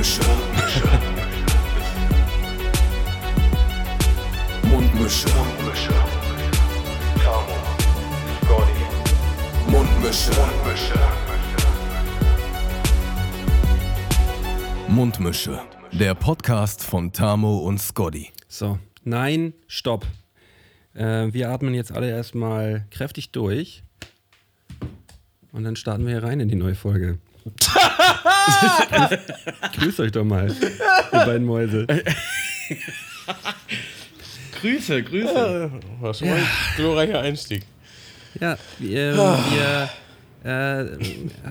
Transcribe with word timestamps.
Mundmische. 0.00 0.22
Mundmische. 4.62 5.28
Mundmische. 5.28 5.92
Tamo. 7.22 7.56
Scotty. 8.40 9.70
Mundmische. 9.70 10.30
Mundmische. 10.40 10.94
Mundmische. 14.88 15.60
Der 15.92 16.14
Podcast 16.14 16.82
von 16.82 17.12
Tamo 17.12 17.58
und 17.58 17.78
Scotty. 17.78 18.30
So, 18.48 18.78
nein, 19.04 19.52
stopp. 19.66 20.06
Äh, 20.94 21.30
wir 21.34 21.50
atmen 21.50 21.74
jetzt 21.74 21.92
alle 21.92 22.08
erstmal 22.08 22.86
kräftig 22.90 23.32
durch. 23.32 23.82
Und 25.52 25.64
dann 25.64 25.76
starten 25.76 26.06
wir 26.06 26.12
hier 26.12 26.22
rein 26.22 26.40
in 26.40 26.48
die 26.48 26.56
neue 26.56 26.74
Folge. 26.74 27.18
Grüßt 29.78 30.00
euch 30.00 30.12
doch 30.12 30.24
mal, 30.24 30.48
ihr 30.48 31.18
beiden 31.18 31.46
Mäuse. 31.46 31.86
Grüße, 34.60 35.02
Grüße. 35.02 35.70
War 36.00 36.14
schon 36.14 36.28
mal 36.28 36.36
ein 36.36 36.46
glorreicher 36.76 37.20
Einstieg. 37.20 37.64
Ja, 38.38 38.56
wir, 38.78 39.16
wir 39.16 39.90
äh, 40.44 40.86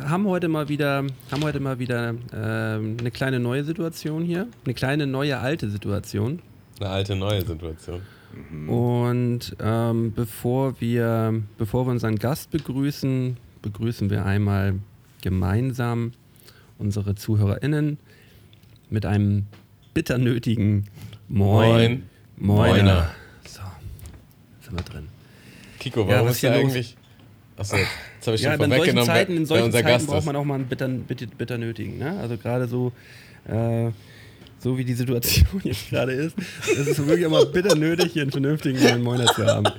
haben 0.07 0.27
heute 0.27 0.47
mal 0.47 0.69
wieder, 0.69 1.03
haben 1.31 1.43
heute 1.43 1.59
mal 1.59 1.79
wieder 1.79 2.13
ähm, 2.33 2.97
eine 2.99 3.11
kleine 3.11 3.39
neue 3.39 3.63
Situation 3.63 4.23
hier. 4.23 4.47
Eine 4.65 4.73
kleine 4.73 5.07
neue 5.07 5.39
alte 5.39 5.69
Situation. 5.69 6.41
Eine 6.79 6.89
alte, 6.89 7.15
neue 7.15 7.45
Situation. 7.45 8.01
Und 8.67 9.55
ähm, 9.59 10.13
bevor, 10.13 10.79
wir, 10.79 11.41
bevor 11.57 11.87
wir 11.87 11.91
unseren 11.91 12.17
Gast 12.17 12.51
begrüßen, 12.51 13.37
begrüßen 13.61 14.09
wir 14.09 14.25
einmal 14.25 14.75
gemeinsam 15.21 16.11
unsere 16.77 17.15
ZuhörerInnen 17.15 17.97
mit 18.89 19.05
einem 19.05 19.45
bitter 19.93 20.17
nötigen 20.17 20.85
Moin. 21.27 22.03
Moin. 22.37 22.69
Moiner. 22.71 23.11
So, 23.45 23.61
sind 24.61 24.77
wir 24.77 24.83
drin. 24.83 25.07
Kiko, 25.79 26.01
Ja, 26.01 26.07
warum 26.07 26.27
was 26.27 26.35
ist 26.35 26.39
hier 26.41 26.53
eigentlich. 26.53 26.97
Achso, 27.57 27.75
jetzt 27.75 28.25
habe 28.25 28.35
ich 28.35 28.41
Ja, 28.41 28.53
schon 28.53 28.61
in 28.61 28.69
solchen 28.69 28.71
vorweggenommen, 28.71 29.05
Zeiten, 29.05 29.37
in 29.37 29.45
solchen 29.45 29.71
Zeiten 29.71 29.87
Gast 29.87 30.07
braucht 30.07 30.25
man 30.25 30.35
auch 30.37 30.45
mal 30.45 30.55
einen 30.55 30.65
bitter, 30.67 30.87
bitter, 30.87 31.25
bitter 31.27 31.57
nötigen. 31.57 31.97
Ne? 31.97 32.17
Also 32.19 32.37
gerade 32.37 32.67
so, 32.67 32.93
äh, 33.45 33.91
so 34.59 34.77
wie 34.77 34.83
die 34.83 34.93
Situation 34.93 35.47
jetzt 35.63 35.89
gerade 35.89 36.11
ist, 36.11 36.37
ist 36.37 36.87
es 36.87 36.97
wirklich 36.99 37.25
immer 37.25 37.45
bitter 37.45 37.75
nötig, 37.75 38.13
hier 38.13 38.23
einen 38.23 38.31
vernünftigen 38.31 38.81
neuen 38.81 39.01
Moiner 39.01 39.25
zu 39.27 39.45
haben. 39.45 39.65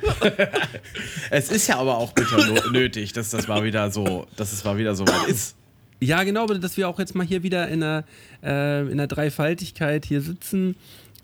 Es 1.31 1.51
ist 1.51 1.69
ja 1.69 1.79
aber 1.79 1.97
auch 1.97 2.13
bitter 2.13 2.71
nötig, 2.71 3.13
dass 3.13 3.31
das 3.31 3.47
mal 3.47 3.63
wieder 3.63 3.91
so, 3.91 4.27
dass 4.37 4.53
es 4.53 4.65
mal 4.65 4.77
wieder 4.79 4.95
so 4.95 5.07
weit 5.07 5.29
ist. 5.29 5.55
Ja, 6.01 6.23
genau, 6.25 6.45
aber 6.45 6.59
dass 6.59 6.77
wir 6.77 6.89
auch 6.89 6.99
jetzt 6.99 7.15
mal 7.15 7.27
hier 7.27 7.43
wieder 7.43 7.69
in 7.69 7.81
der, 7.81 8.05
äh, 8.43 8.91
in 8.91 8.97
der 8.97 9.07
Dreifaltigkeit 9.07 10.05
hier 10.05 10.21
sitzen 10.23 10.77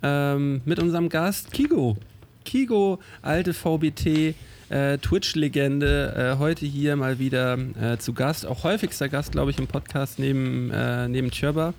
ähm, 0.03 0.61
mit 0.65 0.79
unserem 0.79 1.09
Gast 1.09 1.53
Kigo. 1.53 1.97
Kigo, 2.45 3.01
alte 3.23 3.55
VBT, 3.55 4.35
äh, 4.69 4.99
Twitch-Legende, 4.99 6.35
äh, 6.35 6.39
heute 6.39 6.67
hier 6.67 6.95
mal 6.97 7.19
wieder 7.19 7.59
äh, 7.81 7.99
zu 7.99 8.13
Gast. 8.13 8.47
Auch 8.47 8.65
häufigster 8.65 9.09
Gast, 9.09 9.33
glaube 9.33 9.51
ich, 9.51 9.59
im 9.59 9.67
Podcast 9.67 10.19
neben, 10.19 10.71
äh, 10.71 11.09
neben 11.09 11.31
Tjörber. 11.31 11.75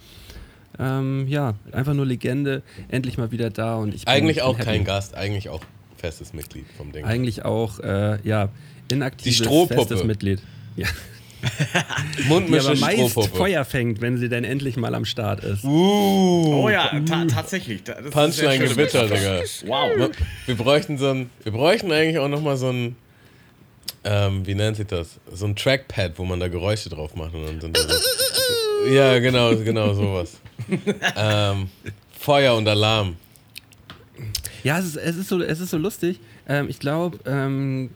Ähm, 0.80 1.28
ja, 1.28 1.56
einfach 1.72 1.94
nur 1.94 2.06
Legende, 2.06 2.62
endlich 2.90 3.18
mal 3.18 3.32
wieder 3.32 3.50
da 3.50 3.76
und 3.78 3.94
ich 3.96 4.06
bin, 4.06 4.14
Eigentlich 4.14 4.38
bin 4.38 4.46
auch 4.46 4.58
happy. 4.60 4.66
kein 4.70 4.84
Gast, 4.84 5.16
eigentlich 5.16 5.50
auch 5.50 5.62
festes 5.98 6.34
Mitglied 6.34 6.66
vom 6.78 6.92
Ding. 6.92 7.04
Eigentlich 7.04 7.46
auch, 7.46 7.80
äh, 7.80 8.20
ja, 8.24 8.50
inaktives, 8.92 9.38
Die 9.38 9.44
Strohpuppe. 9.44 9.76
festes 9.82 10.04
Mitglied. 10.04 10.40
Ja. 10.76 10.88
Die 12.18 12.32
aber 12.32 12.76
meist 12.76 12.98
Strohpuppe. 13.12 13.38
Feuer 13.38 13.64
fängt, 13.66 14.02
wenn 14.02 14.18
sie 14.18 14.30
denn 14.30 14.44
endlich 14.44 14.76
mal 14.78 14.94
am 14.96 15.06
Start 15.06 15.44
ist. 15.44 15.64
Uh, 15.64 16.64
Oh 16.64 16.70
ja, 16.70 16.92
ta 17.08 17.26
tatsächlich. 17.26 17.84
Das 17.84 18.00
ist 18.00 18.12
Punchline 18.12 18.58
sehr 18.58 18.68
schön. 18.68 18.76
Gewitter, 18.76 19.08
Digga. 19.08 19.42
Wow. 19.66 20.10
Wir 20.46 20.56
bräuchten 20.56 20.98
so 20.98 21.10
ein, 21.10 21.30
wir 21.44 21.52
bräuchten 21.52 21.92
eigentlich 21.92 22.18
auch 22.18 22.28
nochmal 22.28 22.58
so 22.58 22.70
ein, 22.72 22.96
ähm, 24.04 24.46
wie 24.48 24.56
nennt 24.56 24.78
sich 24.78 24.88
das? 24.88 25.20
So 25.32 25.46
ein 25.46 25.56
Trackpad, 25.56 26.14
wo 26.18 26.26
man 26.26 26.40
da 26.40 26.48
Geräusche 26.48 26.90
drauf 26.90 27.16
macht 27.16 27.34
und 27.34 27.46
dann 27.46 27.62
sind 27.62 27.78
da 27.78 27.82
so, 27.82 27.96
Ja, 28.90 29.20
genau, 29.20 29.56
genau 29.56 29.94
sowas. 29.94 30.40
ähm, 31.16 31.70
Feuer 32.18 32.56
und 32.56 32.68
Alarm. 32.68 33.16
Ja, 34.64 34.80
es 34.80 34.86
ist, 34.86 34.98
es 34.98 35.16
ist, 35.18 35.30
so, 35.30 35.42
es 35.42 35.60
ist 35.60 35.70
so 35.70 35.78
lustig. 35.78 36.20
Ähm, 36.48 36.68
ich 36.70 36.80
glaube, 36.80 37.20
ähm, 37.26 37.90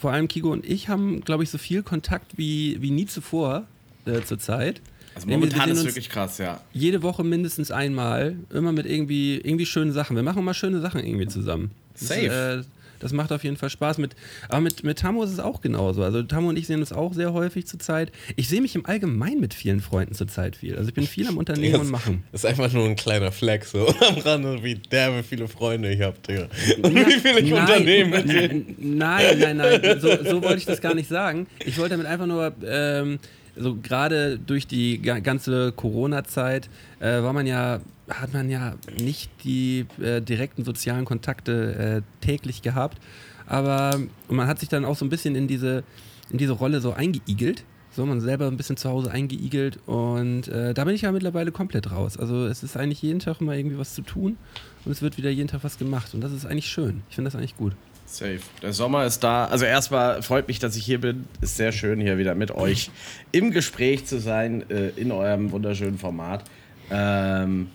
vor 0.00 0.12
allem 0.12 0.28
Kigo 0.28 0.50
und 0.50 0.64
ich 0.66 0.88
haben, 0.88 1.20
glaube 1.22 1.44
ich, 1.44 1.50
so 1.50 1.58
viel 1.58 1.82
Kontakt 1.82 2.36
wie, 2.36 2.80
wie 2.80 2.90
nie 2.90 3.06
zuvor 3.06 3.64
äh, 4.06 4.22
zur 4.22 4.38
Zeit. 4.38 4.80
Also 5.14 5.28
momentan 5.28 5.66
wir 5.66 5.74
ist 5.74 5.84
wirklich 5.84 6.08
krass, 6.08 6.38
ja. 6.38 6.60
Jede 6.72 7.02
Woche 7.02 7.22
mindestens 7.22 7.70
einmal, 7.70 8.36
immer 8.50 8.72
mit 8.72 8.86
irgendwie, 8.86 9.36
irgendwie 9.36 9.66
schönen 9.66 9.92
Sachen. 9.92 10.16
Wir 10.16 10.22
machen 10.22 10.40
immer 10.40 10.54
schöne 10.54 10.80
Sachen 10.80 11.04
irgendwie 11.04 11.28
zusammen. 11.28 11.70
Das, 11.92 12.08
Safe. 12.08 12.26
äh, 12.26 12.64
das 13.04 13.12
macht 13.12 13.30
auf 13.32 13.44
jeden 13.44 13.56
Fall 13.56 13.70
Spaß. 13.70 13.98
Mit, 13.98 14.16
aber 14.48 14.60
mit, 14.62 14.82
mit 14.82 14.98
Tammo 14.98 15.22
ist 15.22 15.30
es 15.30 15.38
auch 15.38 15.60
genauso. 15.60 16.02
Also 16.02 16.22
Tammo 16.22 16.48
und 16.48 16.56
ich 16.58 16.66
sehen 16.66 16.80
uns 16.80 16.92
auch 16.92 17.12
sehr 17.12 17.32
häufig 17.32 17.66
zur 17.66 17.78
Zeit. 17.78 18.10
Ich 18.34 18.48
sehe 18.48 18.60
mich 18.60 18.74
im 18.74 18.86
Allgemeinen 18.86 19.40
mit 19.40 19.54
vielen 19.54 19.80
Freunden 19.80 20.14
zur 20.14 20.26
Zeit 20.26 20.56
viel. 20.56 20.74
Also 20.76 20.88
ich 20.88 20.94
bin 20.94 21.06
viel 21.06 21.28
am 21.28 21.36
Unternehmen 21.36 21.80
und 21.80 21.90
machen. 21.90 22.24
Das 22.32 22.42
ist 22.42 22.46
einfach 22.50 22.72
nur 22.72 22.86
ein 22.86 22.96
kleiner 22.96 23.30
Flex 23.30 23.70
so 23.72 23.86
am 24.08 24.18
Rande, 24.18 24.62
wie 24.64 24.74
derbe 24.74 25.22
viele 25.22 25.46
Freunde 25.46 25.92
ich 25.92 26.00
habe, 26.00 26.16
Digga. 26.26 26.48
Und 26.82 26.94
wie 26.96 27.20
viele 27.20 27.40
ich 27.40 27.52
Unternehmen 27.52 28.10
mit 28.10 28.28
denen. 28.28 28.74
Nein, 28.78 29.38
nein, 29.38 29.56
nein, 29.58 30.00
so, 30.00 30.08
so 30.24 30.42
wollte 30.42 30.56
ich 30.58 30.66
das 30.66 30.80
gar 30.80 30.94
nicht 30.94 31.08
sagen. 31.08 31.46
Ich 31.64 31.76
wollte 31.78 31.90
damit 31.90 32.06
einfach 32.06 32.26
nur, 32.26 32.52
ähm, 32.66 33.18
so 33.56 33.76
gerade 33.76 34.38
durch 34.38 34.66
die 34.66 35.00
ga- 35.00 35.20
ganze 35.20 35.70
Corona-Zeit 35.76 36.68
äh, 37.00 37.22
war 37.22 37.32
man 37.32 37.46
ja, 37.46 37.80
hat 38.08 38.32
man 38.32 38.50
ja 38.50 38.74
nicht 39.00 39.30
die 39.44 39.86
äh, 40.00 40.20
direkten 40.20 40.64
sozialen 40.64 41.04
Kontakte 41.04 42.02
äh, 42.02 42.24
täglich 42.24 42.62
gehabt. 42.62 42.98
Aber 43.46 43.98
man 44.28 44.46
hat 44.46 44.58
sich 44.58 44.68
dann 44.68 44.84
auch 44.84 44.96
so 44.96 45.04
ein 45.04 45.10
bisschen 45.10 45.34
in 45.34 45.48
diese, 45.48 45.84
in 46.30 46.38
diese 46.38 46.52
Rolle 46.52 46.80
so 46.80 46.92
eingeigelt. 46.92 47.64
So, 47.90 48.04
man 48.04 48.20
selber 48.20 48.48
ein 48.48 48.56
bisschen 48.56 48.76
zu 48.76 48.90
Hause 48.90 49.12
eingeigelt 49.12 49.78
und 49.86 50.48
äh, 50.48 50.74
da 50.74 50.82
bin 50.82 50.96
ich 50.96 51.02
ja 51.02 51.12
mittlerweile 51.12 51.52
komplett 51.52 51.92
raus. 51.92 52.18
Also 52.18 52.44
es 52.46 52.64
ist 52.64 52.76
eigentlich 52.76 53.00
jeden 53.02 53.20
Tag 53.20 53.40
immer 53.40 53.54
irgendwie 53.54 53.78
was 53.78 53.94
zu 53.94 54.02
tun 54.02 54.36
und 54.84 54.90
es 54.90 55.00
wird 55.00 55.16
wieder 55.16 55.30
jeden 55.30 55.46
Tag 55.46 55.62
was 55.62 55.78
gemacht 55.78 56.12
und 56.12 56.20
das 56.20 56.32
ist 56.32 56.44
eigentlich 56.44 56.66
schön. 56.66 57.02
Ich 57.08 57.14
finde 57.14 57.30
das 57.30 57.38
eigentlich 57.38 57.56
gut. 57.56 57.72
Safe. 58.06 58.40
Der 58.62 58.72
Sommer 58.72 59.06
ist 59.06 59.20
da. 59.20 59.44
Also 59.44 59.64
erstmal 59.64 60.22
freut 60.22 60.48
mich, 60.48 60.58
dass 60.58 60.74
ich 60.74 60.84
hier 60.84 61.00
bin. 61.00 61.26
Ist 61.40 61.56
sehr 61.56 61.70
schön, 61.70 62.00
hier 62.00 62.18
wieder 62.18 62.34
mit 62.34 62.50
euch 62.50 62.90
im 63.30 63.52
Gespräch 63.52 64.06
zu 64.06 64.18
sein, 64.18 64.68
äh, 64.70 64.88
in 64.96 65.12
eurem 65.12 65.52
wunderschönen 65.52 65.96
Format. 65.96 66.42
Ähm, 66.90 67.68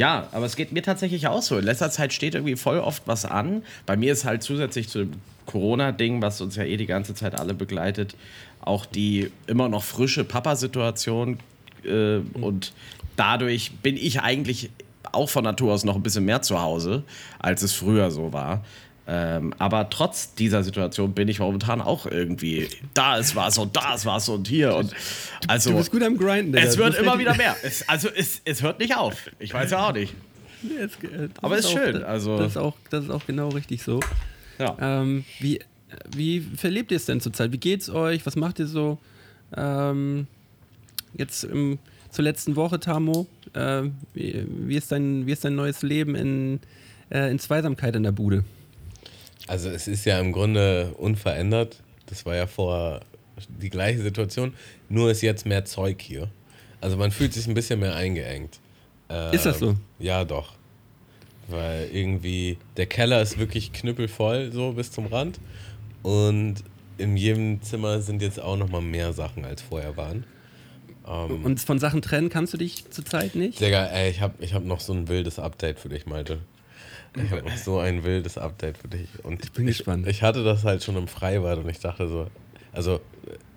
ja, 0.00 0.28
aber 0.32 0.46
es 0.46 0.56
geht 0.56 0.72
mir 0.72 0.82
tatsächlich 0.82 1.26
auch 1.26 1.42
so. 1.42 1.58
In 1.58 1.64
letzter 1.64 1.90
Zeit 1.90 2.14
steht 2.14 2.34
irgendwie 2.34 2.56
voll 2.56 2.78
oft 2.78 3.02
was 3.04 3.26
an. 3.26 3.62
Bei 3.84 3.98
mir 3.98 4.14
ist 4.14 4.24
halt 4.24 4.42
zusätzlich 4.42 4.88
zu 4.88 5.00
dem 5.00 5.12
Corona-Ding, 5.44 6.22
was 6.22 6.40
uns 6.40 6.56
ja 6.56 6.64
eh 6.64 6.78
die 6.78 6.86
ganze 6.86 7.14
Zeit 7.14 7.38
alle 7.38 7.52
begleitet, 7.52 8.16
auch 8.62 8.86
die 8.86 9.30
immer 9.46 9.68
noch 9.68 9.84
frische 9.84 10.24
Papa-Situation. 10.24 11.36
Äh, 11.84 12.20
und 12.32 12.72
dadurch 13.16 13.72
bin 13.82 13.98
ich 13.98 14.22
eigentlich 14.22 14.70
auch 15.12 15.28
von 15.28 15.44
Natur 15.44 15.74
aus 15.74 15.84
noch 15.84 15.96
ein 15.96 16.02
bisschen 16.02 16.24
mehr 16.24 16.40
zu 16.40 16.62
Hause, 16.62 17.02
als 17.38 17.60
es 17.60 17.74
früher 17.74 18.10
so 18.10 18.32
war. 18.32 18.64
Ähm, 19.12 19.52
aber 19.58 19.90
trotz 19.90 20.34
dieser 20.34 20.62
Situation 20.62 21.14
bin 21.14 21.26
ich 21.26 21.40
momentan 21.40 21.80
auch 21.80 22.06
irgendwie, 22.06 22.68
da 22.94 23.16
ist 23.16 23.34
was 23.34 23.58
und 23.58 23.76
da 23.76 23.94
ist 23.94 24.06
was 24.06 24.28
und 24.28 24.46
hier 24.46 24.76
und 24.76 24.94
also 25.48 25.70
Du 25.70 25.78
bist 25.78 25.90
gut 25.90 26.02
am 26.04 26.16
Grinden. 26.16 26.54
Es 26.56 26.76
wird 26.76 26.94
immer 26.94 27.18
wieder 27.18 27.34
mehr. 27.36 27.56
Es, 27.64 27.88
also 27.88 28.08
es, 28.14 28.40
es 28.44 28.62
hört 28.62 28.78
nicht 28.78 28.96
auf. 28.96 29.16
Ich 29.40 29.52
weiß 29.52 29.72
ja 29.72 29.88
auch 29.88 29.92
nicht. 29.92 30.14
Es- 30.78 30.92
Aber 31.42 31.58
ist 31.58 31.66
auch- 31.66 31.72
schön, 31.72 31.94
Das, 31.94 32.04
also- 32.04 32.38
das, 32.38 32.52
ist 32.52 32.56
auch, 32.56 32.76
das 32.90 33.04
ist 33.04 33.10
auch 33.10 33.26
genau 33.26 33.48
richtig 33.48 33.82
so. 33.82 33.98
Ja. 34.60 34.76
Ähm, 34.80 35.24
wie, 35.40 35.58
wie 36.14 36.40
verlebt 36.40 36.92
ihr 36.92 36.96
es 36.98 37.06
denn 37.06 37.20
zurzeit? 37.20 37.50
Wie 37.50 37.58
geht's 37.58 37.90
euch? 37.90 38.24
Was 38.26 38.36
macht 38.36 38.60
ihr 38.60 38.66
so? 38.68 38.98
Ähm, 39.56 40.28
jetzt 41.14 41.42
im, 41.42 41.80
zur 42.10 42.22
letzten 42.24 42.54
Woche, 42.54 42.78
Tamo. 42.78 43.26
Äh, 43.54 43.82
wie, 44.14 44.46
wie, 44.46 44.76
ist 44.76 44.92
dein, 44.92 45.26
wie 45.26 45.32
ist 45.32 45.44
dein 45.44 45.56
neues 45.56 45.82
Leben 45.82 46.14
in, 46.14 46.60
äh, 47.10 47.28
in 47.28 47.40
Zweisamkeit 47.40 47.96
in 47.96 48.04
der 48.04 48.12
Bude? 48.12 48.44
Also 49.50 49.68
es 49.68 49.88
ist 49.88 50.04
ja 50.04 50.20
im 50.20 50.30
Grunde 50.30 50.94
unverändert. 50.96 51.82
Das 52.06 52.24
war 52.24 52.36
ja 52.36 52.46
vorher 52.46 53.00
die 53.48 53.68
gleiche 53.68 54.00
Situation, 54.00 54.54
nur 54.88 55.10
ist 55.10 55.22
jetzt 55.22 55.44
mehr 55.44 55.64
Zeug 55.64 56.00
hier. 56.00 56.30
Also 56.80 56.96
man 56.96 57.10
fühlt 57.10 57.34
sich 57.34 57.48
ein 57.48 57.54
bisschen 57.54 57.80
mehr 57.80 57.96
eingeengt. 57.96 58.60
Ähm, 59.08 59.34
Ist 59.34 59.46
das 59.46 59.58
so? 59.58 59.74
Ja, 59.98 60.24
doch. 60.24 60.52
Weil 61.48 61.88
irgendwie 61.92 62.58
der 62.76 62.86
Keller 62.86 63.20
ist 63.22 63.38
wirklich 63.38 63.72
knüppelvoll, 63.72 64.52
so 64.52 64.72
bis 64.72 64.92
zum 64.92 65.06
Rand. 65.06 65.40
Und 66.04 66.62
in 66.96 67.16
jedem 67.16 67.60
Zimmer 67.60 68.00
sind 68.02 68.22
jetzt 68.22 68.40
auch 68.40 68.56
noch 68.56 68.68
mal 68.68 68.80
mehr 68.80 69.12
Sachen, 69.12 69.44
als 69.44 69.62
vorher 69.62 69.96
waren. 69.96 70.22
Ähm, 71.08 71.44
Und 71.44 71.58
von 71.60 71.80
Sachen 71.80 72.02
trennen 72.02 72.28
kannst 72.28 72.54
du 72.54 72.56
dich 72.56 72.88
zurzeit 72.90 73.34
nicht? 73.34 73.60
Digga, 73.60 73.86
ey, 73.86 74.10
ich 74.10 74.20
hab, 74.20 74.40
ich 74.40 74.54
hab 74.54 74.64
noch 74.64 74.78
so 74.78 74.92
ein 74.92 75.08
wildes 75.08 75.40
Update 75.40 75.80
für 75.80 75.88
dich, 75.88 76.06
Malte. 76.06 76.38
Ich 77.16 77.30
hab 77.30 77.44
noch 77.44 77.56
so 77.56 77.78
ein 77.78 78.04
wildes 78.04 78.38
Update 78.38 78.78
für 78.78 78.88
dich. 78.88 79.08
Und 79.24 79.42
Ich 79.44 79.52
bin 79.52 79.66
gespannt. 79.66 80.06
Ich 80.06 80.22
hatte 80.22 80.44
das 80.44 80.64
halt 80.64 80.82
schon 80.84 80.96
im 80.96 81.08
Freibad 81.08 81.58
und 81.58 81.68
ich 81.68 81.80
dachte 81.80 82.08
so, 82.08 82.28
also 82.72 83.00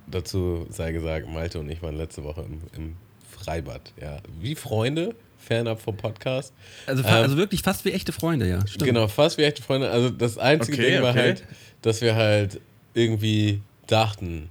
dazu 0.08 0.66
sei 0.70 0.92
gesagt, 0.92 1.28
Malte 1.30 1.60
und 1.60 1.70
ich 1.70 1.82
waren 1.82 1.96
letzte 1.96 2.24
Woche 2.24 2.42
im, 2.42 2.62
im 2.76 2.96
Freibad, 3.30 3.94
ja. 4.02 4.18
Wie 4.40 4.56
Freunde, 4.56 5.16
fernab 5.38 5.82
vom 5.82 5.96
Podcast. 5.98 6.54
Also, 6.88 7.04
fa- 7.04 7.22
also 7.22 7.38
wirklich 7.38 7.62
fast 7.62 7.86
wie 7.86 7.92
echte 7.92 8.12
Freunde, 8.12 8.48
ja. 8.50 8.66
Stimmt. 8.66 8.86
Genau, 8.86 9.08
fast 9.08 9.38
wie 9.38 9.44
echte 9.44 9.62
Freunde. 9.62 9.90
Also 9.92 10.10
das 10.10 10.38
einzige 10.38 10.78
Okay, 10.78 10.92
Ding 10.94 11.02
war 11.04 11.12
okay. 11.12 11.20
halt, 11.20 11.44
dass 11.82 12.02
wir 12.02 12.16
halt 12.16 12.60
irgendwie 12.94 13.62
dachten, 13.88 14.50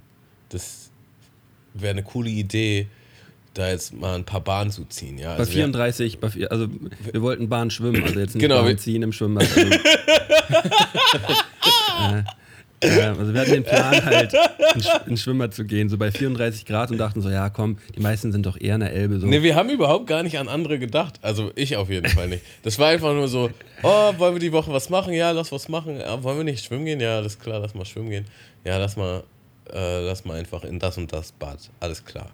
das 0.49 0.91
wäre 1.73 1.91
eine 1.91 2.03
coole 2.03 2.29
Idee, 2.29 2.87
da 3.53 3.69
jetzt 3.69 3.93
mal 3.93 4.15
ein 4.15 4.23
paar 4.23 4.41
Bahnen 4.41 4.71
zu 4.71 4.85
ziehen. 4.85 5.17
Ja? 5.17 5.33
Bei 5.33 5.39
Also 5.39 5.51
wir- 5.51 5.57
34, 5.63 6.19
bei, 6.19 6.29
vier- 6.29 6.51
also 6.51 6.67
wir 7.11 7.21
wollten 7.21 7.49
Bahn 7.49 7.69
schwimmen, 7.69 8.03
also 8.03 8.19
jetzt 8.19 8.33
nicht 8.35 8.41
Genau, 8.41 8.63
wir- 8.63 8.71
Bahn 8.71 8.77
ziehen 8.79 9.03
im 9.03 9.11
Schwimmbad. 9.11 9.47
Also, 9.55 9.61
äh, 12.81 12.87
äh, 12.99 13.01
also 13.17 13.33
wir 13.33 13.41
hatten 13.41 13.51
den 13.51 13.63
Plan 13.63 14.03
halt, 14.05 14.33
ins 14.75 14.87
Sch- 14.89 15.07
ins 15.07 15.21
Schwimmbad 15.21 15.53
zu 15.53 15.65
gehen, 15.65 15.87
so 15.89 15.97
bei 15.97 16.11
34 16.11 16.65
Grad 16.65 16.91
und 16.91 16.97
dachten 16.97 17.21
so, 17.21 17.29
ja 17.29 17.49
komm, 17.49 17.77
die 17.95 18.01
meisten 18.01 18.31
sind 18.31 18.45
doch 18.45 18.59
eher 18.59 18.75
in 18.75 18.81
der 18.81 18.91
Elbe. 18.93 19.19
So. 19.19 19.27
Nee, 19.27 19.41
wir 19.41 19.55
haben 19.55 19.69
überhaupt 19.69 20.07
gar 20.07 20.23
nicht 20.23 20.37
an 20.37 20.47
andere 20.49 20.79
gedacht. 20.79 21.19
Also 21.21 21.51
ich 21.55 21.77
auf 21.77 21.89
jeden 21.89 22.09
Fall 22.09 22.27
nicht. 22.27 22.43
Das 22.63 22.79
war 22.79 22.89
einfach 22.89 23.13
nur 23.13 23.27
so, 23.27 23.49
oh, 23.83 24.13
wollen 24.17 24.35
wir 24.35 24.39
die 24.39 24.51
Woche 24.51 24.71
was 24.73 24.89
machen? 24.89 25.13
Ja, 25.13 25.31
lass 25.31 25.51
was 25.51 25.69
machen. 25.69 25.97
Ja, 25.99 26.21
wollen 26.23 26.37
wir 26.37 26.43
nicht 26.43 26.65
schwimmen 26.65 26.85
gehen? 26.85 26.99
Ja, 26.99 27.17
alles 27.17 27.39
klar, 27.39 27.59
lass 27.59 27.73
mal 27.73 27.85
schwimmen 27.85 28.09
gehen. 28.09 28.25
Ja, 28.65 28.77
lass 28.77 28.97
mal, 28.97 29.23
äh, 29.71 30.01
lass 30.05 30.25
mal 30.25 30.37
einfach 30.37 30.63
in 30.63 30.79
das 30.79 30.97
und 30.97 31.13
das 31.13 31.31
Bad. 31.31 31.59
Alles 31.79 32.03
klar. 32.03 32.27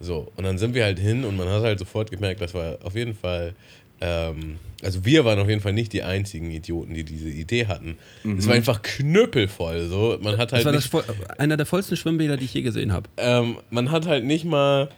So, 0.00 0.30
und 0.36 0.44
dann 0.44 0.58
sind 0.58 0.74
wir 0.74 0.84
halt 0.84 0.98
hin 0.98 1.24
und 1.24 1.36
man 1.36 1.48
hat 1.48 1.62
halt 1.62 1.78
sofort 1.78 2.10
gemerkt, 2.10 2.40
das 2.40 2.52
war 2.54 2.78
auf 2.82 2.94
jeden 2.94 3.14
Fall, 3.14 3.54
ähm, 4.00 4.56
also 4.82 5.04
wir 5.04 5.24
waren 5.24 5.38
auf 5.38 5.48
jeden 5.48 5.62
Fall 5.62 5.72
nicht 5.72 5.92
die 5.92 6.02
einzigen 6.02 6.50
Idioten, 6.50 6.92
die 6.94 7.04
diese 7.04 7.30
Idee 7.30 7.66
hatten. 7.66 7.96
Es 8.38 8.46
war 8.46 8.54
einfach 8.54 8.82
knüppelvoll. 8.82 9.86
So, 9.88 10.18
man 10.20 10.36
hat 10.36 10.52
das 10.52 10.58
halt 10.58 10.66
war 10.66 10.72
nicht, 10.72 10.84
das 10.84 10.90
voll, 10.90 11.04
einer 11.38 11.56
der 11.56 11.64
vollsten 11.66 11.96
Schwimmbäder, 11.96 12.36
die 12.36 12.44
ich 12.44 12.54
je 12.54 12.62
gesehen 12.62 12.92
habe. 12.92 13.08
ähm, 13.16 13.56
man 13.70 13.90
hat 13.90 14.06
halt 14.06 14.24
nicht 14.24 14.44
mal 14.44 14.90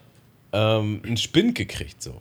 ähm, 0.53 1.00
einen 1.05 1.17
Spind 1.17 1.55
gekriegt. 1.55 2.03
So. 2.03 2.21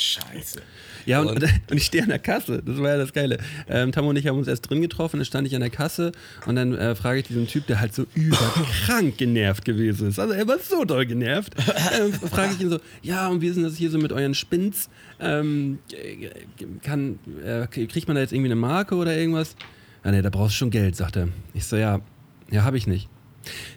Scheiße. 0.00 0.62
Ja, 1.06 1.20
und, 1.20 1.28
Und- 1.28 1.42
und, 1.70 1.76
ich 1.76 1.84
stehe 1.86 2.02
an 2.04 2.08
der 2.10 2.18
Kasse. 2.20 2.62
Das 2.64 2.78
war 2.78 2.90
ja 2.90 2.98
das 2.98 3.12
Geile. 3.12 3.38
Ähm, 3.68 3.90
Tammo 3.90 4.10
und 4.10 4.16
ich 4.16 4.26
haben 4.28 4.38
uns 4.38 4.46
erst 4.46 4.70
drin 4.70 4.80
getroffen, 4.80 5.16
dann 5.18 5.24
stand 5.24 5.46
ich 5.48 5.54
an 5.56 5.60
der 5.60 5.70
Kasse 5.70 6.12
und 6.46 6.54
dann 6.54 6.74
äh, 6.76 6.94
frage 6.94 7.18
ich 7.20 7.26
diesen 7.26 7.48
Typ, 7.48 7.66
der 7.66 7.80
halt 7.80 7.94
so 7.94 8.06
überkrank 8.14 9.16
genervt 9.18 9.64
gewesen 9.64 10.08
ist. 10.08 10.18
Also 10.20 10.34
er 10.34 10.46
war 10.46 10.58
so 10.60 10.84
doll 10.84 11.04
genervt. 11.06 11.54
Ähm, 12.00 12.12
frage 12.12 12.52
ich 12.54 12.60
ihn 12.60 12.70
so, 12.70 12.78
ja, 13.02 13.26
und 13.28 13.40
wie 13.40 13.48
ist 13.48 13.56
denn 13.56 13.64
das 13.64 13.76
hier 13.76 13.90
so 13.90 13.98
mit 13.98 14.12
euren 14.12 14.34
Spins? 14.34 14.88
Ähm, 15.18 15.78
äh, 15.92 16.28
kann, 16.82 17.18
äh, 17.44 17.66
kriegt 17.66 18.06
man 18.06 18.14
da 18.14 18.20
jetzt 18.20 18.32
irgendwie 18.32 18.48
eine 18.52 18.60
Marke 18.60 18.94
oder 18.94 19.16
irgendwas? 19.16 19.56
Ja, 20.04 20.12
nee, 20.12 20.22
da 20.22 20.30
brauchst 20.30 20.54
du 20.54 20.58
schon 20.58 20.70
Geld, 20.70 20.94
sagt 20.94 21.16
er. 21.16 21.28
Ich 21.54 21.64
so, 21.64 21.76
ja, 21.76 22.00
ja, 22.52 22.62
habe 22.62 22.76
ich 22.76 22.86
nicht. 22.86 23.08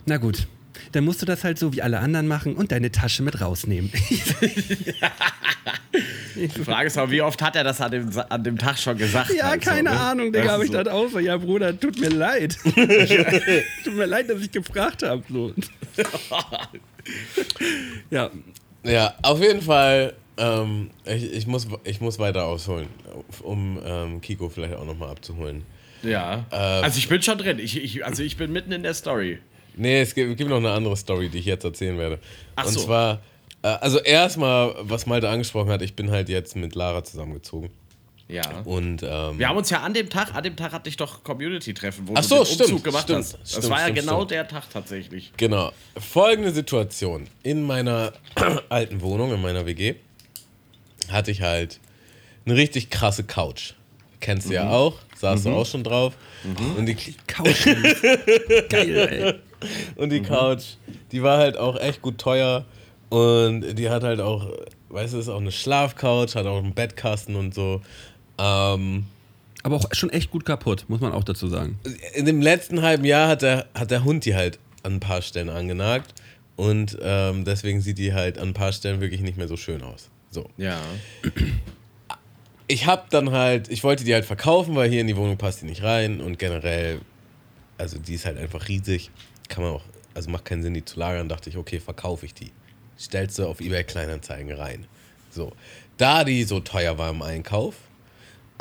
Na 0.05 0.17
gut. 0.17 0.47
Dann 0.91 1.05
musst 1.05 1.21
du 1.21 1.25
das 1.25 1.43
halt 1.43 1.57
so 1.57 1.73
wie 1.73 1.81
alle 1.81 1.99
anderen 1.99 2.27
machen 2.27 2.55
und 2.55 2.71
deine 2.71 2.91
Tasche 2.91 3.23
mit 3.23 3.41
rausnehmen. 3.41 3.91
Die 6.35 6.47
Frage 6.47 6.87
ist 6.87 6.97
aber, 6.97 7.11
wie 7.11 7.21
oft 7.21 7.41
hat 7.41 7.55
er 7.55 7.63
das 7.63 7.79
an 7.81 7.91
dem, 7.91 8.09
an 8.29 8.43
dem 8.43 8.57
Tag 8.57 8.77
schon 8.77 8.97
gesagt? 8.97 9.31
Ja, 9.33 9.49
halt 9.49 9.63
so, 9.63 9.69
keine 9.69 9.89
ne? 9.91 9.99
Ahnung, 9.99 10.31
Digga, 10.31 10.55
ist 10.57 10.65
ich 10.65 10.71
dachte 10.71 10.93
auch 10.93 11.09
so, 11.09 11.19
ja 11.19 11.37
Bruder, 11.37 11.77
tut 11.77 11.99
mir 11.99 12.09
leid. 12.09 12.57
tut 13.83 13.95
mir 13.95 14.05
leid, 14.05 14.29
dass 14.29 14.41
ich 14.41 14.51
gefragt 14.51 15.03
habe. 15.03 15.23
So. 15.29 15.53
ja, 18.09 18.31
Ja, 18.83 19.13
auf 19.21 19.41
jeden 19.41 19.61
Fall, 19.61 20.13
ähm, 20.37 20.89
ich, 21.05 21.31
ich, 21.33 21.47
muss, 21.47 21.67
ich 21.83 22.01
muss 22.01 22.17
weiter 22.19 22.45
ausholen, 22.45 22.87
um 23.41 23.79
ähm, 23.83 24.21
Kiko 24.21 24.49
vielleicht 24.49 24.75
auch 24.75 24.85
nochmal 24.85 25.09
abzuholen. 25.09 25.63
Ja. 26.03 26.45
also 26.49 26.97
ich 26.97 27.07
bin 27.09 27.21
schon 27.21 27.37
drin. 27.37 27.59
Ich, 27.59 27.77
ich, 27.77 28.03
also 28.05 28.23
ich 28.23 28.35
bin 28.35 28.51
mitten 28.51 28.71
in 28.71 28.81
der 28.83 28.95
Story. 28.95 29.39
Nee, 29.75 30.01
es 30.01 30.13
gibt, 30.13 30.37
gibt 30.37 30.49
noch 30.49 30.57
eine 30.57 30.71
andere 30.71 30.95
Story, 30.97 31.29
die 31.29 31.39
ich 31.39 31.45
jetzt 31.45 31.63
erzählen 31.63 31.97
werde. 31.97 32.19
Ach 32.55 32.65
Und 32.65 32.73
so. 32.73 32.81
zwar, 32.81 33.21
äh, 33.63 33.67
also 33.67 33.99
erstmal, 33.99 34.75
was 34.81 35.05
Malte 35.05 35.29
angesprochen 35.29 35.69
hat, 35.69 35.81
ich 35.81 35.95
bin 35.95 36.11
halt 36.11 36.29
jetzt 36.29 36.55
mit 36.55 36.75
Lara 36.75 37.03
zusammengezogen. 37.03 37.69
Ja. 38.27 38.61
Und 38.63 39.03
ähm, 39.03 39.37
Wir 39.37 39.49
haben 39.49 39.57
uns 39.57 39.69
ja 39.69 39.81
an 39.81 39.93
dem 39.93 40.09
Tag, 40.09 40.33
an 40.33 40.43
dem 40.43 40.55
Tag 40.55 40.71
hatte 40.71 40.87
ich 40.87 40.95
doch 40.95 41.21
Community-Treffen, 41.21 42.07
wo 42.07 42.13
Ach 42.15 42.21
du 42.21 42.27
so, 42.27 42.35
den 42.35 42.39
Umzug 42.41 42.65
stimmt, 42.65 42.83
gemacht 42.85 43.03
stimmt, 43.03 43.19
hast. 43.19 43.37
Das 43.41 43.51
stimmt, 43.51 43.69
war 43.69 43.79
ja 43.81 43.89
genau 43.89 44.23
der 44.23 44.47
Tag 44.47 44.69
tatsächlich. 44.71 45.33
Genau. 45.35 45.73
Folgende 45.97 46.51
Situation. 46.51 47.27
In 47.43 47.63
meiner 47.63 48.13
alten 48.69 49.01
Wohnung, 49.01 49.33
in 49.33 49.41
meiner 49.41 49.65
WG, 49.65 49.95
hatte 51.09 51.31
ich 51.31 51.41
halt 51.41 51.81
eine 52.45 52.55
richtig 52.55 52.89
krasse 52.89 53.25
Couch. 53.25 53.73
Kennst 54.21 54.49
du 54.49 54.53
ja 54.53 54.69
auch, 54.69 54.95
saß 55.15 55.43
du 55.43 55.49
auch 55.49 55.65
schon 55.65 55.83
drauf. 55.83 56.13
Und 56.77 56.85
die, 56.85 56.95
Couch. 57.27 57.65
Geil, 58.69 58.95
ey. 58.95 59.50
Und 59.95 60.09
die 60.11 60.21
Couch, 60.21 60.75
die 61.11 61.23
war 61.23 61.37
halt 61.37 61.57
auch 61.57 61.79
echt 61.79 62.01
gut 62.01 62.17
teuer. 62.17 62.65
Und 63.09 63.77
die 63.77 63.89
hat 63.89 64.03
halt 64.03 64.21
auch, 64.21 64.47
weißt 64.89 65.13
du, 65.13 65.17
ist 65.19 65.27
auch 65.27 65.41
eine 65.41 65.51
Schlafcouch, 65.51 66.35
hat 66.35 66.45
auch 66.45 66.63
einen 66.63 66.73
Bettkasten 66.73 67.35
und 67.35 67.53
so. 67.53 67.81
Ähm, 68.37 69.05
Aber 69.63 69.75
auch 69.75 69.85
schon 69.91 70.09
echt 70.11 70.31
gut 70.31 70.45
kaputt, 70.45 70.85
muss 70.87 71.01
man 71.01 71.11
auch 71.11 71.25
dazu 71.25 71.47
sagen. 71.47 71.77
in 72.13 72.25
dem 72.25 72.41
letzten 72.41 72.81
halben 72.81 73.03
Jahr 73.03 73.27
hat 73.27 73.41
der, 73.41 73.67
hat 73.75 73.91
der 73.91 74.05
Hund 74.05 74.23
die 74.25 74.33
halt 74.35 74.59
an 74.83 74.93
ein 74.93 74.99
paar 75.01 75.21
Stellen 75.21 75.49
angenagt. 75.49 76.13
Und 76.55 76.97
ähm, 77.01 77.43
deswegen 77.43 77.81
sieht 77.81 77.97
die 77.97 78.13
halt 78.13 78.37
an 78.37 78.49
ein 78.49 78.53
paar 78.53 78.71
Stellen 78.71 79.01
wirklich 79.01 79.21
nicht 79.21 79.37
mehr 79.37 79.47
so 79.47 79.57
schön 79.57 79.81
aus. 79.83 80.09
So. 80.29 80.49
Ja. 80.57 80.79
Ich 82.67 82.85
hab 82.85 83.09
dann 83.09 83.31
halt, 83.31 83.67
ich 83.69 83.83
wollte 83.83 84.03
die 84.03 84.13
halt 84.13 84.25
verkaufen, 84.25 84.75
weil 84.75 84.89
hier 84.89 85.01
in 85.01 85.07
die 85.07 85.17
Wohnung 85.17 85.37
passt 85.37 85.61
die 85.61 85.65
nicht 85.65 85.83
rein. 85.83 86.21
Und 86.21 86.39
generell, 86.39 87.01
also 87.77 87.99
die 87.99 88.13
ist 88.13 88.25
halt 88.25 88.37
einfach 88.37 88.69
riesig. 88.69 89.11
Kann 89.51 89.63
man 89.63 89.73
auch, 89.73 89.83
also 90.13 90.29
macht 90.29 90.45
keinen 90.45 90.63
Sinn, 90.63 90.73
die 90.73 90.85
zu 90.85 90.97
lagern. 90.97 91.27
Dachte 91.29 91.49
ich, 91.49 91.57
okay, 91.57 91.79
verkaufe 91.79 92.25
ich 92.25 92.33
die. 92.33 92.51
Stellst 92.97 93.37
du 93.37 93.47
auf 93.47 93.59
eBay 93.59 93.83
Kleinanzeigen 93.83 94.51
rein. 94.53 94.85
So. 95.29 95.51
Da 95.97 96.23
die 96.23 96.43
so 96.45 96.61
teuer 96.61 96.97
war 96.97 97.09
im 97.09 97.21
Einkauf 97.21 97.75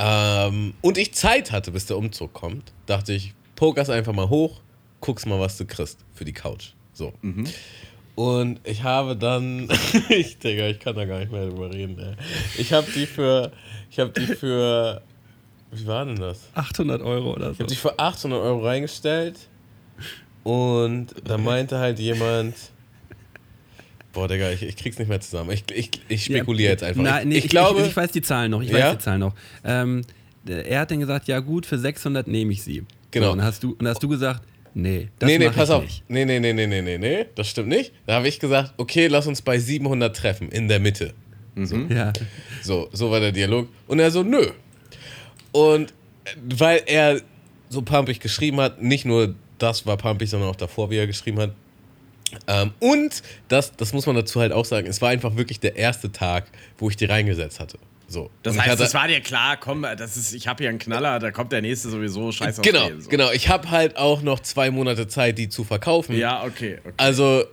ähm, 0.01 0.73
und 0.81 0.97
ich 0.97 1.13
Zeit 1.13 1.53
hatte, 1.53 1.73
bis 1.73 1.85
der 1.85 1.99
Umzug 1.99 2.33
kommt, 2.33 2.73
dachte 2.87 3.13
ich, 3.13 3.35
poker's 3.55 3.91
einfach 3.91 4.15
mal 4.15 4.31
hoch, 4.31 4.61
guck's 5.01 5.27
mal, 5.27 5.39
was 5.39 5.59
du 5.59 5.67
kriegst 5.67 5.99
für 6.15 6.25
die 6.25 6.33
Couch. 6.33 6.71
So. 6.95 7.13
Und 8.15 8.61
ich 8.65 8.83
habe 8.83 9.15
dann, 9.15 9.69
ich 10.09 10.39
Digga, 10.39 10.69
ich 10.69 10.81
kann 10.81 10.97
da 10.97 11.05
gar 11.05 11.19
nicht 11.19 11.31
mehr 11.31 11.47
drüber 11.47 11.71
reden. 11.71 11.99
Ey. 11.99 12.15
Ich 12.57 12.73
habe 12.73 12.91
die 12.91 13.05
für, 13.05 13.53
ich 13.91 13.99
habe 13.99 14.11
die 14.11 14.27
für, 14.27 15.03
wie 15.71 15.87
war 15.87 16.07
denn 16.07 16.17
das? 16.17 16.49
800 16.55 17.03
Euro 17.03 17.35
oder 17.35 17.49
so. 17.49 17.53
Ich 17.53 17.61
habe 17.61 17.69
die 17.69 17.77
für 17.77 17.99
800 17.99 18.41
Euro 18.41 18.65
reingestellt 18.65 19.50
und 20.43 21.09
da 21.25 21.39
meinte 21.39 21.79
halt 21.79 21.99
jemand, 21.99 22.55
boah 24.13 24.29
Digga, 24.29 24.51
ich, 24.51 24.63
ich 24.63 24.77
krieg's 24.77 24.99
nicht 24.99 25.09
mehr 25.09 25.21
zusammen. 25.21 25.51
Ich, 25.51 25.65
ich, 25.75 25.91
ich 26.09 26.25
spekuliere 26.25 26.73
jetzt 26.73 26.83
einfach. 26.83 27.03
Nein, 27.03 27.29
nee, 27.29 27.39
ich, 27.39 27.45
ich 27.45 27.51
glaube, 27.51 27.83
ich, 27.83 27.97
weiß 27.97 28.13
die 28.13 28.23
Zahlen 28.23 28.51
noch. 28.51 28.63
Ich 28.63 28.71
Ja? 28.71 28.87
weiß 28.91 28.99
die 28.99 29.05
Zahlen 29.05 29.21
noch. 29.21 29.35
Ähm, 29.65 30.03
er 30.47 30.81
hat 30.81 30.91
dann 30.91 31.01
gesagt, 31.01 31.29
ja 31.29 31.39
gut, 31.41 31.67
für 31.67 31.79
600 31.79 32.27
nehme 32.27 32.53
ich 32.53 32.63
sie. 32.63 32.85
Genau. 33.11 33.27
So, 33.27 33.33
und, 33.33 33.43
hast 33.43 33.63
du, 33.63 33.77
und 33.79 33.87
hast 33.87 34.03
du 34.03 34.09
gesagt, 34.09 34.43
nee, 34.75 35.09
das 35.19 35.27
nee, 35.29 35.39
nee, 35.39 35.51
pass 35.51 35.69
ich 35.69 35.75
auf. 35.75 35.83
nicht. 35.83 36.05
Nee, 36.09 36.25
nee, 36.25 36.41
nee, 36.41 36.53
nee, 36.53 36.67
nee, 36.67 36.81
nee, 36.83 36.99
nee, 36.99 37.27
das 37.35 37.49
stimmt 37.49 37.69
nicht. 37.69 37.93
Da 38.07 38.15
habe 38.15 38.29
ich 38.29 38.41
gesagt, 38.41 38.75
okay, 38.79 39.07
lass 39.09 39.27
uns 39.27 39.43
bei 39.43 39.59
700 39.59 40.17
treffen, 40.17 40.49
in 40.51 40.69
der 40.69 40.81
Mitte. 40.81 41.13
Ja. 41.91 42.13
So, 42.63 42.89
so 42.93 43.11
war 43.11 43.21
der 43.21 43.33
Dialog. 43.33 43.69
Und 43.87 43.99
er 43.99 44.11
so, 44.11 44.23
nö. 44.23 44.47
Und 45.53 45.91
äh, 46.25 46.31
weil 46.57 46.83
er 46.87 47.21
so 47.69 47.83
pumpig 47.83 48.21
geschrieben 48.21 48.61
hat, 48.61 48.81
nicht 48.81 49.05
nur 49.05 49.35
das 49.63 49.87
war 49.87 49.97
pumpig, 49.97 50.29
sondern 50.29 50.49
auch 50.49 50.57
davor, 50.57 50.91
wie 50.91 50.97
er 50.97 51.07
geschrieben 51.07 51.39
hat. 51.39 51.53
Ähm, 52.47 52.73
und 52.79 53.23
das, 53.49 53.77
das 53.77 53.93
muss 53.93 54.07
man 54.07 54.17
dazu 54.17 54.41
halt 54.41 54.53
auch 54.53 54.65
sagen, 54.65 54.87
es 54.87 55.01
war 55.03 55.11
einfach 55.11 55.37
wirklich 55.37 55.61
der 55.61 55.77
erste 55.77 56.13
Tag, 56.13 56.47
wo 56.79 56.89
ich 56.89 56.97
die 56.97 57.07
reingesetzt 57.07 57.61
hatte. 57.61 57.79
So. 58.07 58.31
Das 58.43 58.55
Und 58.55 58.61
heißt, 58.61 58.71
hatte, 58.73 58.83
das 58.83 58.95
war 58.95 59.07
dir 59.07 59.21
klar, 59.21 59.57
komm, 59.57 59.83
das 59.83 60.17
ist, 60.17 60.33
ich 60.33 60.49
habe 60.49 60.65
hier 60.65 60.69
einen 60.69 60.79
Knaller, 60.79 61.19
da 61.21 61.31
kommt 61.31 61.53
der 61.53 61.63
nächste 61.63 61.91
sowieso, 61.91 62.33
scheiß 62.33 62.59
auf 62.59 62.65
genau, 62.65 62.89
den, 62.89 63.01
so. 63.01 63.09
genau. 63.09 63.31
Ich 63.31 63.49
habe 63.49 63.71
halt 63.71 63.97
auch 63.97 64.23
noch 64.23 64.41
zwei 64.41 64.71
Monate 64.71 65.07
Zeit, 65.07 65.39
die 65.39 65.49
zu 65.49 65.63
verkaufen. 65.63 66.17
Ja, 66.17 66.43
okay. 66.43 66.79
okay. 66.81 66.93
Also, 66.97 67.45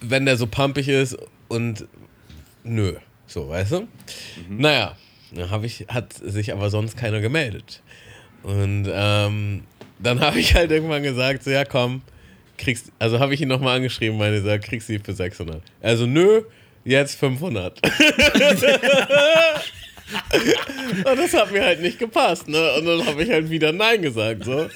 wenn 0.00 0.26
der 0.26 0.36
so 0.36 0.46
pumpig 0.46 0.88
ist 0.88 1.16
und 1.48 1.86
nö, 2.64 2.94
so, 3.26 3.48
weißt 3.48 3.72
du? 3.72 3.88
Naja, 4.48 4.96
dann 5.32 5.64
ich, 5.64 5.86
hat 5.88 6.12
sich 6.12 6.52
aber 6.52 6.70
sonst 6.70 6.96
keiner 6.96 7.20
gemeldet. 7.20 7.82
Und 8.42 8.88
ähm, 8.92 9.64
dann 9.98 10.20
habe 10.20 10.38
ich 10.38 10.54
halt 10.54 10.70
irgendwann 10.70 11.02
gesagt, 11.02 11.44
so 11.44 11.50
ja 11.50 11.64
komm, 11.64 12.02
kriegst, 12.56 12.92
also 12.98 13.18
habe 13.20 13.34
ich 13.34 13.40
ihn 13.40 13.48
nochmal 13.48 13.76
angeschrieben, 13.76 14.18
meine 14.18 14.36
gesagt, 14.36 14.64
kriegst 14.64 14.88
du 14.88 14.94
die 14.94 15.04
für 15.04 15.14
600. 15.14 15.62
Also 15.80 16.06
nö, 16.06 16.42
jetzt 16.84 17.18
500. 17.18 17.80
Und 21.04 21.18
das 21.18 21.34
hat 21.34 21.52
mir 21.52 21.62
halt 21.62 21.82
nicht 21.82 21.98
gepasst, 21.98 22.48
ne? 22.48 22.72
Und 22.78 22.86
dann 22.86 23.06
habe 23.06 23.22
ich 23.22 23.30
halt 23.30 23.50
wieder 23.50 23.72
Nein 23.72 24.00
gesagt, 24.00 24.44
so. 24.44 24.68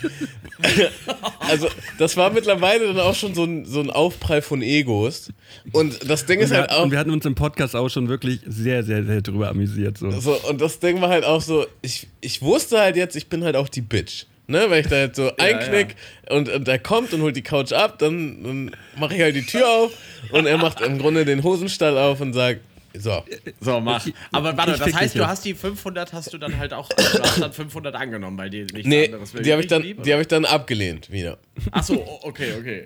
Also, 1.41 1.69
das 1.99 2.17
war 2.17 2.31
mittlerweile 2.31 2.88
dann 2.88 3.00
auch 3.00 3.14
schon 3.14 3.35
so 3.35 3.45
ein, 3.45 3.64
so 3.64 3.81
ein 3.81 3.91
Aufprall 3.91 4.43
von 4.43 4.61
Egos. 4.62 5.33
Und 5.73 6.09
das 6.09 6.26
Ding 6.26 6.38
Und 6.38 6.45
ist 6.45 6.52
halt 6.52 6.71
auch. 6.71 6.85
und 6.85 6.91
wir 6.91 6.99
hatten 6.99 7.11
uns 7.11 7.25
im 7.25 7.35
Podcast 7.35 7.75
auch 7.75 7.88
schon 7.88 8.09
wirklich 8.09 8.41
sehr, 8.47 8.83
sehr, 8.83 9.05
sehr 9.05 9.23
drüber 9.23 9.49
amüsiert. 9.49 9.99
So. 9.99 10.11
So, 10.11 10.35
und 10.49 10.61
das 10.61 10.79
Ding 10.81 11.00
war 11.00 11.09
halt 11.09 11.25
auch 11.25 11.41
so, 11.41 11.67
ich, 11.81 12.09
ich 12.21 12.43
wusste 12.43 12.79
halt 12.79 12.97
jetzt, 12.97 13.17
ich 13.17 13.29
bin 13.29 13.43
halt 13.43 13.57
auch 13.57 13.69
die 13.69 13.81
Bitch. 13.81 14.26
Ne, 14.49 14.67
wenn 14.69 14.81
ich 14.81 14.89
da 14.89 14.97
jetzt 14.99 15.17
so 15.17 15.31
einknick 15.39 15.95
Und, 16.29 16.49
und 16.49 16.67
er 16.69 16.79
kommt 16.79 17.13
und 17.15 17.23
holt 17.23 17.37
die 17.37 17.43
Couch 17.43 17.73
ab, 17.73 17.99
dann, 17.99 18.43
dann 18.43 18.77
mache 18.97 19.15
ich 19.15 19.21
halt 19.23 19.37
die 19.37 19.47
Tür 19.47 19.69
auf 19.69 19.93
und 20.33 20.47
er 20.47 20.59
macht 20.59 20.81
im 20.81 20.99
Grunde 20.99 21.25
den 21.25 21.43
Hosenstall 21.43 21.97
auf 21.97 22.21
und 22.21 22.33
sagt, 22.33 22.61
So. 22.99 23.23
So, 23.61 23.81
mach. 23.81 24.05
Aber 24.33 24.57
warte, 24.57 24.73
ich 24.73 24.79
das 24.81 24.93
heißt, 24.95 25.15
du 25.15 25.27
hast 25.27 25.45
die 25.45 25.55
500 25.55 26.13
hast 26.13 26.33
du 26.35 26.39
dann 26.39 26.59
halt 26.59 26.73
auch, 26.75 26.91
also 26.97 27.19
du 27.19 27.23
hast 27.25 27.41
dann 27.41 27.53
500 27.53 27.95
angenommen, 27.95 28.37
weil 28.37 28.51
dir 28.51 28.65
nichts 28.65 28.87
Nee, 28.87 29.07
anderes 29.07 29.33
will. 29.33 29.43
die 29.43 29.53
habe 29.53 29.63
ich, 29.63 29.69
dann- 29.69 29.83
lieb, 29.83 30.03
die 30.03 30.13
hab 30.13 30.21
ich 30.21 30.27
dann 30.29 30.45
abgelehnt 30.45 31.11
wieder. 31.11 31.39
Achso, 31.71 31.95
okay, 32.23 32.53
okay. 32.59 32.85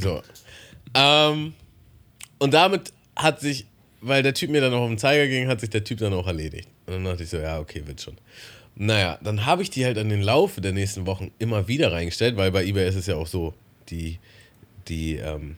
So. 0.00 0.22
Ähm, 0.94 1.54
und 2.38 2.52
damit 2.52 2.92
hat 3.14 3.40
sich, 3.40 3.66
weil 4.00 4.22
der 4.22 4.34
Typ 4.34 4.50
mir 4.50 4.60
dann 4.60 4.72
noch 4.72 4.80
auf 4.80 4.88
den 4.88 4.98
Zeiger 4.98 5.26
ging, 5.28 5.48
hat 5.48 5.60
sich 5.60 5.70
der 5.70 5.84
Typ 5.84 5.98
dann 5.98 6.12
auch 6.12 6.26
erledigt. 6.26 6.68
Und 6.86 6.94
dann 6.94 7.04
dachte 7.04 7.22
ich 7.22 7.30
so, 7.30 7.38
ja, 7.38 7.58
okay, 7.58 7.82
wird 7.86 8.00
schon. 8.00 8.16
Naja, 8.76 9.18
dann 9.22 9.46
habe 9.46 9.62
ich 9.62 9.70
die 9.70 9.84
halt 9.84 9.96
an 9.96 10.08
den 10.10 10.20
Laufe 10.22 10.60
der 10.60 10.72
nächsten 10.72 11.06
Wochen 11.06 11.30
immer 11.38 11.66
wieder 11.66 11.92
reingestellt, 11.92 12.36
weil 12.36 12.50
bei 12.50 12.64
eBay 12.64 12.86
ist 12.88 12.94
es 12.94 13.06
ja 13.06 13.16
auch 13.16 13.26
so, 13.26 13.54
die, 13.88 14.18
die, 14.88 15.16
ähm, 15.16 15.56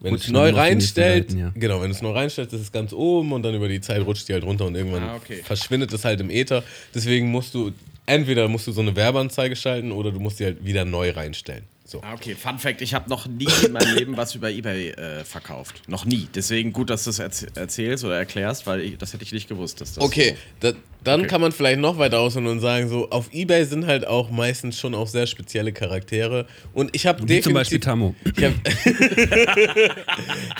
wenn 0.00 0.12
du 0.12 0.20
es 0.20 0.28
neu 0.28 0.50
reinstellst, 0.50 1.30
Seiten, 1.30 1.40
ja. 1.40 1.52
genau, 1.56 1.80
wenn 1.80 1.88
du 1.90 1.96
es 1.96 2.02
neu 2.02 2.10
reinstellst, 2.10 2.52
ist 2.52 2.60
es 2.60 2.72
ganz 2.72 2.92
oben 2.92 3.32
und 3.32 3.42
dann 3.42 3.54
über 3.54 3.68
die 3.68 3.80
Zeit 3.80 4.04
rutscht 4.06 4.28
die 4.28 4.34
halt 4.34 4.44
runter 4.44 4.66
und 4.66 4.74
irgendwann 4.76 5.02
Ah, 5.02 5.16
okay. 5.16 5.42
verschwindet 5.42 5.92
es 5.92 6.04
halt 6.04 6.20
im 6.20 6.30
Äther. 6.30 6.62
Deswegen 6.94 7.28
musst 7.30 7.54
du, 7.54 7.72
entweder 8.06 8.46
musst 8.48 8.66
du 8.66 8.72
so 8.72 8.82
eine 8.82 8.94
Werbeanzeige 8.94 9.56
schalten 9.56 9.90
oder 9.90 10.12
du 10.12 10.20
musst 10.20 10.38
die 10.40 10.44
halt 10.44 10.64
wieder 10.64 10.84
neu 10.84 11.10
reinstellen. 11.10 11.64
So. 11.86 12.00
Ah, 12.02 12.14
okay, 12.14 12.34
Fun 12.34 12.58
Fact: 12.58 12.80
Ich 12.80 12.94
habe 12.94 13.10
noch 13.10 13.26
nie 13.26 13.46
in 13.62 13.72
meinem 13.72 13.94
Leben 13.94 14.16
was 14.16 14.34
über 14.34 14.48
eBay 14.50 14.92
äh, 14.92 15.22
verkauft. 15.22 15.82
Noch 15.86 16.06
nie. 16.06 16.26
Deswegen 16.34 16.72
gut, 16.72 16.88
dass 16.88 17.04
du 17.04 17.10
es 17.10 17.18
erz 17.18 17.44
erzählst 17.54 18.04
oder 18.04 18.16
erklärst, 18.16 18.66
weil 18.66 18.80
ich, 18.80 18.96
das 18.96 19.12
hätte 19.12 19.22
ich 19.22 19.32
nicht 19.32 19.50
gewusst. 19.50 19.82
Dass 19.82 19.92
das 19.92 20.02
Okay, 20.02 20.34
da, 20.60 20.72
dann 21.02 21.20
Okay. 21.20 21.28
kann 21.28 21.40
man 21.42 21.52
vielleicht 21.52 21.80
noch 21.80 21.98
weiter 21.98 22.20
ausholen 22.20 22.46
und 22.46 22.60
sagen, 22.60 22.88
so 22.88 23.10
auf 23.10 23.34
Ebay 23.34 23.66
sind 23.66 23.86
halt 23.86 24.06
auch 24.06 24.30
meistens 24.30 24.78
schon 24.80 24.94
auch 24.94 25.08
sehr 25.08 25.26
spezielle 25.26 25.72
Charaktere. 25.74 26.46
Und 26.72 26.96
ich 26.96 27.06
habe 27.06 27.28
Wie 27.28 27.40
zum 27.42 27.52
Beispiel 27.52 27.78
definitiv, 27.80 27.84
Tammo. 27.84 28.14
ich 28.34 28.44
habe 28.44 28.54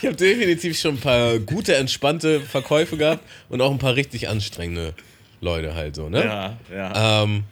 hab 0.06 0.16
definitiv 0.18 0.78
schon 0.78 0.96
ein 0.96 1.00
paar 1.00 1.38
gute, 1.38 1.74
entspannte 1.76 2.40
Verkäufe 2.40 2.98
gehabt 2.98 3.22
und 3.48 3.62
auch 3.62 3.70
ein 3.70 3.78
paar 3.78 3.96
richtig 3.96 4.28
anstrengende 4.28 4.92
Leute 5.40 5.74
halt 5.74 5.96
so, 5.96 6.02
So. 6.04 6.08
ne? 6.10 6.24
Ja, 6.24 6.56
ja. 6.74 7.22
Ähm, 7.22 7.44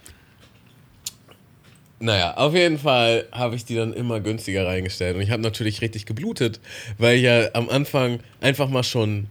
naja, 2.02 2.36
auf 2.36 2.52
jeden 2.52 2.78
Fall 2.78 3.26
habe 3.30 3.54
ich 3.54 3.64
die 3.64 3.76
dann 3.76 3.92
immer 3.92 4.18
günstiger 4.18 4.66
reingestellt. 4.66 5.14
Und 5.14 5.22
ich 5.22 5.30
habe 5.30 5.40
natürlich 5.40 5.80
richtig 5.82 6.04
geblutet, 6.04 6.60
weil 6.98 7.16
ich 7.16 7.22
ja 7.22 7.48
am 7.54 7.68
Anfang 7.68 8.18
einfach 8.40 8.68
mal 8.68 8.82
schon 8.82 9.28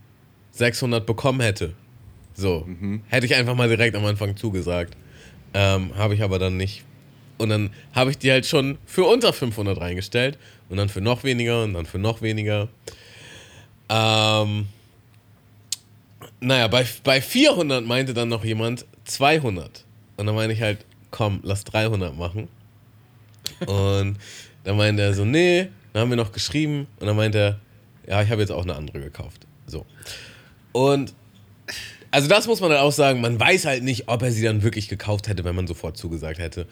600 0.52 1.06
bekommen 1.06 1.42
hätte. 1.42 1.74
So. 2.34 2.66
Hätte 3.10 3.26
ich 3.26 3.36
einfach 3.36 3.56
mal 3.56 3.68
direkt 3.68 3.94
am 3.98 4.06
Anfang 4.06 4.38
zugesagt. 4.38 4.96
Ähm, 5.54 5.94
habe 5.98 6.16
ich 6.16 6.24
aber 6.24 6.40
dann 6.40 6.56
nicht. 6.56 6.86
Und 7.38 7.50
dann 7.50 7.72
habe 7.94 8.12
ich 8.12 8.18
die 8.18 8.32
halt 8.32 8.46
schon 8.46 8.78
für 8.86 9.04
unter 9.04 9.34
500 9.34 9.78
reingestellt. 9.78 10.38
Und 10.70 10.78
dann 10.78 10.88
für 10.88 11.02
noch 11.02 11.26
weniger 11.26 11.66
und 11.66 11.74
dann 11.74 11.86
für 11.86 12.00
noch 12.00 12.22
weniger. 12.22 12.70
Ähm, 13.90 14.68
naja, 16.40 16.70
bei, 16.70 16.86
bei 17.04 17.20
400 17.20 17.86
meinte 17.86 18.14
dann 18.14 18.30
noch 18.30 18.46
jemand 18.46 18.86
200. 19.04 19.84
Und 20.16 20.26
dann 20.26 20.36
meine 20.36 20.54
ich 20.54 20.62
halt, 20.62 20.86
komm, 21.10 21.42
lass 21.44 21.66
300 21.66 22.16
machen. 22.16 22.48
Und 23.66 24.18
dann 24.64 24.78
meinte 24.78 25.02
er 25.02 25.14
so, 25.14 25.26
nee. 25.26 25.70
Dann 25.94 26.04
haben 26.04 26.10
wir 26.10 26.18
noch 26.18 26.32
geschrieben. 26.32 26.88
Und 27.00 27.08
dann 27.08 27.16
meinte 27.16 27.38
er, 27.38 27.60
ja, 28.08 28.22
ich 28.24 28.30
habe 28.30 28.42
jetzt 28.42 28.52
auch 28.52 28.64
eine 28.64 28.76
andere 28.76 29.00
gekauft. 29.00 29.46
So. 29.68 29.86
Und 30.72 31.14
also 32.14 32.28
das 32.28 32.46
muss 32.46 32.60
man 32.60 32.72
halt 32.72 32.82
auch 32.82 32.92
sagen, 32.92 33.22
man 33.22 33.40
weiß 33.40 33.66
halt 33.66 33.84
nicht, 33.84 34.10
ob 34.10 34.22
er 34.22 34.32
sie 34.32 34.44
dann 34.44 34.64
wirklich 34.64 34.90
gekauft 34.90 35.30
hätte, 35.30 35.46
wenn 35.46 35.56
man 35.56 35.66
sofort 35.66 35.96
zugesagt 35.98 36.40
hätte. 36.40 36.68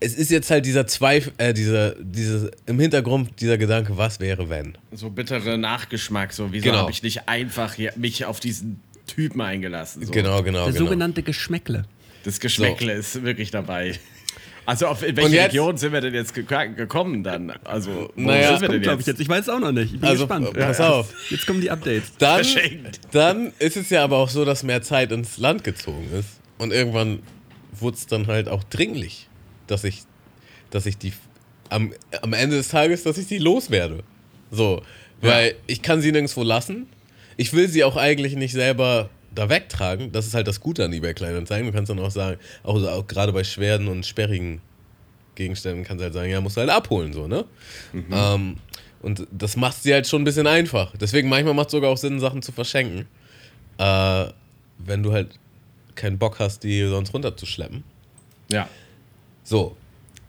Es 0.00 0.14
ist 0.14 0.30
jetzt 0.30 0.50
halt 0.50 0.66
dieser 0.66 0.86
Zweifel, 0.86 1.32
äh, 1.38 1.54
dieser, 1.54 1.94
dieser, 1.98 2.50
im 2.66 2.78
Hintergrund 2.78 3.40
dieser 3.40 3.56
Gedanke, 3.56 3.96
was 3.96 4.20
wäre, 4.20 4.50
wenn. 4.50 4.76
so 4.92 5.08
bittere 5.08 5.56
Nachgeschmack. 5.56 6.34
So, 6.34 6.52
wieso 6.52 6.64
Genau. 6.66 6.78
habe 6.78 6.90
ich 6.90 7.02
nicht 7.02 7.26
einfach 7.26 7.72
hier, 7.74 7.92
mich 7.96 8.26
auf 8.26 8.38
diesen 8.38 8.80
Typen 9.06 9.40
eingelassen? 9.40 10.04
So. 10.04 10.12
Genau, 10.12 10.42
genau, 10.42 10.64
Der 10.64 10.72
genau. 10.74 10.84
sogenannte 10.84 11.22
Geschmäckle. 11.22 11.86
Das 12.24 12.38
Geschmäckle 12.38 12.92
ist 12.92 13.22
wirklich 13.22 13.50
dabei. 13.50 13.98
Also, 14.64 14.86
auf 14.86 15.02
in 15.02 15.16
welche 15.16 15.34
jetzt- 15.36 15.48
Region 15.48 15.76
sind 15.76 15.92
wir 15.92 16.00
denn 16.00 16.14
jetzt 16.14 16.34
ge 16.34 16.44
gekommen 16.44 17.22
dann? 17.24 17.50
Also, 17.64 18.10
wo 18.14 18.20
Naja. 18.20 18.48
sind 18.48 18.60
wir 18.62 18.68
kommt, 18.68 18.74
denn 18.74 18.82
glaube 18.82 19.00
ich, 19.00 19.06
jetzt. 19.06 19.20
Ich 19.20 19.28
weiß 19.28 19.48
auch 19.48 19.58
noch 19.58 19.72
nicht. 19.72 19.94
Ich 19.94 20.00
bin 20.00 20.08
Also, 20.08 20.26
gespannt. 20.26 20.56
äh, 20.56 20.60
pass 20.66 20.80
auf. 20.80 21.12
Jetzt 21.30 21.46
kommen 21.46 21.60
die 21.60 21.70
Updates. 21.70 22.12
Dann, 22.18 22.44
dann 23.10 23.52
ist 23.58 23.76
es 23.76 23.90
ja 23.90 24.04
aber 24.04 24.18
auch 24.18 24.28
so, 24.28 24.44
dass 24.44 24.62
mehr 24.62 24.82
Zeit 24.82 25.10
ins 25.12 25.38
Land 25.38 25.64
gezogen 25.64 26.08
ist. 26.18 26.40
Und 26.58 26.72
irgendwann 26.72 27.20
wurde 27.72 27.96
es 27.96 28.06
dann 28.06 28.26
halt 28.28 28.48
auch 28.48 28.62
dringlich, 28.64 29.28
dass 29.66 29.82
ich, 29.84 30.02
dass 30.70 30.86
ich 30.86 30.96
die 30.98 31.12
am, 31.70 31.92
am 32.20 32.32
Ende 32.32 32.56
des 32.56 32.68
Tages, 32.68 33.02
dass 33.02 33.18
ich 33.18 33.26
die 33.26 33.38
loswerde. 33.38 34.04
So. 34.50 34.82
Weil 35.22 35.54
ich 35.66 35.82
kann 35.82 36.00
sie 36.02 36.12
nirgendwo 36.12 36.42
lassen. 36.42 36.86
Ich 37.36 37.52
will 37.52 37.68
sie 37.68 37.82
auch 37.82 37.96
eigentlich 37.96 38.36
nicht 38.36 38.52
selber 38.52 39.08
da 39.34 39.48
wegtragen. 39.48 40.12
Das 40.12 40.26
ist 40.26 40.34
halt 40.34 40.46
das 40.46 40.60
Gute 40.60 40.84
an 40.84 40.92
eBay 40.92 41.14
Kleinanzeigen. 41.14 41.66
Du 41.66 41.72
kannst 41.72 41.90
dann 41.90 41.98
auch 41.98 42.10
sagen, 42.10 42.38
auch, 42.62 42.82
auch 42.82 43.06
gerade 43.06 43.32
bei 43.32 43.44
schweren 43.44 43.88
und 43.88 44.06
sperrigen 44.06 44.60
Gegenständen 45.34 45.84
kannst 45.84 46.00
du 46.00 46.04
halt 46.04 46.14
sagen, 46.14 46.30
ja, 46.30 46.40
musst 46.40 46.56
du 46.56 46.60
halt 46.60 46.70
abholen, 46.70 47.12
so, 47.12 47.26
ne? 47.26 47.44
Ähm, 48.10 48.56
und 49.00 49.26
das 49.30 49.56
macht 49.56 49.82
sie 49.82 49.92
halt 49.92 50.06
schon 50.06 50.22
ein 50.22 50.24
bisschen 50.24 50.46
einfach. 50.46 50.96
Deswegen 50.96 51.28
manchmal 51.28 51.54
macht 51.54 51.68
es 51.68 51.72
sogar 51.72 51.90
auch 51.90 51.96
Sinn, 51.96 52.20
Sachen 52.20 52.42
zu 52.42 52.52
verschenken. 52.52 53.08
Äh, 53.78 54.26
wenn 54.78 55.02
du 55.02 55.12
halt 55.12 55.38
keinen 55.94 56.18
Bock 56.18 56.38
hast, 56.38 56.62
die 56.62 56.86
sonst 56.86 57.12
runterzuschleppen. 57.12 57.84
Ja. 58.50 58.68
So, 59.42 59.76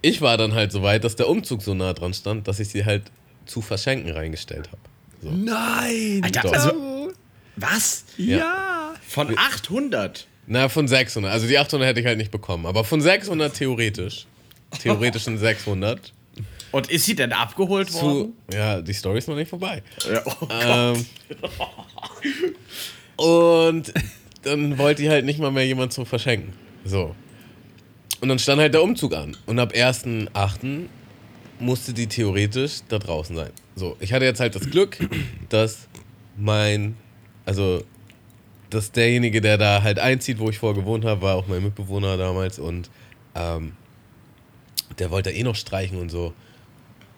ich 0.02 0.22
war 0.22 0.38
dann 0.38 0.54
halt 0.54 0.72
so 0.72 0.82
weit, 0.82 1.04
dass 1.04 1.16
der 1.16 1.30
Umzug 1.30 1.62
so 1.62 1.74
nah 1.74 1.94
dran 1.94 2.14
stand, 2.14 2.48
dass 2.48 2.60
ich 2.60 2.70
sie 2.70 2.86
halt 2.86 3.04
zu 3.46 3.62
verschenken 3.62 4.12
reingestellt 4.12 4.70
habe. 4.70 4.82
So. 5.22 5.32
Nein! 5.32 6.22
Alter, 6.24 6.52
also, 6.52 7.12
was? 7.56 8.06
ja! 8.18 8.73
Von 9.14 9.38
800? 9.38 10.28
Na, 10.48 10.70
von 10.70 10.88
600. 10.88 11.32
Also 11.32 11.48
die 11.48 11.58
800 11.58 11.88
hätte 11.88 12.00
ich 12.00 12.06
halt 12.08 12.18
nicht 12.18 12.32
bekommen. 12.32 12.66
Aber 12.66 12.84
von 12.84 13.00
600 13.00 13.54
theoretisch. 13.54 14.26
Theoretischen 14.82 15.38
600. 15.38 16.12
Und 16.72 16.90
ist 16.90 17.06
sie 17.06 17.14
denn 17.16 17.32
abgeholt 17.32 17.92
Zu, 17.92 18.02
worden? 18.02 18.34
ja, 18.52 18.82
die 18.82 18.94
Story 18.94 19.20
ist 19.20 19.28
noch 19.28 19.36
nicht 19.36 19.50
vorbei. 19.50 19.84
Ja, 20.12 20.24
oh 20.26 20.48
Ähm, 20.50 21.06
und 23.18 23.94
dann 24.42 24.78
wollte 24.80 25.04
die 25.04 25.10
halt 25.10 25.26
nicht 25.26 25.38
mal 25.40 25.52
mehr 25.52 25.68
jemand 25.68 25.94
zum 25.94 26.08
Verschenken. 26.08 26.54
So. 26.84 27.16
Und 28.22 28.30
dann 28.30 28.40
stand 28.40 28.60
halt 28.60 28.74
der 28.74 28.82
Umzug 28.82 29.14
an. 29.14 29.38
Und 29.46 29.60
ab 29.60 29.74
1.8. 29.74 30.88
musste 31.60 31.94
die 31.94 32.08
theoretisch 32.08 32.80
da 32.90 32.98
draußen 32.98 33.36
sein. 33.36 33.52
So, 33.76 33.96
ich 34.00 34.12
hatte 34.12 34.26
jetzt 34.26 34.40
halt 34.40 34.56
das 34.56 34.68
Glück, 34.70 34.98
dass 35.50 35.88
mein, 36.36 36.98
also, 37.46 37.84
dass 38.74 38.92
derjenige, 38.92 39.42
der 39.42 39.58
da 39.58 39.84
halt 39.84 40.00
einzieht, 40.00 40.40
wo 40.40 40.50
ich 40.50 40.60
vorher 40.60 40.82
gewohnt 40.82 41.06
habe, 41.06 41.22
war 41.22 41.36
auch 41.36 41.48
mein 41.48 41.64
Mitbewohner 41.64 42.18
damals 42.18 42.60
und 42.60 42.90
ähm, 43.36 43.74
der 45.00 45.12
wollte 45.12 45.32
eh 45.32 45.44
noch 45.44 45.56
streichen 45.56 45.98
und 46.00 46.10
so. 46.10 46.34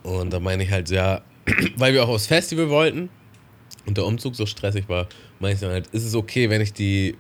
Und 0.04 0.32
da 0.32 0.40
meine 0.40 0.64
ich 0.64 0.72
halt, 0.72 0.90
ja, 0.90 1.22
weil 1.78 1.94
wir 1.94 2.04
auch 2.04 2.10
aufs 2.10 2.28
Festival 2.28 2.70
wollten 2.70 3.10
und 3.86 3.98
der 3.98 4.06
Umzug 4.06 4.36
so 4.36 4.46
stressig 4.46 4.88
war, 4.88 5.08
meine 5.40 5.56
ich 5.56 5.60
dann 5.60 5.72
halt, 5.72 5.88
ist 5.88 6.04
es 6.04 6.16
okay, 6.16 6.50
wenn 6.50 6.62
ich 6.62 6.74
die, 6.74 7.16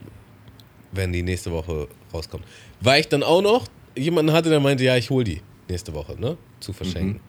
wenn 0.92 1.12
die 1.12 1.24
nächste 1.24 1.52
Woche 1.52 1.88
rauskommt. 2.14 2.44
Weil 2.82 3.02
ich 3.02 3.08
dann 3.08 3.24
auch 3.24 3.42
noch 3.42 3.68
jemanden 3.96 4.34
hatte, 4.34 4.50
der 4.50 4.60
meinte, 4.60 4.84
ja, 4.84 4.96
ich 4.98 5.10
hol 5.10 5.24
die 5.24 5.42
nächste 5.70 5.94
Woche, 5.94 6.20
ne, 6.20 6.38
zu 6.60 6.74
verschenken. 6.74 7.20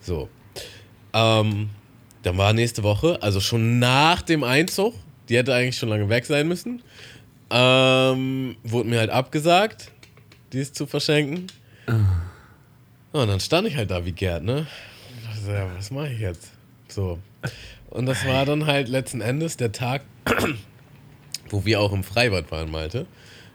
So. 0.00 0.28
Ähm, 1.12 1.70
dann 2.22 2.38
war 2.38 2.52
nächste 2.52 2.82
Woche, 2.82 3.22
also 3.22 3.40
schon 3.40 3.78
nach 3.78 4.22
dem 4.22 4.42
Einzug, 4.42 4.94
die 5.28 5.36
hätte 5.36 5.54
eigentlich 5.54 5.76
schon 5.76 5.88
lange 5.88 6.08
weg 6.08 6.26
sein 6.26 6.48
müssen, 6.48 6.82
ähm, 7.50 8.56
wurde 8.64 8.88
mir 8.88 8.98
halt 8.98 9.10
abgesagt, 9.10 9.90
die 10.52 10.58
ist 10.58 10.74
zu 10.74 10.86
verschenken. 10.86 11.46
Ja, 11.86 13.22
und 13.22 13.28
dann 13.28 13.40
stand 13.40 13.68
ich 13.68 13.76
halt 13.76 13.90
da 13.90 14.04
wie 14.04 14.12
Gerd, 14.12 14.42
ne? 14.42 14.66
Dachte, 15.24 15.52
ja, 15.52 15.68
was 15.76 15.90
mache 15.90 16.12
ich 16.12 16.20
jetzt? 16.20 16.52
So. 16.88 17.18
Und 17.90 18.06
das 18.06 18.26
war 18.26 18.44
dann 18.44 18.66
halt 18.66 18.88
letzten 18.88 19.20
Endes 19.20 19.56
der 19.56 19.72
Tag, 19.72 20.02
wo 21.50 21.64
wir 21.64 21.80
auch 21.80 21.92
im 21.92 22.04
Freibad 22.04 22.50
waren, 22.50 22.70
Malte. 22.70 23.06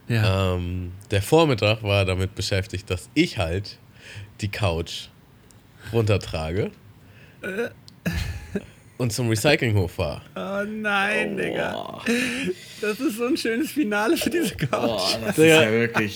Ja. 0.08 0.56
Ähm, 0.56 0.94
der 1.12 1.22
Vormittag 1.22 1.84
war 1.84 2.06
damit 2.06 2.36
beschäftigt, 2.36 2.90
dass 2.90 3.10
ich 3.14 3.38
halt 3.38 3.78
die 4.42 4.50
Couch 4.50 5.08
runtertrage 5.94 6.72
und 9.02 9.12
zum 9.12 9.30
Recyclinghof 9.30 9.94
fahre. 9.94 10.22
Oh 10.36 10.64
nein, 10.70 11.36
Digga. 11.38 12.02
Das 12.82 13.00
ist 13.00 13.18
so 13.18 13.26
ein 13.26 13.36
schönes 13.38 13.72
Finale 13.72 14.16
für 14.18 14.30
diese 14.30 14.56
Couch. 14.56 14.70
Boah, 14.70 15.20
das 15.26 15.36
Digga. 15.36 15.60
ist 15.60 15.66
ja 15.66 15.72
wirklich. 15.72 16.16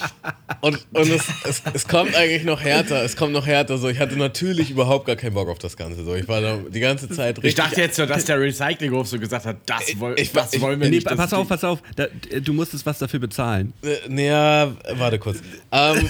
Und, 0.61 0.85
und 0.93 1.09
es, 1.11 1.23
es, 1.47 1.61
es 1.73 1.87
kommt 1.87 2.15
eigentlich 2.15 2.43
noch 2.43 2.61
härter. 2.61 3.03
Es 3.03 3.15
kommt 3.15 3.33
noch 3.33 3.45
härter. 3.45 3.77
So, 3.77 3.87
ich 3.89 3.99
hatte 3.99 4.15
natürlich 4.17 4.71
überhaupt 4.71 5.05
gar 5.05 5.15
keinen 5.15 5.33
Bock 5.33 5.49
auf 5.49 5.59
das 5.59 5.75
Ganze. 5.77 6.03
So, 6.03 6.15
ich 6.15 6.27
war 6.27 6.41
da 6.41 6.57
die 6.57 6.79
ganze 6.79 7.09
Zeit 7.09 7.37
richtig. 7.37 7.49
Ich 7.49 7.55
dachte 7.55 7.81
jetzt 7.81 7.95
so, 7.97 8.05
dass 8.05 8.25
der 8.25 8.39
Recyclinghof 8.39 9.07
so 9.07 9.19
gesagt 9.19 9.45
hat, 9.45 9.57
das, 9.65 9.81
woll, 9.99 10.15
ich- 10.17 10.31
das 10.31 10.53
ich- 10.53 10.61
wollen 10.61 10.79
wir 10.79 10.89
Nee, 10.89 10.97
nicht. 10.97 11.07
pass 11.07 11.33
auf, 11.33 11.47
pass 11.47 11.63
auf. 11.63 11.81
Da, 11.95 12.07
du 12.41 12.53
musstest 12.53 12.85
was 12.85 12.99
dafür 12.99 13.19
bezahlen. 13.19 13.73
Äh, 13.83 13.95
nee, 14.07 14.27
ja, 14.27 14.71
warte 14.97 15.19
kurz. 15.19 15.39
Ähm, 15.71 16.09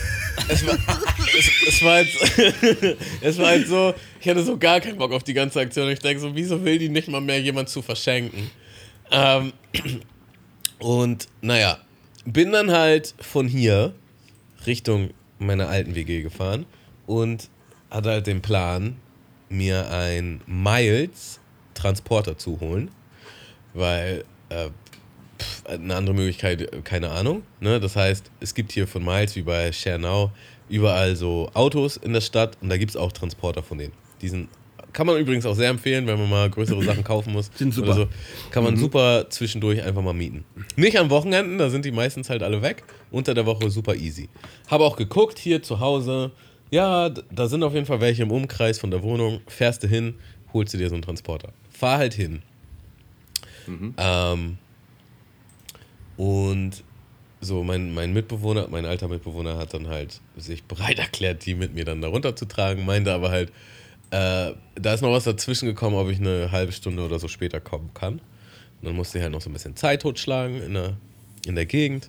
es, 0.50 0.66
war, 0.68 0.74
es, 1.38 1.68
es, 1.68 1.84
war 1.84 1.94
halt, 1.94 2.08
es 3.22 3.38
war 3.38 3.48
halt 3.48 3.68
so, 3.68 3.94
ich 4.22 4.30
hatte 4.30 4.44
so 4.44 4.58
gar 4.58 4.80
keinen 4.80 4.98
Bock 4.98 5.12
auf 5.14 5.24
die 5.24 5.34
ganze 5.34 5.60
Aktion. 5.60 5.90
Ich 5.90 6.00
denke 6.00 6.20
so, 6.22 6.36
wieso 6.36 6.65
will 6.66 6.78
die 6.78 6.90
nicht 6.90 7.08
mal 7.08 7.22
mehr 7.22 7.40
jemand 7.40 7.70
zu 7.70 7.82
verschenken? 7.82 8.50
Ähm, 9.12 9.54
Und 10.80 11.28
naja, 11.42 11.80
bin 12.26 12.52
dann 12.52 12.72
halt 12.72 13.14
von 13.20 13.48
hier 13.48 13.94
Richtung 14.66 15.12
meiner 15.40 15.70
alten 15.70 15.96
WG 15.96 16.22
gefahren 16.22 16.66
und 17.06 17.50
hatte 17.90 18.10
halt 18.10 18.28
den 18.28 18.42
Plan, 18.42 18.98
mir 19.48 19.90
ein 19.92 20.42
Miles 20.48 21.40
Transporter 21.76 22.38
zu 22.38 22.60
holen, 22.60 22.90
weil 23.74 24.26
äh, 24.50 24.70
pff, 25.40 25.66
eine 25.68 25.96
andere 25.96 26.16
Möglichkeit, 26.16 26.62
äh, 26.62 26.82
keine 26.84 27.12
Ahnung. 27.12 27.44
Ne? 27.60 27.80
Das 27.80 27.96
heißt, 27.96 28.32
es 28.40 28.56
gibt 28.56 28.72
hier 28.72 28.88
von 28.88 29.04
Miles 29.04 29.36
wie 29.36 29.44
bei 29.44 29.72
Schernau 29.72 30.32
überall 30.68 31.16
so 31.16 31.50
Autos 31.54 31.98
in 31.98 32.14
der 32.14 32.22
Stadt 32.22 32.58
und 32.62 32.70
da 32.70 32.78
gibt 32.78 32.92
es 32.92 32.98
auch 32.98 33.12
Transporter 33.12 33.62
von 33.62 33.78
denen. 33.78 33.94
Die 34.22 34.30
sind, 34.30 34.50
kann 34.96 35.08
man 35.08 35.18
übrigens 35.18 35.46
auch 35.46 35.56
sehr 35.56 35.70
empfehlen, 35.70 36.08
wenn 36.08 36.18
man 36.18 36.30
mal 36.30 36.50
größere 36.50 36.82
Sachen 36.82 37.04
kaufen 37.04 37.34
muss. 37.34 37.52
Sind 37.56 37.74
super. 37.74 37.94
So, 37.94 38.08
kann 38.50 38.64
man 38.64 38.78
super 38.78 39.26
zwischendurch 39.30 39.84
einfach 39.84 40.02
mal 40.02 40.14
mieten. 40.14 40.46
Nicht 40.78 40.98
an 40.98 41.10
Wochenenden, 41.10 41.58
da 41.58 41.70
sind 41.70 41.84
die 41.84 41.92
meistens 41.92 42.30
halt 42.30 42.42
alle 42.42 42.62
weg. 42.62 42.86
Unter 43.12 43.34
der 43.34 43.46
Woche 43.46 43.70
super 43.70 43.96
easy. 43.96 44.30
Habe 44.70 44.86
auch 44.86 44.96
geguckt 44.96 45.38
hier 45.38 45.62
zu 45.62 45.82
Hause. 45.82 46.32
Ja, 46.72 47.10
da 47.10 47.48
sind 47.48 47.64
auf 47.64 47.74
jeden 47.74 47.86
Fall 47.86 48.00
welche 48.00 48.24
im 48.24 48.32
Umkreis 48.32 48.80
von 48.80 48.90
der 48.90 49.04
Wohnung. 49.04 49.42
Fährst 49.48 49.84
du 49.84 49.88
hin, 49.90 50.16
holst 50.54 50.74
du 50.74 50.78
dir 50.78 50.88
so 50.88 50.96
einen 50.96 51.04
Transporter. 51.04 51.50
Fahr 51.70 51.98
halt 51.98 52.14
hin. 52.14 52.42
Ähm, 53.98 54.58
und 56.16 56.84
so, 57.42 57.66
mein, 57.66 57.94
mein 57.94 58.14
Mitbewohner, 58.14 58.70
mein 58.72 58.86
alter 58.86 59.10
Mitbewohner 59.10 59.58
hat 59.58 59.74
dann 59.74 59.88
halt 59.88 60.22
sich 60.38 60.64
bereit 60.64 61.00
erklärt, 61.00 61.46
die 61.46 61.54
mit 61.54 61.74
mir 61.76 61.84
dann 61.84 62.02
da 62.02 62.08
runterzutragen, 62.08 62.86
meinte 62.86 63.14
aber 63.14 63.30
halt, 63.30 63.52
äh, 64.16 64.54
da 64.76 64.94
ist 64.94 65.02
noch 65.02 65.12
was 65.12 65.26
dazwischen 65.26 65.66
gekommen, 65.66 65.98
ob 65.98 66.10
ich 66.10 66.20
eine 66.20 66.52
halbe 66.52 66.72
Stunde 66.72 67.04
oder 67.04 67.20
so 67.20 67.28
später 67.28 67.60
kommen 67.60 67.92
kann. 67.94 68.14
Und 68.14 68.22
dann 68.84 68.96
musste 68.96 69.18
ich 69.18 69.24
halt 69.24 69.34
noch 69.34 69.42
so 69.42 69.50
ein 69.50 69.54
bisschen 69.54 69.76
Zeit 69.76 70.04
totschlagen 70.04 70.62
in 70.62 70.74
der, 70.74 70.94
in 71.46 71.56
der 71.56 71.66
Gegend. 71.66 72.08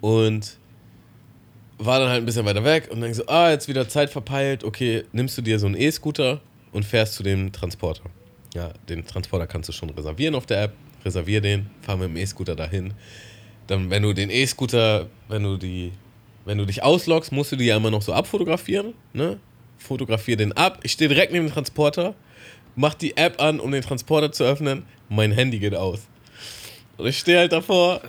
Und 0.00 0.58
war 1.78 2.00
dann 2.00 2.08
halt 2.08 2.22
ein 2.22 2.26
bisschen 2.26 2.44
weiter 2.44 2.64
weg 2.64 2.88
und 2.90 3.00
dann 3.00 3.14
so, 3.14 3.24
ah, 3.28 3.50
jetzt 3.50 3.68
wieder 3.68 3.88
Zeit 3.88 4.10
verpeilt, 4.10 4.64
okay, 4.64 5.04
nimmst 5.12 5.38
du 5.38 5.42
dir 5.42 5.60
so 5.60 5.66
einen 5.66 5.76
E-Scooter 5.76 6.40
und 6.72 6.84
fährst 6.84 7.14
zu 7.14 7.22
dem 7.22 7.52
Transporter. 7.52 8.10
Ja, 8.52 8.72
den 8.88 9.06
Transporter 9.06 9.46
kannst 9.46 9.68
du 9.68 9.72
schon 9.72 9.90
reservieren 9.90 10.34
auf 10.34 10.46
der 10.46 10.64
App, 10.64 10.72
reservier 11.04 11.40
den, 11.40 11.70
fahr 11.82 11.96
mit 11.96 12.08
dem 12.08 12.16
E-Scooter 12.16 12.56
dahin. 12.56 12.94
Dann, 13.68 13.90
wenn 13.90 14.02
du 14.02 14.12
den 14.12 14.30
E-Scooter, 14.30 15.06
wenn 15.28 15.44
du 15.44 15.56
die, 15.56 15.92
wenn 16.44 16.58
du 16.58 16.64
dich 16.64 16.82
ausloggst, 16.82 17.30
musst 17.30 17.52
du 17.52 17.56
die 17.56 17.66
ja 17.66 17.76
immer 17.76 17.92
noch 17.92 18.02
so 18.02 18.12
abfotografieren, 18.12 18.94
ne? 19.12 19.38
Fotografier 19.78 20.36
den 20.36 20.52
ab, 20.52 20.80
ich 20.82 20.92
stehe 20.92 21.08
direkt 21.08 21.32
neben 21.32 21.46
dem 21.46 21.52
Transporter, 21.52 22.14
mach 22.76 22.94
die 22.94 23.16
App 23.16 23.40
an, 23.40 23.60
um 23.60 23.70
den 23.70 23.82
Transporter 23.82 24.32
zu 24.32 24.44
öffnen, 24.44 24.84
mein 25.08 25.32
Handy 25.32 25.58
geht 25.58 25.74
aus. 25.74 26.06
Und 26.96 27.06
ich 27.06 27.18
stehe 27.18 27.38
halt 27.38 27.52
davor 27.52 28.00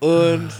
und 0.00 0.50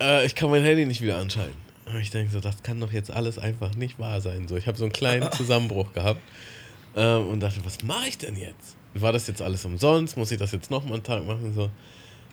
äh, 0.00 0.26
ich 0.26 0.34
kann 0.34 0.50
mein 0.50 0.62
Handy 0.64 0.84
nicht 0.84 1.00
wieder 1.00 1.18
anschalten. 1.18 1.56
Und 1.86 2.00
ich 2.00 2.10
denke 2.10 2.32
so, 2.32 2.40
das 2.40 2.62
kann 2.62 2.80
doch 2.80 2.92
jetzt 2.92 3.10
alles 3.10 3.38
einfach 3.38 3.74
nicht 3.74 3.98
wahr 3.98 4.20
sein. 4.20 4.48
So, 4.48 4.56
ich 4.56 4.66
habe 4.66 4.78
so 4.78 4.84
einen 4.84 4.92
kleinen 4.92 5.30
Zusammenbruch 5.32 5.92
gehabt 5.92 6.20
ähm, 6.96 7.28
und 7.28 7.40
dachte, 7.40 7.64
was 7.64 7.82
mache 7.82 8.08
ich 8.08 8.18
denn 8.18 8.36
jetzt? 8.36 8.76
War 8.94 9.12
das 9.12 9.26
jetzt 9.26 9.42
alles 9.42 9.64
umsonst? 9.64 10.16
Muss 10.16 10.30
ich 10.30 10.38
das 10.38 10.52
jetzt 10.52 10.70
nochmal 10.70 10.94
einen 10.94 11.02
Tag 11.02 11.26
machen? 11.26 11.54
So, 11.54 11.70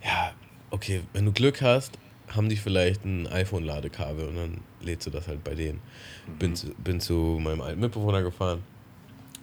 ja, 0.04 0.34
okay, 0.72 1.02
wenn 1.14 1.26
du 1.26 1.32
Glück 1.32 1.62
hast, 1.62 1.98
haben 2.30 2.50
die 2.50 2.58
vielleicht 2.58 3.06
ein 3.06 3.28
iPhone-Ladekabel 3.28 4.28
und 4.28 4.36
dann 4.36 4.62
lädst 4.82 5.08
du 5.08 5.12
das 5.12 5.28
halt 5.28 5.44
bei 5.44 5.56
denen. 5.56 5.82
Bin, 6.40 6.56
zu, 6.56 6.68
bin 6.84 7.00
zu 7.00 7.40
meinem 7.42 7.62
alten 7.62 7.80
Mitbewohner 7.80 8.22
gefahren. 8.22 8.64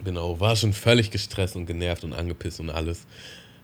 Genau, 0.04 0.38
war 0.40 0.56
schon 0.56 0.72
völlig 0.72 1.10
gestresst 1.10 1.56
und 1.56 1.66
genervt 1.66 2.04
und 2.04 2.12
angepisst 2.12 2.60
und 2.60 2.70
alles. 2.70 3.06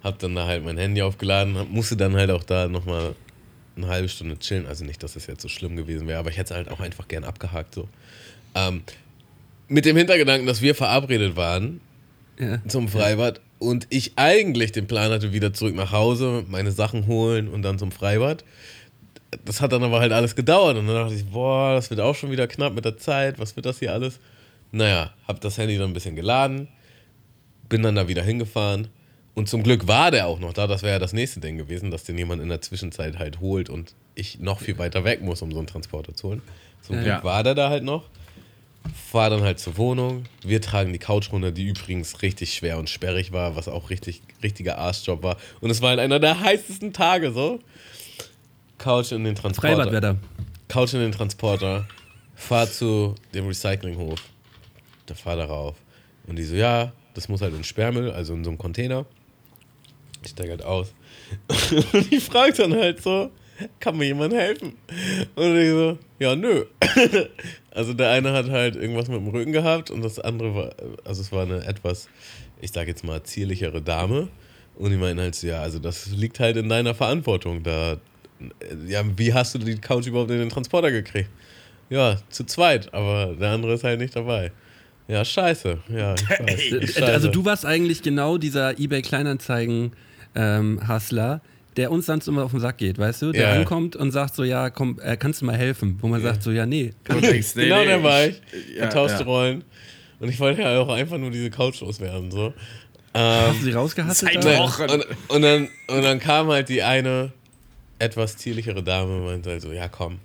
Hab 0.02 0.18
dann 0.18 0.34
da 0.34 0.46
halt 0.46 0.64
mein 0.64 0.78
Handy 0.78 1.02
aufgeladen, 1.02 1.56
hab, 1.56 1.68
musste 1.68 1.96
dann 1.96 2.14
halt 2.16 2.30
auch 2.30 2.42
da 2.42 2.68
nochmal 2.68 3.14
eine 3.76 3.86
halbe 3.86 4.08
Stunde 4.08 4.38
chillen. 4.38 4.66
Also 4.66 4.84
nicht, 4.84 5.02
dass 5.02 5.14
das 5.14 5.26
jetzt 5.26 5.42
so 5.42 5.48
schlimm 5.48 5.76
gewesen 5.76 6.06
wäre, 6.08 6.18
aber 6.18 6.30
ich 6.30 6.36
hätte 6.38 6.52
es 6.54 6.56
halt 6.56 6.70
auch 6.70 6.80
einfach 6.80 7.06
gern 7.08 7.24
abgehakt 7.24 7.74
so. 7.74 7.88
Ähm, 8.54 8.82
mit 9.68 9.84
dem 9.84 9.96
Hintergedanken, 9.96 10.46
dass 10.46 10.60
wir 10.60 10.74
verabredet 10.74 11.36
waren 11.36 11.80
Ja. 12.38 12.58
zum 12.66 12.88
Freibad 12.88 13.40
und 13.58 13.86
ich 13.90 14.12
eigentlich 14.16 14.72
den 14.72 14.86
Plan 14.86 15.10
hatte, 15.12 15.32
wieder 15.32 15.52
zurück 15.54 15.74
nach 15.74 15.92
Hause, 15.92 16.44
meine 16.48 16.72
Sachen 16.72 17.06
holen 17.06 17.48
und 17.48 17.62
dann 17.62 17.78
zum 17.78 17.92
Freibad. 17.92 18.44
Das 19.44 19.60
hat 19.60 19.72
dann 19.72 19.82
aber 19.82 20.00
halt 20.00 20.12
alles 20.12 20.36
gedauert 20.36 20.76
und 20.76 20.86
dann 20.86 20.94
dachte 20.94 21.14
ich, 21.14 21.24
boah, 21.24 21.74
das 21.74 21.90
wird 21.90 22.00
auch 22.00 22.14
schon 22.14 22.30
wieder 22.30 22.46
knapp 22.46 22.74
mit 22.74 22.84
der 22.84 22.98
Zeit, 22.98 23.38
was 23.38 23.56
wird 23.56 23.66
das 23.66 23.78
hier 23.78 23.92
alles? 23.92 24.20
Naja, 24.72 25.12
hab 25.26 25.40
das 25.40 25.58
Handy 25.58 25.78
dann 25.78 25.90
ein 25.90 25.94
bisschen 25.94 26.16
geladen, 26.16 26.68
bin 27.68 27.82
dann 27.82 27.94
da 27.94 28.08
wieder 28.08 28.22
hingefahren 28.22 28.88
und 29.34 29.48
zum 29.48 29.62
Glück 29.62 29.88
war 29.88 30.10
der 30.10 30.26
auch 30.26 30.38
noch 30.38 30.52
da, 30.52 30.66
das 30.66 30.82
wäre 30.82 30.94
ja 30.94 30.98
das 30.98 31.12
nächste 31.14 31.40
Ding 31.40 31.56
gewesen, 31.56 31.90
dass 31.90 32.04
den 32.04 32.18
jemand 32.18 32.42
in 32.42 32.48
der 32.48 32.60
Zwischenzeit 32.60 33.18
halt 33.18 33.40
holt 33.40 33.70
und 33.70 33.94
ich 34.14 34.38
noch 34.38 34.60
viel 34.60 34.76
weiter 34.78 35.04
weg 35.04 35.22
muss, 35.22 35.40
um 35.40 35.50
so 35.50 35.58
einen 35.58 35.66
Transporter 35.66 36.14
zu 36.14 36.28
holen. 36.28 36.42
Zum 36.82 36.96
Glück 36.96 37.06
Ja. 37.06 37.24
war 37.24 37.42
der 37.42 37.54
da 37.54 37.70
halt 37.70 37.84
noch 37.84 38.04
fahr 39.10 39.30
dann 39.30 39.42
halt 39.42 39.58
zur 39.58 39.76
Wohnung. 39.76 40.24
Wir 40.44 40.60
tragen 40.60 40.92
die 40.92 40.98
Couch 40.98 41.32
runter, 41.32 41.52
die 41.52 41.66
übrigens 41.66 42.22
richtig 42.22 42.54
schwer 42.54 42.78
und 42.78 42.90
sperrig 42.90 43.32
war, 43.32 43.56
was 43.56 43.68
auch 43.68 43.90
richtig 43.90 44.22
richtiger 44.42 44.78
Arschjob 44.78 45.22
war. 45.22 45.36
Und 45.60 45.70
es 45.70 45.82
war 45.82 45.90
halt 45.90 46.00
einer 46.00 46.18
der 46.18 46.40
heißesten 46.40 46.92
Tage 46.92 47.32
so. 47.32 47.60
Couch 48.78 49.12
in 49.12 49.24
den 49.24 49.34
Transporter. 49.34 49.76
Freibadwetter. 49.76 50.16
Couch 50.68 50.94
in 50.94 51.00
den 51.00 51.12
Transporter. 51.12 51.86
Fahr 52.34 52.68
zu 52.68 53.14
dem 53.34 53.46
Recyclinghof. 53.46 54.20
Da 55.06 55.14
fahr 55.14 55.36
darauf. 55.36 55.76
Und 56.26 56.36
die 56.36 56.44
so, 56.44 56.56
ja, 56.56 56.92
das 57.14 57.28
muss 57.28 57.42
halt 57.42 57.54
in 57.54 57.64
Sperrmüll, 57.64 58.10
also 58.10 58.34
in 58.34 58.44
so 58.44 58.50
einem 58.50 58.58
Container. 58.58 59.06
Ich 60.22 60.30
steig 60.30 60.48
halt 60.50 60.64
aus. 60.64 60.92
Und 61.92 62.12
ich 62.12 62.22
frag 62.24 62.54
dann 62.56 62.74
halt 62.74 63.02
so, 63.02 63.30
kann 63.80 63.96
mir 63.96 64.06
jemand 64.06 64.34
helfen? 64.34 64.74
Und 65.34 65.56
ich 65.56 65.70
so, 65.70 65.98
ja, 66.18 66.36
nö. 66.36 66.64
Also 67.74 67.94
der 67.94 68.10
eine 68.10 68.34
hat 68.34 68.50
halt 68.50 68.76
irgendwas 68.76 69.08
mit 69.08 69.16
dem 69.16 69.28
Rücken 69.28 69.52
gehabt 69.52 69.90
und 69.90 70.02
das 70.02 70.18
andere 70.18 70.54
war, 70.54 70.74
also 71.04 71.22
es 71.22 71.32
war 71.32 71.44
eine 71.44 71.64
etwas, 71.64 72.10
ich 72.60 72.70
sag 72.70 72.86
jetzt 72.86 73.02
mal, 73.02 73.22
zierlichere 73.22 73.80
Dame. 73.80 74.28
Und 74.76 74.90
die 74.90 74.98
meinten 74.98 75.22
halt 75.22 75.34
so, 75.34 75.46
ja, 75.46 75.62
also 75.62 75.78
das 75.78 76.08
liegt 76.08 76.38
halt 76.38 76.58
in 76.58 76.68
deiner 76.68 76.94
Verantwortung. 76.94 77.62
Da, 77.62 77.96
ja, 78.86 79.02
wie 79.16 79.32
hast 79.32 79.54
du 79.54 79.58
die 79.58 79.76
Couch 79.78 80.06
überhaupt 80.06 80.30
in 80.30 80.38
den 80.38 80.48
Transporter 80.48 80.90
gekriegt? 80.90 81.30
Ja, 81.90 82.16
zu 82.30 82.44
zweit, 82.44 82.92
aber 82.94 83.34
der 83.38 83.50
andere 83.50 83.74
ist 83.74 83.84
halt 83.84 84.00
nicht 84.00 84.16
dabei. 84.16 84.50
Ja, 85.08 85.24
scheiße. 85.24 85.78
Ja, 85.94 86.14
ich 86.14 86.30
weiß. 86.30 86.38
Äh, 86.72 86.86
Scheiße. 86.86 87.04
Also 87.06 87.28
du 87.28 87.44
warst 87.44 87.66
eigentlich 87.66 88.02
genau 88.02 88.38
dieser 88.38 88.78
eBay 88.78 89.02
Kleinanzeigen 89.02 89.92
ähm, 90.34 90.80
Hustler, 90.88 91.42
der 91.76 91.90
uns 91.90 92.06
dann 92.06 92.20
immer 92.26 92.44
auf 92.44 92.52
den 92.52 92.60
Sack 92.60 92.78
geht, 92.78 92.98
weißt 92.98 93.22
du? 93.22 93.32
Der 93.32 93.48
Ja. 93.48 93.52
ankommt 93.52 93.96
und 93.96 94.10
sagt 94.10 94.34
so, 94.34 94.44
ja, 94.44 94.70
komm, 94.70 94.98
äh, 95.02 95.16
kannst 95.16 95.42
du 95.42 95.46
mal 95.46 95.56
helfen? 95.56 95.98
Wo 96.00 96.08
man 96.08 96.22
sagt 96.22 96.42
so, 96.42 96.50
ja, 96.50 96.64
nee. 96.66 96.92
Kann 97.04 97.16
Und 97.16 97.24
denkst, 97.26 97.56
nee, 97.56 97.64
genau 97.64 97.80
nee, 97.80 97.86
der 97.86 98.02
war 98.02 98.24
ich. 98.26 98.40
ja, 98.74 98.82
Vertauschte 98.84 99.20
ja. 99.20 99.24
Rollen. 99.26 99.64
Und 100.20 100.28
ich 100.28 100.38
wollte 100.38 100.62
ja 100.62 100.78
auch 100.78 100.88
einfach 100.88 101.18
nur 101.18 101.30
diese 101.30 101.50
Couch 101.50 101.80
loswerden. 101.80 102.30
So. 102.30 102.54
Hast 103.14 103.60
du 103.60 103.64
sie 103.64 103.72
rausgehasselt? 103.72 104.32
Seit 104.34 104.44
da? 104.44 104.58
Wochen. 104.60 104.82
Und, 104.84 105.06
und, 105.28 105.42
dann, 105.42 105.68
und 105.88 106.02
dann 106.02 106.18
kam 106.20 106.48
halt 106.48 106.68
die 106.68 106.82
eine 106.82 107.32
etwas 108.02 108.36
zierlichere 108.36 108.82
Dame 108.82 109.20
meinte 109.20 109.50
halt 109.50 109.62
so, 109.62 109.72
ja 109.72 109.88
komm, 109.88 110.18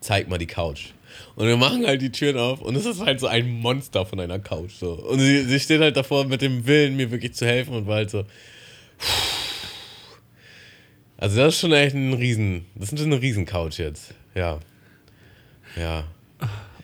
zeig 0.00 0.28
mal 0.28 0.38
die 0.38 0.46
Couch. 0.46 0.92
Und 1.34 1.46
wir 1.46 1.56
machen 1.56 1.86
halt 1.86 2.00
die 2.02 2.10
Türen 2.10 2.38
auf 2.38 2.60
und 2.62 2.76
es 2.76 2.86
ist 2.86 3.00
halt 3.04 3.20
so 3.20 3.26
ein 3.26 3.48
Monster 3.50 4.06
von 4.06 4.20
einer 4.20 4.38
Couch. 4.38 4.72
So. 4.74 4.92
Und 4.94 5.18
sie, 5.20 5.44
sie 5.44 5.60
steht 5.60 5.80
halt 5.80 5.96
davor 5.96 6.24
mit 6.24 6.40
dem 6.40 6.66
Willen, 6.66 6.96
mir 6.96 7.10
wirklich 7.10 7.34
zu 7.34 7.46
helfen 7.46 7.74
und 7.74 7.86
war 7.86 7.96
halt 7.96 8.10
so. 8.10 8.24
Also 11.16 11.36
das 11.36 11.54
ist 11.54 11.60
schon 11.60 11.72
echt 11.72 11.94
ein 11.94 12.14
Riesen, 12.14 12.64
das 12.74 12.92
ist 12.92 13.02
eine 13.04 13.20
Riesen-Couch 13.20 13.78
jetzt. 13.78 14.14
Ja. 14.34 14.58
Ja. 15.76 16.04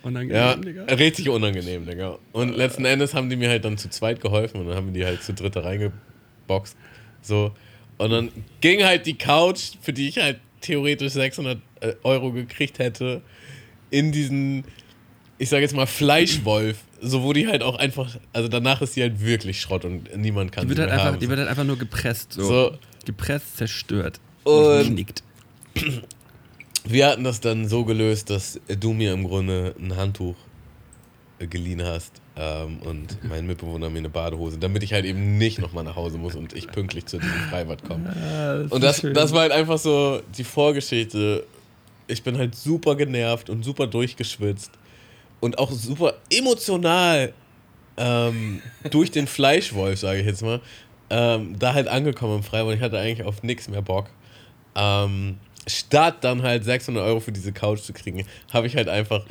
Unangenehm, 0.03 0.37
Ja, 0.37 0.55
Digga. 0.57 0.85
richtig 0.95 1.29
unangenehm, 1.31 1.87
Digga. 1.87 2.19
Und 2.33 2.55
letzten 2.55 2.85
Endes 2.85 3.15
haben 3.15 3.31
die 3.31 3.37
mir 3.37 3.49
halt 3.49 3.65
dann 3.65 3.79
zu 3.79 3.89
zweit 3.89 4.21
geholfen 4.21 4.61
und 4.61 4.67
dann 4.69 4.77
haben 4.77 4.93
die 4.93 5.05
halt 5.07 5.23
zu 5.23 5.33
dritt 5.33 5.57
reingeboxt. 5.57 6.77
So. 7.23 7.53
Und 7.99 8.11
dann 8.11 8.31
ging 8.61 8.85
halt 8.85 9.07
die 9.07 9.17
Couch, 9.17 9.73
für 9.81 9.93
die 9.93 10.09
ich 10.09 10.19
halt 10.19 10.41
theoretisch 10.61 11.13
600 11.13 11.59
äh, 11.81 11.95
Euro 12.03 12.33
gekriegt 12.33 12.79
hätte, 12.79 13.23
in 13.91 14.13
diesen, 14.13 14.65
ich 15.39 15.49
sag 15.49 15.61
jetzt 15.61 15.75
mal, 15.75 15.87
Fleischwolf. 15.87 16.79
So, 17.01 17.23
wo 17.23 17.33
die 17.33 17.47
halt 17.47 17.63
auch 17.63 17.77
einfach, 17.79 18.17
also 18.33 18.49
danach 18.49 18.81
ist 18.83 18.95
sie 18.95 19.03
halt 19.03 19.21
wirklich 19.21 19.61
Schrott 19.61 19.85
und 19.85 20.15
niemand 20.17 20.51
kann 20.53 20.65
Die 20.65 20.69
wird, 20.71 20.77
sie 20.79 20.83
halt 20.83 20.91
mehr 20.91 20.99
einfach, 21.01 21.13
haben. 21.13 21.21
die 21.21 21.29
wird 21.29 21.39
halt 21.39 21.49
einfach 21.49 21.65
nur 21.65 21.79
gepresst. 21.79 22.33
So. 22.33 22.43
so, 22.45 22.79
Gepresst, 23.05 23.57
zerstört. 23.59 24.19
Und- 24.45 24.79
Geknickt. 24.79 25.23
Wir 26.89 27.09
hatten 27.09 27.25
das 27.25 27.41
dann 27.41 27.69
so 27.69 27.85
gelöst, 27.85 28.31
dass 28.31 28.61
du 28.69 28.93
mir 28.93 29.13
im 29.13 29.25
Grunde 29.25 29.75
ein 29.79 29.97
Handtuch 29.97 30.37
äh, 31.39 31.47
geliehen 31.47 31.83
hast 31.83 32.13
ähm, 32.37 32.79
und 32.83 33.25
mein 33.25 33.47
Mitbewohner 33.47 33.89
mir 33.89 33.99
eine 33.99 34.11
Badehose, 34.11 34.59
damit 34.59 34.83
ich 34.83 34.93
halt 34.93 35.05
eben 35.05 35.39
nicht 35.39 35.59
nochmal 35.59 35.85
nach 35.85 35.97
Hause 35.97 36.19
muss 36.19 36.35
und 36.35 36.53
ich 36.53 36.69
pünktlich 36.69 37.07
zu 37.07 37.19
diesem 37.19 37.41
Freibad 37.51 37.83
komme. 37.85 38.67
Und 38.71 38.83
das, 38.85 39.01
das 39.15 39.33
war 39.33 39.41
halt 39.41 39.53
einfach 39.53 39.79
so 39.79 40.21
die 40.37 40.45
Vorgeschichte. 40.45 41.45
Ich 42.07 42.23
bin 42.23 42.37
halt 42.37 42.55
super 42.55 42.95
genervt 42.95 43.49
und 43.49 43.65
super 43.65 43.87
durchgeschwitzt 43.87 44.71
und 45.41 45.59
auch 45.59 45.71
super 45.71 46.15
emotional 46.31 47.33
ähm, 47.97 48.61
durch 48.91 49.11
den 49.11 49.27
Fleischwolf, 49.27 49.99
sage 49.99 50.21
ich 50.21 50.27
jetzt 50.27 50.43
mal, 50.43 50.61
ähm, 51.09 51.59
da 51.59 51.73
halt 51.73 51.89
angekommen 51.89 52.37
im 52.37 52.43
Freibad. 52.43 52.75
Ich 52.75 52.83
hatte 52.83 52.99
eigentlich 52.99 53.27
auf 53.27 53.43
nichts 53.43 53.69
mehr 53.69 53.83
Bock. 53.83 54.07
ähm, 54.75 55.39
statt 55.67 56.19
dann 56.21 56.43
halt 56.43 56.65
600 56.65 57.03
Euro 57.03 57.21
für 57.21 57.33
diese 57.33 57.53
Couch 57.53 57.81
zu 57.81 57.93
kriegen, 57.93 58.25
habe 58.53 58.67
ich 58.67 58.77
halt 58.77 58.89
einfach 58.89 59.25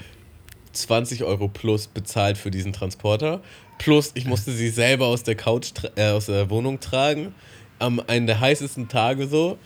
20 0.77 1.23
Euro 1.23 1.47
plus 1.47 1.87
bezahlt 1.87 2.37
für 2.37 2.51
diesen 2.51 2.73
Transporter. 2.73 3.41
Plus, 3.77 4.11
ich 4.13 4.25
musste 4.25 4.51
sie 4.51 4.69
selber 4.69 5.07
aus 5.07 5.23
der 5.23 5.35
Couch, 5.35 5.71
äh, 5.95 6.09
aus 6.09 6.27
der 6.27 6.49
Wohnung 6.49 6.79
tragen. 6.79 7.33
Am 7.79 8.01
einen 8.07 8.25
der 8.27 8.39
heißesten 8.39 8.87
Tage 8.87 9.27
so. 9.27 9.57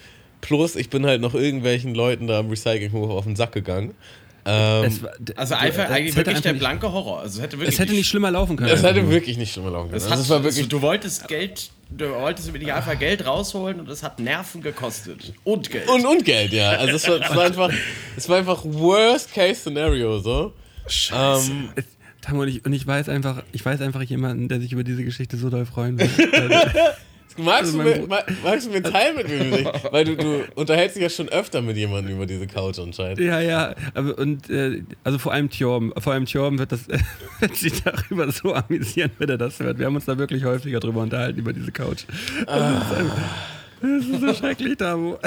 Plus, 0.42 0.76
ich 0.76 0.90
bin 0.90 1.06
halt 1.06 1.22
noch 1.22 1.36
irgendwelchen 1.36 1.94
Leuten 1.94 2.26
da 2.28 2.40
am 2.40 2.50
Recyclinghof 2.50 3.10
auf 3.12 3.26
den 3.26 3.36
Sack 3.36 3.52
gegangen. 3.52 3.94
Ähm, 4.46 5.04
war- 5.04 5.12
Also 5.36 5.54
einfach 5.56 5.84
es 5.86 5.90
eigentlich 5.92 6.16
wirklich 6.16 6.28
einfach 6.38 6.42
der 6.44 6.54
nicht- 6.54 6.60
blanke 6.62 6.92
Horror. 6.92 7.20
Also 7.20 7.38
es 7.40 7.44
hätte 7.44 7.58
wirklich 7.60 7.76
Es 7.76 7.80
hätte 7.80 7.94
nicht 7.94 8.08
schlimmer 8.08 8.32
laufen 8.32 8.56
können. 8.56 8.70
das 8.70 8.82
hätte 8.82 9.10
wirklich 9.12 9.38
nicht 9.38 9.52
schlimmer 9.54 9.70
laufen 9.72 9.90
können. 9.90 9.98
Es 9.98 10.04
Also, 10.06 10.16
hat, 10.16 10.22
es 10.24 10.30
war 10.30 10.38
wirklich. 10.44 10.58
also, 10.66 10.70
du 10.70 10.82
wolltest 10.82 11.28
Geld, 11.28 11.70
du 11.90 12.10
wolltest 12.16 12.48
im 12.48 12.56
Idealfall 12.56 12.96
Geld 12.98 13.26
rausholen 13.28 13.80
und 13.82 13.90
es 13.90 14.02
hat 14.02 14.20
Nerven 14.20 14.62
gekostet. 14.62 15.34
Und 15.44 15.70
Geld. 15.70 15.88
Und, 15.90 16.06
und 16.06 16.24
Geld, 16.26 16.54
ja. 16.54 16.70
Also 16.72 16.96
es 16.96 17.08
war, 17.08 17.20
es 17.22 17.36
war 17.36 17.44
einfach, 17.44 17.72
es 18.16 18.30
war 18.30 18.38
einfach 18.38 18.62
Worst 18.64 19.34
Case 19.34 19.60
Szenario 19.60 20.20
so. 20.20 20.54
Scheiße. 20.90 21.52
Ähm, 21.52 21.70
Tamo, 22.22 22.42
und 22.42 22.48
ich, 22.50 22.66
und 22.66 22.74
ich 22.74 22.86
weiß 22.86 23.08
einfach, 23.10 23.44
ich 23.54 23.66
weiß 23.66 23.82
einfach 23.82 24.02
jemanden, 24.02 24.50
der 24.50 24.60
sich 24.60 24.74
über 24.74 24.84
diese 24.84 25.04
Geschichte 25.04 25.38
so 25.38 25.50
doll 25.50 25.66
freuen 25.66 25.98
will. 25.98 26.10
magst, 27.38 27.74
Also 27.74 27.82
du 27.84 28.08
ma- 28.08 28.24
magst 28.44 28.68
du 28.68 28.72
mir 28.72 28.84
teilen 28.84 29.16
mit 29.16 29.30
mir 29.30 29.44
nicht? 29.46 29.94
Weil 29.94 30.04
du, 30.04 30.18
du 30.18 30.44
unterhältst 30.56 30.98
dich 30.98 31.04
ja 31.04 31.10
schon 31.10 31.30
öfter 31.30 31.62
mit 31.62 31.78
jemandem 31.78 32.16
über 32.16 32.26
diese 32.26 32.46
Couch 32.48 32.78
anscheinend. 32.80 33.20
ja, 33.20 33.40
ja, 33.40 33.74
aber 33.94 34.18
und 34.18 34.50
äh, 34.50 34.84
also 35.06 35.18
vor 35.18 35.32
allem 35.32 35.50
Tjorm, 35.50 35.94
vor 35.98 36.12
allem 36.12 36.26
Tjorm 36.26 36.60
wird 36.60 36.74
das 36.74 36.82
wird 37.40 37.56
sich 37.56 37.82
darüber 37.82 38.30
so 38.32 38.54
amüsieren, 38.54 39.12
wenn 39.20 39.30
er 39.30 39.38
das 39.38 39.60
hört. 39.60 39.80
Wir 39.80 39.86
haben 39.86 39.96
uns 39.96 40.04
da 40.06 40.18
wirklich 40.18 40.44
häufiger 40.44 40.82
drüber 40.82 41.02
unterhalten 41.02 41.40
über 41.40 41.54
diese 41.54 41.72
Couch. 41.72 42.04
Das 42.46 42.84
ist, 42.84 42.98
einfach, 42.98 43.18
das 43.82 44.06
ist 44.06 44.20
so 44.22 44.34
schrecklich, 44.34 44.76
Tamo. 44.78 45.18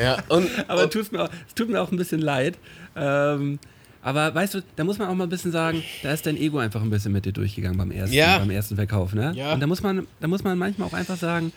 Ja, 0.00 0.18
und, 0.28 0.48
Aber 0.68 0.84
und, 0.84 0.92
tut's 0.92 1.10
mir 1.10 1.24
auch, 1.24 1.28
es 1.48 1.54
tut 1.54 1.68
mir 1.68 1.80
auch 1.80 1.90
ein 1.90 1.96
bisschen 1.96 2.20
leid. 2.20 2.58
Ähm, 2.96 3.58
aber 4.02 4.34
weißt 4.34 4.54
du, 4.54 4.60
da 4.76 4.84
muss 4.84 4.98
man 4.98 5.08
auch 5.08 5.14
mal 5.14 5.24
ein 5.24 5.30
bisschen 5.30 5.52
sagen, 5.52 5.82
da 6.02 6.12
ist 6.12 6.26
dein 6.26 6.36
Ego 6.36 6.58
einfach 6.58 6.82
ein 6.82 6.90
bisschen 6.90 7.12
mit 7.12 7.24
dir 7.24 7.32
durchgegangen 7.32 7.78
beim 7.78 7.90
ersten, 7.90 8.14
Ja. 8.14 8.38
beim 8.38 8.50
ersten 8.50 8.76
Verkauf, 8.76 9.14
ne? 9.14 9.32
Ja. 9.36 9.52
Und 9.54 9.60
da 9.60 9.66
muss 9.66 9.82
man, 9.82 10.06
da 10.20 10.28
muss 10.28 10.42
man 10.44 10.58
manchmal 10.58 10.88
auch 10.88 10.92
einfach 10.94 11.16
sagen, 11.16 11.52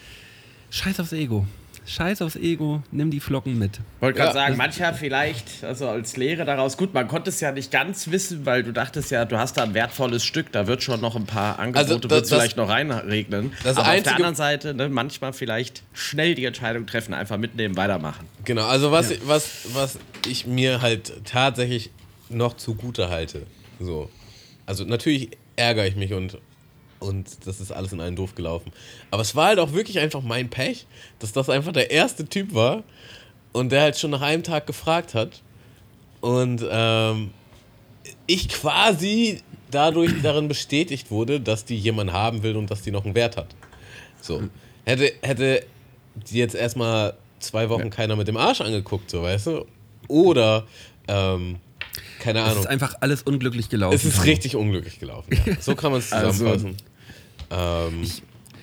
scheiß 0.70 1.00
aufs 1.00 1.14
Ego. 1.14 1.46
Scheiß 1.88 2.24
aufs 2.24 2.36
Ego, 2.36 2.82
nimm 2.92 3.12
die 3.12 3.20
Flocken 3.20 3.60
mit. 3.60 3.80
wollte 4.00 4.18
gerade 4.18 4.30
Ja, 4.36 4.46
sagen, 4.46 4.58
mancher 4.58 4.92
vielleicht, 4.96 5.64
also 5.64 5.88
als 5.88 6.18
Lehre 6.18 6.44
daraus, 6.44 6.78
gut, 6.78 6.96
man 6.96 7.08
konnte 7.08 7.30
es 7.30 7.40
ja 7.42 7.52
nicht 7.52 7.70
ganz 7.70 8.10
wissen, 8.10 8.44
weil 8.44 8.64
du 8.64 8.74
dachtest 8.74 9.12
ja, 9.12 9.24
du 9.24 9.38
hast 9.38 9.56
da 9.58 9.64
ein 9.64 9.76
wertvolles 9.76 10.24
Stück, 10.26 10.52
da 10.52 10.66
wird 10.66 10.82
schon 10.82 11.00
noch 11.00 11.16
ein 11.16 11.28
paar 11.28 11.60
Angebote, 11.60 11.80
Also, 11.80 12.00
das- 12.00 12.10
wird 12.10 12.22
das- 12.24 12.30
vielleicht 12.32 12.58
noch 12.58 12.70
reinregnen. 12.70 13.54
das 13.64 13.78
Aber 13.78 13.88
auf 13.94 14.02
der 14.02 14.16
anderen 14.16 14.34
Seite, 14.34 14.74
ne, 14.74 14.90
manchmal 14.90 15.32
vielleicht 15.34 15.84
schnell 15.94 16.34
die 16.34 16.46
Entscheidung 16.46 16.88
treffen, 16.88 17.14
einfach 17.14 17.38
mitnehmen, 17.38 17.78
weitermachen. 17.78 18.26
genau, 18.46 18.66
also 18.66 18.92
was, 18.92 19.14
was, 19.28 19.68
was 19.74 20.00
ich 20.28 20.48
mir 20.48 20.82
halt 20.82 21.14
tatsächlich 21.26 21.92
noch 22.30 22.56
zugute 22.56 23.10
halte. 23.10 23.46
So. 23.80 24.10
Also 24.66 24.84
natürlich 24.84 25.32
ärgere 25.56 25.88
ich 25.88 25.96
mich 25.96 26.14
und, 26.14 26.38
und 27.00 27.46
das 27.46 27.60
ist 27.60 27.72
alles 27.72 27.94
in 27.94 28.02
einen 28.02 28.16
doof 28.16 28.36
gelaufen. 28.36 28.72
Aber 29.12 29.22
es 29.22 29.36
war 29.36 29.48
halt 29.48 29.60
auch 29.60 29.74
wirklich 29.74 30.00
einfach 30.00 30.22
mein 30.22 30.50
Pech, 30.50 30.88
dass 31.20 31.32
das 31.32 31.50
einfach 31.50 31.74
der 31.74 31.92
erste 31.92 32.26
Typ 32.26 32.54
war 32.54 32.84
und 33.54 33.72
der 33.72 33.82
halt 33.82 33.98
schon 33.98 34.12
nach 34.12 34.22
einem 34.22 34.44
Tag 34.44 34.68
gefragt 34.68 35.14
hat. 35.14 35.42
Und 36.22 36.66
ähm, 36.70 37.32
ich 38.28 38.50
quasi 38.50 39.42
dadurch 39.72 40.12
darin 40.22 40.48
bestätigt 40.48 41.12
wurde, 41.12 41.40
dass 41.40 41.66
die 41.66 41.78
jemand 41.78 42.12
haben 42.12 42.44
will 42.44 42.56
und 42.56 42.72
dass 42.72 42.82
die 42.82 42.92
noch 42.92 43.06
einen 43.06 43.16
Wert 43.16 43.38
hat. 43.38 43.48
So. 44.22 44.44
Hätte, 44.86 45.14
hätte 45.22 45.66
die 46.16 46.38
jetzt 46.38 46.56
erstmal 46.56 47.16
zwei 47.40 47.70
Wochen 47.70 47.90
keiner 47.90 48.16
mit 48.16 48.28
dem 48.28 48.38
Arsch 48.38 48.62
angeguckt, 48.62 49.10
so 49.10 49.22
weißt 49.22 49.48
du? 49.48 49.66
Oder, 50.08 50.66
ähm, 51.08 51.58
keine 52.26 52.40
Es 52.40 52.46
Ahnung. 52.46 52.60
ist 52.64 52.68
einfach 52.68 52.96
alles 53.02 53.22
unglücklich 53.24 53.70
gelaufen. 53.70 53.96
Es 53.96 54.04
ist 54.06 54.16
Tamo. 54.18 54.26
richtig 54.26 54.56
unglücklich 54.56 55.00
gelaufen. 55.00 55.38
Ja. 55.46 55.56
So 55.62 55.76
kann 55.76 55.92
man 55.92 56.00
es 56.00 56.12
Also- 56.14 56.32
zusammenfassen. 56.32 56.76
ähm, 57.52 58.04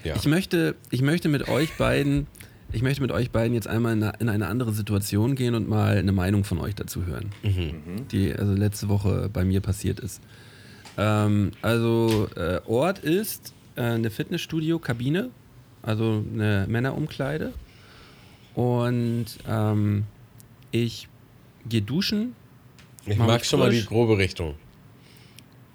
ja. 0.04 0.16
Ich 0.16 0.26
möchte, 0.26 0.74
ich 0.90 1.00
möchte 1.02 1.28
mit 1.28 1.48
euch 1.48 1.72
beiden, 1.76 2.26
ich 2.72 2.82
möchte 2.82 3.00
mit 3.02 3.12
euch 3.12 3.30
beiden 3.30 3.54
jetzt 3.54 3.68
einmal 3.68 3.92
in 3.92 4.02
eine, 4.02 4.12
in 4.18 4.28
eine 4.28 4.48
andere 4.48 4.72
Situation 4.72 5.34
gehen 5.36 5.54
und 5.54 5.68
mal 5.68 5.96
eine 5.96 6.12
Meinung 6.12 6.42
von 6.44 6.58
euch 6.58 6.74
dazu 6.74 7.06
hören, 7.06 7.30
die 8.10 8.32
also 8.34 8.52
letzte 8.54 8.88
Woche 8.88 9.30
bei 9.32 9.44
mir 9.44 9.60
passiert 9.60 10.00
ist. 10.00 10.20
Ähm, 10.98 11.52
also 11.62 12.28
äh, 12.36 12.60
Ort 12.66 12.98
ist 12.98 13.54
äh, 13.76 13.82
eine 13.82 14.10
Fitnessstudio-Kabine, 14.10 15.30
also 15.82 16.24
eine 16.34 16.66
Männerumkleide. 16.68 17.52
Und 18.54 19.26
ähm, 19.48 20.04
ich 20.72 21.08
gehe 21.68 21.82
duschen, 21.82 22.34
ich 23.06 23.16
mach 23.18 23.26
mag 23.26 23.44
schon 23.44 23.60
mal 23.60 23.70
die 23.70 23.78
frisch. 23.78 23.88
grobe 23.88 24.18
Richtung. 24.18 24.54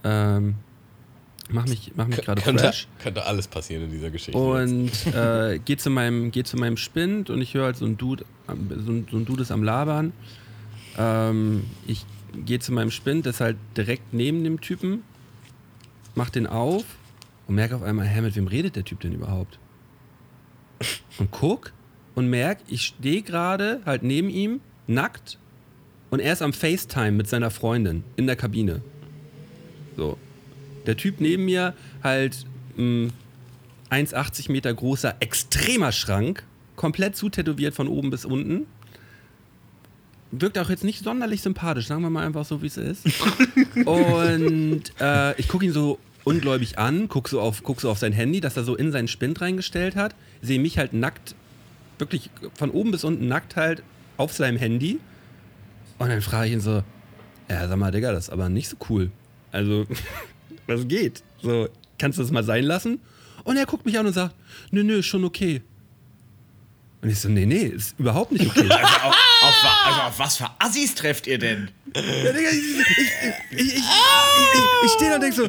ähm, 0.03 0.55
mach 1.49 1.67
mich, 1.67 1.91
mach 1.95 2.07
mich 2.07 2.17
gerade 2.21 2.41
Könnte, 2.41 2.63
fresh. 2.63 2.87
könnte 2.99 3.25
alles 3.25 3.47
passieren 3.47 3.83
in 3.85 3.91
dieser 3.91 4.09
Geschichte. 4.09 4.37
Und 4.39 4.91
äh, 5.13 5.59
geht 5.63 5.81
zu 5.81 5.89
meinem, 5.89 6.31
geht 6.31 6.47
zu 6.47 6.57
meinem 6.57 6.77
Spind 6.77 7.29
und 7.29 7.41
ich 7.41 7.53
höre 7.53 7.65
halt 7.65 7.77
so 7.77 7.85
ein 7.85 7.97
Dude, 7.97 8.25
so 8.47 8.53
ein, 8.91 9.07
so 9.11 9.17
ein 9.17 9.25
Dude 9.25 9.41
ist 9.41 9.51
am 9.51 9.63
Labern. 9.63 10.13
Ähm, 10.97 11.65
ich 11.85 12.05
gehe 12.45 12.59
zu 12.59 12.71
meinem 12.71 12.91
Spind, 12.91 13.25
das 13.25 13.35
ist 13.35 13.41
halt 13.41 13.57
direkt 13.75 14.13
neben 14.13 14.43
dem 14.43 14.61
Typen, 14.61 15.03
mach 16.15 16.29
den 16.29 16.47
auf 16.47 16.83
und 17.47 17.55
merke 17.55 17.75
auf 17.75 17.83
einmal, 17.83 18.05
hä, 18.05 18.21
mit 18.21 18.35
wem 18.35 18.47
redet 18.47 18.75
der 18.75 18.83
Typ 18.83 18.99
denn 19.01 19.13
überhaupt? 19.13 19.59
Und 21.17 21.31
guck 21.31 21.73
und 22.15 22.29
merk, 22.29 22.59
ich 22.67 22.83
stehe 22.83 23.21
gerade 23.21 23.81
halt 23.85 24.03
neben 24.03 24.29
ihm, 24.29 24.59
nackt, 24.87 25.37
und 26.09 26.19
er 26.19 26.33
ist 26.33 26.41
am 26.41 26.53
FaceTime 26.53 27.11
mit 27.11 27.27
seiner 27.27 27.51
Freundin 27.51 28.03
in 28.15 28.27
der 28.27 28.35
Kabine. 28.35 28.81
So. 29.95 30.17
Der 30.85 30.95
Typ 30.95 31.19
neben 31.19 31.45
mir 31.45 31.73
halt 32.03 32.45
mh, 32.77 33.09
1,80 33.89 34.51
Meter 34.51 34.73
großer, 34.73 35.15
extremer 35.19 35.91
Schrank, 35.91 36.43
komplett 36.75 37.15
zutätowiert 37.15 37.73
von 37.73 37.87
oben 37.87 38.09
bis 38.09 38.25
unten. 38.25 38.67
Wirkt 40.31 40.57
auch 40.59 40.69
jetzt 40.69 40.83
nicht 40.83 41.03
sonderlich 41.03 41.41
sympathisch, 41.41 41.87
sagen 41.87 42.01
wir 42.01 42.09
mal 42.09 42.25
einfach 42.25 42.45
so, 42.45 42.61
wie 42.61 42.67
es 42.67 42.77
ist. 42.77 43.05
Und 43.85 44.83
äh, 44.99 45.39
ich 45.39 45.47
gucke 45.47 45.65
ihn 45.65 45.71
so 45.71 45.99
ungläubig 46.25 46.77
an, 46.77 47.07
gucke 47.07 47.29
so, 47.29 47.39
auf, 47.39 47.63
guck 47.63 47.79
so 47.79 47.89
auf 47.89 47.97
sein 47.97 48.11
Handy, 48.11 48.41
das 48.41 48.57
er 48.57 48.65
so 48.65 48.75
in 48.75 48.91
seinen 48.91 49.07
Spind 49.07 49.39
reingestellt 49.39 49.95
hat, 49.95 50.13
sehe 50.41 50.59
mich 50.59 50.77
halt 50.77 50.91
nackt, 50.91 51.35
wirklich 51.97 52.29
von 52.55 52.69
oben 52.71 52.91
bis 52.91 53.05
unten 53.05 53.27
nackt 53.29 53.55
halt 53.55 53.81
auf 54.17 54.33
seinem 54.33 54.57
Handy. 54.57 54.99
Und 55.99 56.09
dann 56.09 56.21
frage 56.21 56.47
ich 56.47 56.53
ihn 56.53 56.61
so, 56.61 56.83
ja, 57.49 57.67
sag 57.67 57.77
mal, 57.77 57.91
Digga, 57.91 58.11
das 58.11 58.25
ist 58.25 58.29
aber 58.29 58.49
nicht 58.49 58.69
so 58.69 58.77
cool. 58.89 59.11
Also, 59.51 59.85
was 60.67 60.87
geht? 60.87 61.23
So, 61.41 61.69
kannst 61.97 62.17
du 62.17 62.23
das 62.23 62.31
mal 62.31 62.43
sein 62.43 62.63
lassen? 62.63 62.99
Und 63.43 63.57
er 63.57 63.65
guckt 63.65 63.85
mich 63.85 63.97
an 63.97 64.05
und 64.05 64.13
sagt, 64.13 64.35
nö, 64.71 64.83
nö, 64.83 64.99
ist 64.99 65.05
schon 65.05 65.23
okay. 65.23 65.61
Und 67.01 67.09
ich 67.09 67.19
so, 67.19 67.29
nee, 67.29 67.45
nee, 67.45 67.63
ist 67.63 67.97
überhaupt 67.99 68.31
nicht 68.31 68.45
okay. 68.45 68.67
Also 68.69 68.95
auf, 68.95 69.63
auf, 69.63 69.85
also 69.85 70.01
auf 70.01 70.19
was 70.19 70.37
für 70.37 70.49
Assis 70.59 70.95
trefft 70.95 71.27
ihr 71.27 71.37
denn? 71.37 71.69
Ja, 71.95 72.01
Digga, 72.01 72.49
ich, 72.49 72.57
ich, 72.57 72.97
ich, 73.51 73.59
ich, 73.59 73.75
ich, 73.75 73.83
ich 74.85 74.91
stehe 74.91 75.11
da 75.11 75.15
und 75.15 75.21
denk 75.21 75.33
so. 75.33 75.47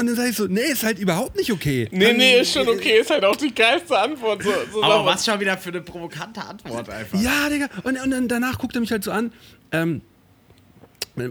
Und 0.00 0.06
dann 0.06 0.16
sage 0.16 0.30
ich 0.30 0.36
so, 0.36 0.46
nee, 0.46 0.62
ist 0.62 0.82
halt 0.82 0.98
überhaupt 0.98 1.36
nicht 1.36 1.52
okay. 1.52 1.86
nee, 1.92 2.12
nee, 2.14 2.40
ist 2.40 2.54
schon 2.54 2.66
okay. 2.66 3.00
Ist 3.00 3.10
halt 3.10 3.24
auch 3.24 3.36
die 3.36 3.54
geilste 3.54 3.98
Antwort. 3.98 4.42
So, 4.42 4.50
so 4.72 4.82
Aber 4.82 5.04
was 5.04 5.26
schon 5.26 5.38
wieder 5.38 5.58
für 5.58 5.68
eine 5.68 5.82
provokante 5.82 6.42
Antwort 6.42 6.88
einfach. 6.88 7.20
Ja, 7.20 7.50
Digga. 7.50 7.68
Und, 7.82 8.02
und 8.02 8.10
dann 8.10 8.26
danach 8.26 8.58
guckt 8.58 8.74
er 8.74 8.80
mich 8.80 8.90
halt 8.90 9.04
so 9.04 9.10
an. 9.10 9.30
Ähm, 9.72 10.00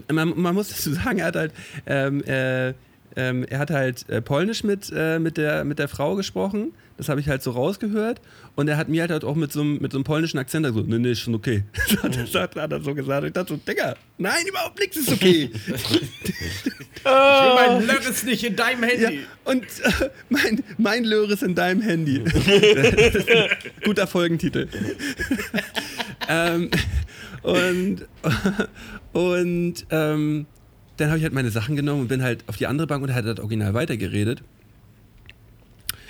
man, 0.08 0.32
man 0.36 0.54
muss 0.54 0.68
dazu 0.68 0.92
sagen, 0.92 1.18
er 1.18 1.26
hat 1.26 1.36
halt, 1.36 1.52
ähm, 1.86 2.22
äh, 2.24 2.74
ähm, 3.16 3.44
er 3.48 3.58
hat 3.58 3.70
halt 3.70 4.08
äh, 4.08 4.22
Polnisch 4.22 4.62
mit, 4.62 4.92
äh, 4.94 5.18
mit, 5.18 5.36
der, 5.36 5.64
mit 5.64 5.80
der 5.80 5.88
Frau 5.88 6.14
gesprochen. 6.14 6.72
Das 7.00 7.08
habe 7.08 7.20
ich 7.20 7.28
halt 7.28 7.42
so 7.42 7.50
rausgehört. 7.52 8.20
Und 8.56 8.68
er 8.68 8.76
hat 8.76 8.88
mir 8.88 9.00
halt, 9.00 9.10
halt 9.10 9.24
auch 9.24 9.34
mit 9.34 9.52
so, 9.52 9.60
einem- 9.62 9.78
mit 9.78 9.90
so 9.92 9.98
einem 9.98 10.04
polnischen 10.04 10.38
Akzent 10.38 10.66
so, 10.66 10.80
nee, 10.82 10.98
nee, 10.98 11.12
ist 11.12 11.20
schon 11.20 11.34
okay. 11.34 11.64
das 12.02 12.34
hat, 12.34 12.56
hat 12.56 12.72
er 12.72 12.80
so 12.82 12.94
gesagt. 12.94 13.26
Ich 13.26 13.32
dachte 13.32 13.54
so, 13.54 13.56
Digga, 13.56 13.96
nein, 14.18 14.46
überhaupt 14.48 14.78
nichts 14.78 14.96
ist 14.98 15.10
okay. 15.12 15.50
Ich 17.02 17.06
will 17.06 17.54
mein 17.54 17.86
Lörres 17.86 18.24
nicht 18.24 18.44
in 18.44 18.56
deinem 18.56 18.82
Ja, 18.82 18.88
Handy. 19.08 19.20
und 19.44 19.62
äh, 19.64 20.10
mein, 20.28 20.62
mein 20.76 21.04
Löhr 21.04 21.30
ist 21.30 21.42
in 21.42 21.54
deinem 21.54 21.80
Handy. 21.80 22.22
Guter 23.84 24.06
Folgentitel. 24.06 24.68
ähm, 26.28 26.70
und 27.42 28.06
und 29.14 29.86
ähm, 29.90 30.46
dann 30.98 31.08
habe 31.08 31.16
ich 31.18 31.24
halt 31.24 31.32
meine 31.32 31.50
Sachen 31.50 31.74
genommen 31.74 32.02
und 32.02 32.08
bin 32.08 32.22
halt 32.22 32.44
auf 32.48 32.58
die 32.58 32.66
andere 32.66 32.86
Bank 32.86 33.02
und 33.02 33.08
er 33.08 33.14
hat 33.14 33.24
das 33.24 33.38
Original 33.38 33.72
weitergeredet. 33.72 34.42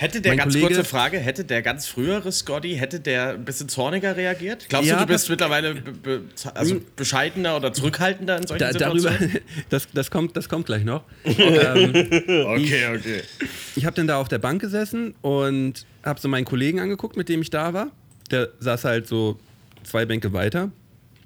Hätte 0.01 0.23
der 0.23 0.31
Mein 0.33 0.39
ganz 0.39 0.55
Kollege- 0.55 0.75
kurze 0.77 0.85
Frage, 0.89 1.19
hätte 1.19 1.45
der 1.45 1.61
ganz 1.61 1.87
frühere 1.87 2.33
Scotty, 2.33 2.75
hätte 2.77 3.01
der 3.01 3.35
ein 3.35 3.45
bisschen 3.45 3.69
zorniger 3.69 4.17
reagiert? 4.17 4.65
Glaubst 4.71 4.89
Ja, 4.89 4.95
du, 4.97 5.03
du 5.03 5.13
bist 5.13 5.25
das- 5.25 5.29
mittlerweile 5.29 5.75
be, 5.75 5.93
be, 5.93 6.23
also 6.55 6.81
bescheidener 6.97 7.55
oder 7.57 7.75
zurückhaltender 7.75 8.39
in 8.39 8.47
solchen 8.47 8.61
Da, 8.61 8.73
darüber, 8.73 9.11
Situationen? 9.13 9.41
das, 9.69 9.89
das, 9.93 10.11
kommt, 10.11 10.37
das 10.39 10.49
kommt 10.49 10.65
gleich 10.65 10.85
noch. 10.85 11.05
ähm, 11.25 11.91
Okay, 12.47 12.97
okay. 12.97 13.23
ich 13.77 13.85
habe 13.85 13.95
dann 13.95 14.07
da 14.07 14.17
auf 14.17 14.29
der 14.29 14.39
Bank 14.39 14.63
gesessen 14.63 15.15
und 15.21 15.85
habe 16.03 16.19
so 16.19 16.29
meinen 16.29 16.47
Kollegen 16.47 16.81
angeguckt, 16.81 17.19
mit 17.19 17.29
dem 17.29 17.43
ich 17.43 17.51
da 17.51 17.75
war. 17.75 17.89
der 18.31 18.49
saß 18.59 18.85
halt 18.85 19.07
so 19.07 19.39
zwei 19.83 20.07
Bänke 20.07 20.33
weiter. 20.33 20.71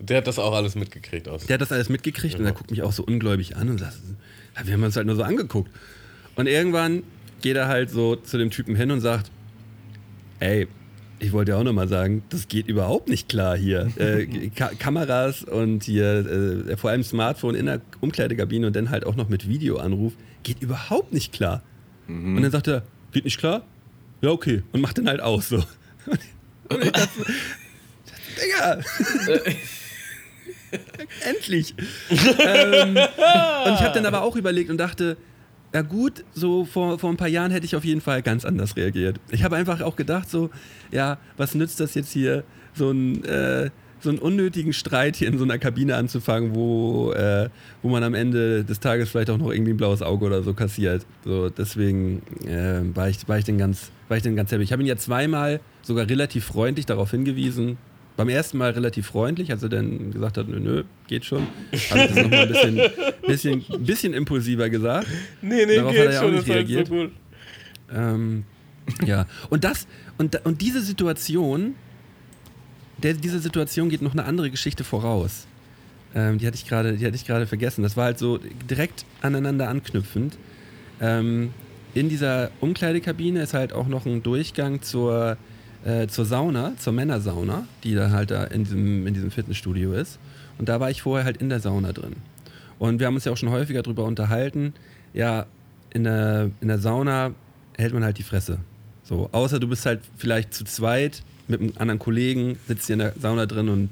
Der 0.00 0.16
hat 0.16 0.26
das 0.26 0.40
auch 0.40 0.52
alles 0.52 0.74
mitgekriegt 0.74 1.28
aus. 1.28 1.46
Der 1.46 1.54
hat 1.54 1.60
das 1.60 1.70
alles 1.70 1.88
mitgekriegt 1.88 2.40
und 2.40 2.44
er 2.44 2.50
guckt 2.52 2.72
mich 2.72 2.82
auch 2.82 2.92
so 2.92 3.04
ungläubig 3.04 3.54
an 3.54 3.68
und 3.70 3.78
sagt, 3.78 3.94
"Ja, 4.56 4.66
wir 4.66 4.72
haben 4.74 4.82
uns 4.82 4.96
halt 4.96 5.06
nur 5.06 5.14
so 5.14 5.22
angeguckt. 5.22 5.70
Und 6.34 6.48
irgendwann 6.48 7.04
geht 7.44 7.56
er 7.56 7.68
halt 7.68 7.90
so 7.90 8.16
zu 8.16 8.38
dem 8.38 8.48
Typen 8.48 8.74
hin 8.74 8.90
und 8.90 9.02
sagt, 9.02 9.30
ey, 10.40 10.66
ich 11.18 11.32
wollte 11.32 11.50
ja 11.50 11.58
auch 11.58 11.62
nochmal 11.62 11.88
sagen, 11.88 12.22
das 12.30 12.48
geht 12.48 12.68
überhaupt 12.68 13.06
nicht 13.10 13.28
klar 13.28 13.54
hier. 13.54 13.92
Äh, 13.98 14.48
Ka 14.48 14.70
Kameras 14.78 15.44
und 15.44 15.84
hier 15.84 16.64
äh, 16.70 16.76
vor 16.78 16.88
allem 16.88 17.04
Smartphone 17.04 17.54
in 17.54 17.66
der 17.66 17.82
Umkleidekabine 18.00 18.66
und 18.66 18.74
dann 18.74 18.88
halt 18.88 19.04
auch 19.04 19.14
noch 19.14 19.28
mit 19.28 19.46
Videoanruf, 19.46 20.14
geht 20.42 20.62
überhaupt 20.62 21.12
nicht 21.12 21.34
klar. 21.34 21.62
Und 22.08 22.42
dann 22.42 22.50
sagt 22.50 22.66
er, 22.66 22.82
geht 23.12 23.24
nicht 23.24 23.38
klar? 23.38 23.62
Ja, 24.22 24.30
okay. 24.30 24.62
Und 24.72 24.80
macht 24.80 24.96
dann 24.96 25.06
halt 25.06 25.20
aus 25.20 25.50
so. 25.50 25.56
Und 26.68 26.82
ich 26.82 26.92
dachte, 26.92 27.10
so, 27.14 27.24
Digga! 28.42 28.80
Endlich! 31.28 31.74
ähm, 32.10 32.96
und 32.96 33.74
ich 33.74 33.80
habe 33.82 33.92
dann 33.94 34.06
aber 34.06 34.22
auch 34.22 34.34
überlegt 34.34 34.70
und 34.70 34.78
dachte, 34.78 35.18
ja 35.74 35.82
gut, 35.82 36.24
so 36.32 36.64
vor, 36.64 37.00
vor 37.00 37.10
ein 37.10 37.16
paar 37.16 37.28
Jahren 37.28 37.50
hätte 37.50 37.66
ich 37.66 37.74
auf 37.74 37.84
jeden 37.84 38.00
Fall 38.00 38.22
ganz 38.22 38.44
anders 38.44 38.76
reagiert. 38.76 39.18
Ich 39.30 39.42
habe 39.42 39.56
einfach 39.56 39.80
auch 39.80 39.96
gedacht, 39.96 40.30
so, 40.30 40.50
ja, 40.92 41.18
was 41.36 41.56
nützt 41.56 41.80
das 41.80 41.94
jetzt 41.94 42.12
hier, 42.12 42.44
so 42.74 42.92
ein, 42.92 43.24
äh, 43.24 43.70
so 43.98 44.10
einen 44.10 44.20
unnötigen 44.20 44.72
Streit 44.72 45.16
hier 45.16 45.26
in 45.26 45.36
so 45.36 45.42
einer 45.42 45.58
Kabine 45.58 45.96
anzufangen, 45.96 46.54
wo, 46.54 47.10
äh, 47.12 47.48
wo 47.82 47.88
man 47.88 48.04
am 48.04 48.14
Ende 48.14 48.62
des 48.64 48.78
Tages 48.78 49.10
vielleicht 49.10 49.30
auch 49.30 49.38
noch 49.38 49.50
irgendwie 49.50 49.72
ein 49.72 49.76
blaues 49.76 50.00
Auge 50.00 50.26
oder 50.26 50.44
so 50.44 50.54
kassiert. 50.54 51.04
So, 51.24 51.48
deswegen 51.48 52.22
äh, 52.46 52.82
war, 52.94 53.08
ich, 53.08 53.26
war, 53.26 53.38
ich 53.38 53.44
dann 53.44 53.58
ganz, 53.58 53.90
ganz 54.08 54.52
happy. 54.52 54.62
Ich 54.62 54.72
habe 54.72 54.82
ihn 54.82 54.86
ja 54.86 54.96
zweimal 54.96 55.60
sogar 55.82 56.08
relativ 56.08 56.44
freundlich 56.44 56.86
darauf 56.86 57.10
hingewiesen. 57.10 57.78
Beim 58.16 58.28
ersten 58.28 58.58
Mal 58.58 58.70
relativ 58.70 59.08
freundlich, 59.08 59.50
als 59.50 59.62
er 59.64 59.68
dann 59.70 60.12
gesagt 60.12 60.38
hat, 60.38 60.48
nö, 60.48 60.60
nö, 60.60 60.84
geht 61.08 61.24
schon. 61.24 61.46
Habe 61.90 62.00
ich 62.00 62.06
das 62.08 62.14
nochmal 62.14 62.40
ein 62.40 62.48
bisschen, 62.48 62.80
bisschen, 63.26 63.84
bisschen 63.84 64.14
impulsiver 64.14 64.70
gesagt. 64.70 65.08
Nee, 65.42 65.66
nee, 65.66 65.76
Darauf 65.76 65.90
hat 65.90 65.96
geht 65.96 66.06
er 66.06 66.12
ja 66.12 66.18
auch 66.20 66.24
schon, 66.24 66.34
nicht 66.34 66.48
reagiert. 66.48 66.86
so 66.86 66.94
gut. 66.94 67.12
Ähm, 67.92 68.44
ja, 69.04 69.26
und 69.50 69.64
das, 69.64 69.86
und, 70.18 70.44
und 70.46 70.60
diese 70.60 70.80
Situation, 70.80 71.74
der, 73.02 73.14
diese 73.14 73.40
Situation 73.40 73.88
geht 73.88 74.02
noch 74.02 74.12
eine 74.12 74.24
andere 74.24 74.50
Geschichte 74.50 74.84
voraus. 74.84 75.46
Ähm, 76.14 76.38
die 76.38 76.46
hatte 76.46 76.56
ich 76.56 76.68
gerade, 76.68 76.96
die 76.96 77.04
hatte 77.04 77.16
ich 77.16 77.26
gerade 77.26 77.46
vergessen. 77.46 77.82
Das 77.82 77.96
war 77.96 78.04
halt 78.04 78.18
so 78.18 78.38
direkt 78.70 79.04
aneinander 79.20 79.68
anknüpfend. 79.68 80.38
Ähm, 81.00 81.50
in 81.94 82.08
dieser 82.08 82.50
Umkleidekabine 82.60 83.42
ist 83.42 83.54
halt 83.54 83.72
auch 83.72 83.88
noch 83.88 84.06
ein 84.06 84.22
Durchgang 84.22 84.82
zur, 84.82 85.36
äh, 85.84 86.06
zur 86.06 86.24
Sauna, 86.24 86.72
zur 86.78 86.92
Männersauna, 86.92 87.66
die 87.82 87.94
da 87.94 88.10
halt 88.10 88.30
da 88.30 88.44
in 88.44 88.64
diesem, 88.64 89.06
in 89.06 89.14
diesem 89.14 89.30
Fitnessstudio 89.30 89.92
ist. 89.92 90.18
Und 90.58 90.68
da 90.68 90.80
war 90.80 90.90
ich 90.90 91.02
vorher 91.02 91.24
halt 91.24 91.36
in 91.38 91.48
der 91.48 91.60
Sauna 91.60 91.92
drin. 91.92 92.16
Und 92.78 93.00
wir 93.00 93.06
haben 93.06 93.14
uns 93.14 93.24
ja 93.24 93.32
auch 93.32 93.36
schon 93.36 93.50
häufiger 93.50 93.82
darüber 93.82 94.04
unterhalten. 94.04 94.74
Ja, 95.12 95.46
in 95.90 96.04
der, 96.04 96.50
in 96.60 96.68
der 96.68 96.78
Sauna 96.78 97.32
hält 97.76 97.92
man 97.92 98.04
halt 98.04 98.18
die 98.18 98.22
Fresse. 98.22 98.58
So, 99.04 99.28
außer 99.32 99.60
du 99.60 99.68
bist 99.68 99.86
halt 99.86 100.00
vielleicht 100.16 100.54
zu 100.54 100.64
zweit 100.64 101.22
mit 101.46 101.60
einem 101.60 101.72
anderen 101.76 101.98
Kollegen, 101.98 102.58
sitzt 102.66 102.86
hier 102.86 102.94
in 102.94 103.00
der 103.00 103.12
Sauna 103.20 103.46
drin 103.46 103.68
und 103.68 103.90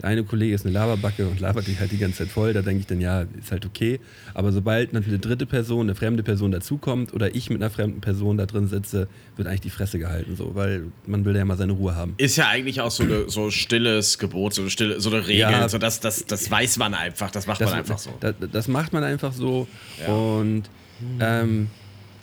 der 0.00 0.08
eine 0.10 0.24
Kollege 0.24 0.54
ist 0.54 0.64
eine 0.64 0.72
Laberbacke 0.72 1.26
und 1.26 1.40
labert 1.40 1.66
dich 1.66 1.78
halt 1.78 1.92
die 1.92 1.98
ganze 1.98 2.18
Zeit 2.18 2.28
voll. 2.28 2.52
Da 2.52 2.62
denke 2.62 2.80
ich 2.80 2.86
dann, 2.86 3.00
ja, 3.00 3.22
ist 3.38 3.52
halt 3.52 3.66
okay. 3.66 4.00
Aber 4.34 4.50
sobald 4.50 4.94
eine 4.94 5.18
dritte 5.18 5.46
Person, 5.46 5.82
eine 5.82 5.94
fremde 5.94 6.22
Person 6.22 6.50
dazukommt 6.52 7.12
oder 7.12 7.34
ich 7.34 7.50
mit 7.50 7.60
einer 7.60 7.70
fremden 7.70 8.00
Person 8.00 8.38
da 8.38 8.46
drin 8.46 8.66
sitze, 8.66 9.08
wird 9.36 9.46
eigentlich 9.46 9.60
die 9.60 9.70
Fresse 9.70 9.98
gehalten, 9.98 10.36
so, 10.36 10.54
weil 10.54 10.84
man 11.06 11.24
will 11.24 11.36
ja 11.36 11.44
mal 11.44 11.56
seine 11.56 11.72
Ruhe 11.72 11.94
haben. 11.94 12.14
Ist 12.16 12.36
ja 12.36 12.48
eigentlich 12.48 12.80
auch 12.80 12.90
so 12.90 13.02
ein 13.02 13.28
so 13.28 13.50
stilles 13.50 14.18
Gebot, 14.18 14.54
so 14.54 14.62
eine, 14.62 14.70
stille, 14.70 15.00
so 15.00 15.10
eine 15.10 15.26
Regel. 15.26 15.50
Ja. 15.50 15.68
so 15.68 15.78
das, 15.78 16.00
das, 16.00 16.24
das 16.26 16.50
weiß 16.50 16.78
man 16.78 16.94
einfach, 16.94 17.30
das 17.30 17.46
macht 17.46 17.60
man 17.60 17.72
einfach 17.72 17.98
so. 17.98 18.10
Das, 18.20 18.34
das 18.50 18.68
macht 18.68 18.92
man 18.92 19.04
einfach 19.04 19.32
so. 19.32 19.68
Ja. 20.00 20.12
Und 20.12 20.70
ähm, 21.18 21.68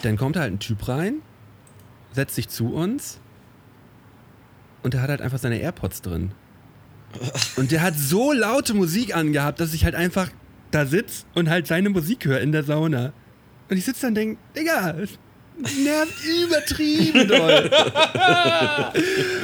dann 0.01 0.17
kommt 0.17 0.35
halt 0.37 0.51
ein 0.51 0.59
Typ 0.59 0.87
rein, 0.87 1.15
setzt 2.13 2.35
sich 2.35 2.49
zu 2.49 2.73
uns 2.73 3.19
und 4.83 4.93
der 4.93 5.01
hat 5.01 5.09
halt 5.09 5.21
einfach 5.21 5.39
seine 5.39 5.59
AirPods 5.59 6.01
drin. 6.01 6.31
Und 7.55 7.71
der 7.71 7.81
hat 7.81 7.97
so 7.97 8.31
laute 8.31 8.73
Musik 8.73 9.15
angehabt, 9.15 9.59
dass 9.59 9.73
ich 9.73 9.83
halt 9.83 9.95
einfach 9.95 10.29
da 10.71 10.85
sitze 10.85 11.25
und 11.33 11.49
halt 11.49 11.67
seine 11.67 11.89
Musik 11.89 12.25
höre 12.25 12.41
in 12.41 12.51
der 12.51 12.63
Sauna. 12.63 13.13
Und 13.69 13.77
ich 13.77 13.85
sitze 13.85 14.01
dann 14.01 14.09
und 14.09 14.15
denke, 14.15 14.37
Digga, 14.55 14.95
nervt 15.83 16.13
übertrieben 16.25 17.27
doll. 17.27 17.71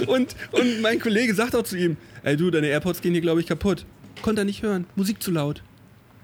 und, 0.08 0.36
und 0.52 0.82
mein 0.82 1.00
Kollege 1.00 1.34
sagt 1.34 1.56
auch 1.56 1.64
zu 1.64 1.78
ihm, 1.78 1.98
ey 2.24 2.38
du, 2.38 2.52
deine 2.52 2.68
AirPods 2.68 3.02
gehen 3.02 3.14
hier, 3.14 3.22
glaube 3.22 3.42
ich, 3.42 3.48
kaputt. 3.48 3.86
Konnte 4.22 4.42
er 4.42 4.46
nicht 4.46 4.62
hören, 4.64 4.86
Musik 4.96 5.22
zu 5.22 5.32
laut. 5.32 5.64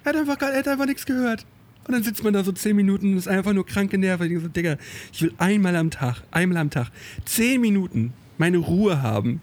Er 0.04 0.14
hat 0.14 0.16
einfach, 0.16 0.42
er 0.42 0.60
hat 0.60 0.68
einfach 0.68 0.86
nichts 0.86 1.06
gehört. 1.06 1.46
Und 1.88 1.94
dann 1.94 2.04
sitzt 2.04 2.24
man 2.24 2.34
da 2.34 2.44
so 2.44 2.52
10 2.52 2.76
Minuten 2.76 3.14
und 3.14 3.18
ist 3.18 3.28
einfach 3.28 3.54
nur 3.54 3.66
krank 3.66 3.90
genervt. 3.90 4.24
Ich 4.24 4.42
so, 4.42 4.48
Digga, 4.48 4.78
ich 5.12 5.24
will 5.24 5.34
einmal 5.40 5.76
am 5.76 5.90
Tag, 5.90 6.22
einmal 6.30 6.60
am 6.60 6.70
Tag, 6.70 6.92
10 7.26 7.60
Minuten 7.60 8.14
meine 8.38 8.58
Ruhe 8.58 9.02
haben. 9.02 9.42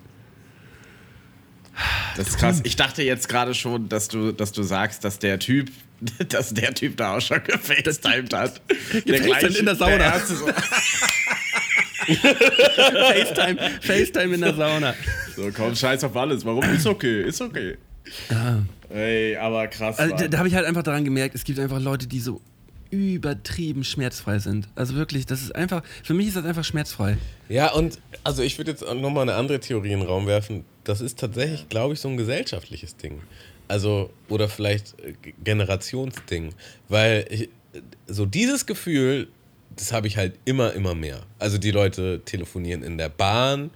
Das 2.17 2.29
ist 2.29 2.39
krass. 2.39 2.61
Ich 2.65 2.77
dachte 2.77 3.03
jetzt 3.03 3.29
gerade 3.29 3.55
schon, 3.55 3.89
dass 3.89 4.09
du, 4.09 4.33
dass 4.33 4.53
du 4.53 4.63
sagst, 4.63 5.05
dass 5.05 5.19
der 5.19 5.39
Typ, 5.39 5.71
dass 6.29 6.55
der 6.55 6.75
Typ 6.75 6.97
da 6.97 7.17
auch 7.17 7.21
schon 7.21 7.43
gefacetimed 7.45 8.33
hat. 8.33 8.61
Der 8.93 9.21
Gefacetimed 9.21 9.59
in 9.59 9.67
der 9.67 9.77
Sauna. 9.77 9.97
Der 9.97 10.21
so, 10.21 10.47
FaceTime, 12.07 13.59
FaceTime 13.81 14.35
in 14.35 14.41
der 14.41 14.55
Sauna. 14.55 14.95
so, 15.35 15.51
komm, 15.55 15.75
scheiß 15.75 16.05
auf 16.05 16.17
alles. 16.17 16.45
Warum? 16.45 16.63
Ist 16.65 16.87
okay, 16.87 17.23
ist 17.23 17.41
okay. 17.41 17.77
Ey, 18.91 19.37
aber 19.37 19.67
krass. 19.67 19.99
Also, 19.99 20.17
da, 20.17 20.29
da 20.29 20.39
habe 20.39 20.49
ich 20.49 20.55
halt 20.55 20.67
einfach 20.67 20.85
daran 20.85 21.05
gemerkt, 21.05 21.35
es 21.35 21.45
gibt 21.45 21.59
einfach 21.59 21.81
Leute, 21.81 22.07
die 22.07 22.21
so 22.21 22.41
übertrieben 22.91 23.85
schmerzfrei 23.85 24.39
sind. 24.39 24.69
Also 24.75 24.95
wirklich, 24.95 25.27
das 25.27 25.43
ist 25.43 25.55
einfach, 25.55 25.83
für 26.05 26.15
mich 26.15 26.29
ist 26.29 26.37
das 26.37 26.45
einfach 26.45 26.65
schmerzfrei. 26.65 27.17
Ja, 27.49 27.73
und 27.73 27.99
also 28.25 28.43
ich 28.43 28.57
würde 28.59 28.71
jetzt 28.73 28.83
nochmal 28.83 29.23
eine 29.23 29.35
andere 29.35 29.61
Theorie 29.61 29.93
in 29.93 30.01
den 30.01 30.09
Raum 30.09 30.27
werfen. 30.27 30.65
Das 30.85 31.01
ist 31.01 31.19
tatsächlich, 31.19 31.69
glaube 31.69 31.95
ich, 31.95 32.01
so 32.01 32.09
ein 32.09 32.17
gesellschaftliches 32.17 32.97
Ding. 32.97 33.21
Also, 33.69 34.11
oder 34.29 34.49
vielleicht 34.49 34.95
äh, 35.01 35.15
Generationsding. 35.43 36.51
Weil 36.89 37.27
ich, 37.31 37.49
so 38.07 38.25
dieses 38.27 38.67
Gefühl, 38.67 39.29
das 39.75 39.93
habe 39.93 40.07
ich 40.07 40.17
halt 40.17 40.35
immer, 40.45 40.73
immer 40.73 40.95
mehr. 40.95 41.21
Also 41.39 41.59
die 41.59 41.71
Leute 41.73 42.21
telefonieren 42.25 42.83
in 42.83 42.97
der 42.99 43.09
Bahn 43.09 43.71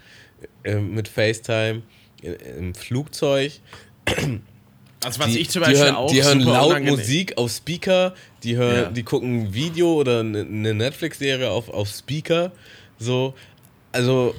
äh, 0.64 0.77
mit 0.77 1.09
FaceTime, 1.09 1.83
i- 2.23 2.27
im 2.59 2.75
Flugzeug. 2.75 3.53
Also, 5.05 5.20
was 5.20 5.29
die, 5.33 5.38
ich 5.40 5.51
zum 5.51 5.62
die 5.62 5.70
Beispiel 5.70 5.85
hören, 5.87 5.94
auch 5.96 6.11
die 6.11 6.23
hören 6.23 6.40
super 6.40 6.53
laut 6.53 6.70
unangenehm- 6.73 6.90
Musik 6.99 7.37
auf 7.38 7.51
Speaker, 7.51 8.14
die 8.42 8.57
hören, 8.57 8.76
Ja. 8.76 8.90
die 8.90 9.03
gucken 9.03 9.42
ein 9.42 9.55
Video 9.55 9.92
oder 9.94 10.20
eine 10.20 10.74
Netflix-Serie 10.74 11.50
auf, 11.50 11.68
auf 11.68 11.88
Speaker. 11.88 12.53
So, 12.98 13.35
also 13.92 14.35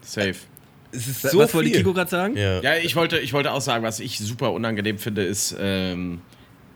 Safe. 0.00 0.34
es 0.92 1.06
ist 1.08 1.24
Was 1.24 1.32
so 1.32 1.38
wollte 1.38 1.58
viel. 1.64 1.72
Kiko 1.72 1.92
gerade 1.92 2.10
sagen? 2.10 2.36
ja. 2.36 2.60
Ja, 2.62 2.76
ich 2.76 2.96
wollte, 2.96 3.18
ich 3.18 3.32
wollte 3.32 3.52
auch 3.52 3.60
sagen, 3.60 3.84
was 3.84 4.00
ich 4.00 4.18
super 4.18 4.52
unangenehm 4.52 4.98
finde, 4.98 5.22
ist 5.24 5.54
ähm, 5.58 6.20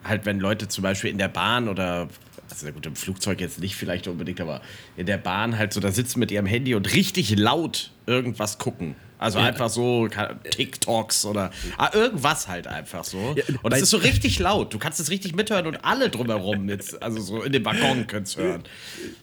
halt, 0.05 0.27
wenn 0.27 0.41
Leute 0.41 0.69
zum 0.69 0.83
Beispiel 0.83 1.11
in 1.11 1.19
der 1.19 1.29
Bahn 1.29 1.69
oder, 1.69 2.09
also 2.51 2.71
gut, 2.73 2.85
im 2.87 2.97
Flugzeug 2.97 3.41
jetzt 3.41 3.61
nicht 3.61 3.77
vielleicht 3.77 4.09
unbedingt, 4.09 4.41
aber 4.41 4.61
in 4.97 5.07
der 5.07 5.19
Bahn 5.19 5.57
halt 5.59 5.73
so 5.73 5.81
da 5.81 5.91
sitzen 5.93 6.19
mit 6.21 6.31
ihrem 6.31 6.47
Handy 6.47 6.75
und 6.75 6.93
richtig 6.95 7.37
laut 7.39 7.91
irgendwas 8.07 8.59
gucken. 8.59 8.95
Also 9.19 9.41
einfach 9.41 9.69
so 9.69 10.09
TikToks 10.09 11.25
oder 11.25 11.51
ah, 11.77 11.91
irgendwas 11.93 12.47
halt 12.47 12.69
einfach 12.69 13.03
so. 13.03 13.35
Ja, 13.37 13.43
und 13.63 13.73
es 13.75 13.83
ist 13.83 13.91
so 13.91 13.97
richtig 13.97 14.39
laut. 14.39 14.73
Du 14.73 14.79
kannst 14.79 15.01
es 15.01 15.11
richtig 15.11 15.35
mithören 15.35 15.67
und 15.67 15.85
alle 15.85 16.09
drumherum 16.09 16.69
jetzt, 16.69 17.03
also 17.03 17.21
so 17.21 17.43
in 17.43 17.53
dem 17.53 17.65
Waggon 17.65 18.07
können 18.07 18.23
es 18.23 18.37
hören. 18.37 18.63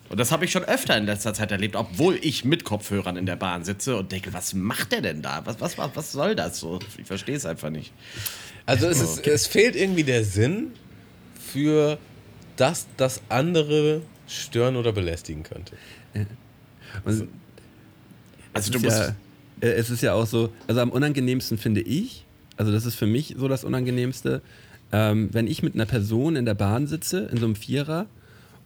Und 0.10 0.20
das 0.20 0.34
habe 0.34 0.44
ich 0.44 0.52
schon 0.52 0.66
öfter 0.66 0.98
in 0.98 1.06
letzter 1.06 1.34
Zeit 1.34 1.52
erlebt, 1.52 1.78
obwohl 1.78 2.20
ich 2.22 2.44
mit 2.44 2.66
Kopfhörern 2.66 3.16
in 3.16 3.26
der 3.26 3.38
Bahn 3.38 3.64
sitze 3.64 3.96
und 3.96 4.12
denke, 4.12 4.34
was 4.34 4.54
macht 4.54 4.92
der 4.92 5.02
denn 5.02 5.22
da? 5.22 5.42
Was, 5.46 5.62
was, 5.62 5.78
was, 5.78 6.12
soll 6.12 6.36
das 6.36 6.60
so? 6.60 6.80
Ich 6.98 7.08
verstehe 7.08 7.38
es 7.38 7.46
einfach 7.46 7.70
nicht. 7.70 7.94
Also 8.66 8.88
es, 8.88 9.00
ist, 9.00 9.26
es 9.26 9.48
fehlt 9.48 9.78
irgendwie 9.78 10.04
der 10.04 10.26
Sinn 10.26 10.74
für 11.54 11.98
das, 12.58 12.88
das 12.98 13.22
andere 13.30 14.02
stören 14.28 14.76
oder 14.76 14.92
belästigen 14.92 15.44
könnte. 15.44 15.78
Und 17.06 17.30
Also 18.54 18.72
du 18.72 18.80
musst. 18.80 18.98
ja, 18.98 19.16
äh, 19.62 19.68
es 19.68 19.90
ist 19.90 20.02
ja 20.02 20.14
auch 20.14 20.26
so, 20.26 20.50
also 20.68 20.82
am 20.82 20.90
unangenehmsten 20.90 21.58
finde 21.58 21.82
ich, 21.82 22.26
also 22.58 22.72
das 22.72 22.86
ist 22.86 22.96
für 22.96 23.08
mich 23.08 23.36
so 23.38 23.48
das 23.48 23.64
Unangenehmste, 23.64 24.42
ähm, 24.92 25.30
wenn 25.32 25.48
ich 25.48 25.64
mit 25.64 25.76
einer 25.76 25.86
Person 25.86 26.36
in 26.36 26.46
der 26.46 26.54
Bahn 26.54 26.88
sitze, 26.88 27.30
in 27.32 27.38
so 27.38 27.46
einem 27.46 27.56
Vierer, 27.56 28.08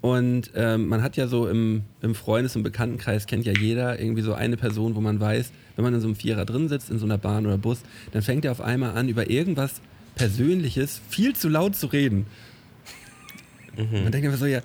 und 0.01 0.51
ähm, 0.55 0.87
man 0.87 1.03
hat 1.03 1.17
ja 1.17 1.27
so 1.27 1.47
im, 1.47 1.81
im 2.01 2.15
Freundes- 2.15 2.55
und 2.55 2.63
Bekanntenkreis, 2.63 3.27
kennt 3.27 3.45
ja 3.45 3.51
jeder 3.51 3.99
irgendwie 3.99 4.21
so 4.21 4.33
eine 4.33 4.55
Person, 4.55 4.95
wo 4.95 5.01
man 5.01 5.19
weiß, 5.19 5.51
wenn 5.75 5.83
man 5.83 5.93
in 5.93 5.99
so 5.99 6.07
einem 6.07 6.15
Vierer 6.15 6.45
drin 6.45 6.69
sitzt, 6.69 6.89
in 6.89 6.99
so 6.99 7.05
einer 7.05 7.17
Bahn 7.17 7.45
oder 7.45 7.57
Bus, 7.57 7.81
dann 8.13 8.21
fängt 8.21 8.45
er 8.45 8.51
auf 8.51 8.61
einmal 8.61 8.95
an, 8.95 9.09
über 9.09 9.29
irgendwas 9.29 9.81
Persönliches 10.15 11.01
viel 11.09 11.35
zu 11.35 11.49
laut 11.49 11.75
zu 11.75 11.87
reden. 11.87 12.27
Man 13.75 14.11
denkt 14.11 14.25
einfach 14.25 14.39
so, 14.39 14.45
ja, 14.45 14.61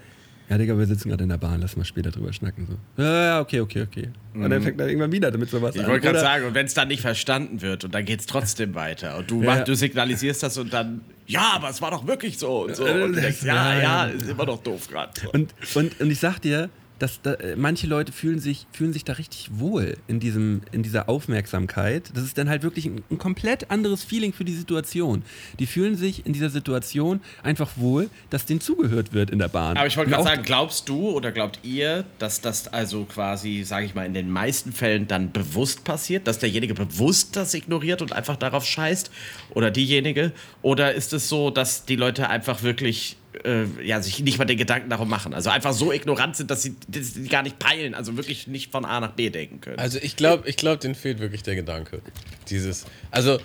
Ja, 0.50 0.58
Digga, 0.58 0.76
wir 0.76 0.84
sitzen 0.86 1.08
gerade 1.08 1.22
in 1.22 1.30
der 1.30 1.38
Bahn, 1.38 1.60
lass 1.62 1.74
mal 1.74 1.84
später 1.84 2.10
drüber 2.10 2.30
schnacken. 2.32 2.66
So. 2.96 3.02
Ja, 3.02 3.40
okay, 3.40 3.60
okay, 3.60 3.82
okay. 3.82 4.08
Und 4.34 4.50
dann 4.50 4.60
fängt 4.62 4.78
er 4.78 4.86
irgendwann 4.88 5.10
wieder 5.10 5.30
damit 5.30 5.48
sowas 5.48 5.74
Ich 5.74 5.80
an. 5.82 5.88
wollte 5.88 6.02
gerade 6.06 6.20
sagen, 6.20 6.44
und 6.46 6.54
wenn 6.54 6.66
es 6.66 6.74
dann 6.74 6.88
nicht 6.88 7.00
verstanden 7.00 7.62
wird 7.62 7.84
und 7.84 7.94
dann 7.94 8.04
geht 8.04 8.20
es 8.20 8.26
trotzdem 8.26 8.74
weiter 8.74 9.16
und 9.16 9.30
du, 9.30 9.42
Ja. 9.42 9.54
mach, 9.56 9.64
du 9.64 9.74
signalisierst 9.74 10.42
das 10.42 10.58
und 10.58 10.70
dann, 10.72 11.00
ja, 11.26 11.52
aber 11.54 11.70
es 11.70 11.80
war 11.80 11.90
doch 11.92 12.06
wirklich 12.06 12.36
so 12.38 12.64
und 12.64 12.76
so. 12.76 12.84
Und 12.84 13.14
du 13.14 13.20
denkst, 13.22 13.42
ja, 13.44 13.80
Ja, 13.80 14.04
ist 14.04 14.28
immer 14.28 14.44
noch 14.44 14.62
doof 14.62 14.88
gerade. 14.90 15.12
Und, 15.32 15.54
und, 15.74 15.98
und 16.00 16.10
ich 16.10 16.20
sag 16.20 16.38
dir, 16.40 16.68
dass 16.98 17.20
da, 17.22 17.34
äh, 17.34 17.56
manche 17.56 17.86
Leute 17.86 18.12
fühlen 18.12 18.38
sich, 18.38 18.66
fühlen 18.72 18.92
sich 18.92 19.04
da 19.04 19.14
richtig 19.14 19.50
wohl 19.54 19.96
in, 20.06 20.20
diesem, 20.20 20.62
in 20.72 20.82
dieser 20.82 21.08
Aufmerksamkeit. 21.08 22.10
Das 22.14 22.24
ist 22.24 22.38
dann 22.38 22.48
halt 22.48 22.62
wirklich 22.62 22.86
ein, 22.86 23.02
ein 23.10 23.18
komplett 23.18 23.70
anderes 23.70 24.04
Feeling 24.04 24.32
für 24.32 24.44
die 24.44 24.54
Situation. 24.54 25.22
Die 25.58 25.66
fühlen 25.66 25.96
sich 25.96 26.24
in 26.26 26.32
dieser 26.32 26.50
Situation 26.50 27.20
einfach 27.42 27.72
wohl, 27.76 28.10
dass 28.30 28.46
denen 28.46 28.60
zugehört 28.60 29.12
wird 29.12 29.30
in 29.30 29.38
der 29.38 29.48
Bahn. 29.48 29.76
Aber 29.76 29.86
ich 29.86 29.96
wollte 29.96 30.10
gerade 30.10 30.24
sagen, 30.24 30.42
glaubst 30.44 30.88
du 30.88 31.10
oder 31.10 31.32
glaubt 31.32 31.60
ihr, 31.62 32.04
dass 32.18 32.40
das 32.40 32.68
also 32.68 33.04
quasi, 33.04 33.64
sage 33.64 33.86
ich 33.86 33.94
mal, 33.94 34.06
in 34.06 34.14
den 34.14 34.30
meisten 34.30 34.72
Fällen 34.72 35.08
dann 35.08 35.32
bewusst 35.32 35.84
passiert, 35.84 36.26
dass 36.26 36.38
derjenige 36.38 36.74
bewusst 36.74 37.36
das 37.36 37.54
ignoriert 37.54 38.02
und 38.02 38.12
einfach 38.12 38.36
darauf 38.36 38.64
scheißt 38.64 39.10
oder 39.50 39.70
diejenige? 39.70 40.32
Oder 40.62 40.94
ist 40.94 41.12
es 41.12 41.28
so, 41.28 41.50
dass 41.50 41.84
die 41.84 41.96
Leute 41.96 42.28
einfach 42.28 42.62
wirklich 42.62 43.16
äh, 43.44 43.64
ja, 43.82 44.00
sich 44.00 44.20
nicht 44.20 44.38
mal 44.38 44.44
den 44.44 44.58
Gedanken 44.58 44.90
darum 44.90 45.08
machen? 45.08 45.34
Also 45.34 45.50
einfach 45.50 45.72
so 45.72 45.92
ignorant 45.92 46.36
sind, 46.36 46.50
dass 46.50 46.62
sie, 46.62 46.76
dass 46.88 47.14
sie 47.14 47.28
gar 47.28 47.42
nicht 47.42 47.58
peilen, 47.58 47.94
also 47.94 48.16
wirklich 48.16 48.46
nicht 48.46 48.70
von 48.70 48.84
A 48.84 49.00
nach 49.00 49.12
B 49.12 49.30
denken 49.30 49.60
können. 49.60 49.78
Also 49.78 49.98
ich 50.00 50.16
glaube, 50.16 50.48
ich 50.48 50.56
glaub, 50.56 50.80
denen 50.80 50.94
fehlt 50.94 51.18
wirklich 51.18 51.42
der 51.42 51.56
Gedanke. 51.56 52.00
Dieses, 52.48 52.84
also 53.10 53.38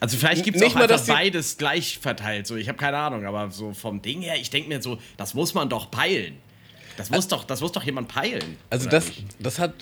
Also 0.00 0.16
vielleicht 0.16 0.44
gibt 0.44 0.56
es 0.56 0.62
Nicht 0.62 0.72
auch 0.72 0.80
mal, 0.80 0.90
einfach 0.90 1.06
beides 1.06 1.58
gleich 1.58 1.98
verteilt. 1.98 2.46
So, 2.46 2.56
ich 2.56 2.68
habe 2.68 2.78
keine 2.78 2.96
Ahnung, 2.96 3.24
aber 3.24 3.50
so 3.50 3.72
vom 3.72 4.02
Ding 4.02 4.22
her, 4.22 4.34
ich 4.40 4.50
denke 4.50 4.68
mir 4.68 4.82
so, 4.82 4.98
das 5.16 5.34
muss 5.34 5.54
man 5.54 5.68
doch 5.68 5.90
peilen. 5.90 6.36
Das 6.96 7.10
muss 7.10 7.28
doch, 7.28 7.44
das 7.44 7.60
muss 7.60 7.72
doch 7.72 7.82
jemand 7.82 8.08
peilen. 8.08 8.56
Also 8.70 8.88
das, 8.88 9.08
nicht? 9.08 9.24
das 9.38 9.58
hat, 9.58 9.74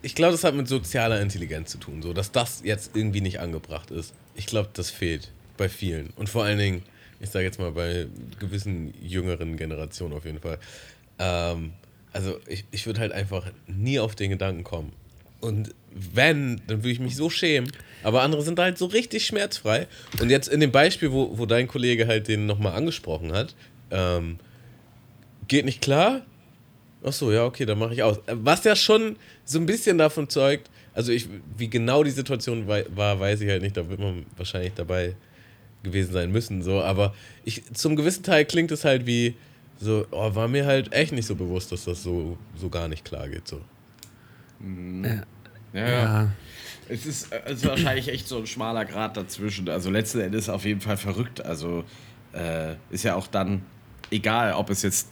ich 0.00 0.14
glaube, 0.14 0.32
das 0.32 0.42
hat 0.42 0.54
mit 0.54 0.66
sozialer 0.68 1.20
Intelligenz 1.20 1.70
zu 1.70 1.78
tun, 1.78 2.02
so 2.02 2.12
dass 2.12 2.32
das 2.32 2.62
jetzt 2.64 2.92
irgendwie 2.94 3.20
nicht 3.20 3.40
angebracht 3.40 3.90
ist. 3.90 4.14
Ich 4.34 4.46
glaube, 4.46 4.70
das 4.72 4.90
fehlt 4.90 5.30
bei 5.58 5.68
vielen 5.68 6.10
und 6.16 6.28
vor 6.28 6.44
allen 6.44 6.58
Dingen, 6.58 6.82
ich 7.22 7.30
sage 7.30 7.44
jetzt 7.44 7.58
mal 7.58 7.72
bei 7.72 8.06
gewissen 8.38 8.92
jüngeren 9.00 9.56
Generationen 9.56 10.12
auf 10.12 10.24
jeden 10.24 10.40
Fall. 10.40 10.58
Ähm, 11.18 11.72
also 12.12 12.38
ich, 12.46 12.64
ich 12.70 12.84
würde 12.84 13.00
halt 13.00 13.12
einfach 13.12 13.50
nie 13.66 13.98
auf 13.98 14.14
den 14.14 14.30
Gedanken 14.30 14.64
kommen. 14.64 14.92
Und 15.40 15.74
wenn, 15.90 16.60
dann 16.66 16.78
würde 16.78 16.90
ich 16.90 17.00
mich 17.00 17.16
so 17.16 17.30
schämen. 17.30 17.70
Aber 18.02 18.22
andere 18.22 18.42
sind 18.42 18.58
halt 18.58 18.76
so 18.76 18.86
richtig 18.86 19.24
schmerzfrei. 19.24 19.86
Und 20.20 20.30
jetzt 20.30 20.48
in 20.48 20.60
dem 20.60 20.72
Beispiel, 20.72 21.12
wo, 21.12 21.38
wo 21.38 21.46
dein 21.46 21.68
Kollege 21.68 22.06
halt 22.06 22.28
den 22.28 22.46
nochmal 22.46 22.74
angesprochen 22.74 23.32
hat, 23.32 23.54
ähm, 23.90 24.38
geht 25.48 25.64
nicht 25.64 25.80
klar, 25.80 26.22
Ach 27.04 27.12
so, 27.12 27.32
ja, 27.32 27.44
okay, 27.44 27.66
dann 27.66 27.78
mache 27.78 27.94
ich 27.94 28.02
aus. 28.02 28.20
Was 28.26 28.62
ja 28.62 28.76
schon 28.76 29.16
so 29.44 29.58
ein 29.58 29.66
bisschen 29.66 29.98
davon 29.98 30.28
zeugt, 30.28 30.70
also 30.94 31.10
ich, 31.10 31.28
wie 31.56 31.68
genau 31.68 32.04
die 32.04 32.10
Situation 32.10 32.68
war, 32.68 33.18
weiß 33.20 33.40
ich 33.40 33.48
halt 33.48 33.62
nicht, 33.62 33.76
da 33.76 33.88
wird 33.88 33.98
man 33.98 34.24
wahrscheinlich 34.36 34.74
dabei 34.74 35.16
gewesen 35.82 36.12
sein 36.12 36.30
müssen, 36.30 36.62
so, 36.62 36.82
aber 36.82 37.14
ich, 37.44 37.64
zum 37.74 37.96
gewissen 37.96 38.22
Teil 38.22 38.44
klingt 38.44 38.70
es 38.70 38.84
halt 38.84 39.06
wie 39.06 39.36
so, 39.78 40.06
oh, 40.10 40.34
war 40.34 40.48
mir 40.48 40.64
halt 40.64 40.92
echt 40.92 41.12
nicht 41.12 41.26
so 41.26 41.34
bewusst, 41.34 41.72
dass 41.72 41.84
das 41.84 42.02
so, 42.02 42.38
so 42.54 42.68
gar 42.68 42.88
nicht 42.88 43.04
klar 43.04 43.28
geht, 43.28 43.48
so. 43.48 43.60
Ja, 44.62 45.22
ja. 45.72 45.88
ja. 45.88 46.32
Es 46.88 47.06
ist, 47.06 47.32
äh, 47.32 47.40
es 47.46 47.52
ist 47.54 47.66
wahrscheinlich 47.66 48.08
echt 48.08 48.28
so 48.28 48.38
ein 48.38 48.46
schmaler 48.46 48.84
Grad 48.84 49.16
dazwischen. 49.16 49.68
Also 49.68 49.90
letzten 49.90 50.20
Endes 50.20 50.48
auf 50.48 50.64
jeden 50.64 50.80
Fall 50.80 50.96
verrückt. 50.96 51.44
Also 51.44 51.84
äh, 52.32 52.74
ist 52.90 53.04
ja 53.04 53.14
auch 53.14 53.26
dann 53.26 53.62
egal, 54.10 54.52
ob 54.52 54.70
es 54.70 54.82
jetzt 54.82 55.08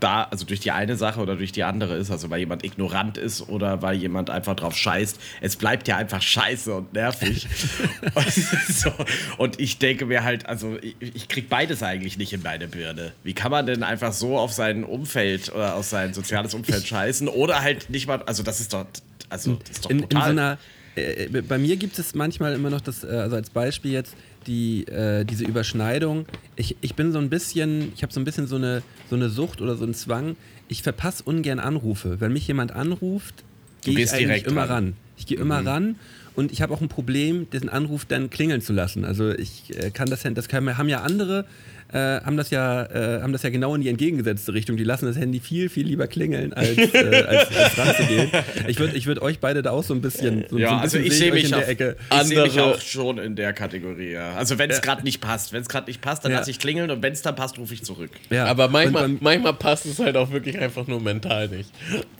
da, 0.00 0.24
also 0.24 0.44
durch 0.44 0.60
die 0.60 0.70
eine 0.70 0.96
Sache 0.96 1.20
oder 1.20 1.36
durch 1.36 1.52
die 1.52 1.62
andere 1.62 1.96
ist, 1.96 2.10
also 2.10 2.30
weil 2.30 2.40
jemand 2.40 2.64
ignorant 2.64 3.18
ist 3.18 3.48
oder 3.48 3.82
weil 3.82 3.96
jemand 3.96 4.30
einfach 4.30 4.56
drauf 4.56 4.76
scheißt. 4.76 5.20
Es 5.40 5.56
bleibt 5.56 5.88
ja 5.88 5.96
einfach 5.96 6.22
scheiße 6.22 6.74
und 6.74 6.92
nervig. 6.92 7.46
und, 8.14 8.32
so. 8.32 8.92
und 9.38 9.60
ich 9.60 9.78
denke 9.78 10.06
mir 10.06 10.24
halt, 10.24 10.46
also 10.46 10.78
ich, 10.80 10.96
ich 11.00 11.28
krieg 11.28 11.48
beides 11.48 11.82
eigentlich 11.82 12.18
nicht 12.18 12.32
in 12.32 12.42
meine 12.42 12.68
Birne. 12.68 13.12
Wie 13.22 13.34
kann 13.34 13.50
man 13.50 13.66
denn 13.66 13.82
einfach 13.82 14.12
so 14.12 14.38
auf 14.38 14.52
sein 14.52 14.84
Umfeld 14.84 15.52
oder 15.52 15.74
auf 15.76 15.84
sein 15.84 16.14
soziales 16.14 16.54
Umfeld 16.54 16.86
scheißen 16.86 17.28
oder 17.28 17.60
halt 17.60 17.90
nicht 17.90 18.06
mal, 18.06 18.22
also 18.22 18.42
das 18.42 18.60
ist 18.60 18.72
doch, 18.72 18.86
also 19.28 19.54
das 19.54 19.70
ist 19.70 19.84
doch 19.84 19.90
in, 19.90 19.98
in 19.98 20.02
so 20.02 20.08
brutal. 20.08 20.30
einer, 20.30 20.58
äh, 21.00 21.42
bei 21.46 21.58
mir 21.58 21.76
gibt 21.76 21.98
es 21.98 22.14
manchmal 22.14 22.54
immer 22.54 22.70
noch 22.70 22.80
das, 22.80 23.04
äh, 23.04 23.08
also 23.08 23.36
als 23.36 23.50
Beispiel 23.50 23.92
jetzt, 23.92 24.14
die, 24.46 24.84
äh, 24.86 25.24
diese 25.24 25.44
Überschneidung. 25.44 26.26
Ich, 26.56 26.76
ich 26.80 26.94
bin 26.94 27.12
so 27.12 27.18
ein 27.18 27.28
bisschen, 27.28 27.92
ich 27.94 28.02
habe 28.02 28.12
so 28.12 28.20
ein 28.20 28.24
bisschen 28.24 28.46
so 28.46 28.56
eine, 28.56 28.82
so 29.08 29.16
eine 29.16 29.28
Sucht 29.28 29.60
oder 29.60 29.76
so 29.76 29.84
einen 29.84 29.94
Zwang. 29.94 30.36
Ich 30.68 30.82
verpasse 30.82 31.22
ungern 31.24 31.58
Anrufe. 31.58 32.20
Wenn 32.20 32.32
mich 32.32 32.46
jemand 32.46 32.72
anruft, 32.72 33.44
gehe 33.82 33.98
ich 33.98 34.12
eigentlich 34.12 34.26
direkt 34.26 34.46
immer 34.46 34.62
ran. 34.62 34.68
ran. 34.68 34.96
Ich 35.16 35.26
gehe 35.26 35.38
immer 35.38 35.64
ran 35.64 35.96
und 36.36 36.52
ich 36.52 36.62
habe 36.62 36.72
auch 36.74 36.80
ein 36.80 36.88
Problem, 36.88 37.48
diesen 37.50 37.68
Anruf 37.68 38.04
dann 38.04 38.30
klingeln 38.30 38.60
zu 38.62 38.72
lassen. 38.72 39.04
Also 39.04 39.30
ich 39.30 39.76
äh, 39.76 39.90
kann 39.90 40.08
das, 40.10 40.22
das 40.22 40.48
können, 40.48 40.76
haben 40.78 40.88
ja 40.88 41.00
andere, 41.02 41.44
äh, 41.92 41.96
haben 42.20 42.36
das 42.36 42.50
ja, 42.50 42.84
äh, 42.84 43.20
haben 43.20 43.32
das 43.32 43.42
ja 43.42 43.50
genau 43.50 43.74
in 43.74 43.80
die 43.80 43.88
entgegengesetzte 43.88 44.54
Richtung. 44.54 44.76
Die 44.76 44.84
lassen 44.84 45.06
das 45.06 45.16
Handy 45.16 45.40
viel, 45.40 45.68
viel 45.68 45.86
lieber 45.88 46.06
klingeln, 46.06 46.52
als, 46.52 46.78
äh, 46.78 47.24
als, 47.28 47.56
als 47.56 47.78
ranzugehen. 47.78 48.30
Ich 48.68 48.78
würde 48.78 48.96
ich 48.96 49.06
würd 49.06 49.20
euch 49.20 49.40
beide 49.40 49.62
da 49.62 49.72
auch 49.72 49.82
so 49.82 49.92
ein 49.94 50.00
bisschen, 50.00 50.42
so, 50.48 50.50
so 50.50 50.58
Ja, 50.58 50.76
ein 50.76 50.78
also 50.82 50.98
bisschen 50.98 51.06
ich 51.12 51.18
sehe 51.18 51.32
mich, 51.32 51.44
in 51.48 51.54
auf- 51.54 51.60
der 51.60 51.68
Ecke. 51.68 51.96
ich 52.12 52.16
seh 52.28 52.34
mich 52.36 52.38
Andere- 52.58 52.74
auch 52.76 52.80
schon 52.80 53.18
in 53.18 53.34
der 53.34 53.52
Kategorie. 53.52 54.12
Ja. 54.12 54.34
Also 54.34 54.56
wenn 54.58 54.70
es 54.70 54.80
gerade 54.82 55.02
nicht 55.02 55.20
passt. 55.20 55.52
Wenn 55.52 55.62
es 55.62 55.68
gerade 55.68 55.88
nicht 55.88 56.00
passt, 56.00 56.24
dann 56.24 56.30
Ja. 56.30 56.38
lasse 56.38 56.52
ich 56.52 56.60
klingeln 56.60 56.90
und 56.92 57.02
wenn 57.02 57.12
es 57.12 57.22
dann 57.22 57.34
passt, 57.34 57.58
rufe 57.58 57.74
ich 57.74 57.82
zurück. 57.82 58.10
Ja. 58.30 58.44
Aber 58.44 58.68
manchmal, 58.68 59.06
Und 59.06 59.14
beim- 59.18 59.24
manchmal 59.42 59.54
passt 59.54 59.86
es 59.86 59.98
halt 59.98 60.16
auch 60.16 60.30
wirklich 60.30 60.58
einfach 60.60 60.86
nur 60.86 61.00
mental 61.00 61.48
nicht. 61.48 61.70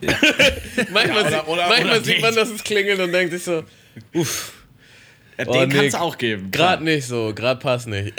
manchmal 0.92 1.22
Ja, 1.22 1.28
oder- 1.28 1.30
sieht, 1.30 1.48
oder- 1.48 1.68
manchmal 1.68 1.96
oder 1.98 2.04
sieht 2.04 2.20
man, 2.20 2.34
dass 2.34 2.50
es 2.50 2.64
klingelt 2.64 2.98
und 3.00 3.12
denkt 3.12 3.32
sich 3.32 3.42
so, 3.44 3.62
uff, 4.14 4.54
Oh, 5.46 5.52
Den 5.52 5.68
nee, 5.70 5.74
kann 5.74 5.84
es 5.86 5.94
auch 5.94 6.18
geben. 6.18 6.50
gerade 6.50 6.84
nicht 6.84 7.06
so, 7.06 7.32
gerade 7.34 7.58
passt 7.60 7.88
nicht. 7.88 8.12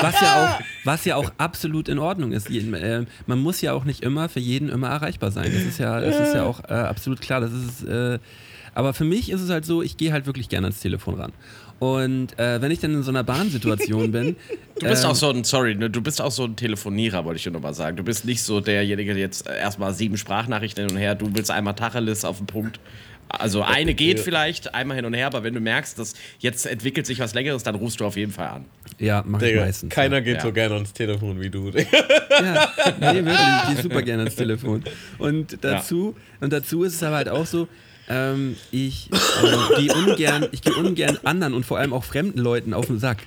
Was 0.00 0.20
ja, 0.20 0.44
auch, 0.56 0.60
was 0.84 1.04
ja 1.04 1.16
auch 1.16 1.30
absolut 1.36 1.88
in 1.88 1.98
Ordnung 1.98 2.32
ist. 2.32 2.48
Äh, 2.50 3.04
man 3.26 3.38
muss 3.38 3.60
ja 3.60 3.74
auch 3.74 3.84
nicht 3.84 4.02
immer 4.02 4.28
für 4.30 4.40
jeden 4.40 4.68
immer 4.70 4.88
erreichbar 4.88 5.30
sein. 5.30 5.52
Das 5.52 5.62
ist 5.62 5.78
ja, 5.78 6.00
das 6.00 6.28
ist 6.28 6.34
ja 6.34 6.44
auch 6.44 6.60
äh, 6.64 6.72
absolut 6.72 7.20
klar. 7.20 7.40
Das 7.42 7.52
ist, 7.52 7.84
äh, 7.84 8.18
aber 8.74 8.94
für 8.94 9.04
mich 9.04 9.30
ist 9.30 9.42
es 9.42 9.50
halt 9.50 9.66
so, 9.66 9.82
ich 9.82 9.96
gehe 9.98 10.12
halt 10.12 10.24
wirklich 10.26 10.48
gerne 10.48 10.68
ans 10.68 10.80
Telefon 10.80 11.16
ran. 11.16 11.32
Und 11.80 12.38
äh, 12.38 12.60
wenn 12.60 12.70
ich 12.70 12.78
dann 12.78 12.92
in 12.92 13.02
so 13.02 13.10
einer 13.10 13.24
Bahnsituation 13.24 14.12
bin. 14.12 14.36
Du 14.78 14.86
bist 14.86 15.04
ähm, 15.04 15.10
auch 15.10 15.14
so 15.14 15.30
ein, 15.30 15.44
sorry, 15.44 15.74
ne, 15.74 15.88
du 15.90 16.02
bist 16.02 16.20
auch 16.20 16.30
so 16.30 16.44
ein 16.44 16.54
Telefonierer, 16.56 17.24
wollte 17.24 17.38
ich 17.38 17.44
dir 17.44 17.50
nochmal 17.50 17.74
sagen. 17.74 17.96
Du 17.96 18.02
bist 18.04 18.24
nicht 18.26 18.42
so 18.42 18.60
derjenige, 18.60 19.14
der 19.14 19.22
jetzt 19.22 19.46
erstmal 19.48 19.92
sieben 19.94 20.16
Sprachnachrichten 20.18 20.84
hin 20.86 20.94
und 20.94 20.98
her, 20.98 21.14
du 21.14 21.30
willst 21.34 21.50
einmal 21.50 21.74
Tacheles 21.74 22.24
auf 22.24 22.36
den 22.38 22.46
Punkt. 22.46 22.80
Also 23.30 23.62
eine 23.62 23.94
geht 23.94 24.18
vielleicht, 24.20 24.74
einmal 24.74 24.96
hin 24.96 25.04
und 25.06 25.14
her, 25.14 25.26
aber 25.26 25.42
wenn 25.44 25.54
du 25.54 25.60
merkst, 25.60 25.98
dass 25.98 26.14
jetzt 26.40 26.66
entwickelt 26.66 27.06
sich 27.06 27.20
was 27.20 27.32
Längeres, 27.34 27.62
dann 27.62 27.74
rufst 27.76 28.00
du 28.00 28.04
auf 28.04 28.16
jeden 28.16 28.32
Fall 28.32 28.48
an. 28.48 28.64
Ja, 28.98 29.22
mach 29.26 29.40
ich 29.40 29.48
Digga, 29.48 29.60
meistens. 29.62 29.94
keiner 29.94 30.20
geht 30.20 30.36
Ja. 30.36 30.42
so 30.42 30.52
gerne 30.52 30.74
ans 30.74 30.92
Telefon 30.92 31.40
wie 31.40 31.48
du. 31.50 31.70
Ja, 31.70 32.72
nee, 33.00 33.24
wirklich, 33.24 33.38
ich 33.68 33.74
gehe 33.74 33.82
super 33.82 34.02
gerne 34.02 34.22
ans 34.24 34.36
Telefon. 34.36 34.82
Und 35.18 35.58
dazu, 35.62 36.16
und 36.40 36.52
dazu 36.52 36.82
ist 36.84 36.94
es 36.96 37.02
aber 37.02 37.16
halt 37.16 37.28
auch 37.28 37.46
so, 37.46 37.68
ähm, 38.08 38.56
ich 38.72 39.08
äh, 39.12 39.80
gehe 39.80 39.94
ungern, 39.94 40.46
ich 40.50 40.62
gehe 40.62 40.74
ungern 40.74 41.18
anderen 41.22 41.54
und 41.54 41.64
vor 41.64 41.78
allem 41.78 41.92
auch 41.92 42.04
fremden 42.04 42.40
Leuten 42.40 42.74
auf 42.74 42.86
den 42.86 42.98
Sack. 42.98 43.18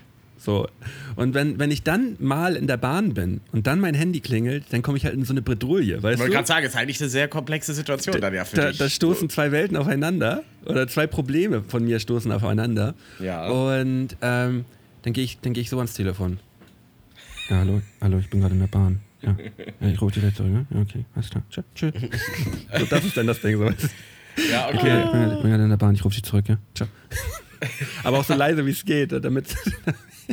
So. 0.43 0.67
Und 1.15 1.33
wenn, 1.33 1.57
wenn 1.57 1.71
ich 1.71 1.83
dann 1.83 2.17
mal 2.19 2.57
in 2.57 2.67
der 2.67 2.75
Bahn 2.75 3.13
bin 3.13 3.39
und 3.53 3.65
dann 3.65 3.79
mein 3.79 3.93
Handy 3.93 4.19
klingelt, 4.19 4.65
dann 4.71 4.81
komme 4.81 4.97
ich 4.97 5.05
halt 5.05 5.13
in 5.15 5.23
so 5.23 5.31
eine 5.33 5.41
Bredouille, 5.41 6.03
weißt 6.03 6.15
Ich 6.15 6.19
wollte 6.19 6.33
gerade 6.33 6.47
sagen, 6.47 6.65
es 6.65 6.73
ist 6.73 6.77
eigentlich 6.77 6.99
eine 6.99 7.09
sehr 7.09 7.29
komplexe 7.29 7.73
Situation 7.73 8.19
dann 8.19 8.33
ja 8.33 8.43
für 8.43 8.57
Da, 8.57 8.67
dich. 8.69 8.77
da 8.77 8.89
stoßen 8.89 9.29
zwei 9.29 9.53
Welten 9.53 9.77
aufeinander 9.77 10.43
oder 10.65 10.85
zwei 10.89 11.07
Probleme 11.07 11.63
von 11.65 11.85
mir 11.85 11.99
stoßen 11.99 12.29
aufeinander. 12.31 12.93
Ja. 13.19 13.47
Und 13.47 14.09
ähm, 14.21 14.65
dann 15.03 15.13
gehe 15.13 15.23
ich, 15.23 15.39
dann 15.39 15.53
geh 15.53 15.61
ich 15.61 15.69
so 15.69 15.77
ans 15.77 15.93
Telefon. 15.93 16.39
Ja, 17.49 17.57
hallo, 17.59 17.81
hallo, 18.01 18.19
ich 18.19 18.29
bin 18.29 18.41
gerade 18.41 18.53
in 18.53 18.59
der 18.59 18.67
Bahn. 18.67 18.99
Ja, 19.21 19.37
ja 19.79 19.87
ich 19.87 20.01
rufe 20.01 20.13
dich 20.13 20.23
gleich 20.23 20.35
zurück. 20.35 20.51
Ne? 20.51 20.65
Ja, 20.73 20.81
okay, 20.81 21.05
alles 21.15 21.29
klar. 21.29 21.43
Tschö, 21.49 21.61
tschö. 21.73 21.91
so, 22.79 22.85
das 22.85 23.05
ist 23.05 23.15
dann 23.15 23.27
das 23.27 23.39
Ding. 23.39 23.57
So. 23.57 23.65
Okay, 23.65 23.75
ja, 24.51 24.67
okay. 24.67 24.75
ich 24.75 24.81
bin 24.81 24.91
gerade- 24.91 25.33
ich 25.35 25.41
bin 25.41 25.51
gerade 25.51 25.63
in 25.63 25.69
der 25.69 25.77
Bahn, 25.77 25.95
ich 25.95 26.03
rufe 26.03 26.15
dich 26.15 26.23
zurück. 26.23 26.45
Ja, 26.49 26.57
ciao. 26.75 26.89
Aber 28.03 28.19
auch 28.19 28.25
so 28.25 28.33
leise, 28.33 28.65
wie 28.65 28.71
es 28.71 28.83
geht, 28.83 29.13
damit, 29.13 29.55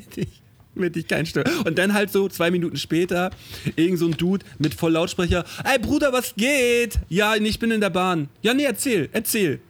damit 0.00 0.18
ich 0.18 0.42
damit 0.74 0.96
ich 0.96 1.08
keinen 1.08 1.26
störe. 1.26 1.50
Und 1.64 1.78
dann 1.78 1.94
halt 1.94 2.10
so 2.10 2.28
zwei 2.28 2.50
Minuten 2.50 2.76
später, 2.76 3.30
irgend 3.76 3.98
so 3.98 4.06
ein 4.06 4.16
Dude 4.16 4.44
mit 4.58 4.74
voll 4.74 4.92
Lautsprecher, 4.92 5.44
ey 5.64 5.78
Bruder, 5.78 6.12
was 6.12 6.34
geht? 6.36 6.98
Ja, 7.08 7.34
ich 7.34 7.58
bin 7.58 7.70
in 7.70 7.80
der 7.80 7.90
Bahn. 7.90 8.28
Ja, 8.42 8.54
nee, 8.54 8.64
erzähl, 8.64 9.08
erzähl. 9.12 9.60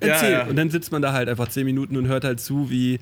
Erzähl. 0.00 0.32
Ja, 0.32 0.38
ja. 0.40 0.46
Und 0.46 0.56
dann 0.56 0.70
sitzt 0.70 0.92
man 0.92 1.02
da 1.02 1.12
halt 1.12 1.28
einfach 1.28 1.48
zehn 1.48 1.64
Minuten 1.64 1.96
und 1.96 2.08
hört 2.08 2.24
halt 2.24 2.40
zu, 2.40 2.68
wie, 2.70 2.98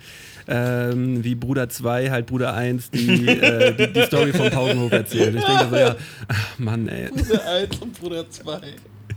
ähm, 0.46 1.24
wie 1.24 1.34
Bruder 1.34 1.68
2 1.68 2.10
halt 2.10 2.26
Bruder 2.26 2.54
1 2.54 2.90
die, 2.90 3.26
äh, 3.26 3.74
die, 3.74 3.92
die 3.92 4.02
Story 4.02 4.32
vom 4.32 4.50
Pausenhof 4.50 4.92
erzählt. 4.92 5.34
Ich 5.34 5.44
denke 5.44 5.66
so, 5.70 5.76
ja, 5.76 5.96
ach 6.28 6.58
Mann, 6.58 6.88
ey. 6.88 7.08
Bruder 7.08 7.44
1 7.44 7.78
und 7.80 8.00
Bruder 8.00 8.30
2. 8.30 8.60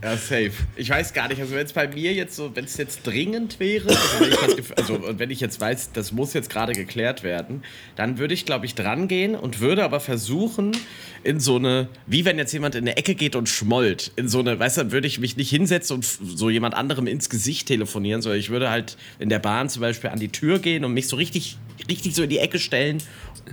Ja, 0.06 0.16
safe. 0.16 0.52
Ich 0.76 0.88
weiß 0.88 1.14
gar 1.14 1.26
nicht, 1.26 1.40
also 1.40 1.56
wenn 1.56 1.66
es 1.66 1.72
bei 1.72 1.88
mir 1.88 2.12
jetzt 2.12 2.36
so, 2.36 2.54
wenn 2.54 2.64
es 2.64 2.76
jetzt 2.76 3.04
dringend 3.04 3.58
wäre, 3.58 3.88
also 3.88 4.20
wenn, 4.20 4.30
ich 4.30 4.56
das 4.68 4.72
also 4.76 5.18
wenn 5.18 5.32
ich 5.32 5.40
jetzt 5.40 5.60
weiß, 5.60 5.90
das 5.94 6.12
muss 6.12 6.32
jetzt 6.32 6.48
gerade 6.48 6.74
geklärt 6.74 7.24
werden, 7.24 7.64
dann 7.96 8.16
würde 8.16 8.32
ich, 8.32 8.44
glaube 8.44 8.66
ich, 8.66 8.76
dran 8.76 9.08
gehen 9.08 9.34
und 9.34 9.58
würde 9.58 9.82
aber 9.82 9.98
versuchen, 9.98 10.76
in 11.24 11.40
so 11.40 11.56
eine, 11.56 11.88
wie 12.06 12.24
wenn 12.24 12.38
jetzt 12.38 12.52
jemand 12.52 12.76
in 12.76 12.84
eine 12.84 12.96
Ecke 12.96 13.16
geht 13.16 13.34
und 13.34 13.48
schmollt, 13.48 14.12
in 14.14 14.28
so 14.28 14.38
eine, 14.38 14.56
weißt 14.56 14.76
du, 14.76 14.82
dann 14.82 14.92
würde 14.92 15.08
ich 15.08 15.18
mich 15.18 15.36
nicht 15.36 15.50
hinsetzen 15.50 15.96
und 15.96 16.04
so 16.04 16.50
jemand 16.50 16.76
anderem 16.76 17.08
ins 17.08 17.28
Gesicht 17.28 17.66
telefonieren, 17.66 18.22
sondern 18.22 18.38
ich 18.38 18.50
würde 18.50 18.70
halt 18.70 18.96
in 19.18 19.28
der 19.28 19.40
Bahn 19.40 19.68
zum 19.68 19.80
Beispiel 19.80 20.10
an 20.10 20.20
die 20.20 20.28
Tür 20.28 20.60
gehen 20.60 20.84
und 20.84 20.94
mich 20.94 21.08
so 21.08 21.16
richtig, 21.16 21.58
richtig 21.90 22.14
so 22.14 22.22
in 22.22 22.30
die 22.30 22.38
Ecke 22.38 22.60
stellen 22.60 23.02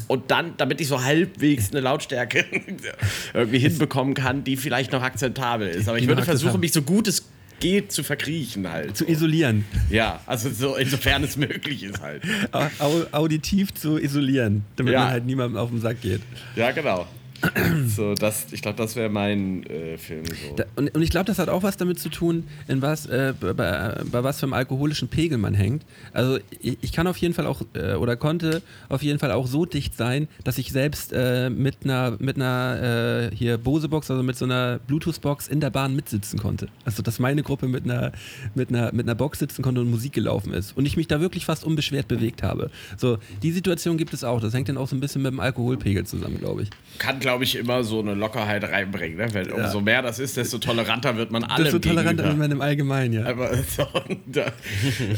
und 0.07 0.31
dann, 0.31 0.53
damit 0.57 0.81
ich 0.81 0.87
so 0.87 1.03
halbwegs 1.03 1.71
eine 1.71 1.81
Lautstärke 1.81 2.45
irgendwie 3.33 3.59
hinbekommen 3.59 4.13
kann, 4.13 4.43
die 4.43 4.57
vielleicht 4.57 4.91
noch 4.91 5.01
akzeptabel 5.01 5.67
ist. 5.67 5.87
Aber 5.87 5.97
ich 5.97 6.07
würde 6.07 6.23
versuchen, 6.23 6.42
mich 6.59 6.71
so 6.73 6.81
gut 6.81 7.07
es 7.07 7.27
geht 7.59 7.91
zu 7.93 8.03
verkriechen 8.03 8.69
halt. 8.69 8.97
Zu 8.97 9.07
isolieren. 9.07 9.63
Ja, 9.89 10.19
also 10.25 10.49
so 10.49 10.75
insofern 10.75 11.23
es 11.23 11.37
möglich 11.37 11.83
ist 11.83 12.01
halt. 12.01 12.23
Au 12.79 13.05
auditiv 13.11 13.73
zu 13.73 13.97
isolieren, 13.97 14.65
damit 14.75 14.93
Ja. 14.93 15.01
man 15.01 15.09
halt 15.11 15.25
niemandem 15.25 15.57
auf 15.57 15.69
den 15.69 15.79
Sack 15.79 16.01
geht. 16.01 16.21
Ja, 16.55 16.71
genau. 16.71 17.07
So, 17.87 18.15
das, 18.15 18.47
ich 18.51 18.61
glaube, 18.61 18.77
das 18.77 18.95
wäre 18.95 19.09
mein 19.09 19.63
äh, 19.63 19.97
Film 19.97 20.25
so. 20.25 20.55
Da, 20.55 20.65
und, 20.75 20.93
und 20.95 21.01
ich 21.01 21.09
glaube, 21.09 21.25
das 21.25 21.39
hat 21.39 21.49
auch 21.49 21.63
was 21.63 21.77
damit 21.77 21.99
zu 21.99 22.09
tun, 22.09 22.45
in 22.67 22.81
was, 22.81 23.05
äh, 23.05 23.33
bei, 23.39 23.53
bei 23.53 24.23
was 24.23 24.39
für 24.39 24.45
einem 24.45 24.53
alkoholischen 24.53 25.09
Pegel 25.09 25.37
man 25.37 25.53
hängt. 25.53 25.83
Also 26.13 26.39
ich, 26.61 26.77
ich 26.81 26.91
kann 26.93 27.05
auf 27.07 27.17
jeden 27.17 27.33
Fall 27.33 27.45
auch, 27.45 27.61
äh, 27.73 27.95
oder 27.95 28.15
konnte 28.15 28.61
auf 28.89 29.03
jeden 29.03 29.19
Fall 29.19 29.31
auch 29.31 29.47
so 29.47 29.65
dicht 29.65 29.95
sein, 29.95 30.27
dass 30.43 30.57
ich 30.57 30.71
selbst 30.71 31.11
äh, 31.13 31.49
mit 31.49 31.77
einer, 31.83 32.15
mit 32.19 32.37
einer 32.37 33.29
äh, 33.31 33.35
hier 33.35 33.57
Bose-Box, 33.57 34.09
also 34.09 34.23
mit 34.23 34.37
so 34.37 34.45
einer 34.45 34.79
Bluetooth-Box 34.87 35.47
in 35.47 35.59
der 35.59 35.69
Bahn 35.69 35.95
mitsitzen 35.95 36.39
konnte. 36.39 36.67
Also 36.85 37.03
dass 37.03 37.19
meine 37.19 37.43
Gruppe 37.43 37.67
mit 37.67 37.83
einer, 37.83 38.11
mit 38.55 38.69
einer, 38.69 38.93
mit 38.93 39.05
einer 39.05 39.15
Box 39.15 39.39
sitzen 39.39 39.61
konnte 39.61 39.81
und 39.81 39.89
Musik 39.89 40.13
gelaufen 40.13 40.53
ist. 40.53 40.77
Und 40.77 40.85
ich 40.85 40.97
mich 40.97 41.07
da 41.07 41.19
wirklich 41.19 41.45
fast 41.45 41.63
unbeschwert 41.63 42.07
bewegt 42.07 42.41
habe. 42.43 42.71
So, 42.97 43.17
die 43.41 43.51
Situation 43.51 43.97
gibt 43.97 44.13
es 44.13 44.23
auch. 44.23 44.39
Das 44.39 44.53
hängt 44.53 44.69
dann 44.69 44.77
auch 44.77 44.87
so 44.87 44.95
ein 44.95 44.99
bisschen 44.99 45.21
mit 45.21 45.31
dem 45.31 45.39
Alkoholpegel 45.39 46.05
zusammen, 46.05 46.39
glaube 46.39 46.63
ich. 46.63 46.69
Kann, 46.99 47.19
glaube 47.19 47.32
ich, 47.41 47.55
immer 47.55 47.83
so 47.83 47.99
eine 47.99 48.13
Lockerheit 48.13 48.63
reinbringen. 48.63 49.17
Ne? 49.17 49.27
Wenn, 49.33 49.49
Ja. 49.49 49.55
Umso 49.55 49.81
mehr 49.81 50.01
das 50.01 50.19
ist, 50.19 50.37
desto 50.37 50.57
toleranter 50.57 51.17
wird 51.17 51.31
man 51.31 51.43
allem 51.43 51.63
Desto 51.63 51.79
toleranter 51.79 52.29
ist 52.29 52.37
man 52.37 52.51
im 52.51 52.61
Allgemeinen, 52.61 53.13
ja. 53.13 53.25
Aber 53.25 53.55
so, 53.75 53.87
da, 54.25 54.51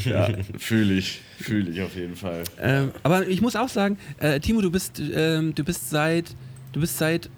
ja, 0.04 0.28
fühle 0.58 0.94
ich. 0.94 1.20
Fühle 1.38 1.70
ich 1.70 1.82
auf 1.82 1.94
jeden 1.94 2.16
Fall. 2.16 2.44
Ähm, 2.60 2.92
aber 3.02 3.26
ich 3.28 3.40
muss 3.42 3.56
auch 3.56 3.68
sagen, 3.68 3.98
äh, 4.18 4.40
Timo, 4.40 4.62
du 4.62 4.70
bist, 4.70 5.00
ähm, 5.14 5.54
du 5.54 5.64
bist 5.64 5.90
seit, 5.90 6.34
du 6.72 6.80
bist 6.80 6.96
seit 6.98 7.28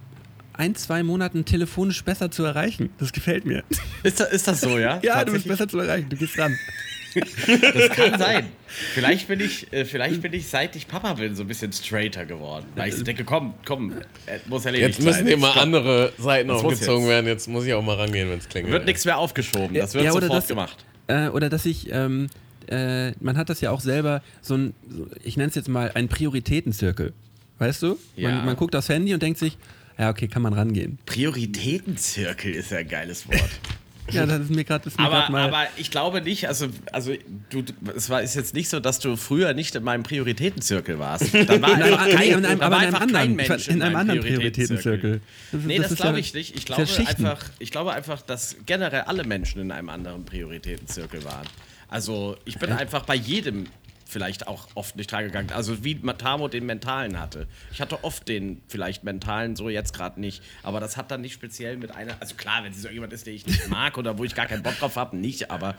ein, 0.52 0.74
zwei 0.74 1.02
Monaten 1.02 1.44
telefonisch 1.44 2.04
besser 2.04 2.30
zu 2.30 2.44
erreichen. 2.44 2.90
Das 2.98 3.12
gefällt 3.12 3.44
mir. 3.46 3.64
Ist 4.02 4.20
das, 4.20 4.30
ist 4.30 4.48
das 4.48 4.60
so, 4.60 4.78
ja? 4.78 5.00
Ja, 5.02 5.24
du 5.24 5.32
bist 5.32 5.46
besser 5.48 5.68
zu 5.68 5.78
erreichen. 5.78 6.08
Du 6.10 6.16
gehst 6.16 6.38
ran. 6.38 6.56
Das 7.14 7.88
kann 7.90 8.18
sein. 8.18 8.48
Vielleicht 8.66 9.28
bin 9.28 9.40
ich, 9.40 9.72
äh, 9.72 9.84
vielleicht 9.84 10.20
bin 10.22 10.32
ich, 10.32 10.46
seit 10.48 10.76
ich 10.76 10.86
Papa 10.88 11.14
bin, 11.14 11.34
so 11.34 11.42
ein 11.44 11.48
bisschen 11.48 11.72
straighter 11.72 12.26
geworden. 12.26 12.66
Weil 12.76 12.90
ich 12.90 12.96
so 12.96 13.02
denke, 13.04 13.24
komm, 13.24 13.54
komm, 13.64 13.92
äh, 14.26 14.38
muss 14.46 14.64
erledigt 14.66 14.90
Jetzt 14.98 15.04
müssen 15.04 15.18
sein. 15.18 15.26
hier 15.26 15.36
mal 15.38 15.50
Stopp. 15.52 15.62
andere 15.62 16.12
Seiten 16.18 16.48
Das 16.48 16.62
aufgezogen 16.62 17.00
jetzt. 17.04 17.08
werden. 17.10 17.26
Jetzt 17.26 17.48
muss 17.48 17.64
ich 17.64 17.72
auch 17.74 17.82
mal 17.82 17.96
rangehen, 17.96 18.28
wenn 18.30 18.38
es 18.38 18.48
klingelt. 18.48 18.72
Wird 18.72 18.86
nichts 18.86 19.04
mehr 19.04 19.18
aufgeschoben. 19.18 19.74
Das 19.74 19.94
wird 19.94 20.04
Ja, 20.04 20.12
sofort 20.12 20.32
das- 20.32 20.48
gemacht. 20.48 20.84
Äh, 21.06 21.28
oder 21.28 21.48
dass 21.48 21.64
ich, 21.64 21.88
ähm, 21.90 22.28
äh, 22.70 23.12
man 23.20 23.36
hat 23.38 23.48
das 23.48 23.60
ja 23.62 23.70
auch 23.70 23.80
selber, 23.80 24.22
so 24.42 24.54
ein, 24.54 24.74
ich 25.24 25.36
nenne 25.38 25.48
es 25.48 25.54
jetzt 25.54 25.68
mal 25.68 25.90
einen 25.94 26.08
Prioritätenzirkel. 26.08 27.14
Weißt 27.58 27.82
du? 27.82 27.98
Ja. 28.16 28.30
Man, 28.30 28.44
man 28.46 28.56
guckt 28.56 28.76
aufs 28.76 28.88
Handy 28.90 29.14
und 29.14 29.22
denkt 29.22 29.38
sich, 29.38 29.56
ja, 29.98 30.10
okay, 30.10 30.28
kann 30.28 30.42
man 30.42 30.52
rangehen. 30.52 30.98
Prioritätenzirkel 31.06 32.52
ist 32.54 32.70
ja 32.70 32.78
ein 32.78 32.88
geiles 32.88 33.26
Wort. 33.26 33.50
Ja, 34.10 34.26
das 34.26 34.40
ist 34.40 34.50
mir 34.50 34.64
gerade 34.64 34.84
das 34.84 34.98
aber, 34.98 35.30
mal. 35.30 35.48
aber 35.48 35.66
ich 35.76 35.90
glaube 35.90 36.20
nicht, 36.20 36.48
also, 36.48 36.68
also 36.92 37.12
du, 37.50 37.64
es 37.94 38.08
war, 38.10 38.22
ist 38.22 38.34
jetzt 38.34 38.54
nicht 38.54 38.68
so, 38.68 38.80
dass 38.80 38.98
du 38.98 39.16
früher 39.16 39.54
nicht 39.54 39.74
in 39.74 39.84
meinem 39.84 40.02
Prioritätenzirkel 40.02 40.98
warst. 40.98 41.34
Da 41.48 41.60
war 41.62 41.74
in 41.74 41.82
einem, 41.82 41.94
einfach 41.94 42.06
nee, 42.06 42.12
kein, 42.12 42.28
in 42.38 42.46
einem, 42.46 42.58
da 42.60 42.66
aber 42.66 42.76
in 42.76 42.82
einem 42.82 42.94
anderen, 42.96 43.36
Mensch 43.36 43.68
in 43.68 43.82
einem 43.82 43.96
anderen 43.96 44.20
Prioritätenzirkel. 44.20 45.20
Das 45.52 45.62
Nee, 45.62 45.78
das, 45.78 45.92
ist 45.92 46.00
glaube 46.00 46.20
ich 46.20 46.34
nicht. 46.34 46.56
Ich 46.56 46.64
das 46.64 46.94
glaube, 46.94 47.08
einfach, 47.08 47.44
ich 47.58 47.70
glaube 47.70 47.92
einfach, 47.92 48.22
dass 48.22 48.56
generell 48.66 49.02
alle 49.02 49.24
Menschen 49.24 49.60
in 49.60 49.72
einem 49.72 49.88
anderen 49.88 50.24
Prioritätenzirkel 50.24 51.24
waren. 51.24 51.46
Also 51.88 52.36
ich 52.44 52.58
bin 52.58 52.70
einfach 52.70 53.04
bei 53.04 53.14
jedem 53.14 53.66
vielleicht 54.08 54.48
auch 54.48 54.68
oft 54.74 54.96
nicht 54.96 55.12
dran 55.12 55.24
gegangen. 55.24 55.50
Also 55.52 55.84
wie 55.84 55.94
Matamo 55.94 56.48
den 56.48 56.64
mentalen 56.64 57.20
hatte. 57.20 57.46
Ich 57.70 57.80
hatte 57.80 58.02
oft 58.02 58.26
den 58.26 58.62
vielleicht 58.66 59.04
mentalen, 59.04 59.54
so 59.54 59.68
jetzt 59.68 59.92
gerade 59.92 60.18
nicht. 60.18 60.42
Aber 60.62 60.80
das 60.80 60.96
hat 60.96 61.10
dann 61.10 61.20
nicht 61.20 61.34
speziell 61.34 61.76
mit 61.76 61.94
einer. 61.94 62.16
Also 62.18 62.34
klar, 62.34 62.64
wenn 62.64 62.72
es 62.72 62.80
so 62.80 62.88
jemand 62.88 63.12
ist, 63.12 63.26
den 63.26 63.34
ich 63.34 63.46
nicht 63.46 63.68
mag 63.68 63.98
oder 63.98 64.18
wo 64.18 64.24
ich 64.24 64.34
gar 64.34 64.46
keinen 64.46 64.62
Bock 64.62 64.78
drauf 64.78 64.96
habe, 64.96 65.16
nicht. 65.16 65.50
Aber 65.50 65.74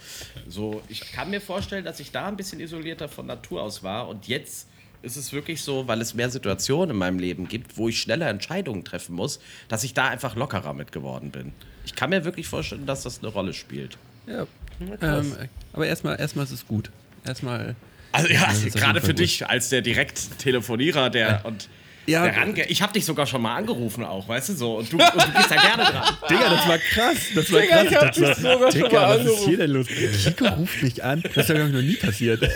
so, 0.47 0.81
ich 0.89 1.11
kann 1.11 1.31
mir 1.31 1.41
vorstellen, 1.41 1.83
dass 1.83 1.99
ich 1.99 2.11
da 2.11 2.27
ein 2.27 2.37
bisschen 2.37 2.59
isolierter 2.59 3.09
von 3.09 3.25
Natur 3.25 3.63
aus 3.63 3.81
war. 3.81 4.07
Und 4.07 4.27
jetzt 4.27 4.67
ist 5.01 5.15
es 5.15 5.33
wirklich 5.33 5.63
so, 5.63 5.87
weil 5.87 5.99
es 5.99 6.13
mehr 6.13 6.29
Situationen 6.29 6.91
in 6.91 6.97
meinem 6.97 7.17
Leben 7.17 7.47
gibt, 7.47 7.77
wo 7.77 7.89
ich 7.89 7.99
schneller 7.99 8.29
Entscheidungen 8.29 8.85
treffen 8.85 9.15
muss, 9.15 9.39
dass 9.69 9.83
ich 9.83 9.95
da 9.95 10.07
einfach 10.07 10.35
lockerer 10.35 10.73
mit 10.73 10.91
geworden 10.91 11.31
bin. 11.31 11.53
Ich 11.85 11.95
kann 11.95 12.11
mir 12.11 12.25
wirklich 12.25 12.47
vorstellen, 12.47 12.85
dass 12.85 13.03
das 13.03 13.19
eine 13.19 13.29
Rolle 13.29 13.53
spielt. 13.53 13.97
Ja. 14.27 14.45
Ähm, 15.01 15.35
aber 15.73 15.87
erstmal, 15.87 16.19
erstmal 16.19 16.45
ist 16.45 16.51
es 16.51 16.67
gut. 16.67 16.91
Erstmal. 17.25 17.75
Also 18.11 18.27
ja, 18.29 18.45
das 18.47 18.63
ist 18.63 18.75
auf 18.75 18.81
gerade 18.81 18.99
für 19.01 19.07
Fall 19.07 19.15
dich 19.15 19.47
als 19.47 19.69
der 19.69 19.81
Direkt-Telefonierer, 19.81 21.09
der 21.09 21.41
und 21.45 21.69
Ja, 22.05 22.23
der 22.23 22.37
range 22.37 22.65
ich 22.67 22.81
habe 22.81 22.91
dich 22.93 23.05
sogar 23.05 23.27
schon 23.27 23.41
mal 23.41 23.55
angerufen 23.55 24.03
auch, 24.03 24.27
weißt 24.27 24.49
du 24.49 24.53
so, 24.53 24.77
und 24.77 24.91
du, 24.91 24.97
und 24.97 25.03
du 25.13 25.31
gehst 25.31 25.51
da 25.51 25.55
gerne 25.55 25.83
dran. 25.83 26.03
Digga, 26.29 26.49
das 26.49 26.67
war 26.67 26.77
krass. 26.79 27.17
Das 27.35 27.51
war 27.51 27.61
Digga, 27.61 27.75
krass. 27.75 27.85
ich 27.91 27.95
hab 27.95 28.01
das 28.07 28.15
dich 28.15 28.43
war, 28.43 28.53
sogar 28.53 28.71
schon 28.71 28.81
Digga, 28.83 28.99
mal 29.01 29.09
was 29.09 29.15
ist 29.17 29.21
angerufen. 29.21 29.47
hier 29.49 29.57
denn 29.57 29.71
los? 29.71 29.87
Chico 30.23 30.45
ruft 30.47 30.81
mich 30.83 31.03
an. 31.03 31.21
Das 31.21 31.37
ist 31.37 31.49
ja, 31.49 31.55
glaube 31.55 31.69
ich, 31.69 31.75
noch 31.75 31.81
nie 31.81 31.95
passiert. 31.95 32.41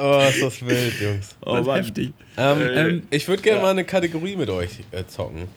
Oh, 0.00 0.22
ist 0.28 0.42
das 0.42 0.64
wild, 0.64 1.00
Jungs. 1.00 1.34
Das 1.40 1.66
ist 1.66 1.72
heftig. 1.74 2.12
Ähm, 2.36 2.60
Ähm, 2.74 3.02
ich 3.10 3.26
würde 3.26 3.42
gerne 3.42 3.62
mal 3.62 3.70
eine 3.70 3.84
Kategorie 3.84 4.36
mit 4.36 4.48
euch 4.48 4.70
äh, 4.92 5.04
zocken. 5.06 5.48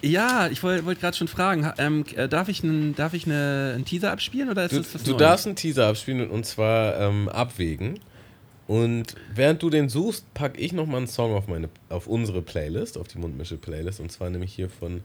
Ja, 0.00 0.48
ich 0.48 0.62
wollte 0.62 0.84
wollt 0.84 1.00
gerade 1.00 1.16
schon 1.16 1.28
fragen, 1.28 1.70
ähm, 1.78 2.04
äh, 2.14 2.28
darf 2.28 2.48
ich, 2.48 2.62
einen, 2.62 2.94
darf 2.94 3.14
ich 3.14 3.26
eine, 3.26 3.72
einen 3.74 3.84
Teaser 3.84 4.12
abspielen 4.12 4.48
oder 4.48 4.64
ist 4.64 4.72
Du, 4.72 4.76
das 4.78 4.94
was 4.94 5.02
du 5.02 5.10
Neues? 5.12 5.20
darfst 5.20 5.46
einen 5.46 5.56
Teaser 5.56 5.88
abspielen 5.88 6.30
und 6.30 6.46
zwar 6.46 6.98
ähm, 7.00 7.28
abwägen. 7.28 7.98
Und 8.68 9.16
während 9.34 9.60
du 9.62 9.70
den 9.70 9.88
suchst, 9.88 10.32
packe 10.34 10.58
ich 10.60 10.72
nochmal 10.72 10.98
einen 10.98 11.06
Song 11.08 11.34
auf, 11.34 11.48
meine, 11.48 11.68
auf 11.88 12.06
unsere 12.06 12.42
Playlist, 12.42 12.96
auf 12.96 13.08
die 13.08 13.18
Mundmische-Playlist. 13.18 13.98
Und 14.00 14.12
zwar 14.12 14.30
nämlich 14.30 14.52
hier 14.54 14.70
von 14.70 15.02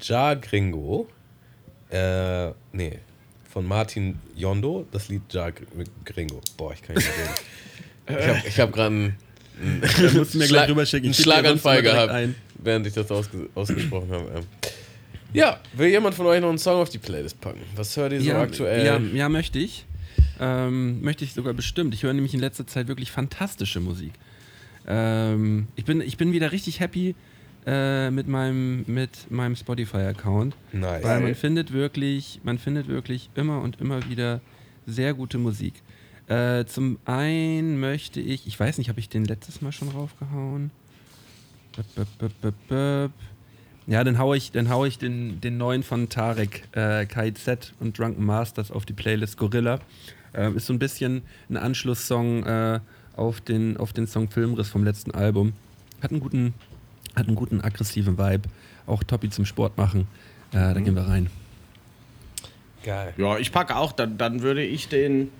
Ja 0.00 0.34
Gringo. 0.34 1.08
Äh, 1.90 2.52
nee, 2.72 3.00
von 3.50 3.66
Martin 3.66 4.18
Yondo, 4.36 4.86
das 4.92 5.08
Lied 5.08 5.22
Ja 5.32 5.50
Gr- 5.50 5.64
Gringo. 6.04 6.40
Boah, 6.56 6.72
ich 6.72 6.80
kann 6.82 6.94
nicht 6.96 7.08
mehr 8.08 8.18
reden. 8.28 8.42
Ich 8.46 8.58
habe 8.58 8.68
hab 8.68 8.72
gerade 8.72 8.94
einen, 8.94 9.16
einen 9.60 10.10
sonst 10.24 11.22
Schlaganfall 11.22 11.82
gehabt, 11.82 12.10
ein. 12.12 12.34
Während 12.62 12.86
ich 12.86 12.94
das 12.94 13.10
ausge 13.10 13.48
ausgesprochen 13.54 14.10
habe. 14.10 14.30
Ähm. 14.36 14.44
Ja, 15.32 15.60
will 15.74 15.88
jemand 15.88 16.14
von 16.14 16.26
euch 16.26 16.40
noch 16.40 16.50
einen 16.50 16.58
Song 16.58 16.80
auf 16.80 16.90
die 16.90 16.98
Playlist 16.98 17.40
packen? 17.40 17.62
Was 17.74 17.96
hört 17.96 18.12
ihr 18.12 18.20
so 18.20 18.28
ja, 18.28 18.40
aktuell? 18.40 18.84
Ja, 18.84 18.98
ja, 18.98 19.28
möchte 19.28 19.58
ich. 19.58 19.86
Ähm, 20.40 21.00
möchte 21.02 21.24
ich 21.24 21.32
sogar 21.32 21.54
bestimmt. 21.54 21.94
Ich 21.94 22.02
höre 22.02 22.12
nämlich 22.12 22.34
in 22.34 22.40
letzter 22.40 22.66
Zeit 22.66 22.88
wirklich 22.88 23.10
fantastische 23.10 23.80
Musik. 23.80 24.12
Ähm, 24.86 25.68
ich, 25.76 25.84
bin, 25.84 26.00
ich 26.00 26.16
bin 26.16 26.32
wieder 26.32 26.52
richtig 26.52 26.80
happy 26.80 27.14
äh, 27.66 28.10
mit 28.10 28.28
meinem, 28.28 28.84
mit 28.86 29.30
meinem 29.30 29.56
Spotify-Account. 29.56 30.54
Nice. 30.72 31.04
Weil 31.04 31.20
man 31.20 31.34
findet 31.34 31.72
wirklich, 31.72 32.40
man 32.42 32.58
findet 32.58 32.88
wirklich 32.88 33.30
immer 33.34 33.62
und 33.62 33.80
immer 33.80 34.08
wieder 34.08 34.40
sehr 34.86 35.14
gute 35.14 35.38
Musik. 35.38 35.74
Äh, 36.28 36.64
zum 36.66 36.98
einen 37.04 37.78
möchte 37.78 38.20
ich, 38.20 38.46
ich 38.46 38.58
weiß 38.58 38.78
nicht, 38.78 38.88
habe 38.88 39.00
ich 39.00 39.08
den 39.08 39.24
letztes 39.24 39.60
Mal 39.60 39.72
schon 39.72 39.88
raufgehauen? 39.88 40.70
Ja, 43.86 44.04
dann 44.04 44.18
hau 44.18 44.32
ich, 44.34 44.52
dann 44.52 44.68
hau 44.68 44.84
ich 44.84 44.98
den, 44.98 45.40
den 45.40 45.58
neuen 45.58 45.82
von 45.82 46.08
Tarek, 46.08 46.68
äh, 46.72 47.04
KZ 47.04 47.74
und 47.80 47.98
Drunken 47.98 48.24
Masters 48.24 48.70
auf 48.70 48.86
die 48.86 48.92
Playlist 48.92 49.36
Gorilla. 49.36 49.80
Ähm, 50.34 50.56
ist 50.56 50.66
so 50.66 50.72
ein 50.72 50.78
bisschen 50.78 51.22
ein 51.50 51.56
Anschlusssong 51.56 52.44
äh, 52.44 52.80
auf, 53.16 53.40
den, 53.40 53.76
auf 53.76 53.92
den 53.92 54.06
Song 54.06 54.30
Filmriss 54.30 54.68
vom 54.68 54.84
letzten 54.84 55.10
Album. 55.10 55.52
Hat 56.00 56.10
einen 56.10 56.20
guten, 56.20 56.54
hat 57.16 57.26
einen 57.26 57.36
guten 57.36 57.60
aggressiven 57.60 58.16
Vibe. 58.18 58.48
Auch 58.86 59.02
Toppi 59.02 59.30
zum 59.30 59.44
Sport 59.44 59.76
machen. 59.76 60.06
Äh, 60.52 60.74
Da 60.74 60.80
gehen 60.80 60.94
wir 60.94 61.06
rein. 61.06 61.28
Geil. 62.84 63.14
Ja, 63.16 63.38
ich 63.38 63.52
packe 63.52 63.76
auch, 63.76 63.92
dann, 63.92 64.18
dann 64.18 64.42
würde 64.42 64.62
ich 64.64 64.88
den. 64.88 65.30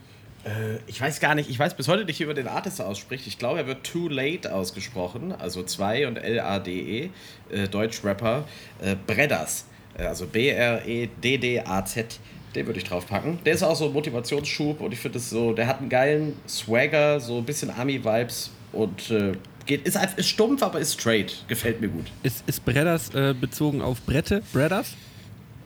Äh, 0.45 0.78
ich 0.86 1.01
weiß 1.01 1.20
gar 1.20 1.34
nicht, 1.34 1.49
ich 1.49 1.59
weiß 1.59 1.74
bis 1.74 1.88
heute 1.88 2.05
nicht, 2.05 2.20
wie 2.20 2.26
man 2.26 2.36
den 2.36 2.49
Artist 2.49 2.80
ausspricht. 2.80 3.26
Ich 3.26 3.38
glaube, 3.38 3.61
er 3.61 3.66
wird 3.66 3.84
Too 3.84 4.09
Late 4.09 4.55
ausgesprochen, 4.55 5.32
also 5.32 5.62
2 5.62 6.09
und 6.09 6.16
L-A-D-E, 6.16 7.11
äh, 7.51 7.68
Deutsch-Rapper. 7.68 8.45
Äh, 8.80 8.97
Bredders, 9.07 9.66
äh, 9.97 10.05
also 10.05 10.26
B-R-E-D-D-A-Z. 10.26 12.18
Den 12.55 12.66
würde 12.66 12.78
ich 12.78 12.84
drauf 12.84 13.07
packen. 13.07 13.38
Der 13.47 13.55
ist 13.55 13.62
auch 13.62 13.76
so 13.76 13.86
ein 13.86 13.93
Motivationsschub 13.93 14.80
und 14.80 14.93
ich 14.93 14.99
finde 14.99 15.18
es 15.18 15.30
so, 15.30 15.55
der 15.55 15.66
hat 15.66 15.78
einen 15.78 15.88
geilen 15.88 16.36
Swagger, 16.47 17.18
so 17.18 17.38
ein 17.38 17.45
bisschen 17.45 17.70
Army-Vibes 17.70 18.51
und 18.72 19.11
äh, 19.11 19.32
geht, 19.64 19.86
ist, 19.86 19.99
ist 20.16 20.28
stumpf, 20.28 20.62
aber 20.62 20.78
ist 20.78 21.01
straight. 21.01 21.45
Gefällt 21.49 21.80
mir 21.80 21.88
gut. 21.88 22.07
Ist, 22.22 22.47
ist 22.47 22.64
Bredders 22.64 23.14
äh, 23.14 23.34
bezogen 23.38 23.80
auf 23.80 24.03
Brette? 24.03 24.43
Bredders? 24.53 24.95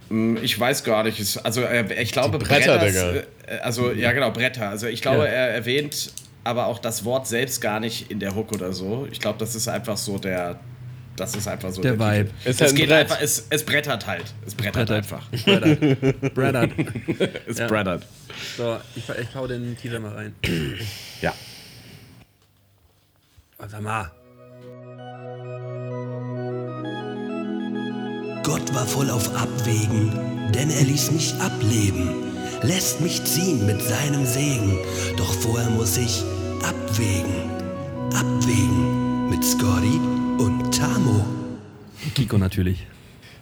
Hm, 0.09 0.39
Ich 0.43 0.59
weiß 0.59 0.85
gar 0.85 1.03
nicht. 1.05 1.19
Es- 1.21 1.39
Also 1.39 1.63
äh, 1.63 1.93
ich 2.03 2.13
glaube 2.13 2.39
Die 2.39 2.45
Bretter, 2.45 2.79
Bretters, 2.79 2.95
Digga. 2.95 3.23
äh, 3.47 3.59
Also 3.63 3.91
ja 3.93 4.13
genau, 4.13 4.31
Bretter. 4.31 4.69
Also 4.69 4.87
ich 4.87 5.03
glaube, 5.03 5.25
Ja. 5.25 5.31
er 5.33 5.49
erwähnt 5.55 6.13
aber 6.45 6.67
auch 6.67 6.79
das 6.79 7.05
Wort 7.05 7.27
selbst 7.27 7.61
gar 7.61 7.81
nicht 7.81 8.11
in 8.11 8.21
der 8.21 8.35
Hook 8.37 8.53
oder 8.53 8.73
so. 8.73 9.09
Ich 9.11 9.19
glaube, 9.21 9.39
das 9.39 9.55
ist 9.57 9.67
einfach 9.69 9.97
so 9.97 10.19
der. 10.19 10.61
Das 11.17 11.35
ist 11.35 11.49
einfach 11.49 11.71
so 11.73 11.81
Der 11.81 11.99
Vibe. 11.99 12.27
Titel. 12.29 12.49
Ist 12.51 12.55
es 12.57 12.61
halt 12.61 12.71
ein 12.73 12.77
geht 12.77 12.89
Brett. 12.89 12.99
einfach, 12.99 13.21
es, 13.23 13.47
es 13.49 13.65
brettert 13.65 14.07
halt. 14.07 14.25
Es 14.47 14.55
brettert, 14.55 14.75
Brettert. 14.87 14.97
einfach. 14.99 15.31
Brettert. 16.35 16.35
Brettert. 16.35 16.71
Es 17.47 17.59
Ja. 17.59 17.67
brettert. 17.67 18.07
So, 18.59 18.77
ich, 18.95 19.09
ich 19.09 19.35
hau 19.35 19.47
den 19.47 19.77
Teaser 19.79 19.99
mal 19.99 20.13
rein. 20.13 20.35
Ja. 21.23 21.33
Warte 23.59 23.81
mal. 23.81 24.11
Gott 28.47 28.73
war 28.73 28.87
voll 28.87 29.11
auf 29.11 29.35
Abwägen, 29.35 30.13
denn 30.55 30.71
er 30.71 30.85
ließ 30.85 31.11
mich 31.11 31.35
ableben, 31.41 32.11
lässt 32.63 33.01
mich 33.01 33.25
ziehen 33.25 33.67
mit 33.67 33.83
seinem 33.83 34.25
Segen. 34.25 34.79
Doch 35.17 35.33
vorher 35.33 35.69
muss 35.71 35.97
ich 35.97 36.23
abwägen, 36.63 37.35
abwägen 38.15 39.31
mit 39.31 39.43
Scotty 39.43 39.99
und 40.39 40.73
Tamo. 40.73 41.27
Kiko 42.15 42.39
natürlich. 42.39 42.87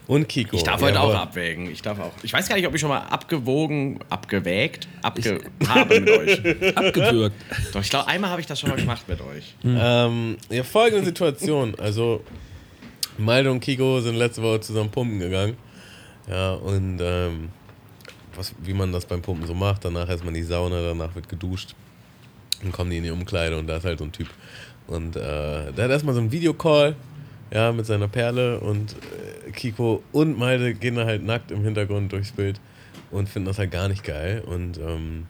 Und 0.07 0.27
Kiko. 0.27 0.57
Ich 0.57 0.63
darf 0.63 0.81
heute 0.81 0.95
Jawohl. 0.95 1.15
auch 1.17 1.21
abwägen. 1.21 1.71
Ich 1.71 1.83
darf 1.83 2.01
auch. 2.01 2.13
Ich 2.23 2.33
weiß 2.33 2.49
gar 2.49 2.57
nicht, 2.57 2.67
ob 2.67 2.75
ich 2.75 2.81
schon 2.81 2.89
mal 2.89 3.01
abgewogen, 3.01 4.01
abgewägt, 4.09 4.89
abge 5.03 5.39
habe 5.69 6.01
mit 6.01 6.11
euch. 6.19 6.77
Abgewürgt. 6.77 7.37
Doch 7.75 7.83
ich 7.83 7.91
glaube, 7.91 8.09
einmal 8.09 8.31
habe 8.31 8.41
ich 8.41 8.47
das 8.47 8.59
schon 8.59 8.71
mal 8.71 8.77
gemacht 8.77 9.07
mit 9.07 9.21
euch. 9.21 9.55
Ähm, 9.67 10.39
ja, 10.49 10.63
folgende 10.63 11.05
Situation. 11.05 11.75
Also, 11.79 12.25
Malte 13.19 13.51
und 13.51 13.61
Kiko 13.61 14.01
sind 14.01 14.17
letzte 14.17 14.43
Woche 14.43 14.61
zusammen 14.61 14.91
pumpen 14.91 15.21
gegangen. 15.21 15.57
Ja, 16.29 16.55
und 16.55 16.99
ähm, 17.01 17.51
was, 18.35 18.55
wie 18.63 18.75
man 18.75 18.93
das 18.93 19.07
beim 19.07 19.23
Pumpen 19.23 19.47
so 19.47 19.55
macht, 19.55 19.85
danach 19.85 20.09
erstmal 20.09 20.35
in 20.35 20.41
die 20.41 20.47
Sauna, 20.47 20.83
danach 20.83 21.15
wird 21.15 21.29
geduscht. 21.29 21.75
Dann 22.63 22.73
kommen 22.73 22.91
die 22.91 22.97
in 22.97 23.05
die 23.05 23.11
Umkleide 23.11 23.59
und 23.59 23.67
da 23.67 23.77
ist 23.77 23.85
halt 23.85 23.99
so 23.99 24.05
ein 24.05 24.13
Typ. 24.13 24.29
Und 24.87 25.17
äh, 25.17 25.73
der 25.73 25.85
hat 25.85 25.91
erstmal 25.91 26.15
so 26.15 26.21
einen 26.21 26.33
Videocall, 26.33 26.97
ja, 27.53 27.73
mit 27.73 27.87
seiner 27.87 28.09
Perle 28.09 28.59
und 28.61 28.97
äh, 29.47 29.51
Kiko 29.53 30.03
und 30.13 30.39
Malte 30.39 30.75
gehen 30.75 30.97
da 30.97 31.05
halt 31.05 31.23
nackt 31.23 31.51
im 31.51 31.63
Hintergrund 31.63 32.13
durchs 32.13 32.33
Bild 32.33 32.61
und 33.11 33.29
finden 33.29 33.47
das 33.47 33.59
halt 33.59 33.71
gar 33.71 33.89
nicht 33.89 34.03
geil. 34.03 34.43
Und 34.47 34.79
ähm, 34.79 35.27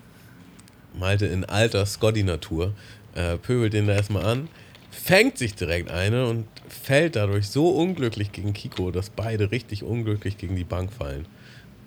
Malte 0.99 1.27
in 1.27 1.45
alter 1.45 1.85
Scotty-Natur, 1.85 2.73
äh, 3.15 3.37
pöbelt 3.37 3.73
den 3.73 3.87
da 3.87 3.95
erstmal 3.95 4.25
an, 4.25 4.49
fängt 4.95 5.39
sich 5.39 5.55
direkt 5.55 5.91
eine 5.91 6.27
und 6.27 6.47
fällt 6.69 7.17
dadurch 7.17 7.49
so 7.49 7.71
unglücklich 7.71 8.33
gegen 8.33 8.53
Kiko, 8.53 8.91
dass 8.91 9.11
beide 9.11 9.51
richtig 9.51 9.83
unglücklich 9.83 10.39
gegen 10.39 10.57
die 10.57 10.65
Bank 10.65 10.93
fallen. 10.93 11.27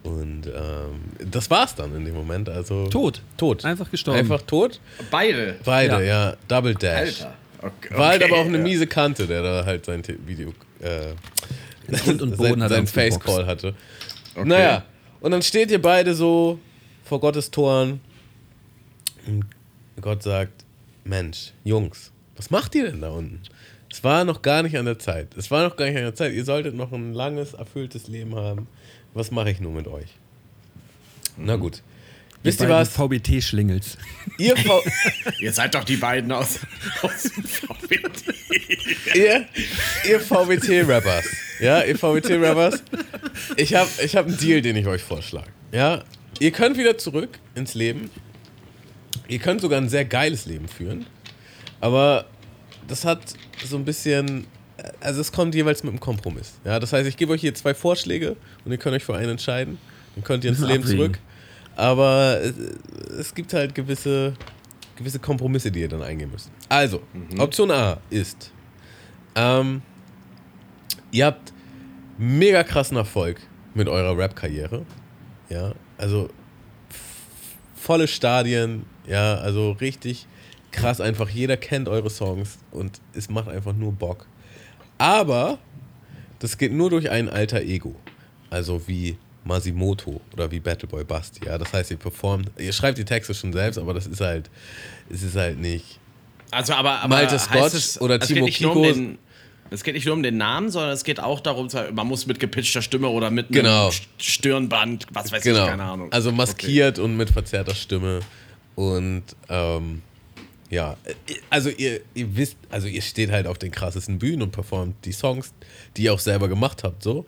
Und 0.04 0.48
ähm, 0.48 1.30
das 1.32 1.50
war's 1.50 1.76
dann 1.76 1.96
in 1.96 2.06
dem 2.06 2.14
Moment. 2.16 2.50
Also 2.50 2.88
Tot. 2.88 3.22
Tot. 3.36 3.66
Einfach 3.66 3.92
gestorben. 3.92 4.20
Einfach 4.20 4.42
tot. 4.44 4.80
Beide. 5.12 5.58
Beide, 5.66 5.96
Ja. 6.06 6.30
ja. 6.30 6.38
Double 6.48 6.76
Dash. 6.76 7.24
Alter. 7.24 7.34
Okay, 7.60 7.98
War 7.98 8.10
halt 8.10 8.24
okay, 8.24 8.32
aber 8.32 8.42
auch 8.42 8.46
eine 8.46 8.58
ja. 8.58 8.64
miese 8.64 8.88
Kante, 8.88 9.26
der 9.28 9.42
da 9.42 9.66
halt 9.66 9.86
sein 9.86 10.04
Video. 10.26 10.54
Äh, 10.80 11.14
und 12.10 12.20
Boden 12.38 12.38
sein, 12.38 12.64
hat 12.64 12.70
sein 12.70 12.80
uns 12.82 12.92
Face 12.92 13.16
geboxt. 13.20 13.36
Call 13.38 13.46
hatte. 13.48 13.74
Okay. 14.36 14.48
Naja, 14.48 14.86
und 15.20 15.32
dann 15.32 15.42
steht 15.42 15.72
ihr 15.72 15.82
beide 15.82 16.14
so 16.14 16.60
vor 17.04 17.20
Gottes 17.20 17.50
Toren. 17.50 18.00
Und 19.26 19.46
Gott 20.00 20.22
sagt: 20.22 20.64
Mensch, 21.04 21.54
Jungs, 21.64 22.12
was 22.38 22.50
macht 22.50 22.76
ihr 22.76 22.90
denn 22.90 23.02
da 23.02 23.10
unten? 23.10 23.42
Es 23.92 24.04
war 24.04 24.24
noch 24.24 24.42
gar 24.42 24.64
nicht 24.64 24.78
an 24.78 24.86
der 24.86 25.00
Zeit. 25.00 25.36
Es 25.38 25.50
war 25.50 25.64
noch 25.64 25.76
gar 25.76 25.86
nicht 25.86 25.98
an 25.98 26.04
der 26.04 26.16
Zeit. 26.16 26.34
Ihr 26.34 26.46
solltet 26.46 26.76
noch 26.76 26.92
ein 26.92 27.14
langes, 27.14 27.54
erfülltes 27.54 28.08
Leben 28.08 28.36
haben. 28.36 28.68
Was 29.14 29.32
mache 29.32 29.50
ich 29.50 29.60
nur 29.60 29.72
mit 29.72 29.88
euch? 29.88 30.10
Na 31.38 31.56
gut. 31.56 31.82
Wisst 32.44 32.62
ihr 32.62 32.70
was? 32.70 32.90
VBT-Schlingels. 32.90 33.98
Ihr, 34.38 34.56
V 34.56 34.84
Ihr 35.40 35.52
seid 35.52 35.74
doch 35.74 35.84
die 35.84 35.98
beiden 35.98 36.32
aus, 36.32 36.60
aus 37.02 37.24
dem 37.24 37.44
VBT. 37.44 39.16
ihr, 39.16 39.46
ihr 40.08 40.20
VWT-Rappers, 40.20 41.26
ja, 41.60 41.82
ihr 41.82 41.98
VWT-Rappers, 41.98 42.84
ich 43.56 43.74
habe 43.74 43.90
ich 44.04 44.16
hab 44.16 44.28
einen 44.28 44.38
Deal, 44.38 44.62
den 44.62 44.76
ich 44.78 44.88
euch 44.88 45.02
vorschlage. 45.02 45.48
Ja, 45.72 46.04
ihr 46.40 46.52
könnt 46.52 46.78
wieder 46.78 46.98
zurück 46.98 47.40
ins 47.56 47.74
Leben. 47.74 48.10
Ihr 49.28 49.40
könnt 49.40 49.62
sogar 49.62 49.82
ein 49.82 49.90
sehr 49.90 50.06
geiles 50.06 50.46
Leben 50.46 50.68
führen. 50.68 51.06
Aber 51.80 52.26
das 52.88 53.06
hat 53.06 53.20
so 53.66 53.78
ein 53.78 53.86
bisschen, 53.86 54.48
also 55.00 55.22
es 55.22 55.32
kommt 55.32 55.56
jeweils 55.56 55.84
mit 55.84 55.92
einem 55.92 56.00
Kompromiss. 56.00 56.54
Ja, 56.64 56.80
das 56.80 56.94
heißt, 56.94 57.08
ich 57.08 57.18
gebe 57.18 57.34
euch 57.34 57.42
hier 57.42 57.54
zwei 57.54 57.74
Vorschläge 57.74 58.36
und 58.66 58.72
ihr 58.72 58.78
könnt 58.78 58.96
euch 58.96 59.04
für 59.04 59.16
einen 59.16 59.32
entscheiden. 59.32 59.78
Dann 60.16 60.24
könnt 60.24 60.44
ihr 60.44 60.52
ins 60.52 60.60
Leben 60.62 60.84
abwägen. 60.84 60.98
zurück. 60.98 61.20
Aber 61.76 62.42
es, 63.20 63.36
gibt 63.36 63.54
halt 63.54 63.76
gewisse, 63.76 64.34
gewisse 64.96 65.20
Kompromisse, 65.20 65.72
die 65.72 65.82
ihr 65.82 65.90
dann 65.90 66.02
eingehen 66.02 66.32
müsst. 66.32 66.50
Also, 66.70 67.02
Option 67.38 67.70
A 67.70 68.00
ist, 68.10 68.52
ähm, 69.36 69.84
ihr 71.12 71.28
habt 71.28 71.54
mega 72.18 72.64
krassen 72.64 72.98
Erfolg 72.98 73.40
mit 73.76 73.88
eurer 73.88 74.18
Rap-Karriere. 74.18 74.86
Ja, 75.50 75.74
also 76.00 76.30
volle 77.76 78.08
Stadien, 78.08 78.86
ja, 79.06 79.36
also 79.36 79.72
richtig 79.74 80.28
krass 80.78 81.02
einfach. 81.02 81.30
Jeder 81.30 81.58
kennt 81.58 81.88
eure 81.90 82.10
Songs 82.10 82.58
und 82.72 83.00
es 83.14 83.30
macht 83.30 83.48
einfach 83.50 83.74
nur 83.74 83.92
Bock. 83.92 84.26
Aber 84.98 85.58
das 86.40 86.58
geht 86.58 86.72
nur 86.74 86.90
durch 86.90 87.10
ein 87.10 87.30
alter 87.30 87.62
Ego. 87.62 87.96
Also 88.50 88.88
wie 88.88 89.18
Masimoto 89.44 90.22
oder 90.34 90.50
wie 90.52 90.60
Battleboy 90.60 91.04
Basti. 91.04 91.46
Ja, 91.46 91.58
das 91.58 91.72
heißt, 91.74 91.92
ihr 91.92 91.98
performt, 91.98 92.52
ihr 92.58 92.74
schreibt 92.74 92.98
die 92.98 93.06
Texte 93.06 93.34
schon 93.34 93.54
selbst, 93.54 93.78
aber 93.78 93.94
das 93.94 94.08
ist 94.08 94.22
halt, 94.22 94.50
es 95.10 95.24
ist 95.24 95.36
halt 95.36 95.60
nicht. 95.60 96.00
Also, 96.52 96.74
aber, 96.74 97.00
aber 97.00 97.08
Malte 97.16 97.38
Scott 97.40 97.74
es, 97.74 98.00
oder 98.02 98.22
es 98.22 98.28
Timo 98.28 98.40
geht 98.46 98.46
nicht 98.46 98.62
nur 98.62 98.76
um 98.76 98.84
Kiko- 98.84 98.94
den, 98.94 99.18
Es 99.70 99.84
geht 99.84 99.96
nicht 99.96 100.06
nur 100.06 100.14
um 100.16 100.24
den 100.24 100.38
Namen, 100.38 100.70
sondern 100.70 100.92
es 100.92 101.04
geht 101.04 101.20
auch 101.20 101.42
darum, 101.42 101.68
man 101.94 102.08
muss 102.08 102.26
mit 102.26 102.40
gepitchter 102.40 102.82
Stimme 102.82 103.10
oder 103.10 103.30
mit 103.32 103.50
Genau. 103.50 103.84
einem 103.84 103.92
St- 103.92 104.08
Stirnband, 104.18 105.08
was 105.12 105.32
weiß 105.32 105.44
Genau. 105.44 105.64
ich, 105.64 105.70
keine 105.70 105.84
Ahnung. 105.84 106.12
Also 106.12 106.32
maskiert 106.32 107.00
und 107.00 107.18
mit 107.18 107.30
verzerrter 107.30 107.76
Stimme. 107.76 108.22
Und 108.76 109.24
ähm, 109.50 110.02
ja, 110.70 110.98
also 111.50 111.70
ihr, 111.70 112.02
ihr 112.14 112.36
wisst, 112.36 112.58
also 112.70 112.88
ihr 112.88 113.02
steht 113.02 113.32
halt 113.32 113.48
auf 113.48 113.58
den 113.58 113.72
krassesten 113.72 114.20
Bühnen 114.20 114.42
und 114.42 114.52
performt 114.52 114.96
die 115.06 115.12
Songs, 115.14 115.54
die 115.96 116.04
ihr 116.04 116.14
auch 116.14 116.20
selber 116.20 116.48
gemacht 116.48 116.84
habt, 116.84 117.04
so. 117.04 117.26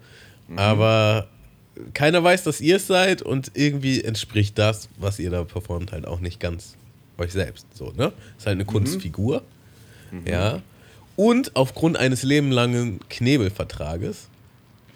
Aber 0.56 1.28
keiner 1.94 2.24
weiß, 2.24 2.44
dass 2.44 2.60
ihr 2.60 2.78
es 2.78 2.88
seid 2.88 3.22
und 3.22 3.52
irgendwie 3.54 4.04
entspricht 4.04 4.58
das, 4.58 4.90
was 4.98 5.20
ihr 5.20 5.30
da 5.30 5.44
performt, 5.44 5.92
halt 5.92 6.06
auch 6.08 6.20
nicht 6.20 6.40
ganz 6.40 6.76
euch 7.18 7.32
selbst. 7.32 7.66
So, 7.74 7.92
ne? 7.96 8.12
Ist 8.38 8.48
halt 8.48 8.56
eine 8.56 8.66
Kunstfigur. 8.66 9.44
Ja. 10.26 10.62
Und 11.16 11.56
aufgrund 11.56 11.98
eines 11.98 12.24
lebenlangen 12.24 13.00
Knebelvertrages 13.10 14.28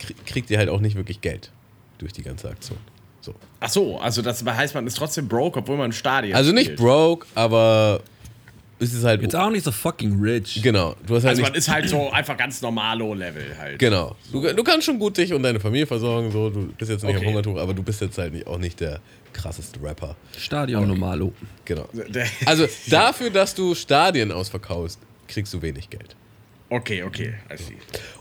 krie- 0.02 0.16
kriegt 0.26 0.50
ihr 0.50 0.58
halt 0.58 0.70
auch 0.70 0.80
nicht 0.82 0.96
wirklich 0.96 1.22
Geld 1.22 1.52
durch 2.00 2.14
die 2.14 2.24
ganze 2.24 2.50
Aktion. 2.50 2.80
So. 3.22 3.36
Ach 3.60 3.70
so, 3.70 4.00
also 4.00 4.22
das 4.22 4.44
heißt, 4.44 4.74
man 4.76 4.88
ist 4.88 4.98
trotzdem 4.98 5.28
broke, 5.28 5.60
obwohl 5.60 5.78
man 5.78 5.92
ein 5.92 5.94
Stadion 5.94 6.36
Also 6.36 6.52
nicht 6.52 6.66
spielt. 6.66 6.80
broke, 6.80 7.28
aber 7.36 8.02
es 8.84 8.94
ist 8.94 9.04
halt. 9.04 9.22
Jetzt 9.22 9.36
auch 9.36 9.50
nicht 9.50 9.64
so 9.64 9.72
fucking 9.72 10.20
rich. 10.22 10.62
Genau. 10.62 10.96
Du 11.06 11.16
hast 11.16 11.24
halt 11.24 11.32
Also 11.32 11.42
man 11.44 11.56
ist 11.56 11.70
halt 11.70 11.90
so 11.90 12.12
einfach 12.12 12.38
ganz 12.38 12.62
normalo 12.62 13.14
Level 13.14 13.58
halt. 13.58 13.80
Genau. 13.80 14.16
Du, 14.32 14.42
du 14.54 14.64
kannst 14.64 14.86
schon 14.86 15.00
gut 15.00 15.18
dich 15.18 15.34
und 15.34 15.44
deine 15.44 15.60
Familie 15.60 15.88
versorgen, 15.88 16.32
so. 16.32 16.50
Du 16.50 16.68
bist 16.78 16.92
jetzt 16.92 17.04
nicht 17.04 17.16
Okay. 17.16 17.26
am 17.26 17.30
Hungertuch, 17.32 17.58
aber 17.58 17.74
du 17.74 17.84
bist 17.84 18.02
jetzt 18.02 18.18
halt 18.18 18.34
nicht, 18.34 18.48
auch 18.48 18.58
nicht 18.58 18.80
der 18.80 19.00
krasseste 19.32 19.82
Rapper. 19.82 20.16
Stadion 20.38 20.88
Normalo. 20.88 21.34
Genau. 21.66 21.88
Also 22.46 22.68
dafür, 22.88 23.30
dass 23.30 23.56
du 23.56 23.74
Stadien 23.76 24.32
ausverkaufst, 24.32 25.00
kriegst 25.28 25.54
du 25.54 25.62
wenig 25.62 25.90
Geld. 25.90 26.16
Okay, 26.70 27.04
okay, 27.04 27.34
I 27.52 27.58
see. 27.58 27.78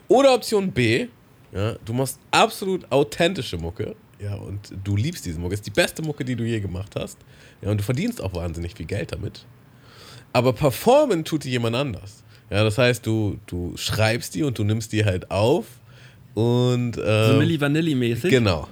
Oder 0.09 0.35
Option 0.35 0.71
B, 0.73 1.07
ja, 1.53 1.75
du 1.85 1.93
machst 1.93 2.19
absolut 2.31 2.91
authentische 2.91 3.57
Mucke, 3.59 3.95
ja, 4.19 4.35
und 4.35 4.73
du 4.85 4.97
liebst 4.97 5.25
diese 5.27 5.39
Mucke. 5.41 5.55
Ist 5.55 5.67
die 5.67 5.71
beste 5.71 6.03
Mucke, 6.03 6.25
die 6.25 6.37
du 6.37 6.45
je 6.45 6.61
gemacht 6.61 6.95
hast. 6.97 7.19
Ja, 7.61 7.71
und 7.71 7.79
du 7.81 7.83
verdienst 7.85 8.23
auch 8.23 8.35
wahnsinnig 8.35 8.75
viel 8.75 8.87
Geld 8.87 9.13
damit. 9.13 9.45
Aber 10.33 10.53
performen 10.53 11.25
tut 11.25 11.45
die 11.45 11.51
jemand 11.51 11.77
anders. 11.77 12.23
Ja, 12.51 12.65
das 12.65 12.79
heißt, 12.79 13.07
du, 13.07 13.39
du 13.47 13.75
schreibst 13.77 14.35
die 14.35 14.43
und 14.43 14.59
du 14.59 14.65
nimmst 14.65 14.93
die 14.93 15.05
halt 15.05 15.31
auf 15.31 15.67
und 16.35 16.97
äh, 16.99 17.29
So 17.33 17.39
Milli 17.39 17.59
Vanilli-mäßig. 17.61 18.31
genau, 18.31 18.69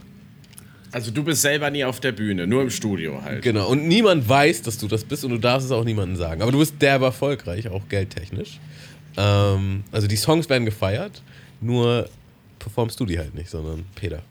Also 0.93 1.11
du 1.11 1.23
bist 1.25 1.43
selber 1.43 1.71
nie 1.71 1.85
auf 1.85 2.01
der 2.01 2.13
Bühne, 2.13 2.47
nur 2.47 2.63
im 2.63 2.71
Studio 2.71 3.23
halt. 3.23 3.43
genau. 3.43 3.69
Und 3.69 3.87
niemand 3.89 4.29
weiß, 4.29 4.63
dass 4.63 4.77
du 4.79 4.87
das 4.89 5.05
bist 5.05 5.25
und 5.25 5.31
du 5.31 5.39
darfst 5.39 5.67
es 5.67 5.73
auch 5.73 5.85
niemandem 5.85 6.17
sagen. 6.17 6.43
Aber 6.43 6.53
du 6.53 6.59
bist 6.59 6.75
derbe 6.81 7.07
erfolgreich, 7.07 7.69
auch 7.69 7.89
geldtechnisch. 7.89 8.59
Ähm, 9.17 9.85
also 9.93 10.07
die 10.07 10.17
Songs 10.17 10.49
werden 10.49 10.65
gefeiert, 10.65 11.23
nur 11.61 12.09
performst 12.59 12.99
du 13.01 13.07
die 13.07 13.19
halt 13.19 13.35
nicht, 13.35 13.49
sondern 13.51 13.85
Peter. 13.95 14.23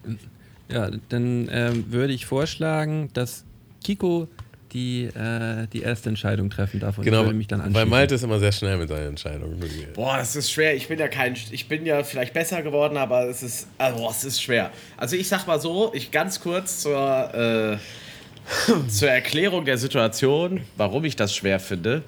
Ja, 0.68 0.90
dann 1.08 1.48
ähm, 1.52 1.84
würde 1.90 2.12
ich 2.12 2.26
vorschlagen, 2.26 3.10
dass 3.14 3.44
Kiko 3.82 4.28
die, 4.72 5.04
äh, 5.04 5.66
die 5.72 5.82
erste 5.82 6.08
Entscheidung 6.08 6.50
treffen 6.50 6.80
darf 6.80 6.98
und 6.98 7.04
Genau, 7.04 7.20
ich 7.20 7.26
würde 7.26 7.38
mich 7.38 7.46
dann 7.48 7.60
weil 7.60 7.66
anschließen. 7.66 7.88
Malte 7.88 8.14
ist 8.14 8.22
immer 8.22 8.38
sehr 8.38 8.52
schnell 8.52 8.76
mit 8.76 8.88
seinen 8.88 9.08
Entscheidungen. 9.08 9.62
Boah, 9.94 10.16
das 10.18 10.36
ist 10.36 10.50
schwer. 10.50 10.74
Ich 10.74 10.88
bin 10.88 10.98
ja 10.98 11.08
kein. 11.08 11.36
Ich 11.50 11.68
bin 11.68 11.86
ja 11.86 12.02
vielleicht 12.02 12.32
besser 12.32 12.62
geworden, 12.62 12.96
aber 12.96 13.28
es 13.28 13.42
ist. 13.42 13.68
Also, 13.78 13.98
boah, 13.98 14.10
es 14.10 14.24
ist 14.24 14.42
schwer. 14.42 14.70
Also 14.96 15.16
ich 15.16 15.28
sag 15.28 15.46
mal 15.46 15.60
so, 15.60 15.92
ich 15.94 16.10
ganz 16.10 16.40
kurz 16.40 16.80
zur, 16.80 17.34
äh, 17.34 17.78
zur 18.88 19.10
Erklärung 19.10 19.64
der 19.64 19.78
Situation, 19.78 20.62
warum 20.76 21.04
ich 21.04 21.16
das 21.16 21.34
schwer 21.34 21.60
finde. 21.60 22.02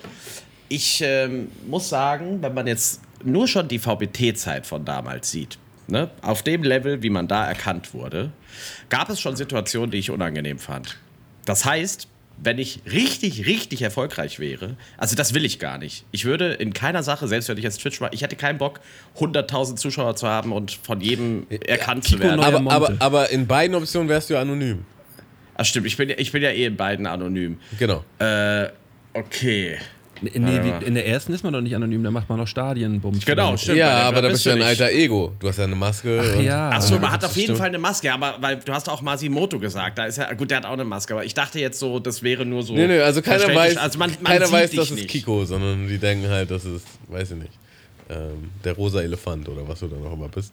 Ich 0.69 1.03
ähm, 1.05 1.49
muss 1.67 1.89
sagen, 1.89 2.41
wenn 2.41 2.55
man 2.55 2.67
jetzt 2.67 3.03
nur 3.25 3.47
schon 3.47 3.69
die 3.69 3.79
VBT-Zeit 3.79 4.67
von 4.67 4.85
damals 4.85 5.31
sieht, 5.31 5.59
ne, 5.87 6.11
auf 6.23 6.43
dem 6.43 6.63
Level, 6.63 7.03
wie 7.03 7.11
man 7.11 7.29
da 7.29 7.47
erkannt 7.47 7.93
wurde, 7.95 8.33
gab 8.89 9.11
es 9.11 9.21
schon 9.21 9.37
Situationen, 9.37 9.91
die 9.91 9.99
ich 9.99 10.11
unangenehm 10.11 10.59
fand. 10.59 10.99
Das 11.45 11.65
heißt, 11.65 12.09
wenn 12.43 12.59
ich 12.59 12.80
richtig, 12.91 13.47
richtig 13.47 13.83
erfolgreich 13.83 14.39
wäre, 14.39 14.76
also 14.99 15.16
das 15.16 15.35
will 15.35 15.45
ich 15.45 15.59
gar 15.59 15.78
nicht. 15.78 16.05
Ich 16.12 16.24
würde 16.24 16.53
in 16.55 16.72
keiner 16.72 17.03
Sache, 17.03 17.28
selbst 17.28 17.49
wenn 17.49 17.57
ich 17.59 17.64
jetzt 17.64 17.80
Twitch 17.80 18.01
mache, 18.01 18.14
ich 18.14 18.22
hätte 18.22 18.37
keinen 18.37 18.59
Bock, 18.59 18.80
100.000 19.18 19.76
Zuschauer 19.76 20.16
zu 20.16 20.26
haben 20.28 20.53
und 20.53 20.72
von 20.72 21.01
jedem 21.01 21.47
erkannt 21.66 22.05
zu 22.05 22.16
Kiko 22.16 22.24
werden. 22.28 22.41
Aber, 22.68 22.70
aber, 22.72 22.95
aber 23.01 23.30
in 23.30 23.47
beiden 23.47 23.74
Optionen 23.76 24.09
wärst 24.09 24.30
du 24.30 24.37
anonym. 24.39 24.85
Ach 25.55 25.64
stimmt, 25.64 25.87
ich 25.87 25.97
bin, 25.97 26.09
ja- 26.09 26.16
ich 26.18 26.33
bin 26.33 26.43
ja 26.43 26.51
eh 26.51 26.64
in 26.64 26.76
beiden 26.76 27.07
anonym. 27.07 27.59
Genau. 27.78 28.05
Äh, 28.18 28.68
okay. 29.12 29.78
Nee, 30.23 30.61
wie, 30.62 30.87
in 30.87 30.95
der 30.95 31.07
ersten 31.07 31.33
ist 31.33 31.43
man 31.43 31.53
doch 31.53 31.61
nicht 31.61 31.75
anonym, 31.75 32.03
da 32.03 32.11
macht 32.11 32.29
man 32.29 32.39
noch 32.39 32.47
Stadienbums. 32.47 33.25
Genau, 33.25 33.57
stimmt. 33.57 33.79
ja, 33.79 34.03
aber 34.03 34.23
da 34.23 34.29
bist 34.29 34.45
du 34.47 34.51
ja 34.51 34.57
ein 34.57 34.62
alter 34.62 34.91
Ego. 34.91 35.33
Du 35.39 35.49
hast 35.49 35.59
ja 35.59 35.64
eine 35.64 35.75
Maske. 35.75 36.23
Ach 36.23 36.41
ja. 36.41 36.70
Achso, 36.70 36.95
man 36.95 37.03
Ja, 37.05 37.11
hat 37.12 37.25
auf 37.25 37.35
jeden 37.35 37.47
stimmt. 37.47 37.59
Fall 37.59 37.68
eine 37.68 37.79
Maske, 37.79 38.12
aber 38.12 38.37
weil 38.41 38.57
du 38.57 38.73
hast 38.73 38.89
auch 38.89 39.03
Masimoto 39.03 39.59
gesagt, 39.59 39.99
da 39.99 40.05
ist 40.07 40.18
ja, 40.18 40.33
gut, 40.35 40.51
der 40.51 40.59
hat 40.59 40.66
auch 40.66 40.73
eine 40.73 40.85
Maske, 40.85 41.14
aber 41.14 41.25
ich 41.25 41.35
dachte 41.35 41.59
jetzt 41.59 41.79
so, 41.79 41.99
das 41.99 42.23
wäre 42.23 42.47
nur 42.47 42.62
so. 42.62 42.75
Nee, 42.75 42.87
nee, 42.87 43.01
also 43.01 43.20
keiner 43.23 43.53
weiß, 43.55 43.77
also 43.77 43.99
man, 43.99 44.11
man 44.20 44.33
keiner 44.33 44.51
weiß 44.51 44.70
dich 44.70 44.79
das 44.79 44.91
ist 44.91 44.97
nicht. 44.97 45.09
Kiko, 45.09 45.45
sondern 45.45 45.89
die 45.89 45.99
denken 45.99 46.29
halt, 46.29 46.51
das 46.51 46.64
ist, 46.64 46.87
weiß 47.09 47.33
ich 47.33 47.39
nicht, 47.39 47.53
ähm, 48.11 48.51
der 48.64 48.75
rosa 48.75 49.01
Elefant 49.01 49.49
oder 49.49 49.66
was 49.66 49.81
du 49.81 49.89
dann 49.89 50.07
auch 50.07 50.12
immer 50.12 50.29
bist. 50.29 50.53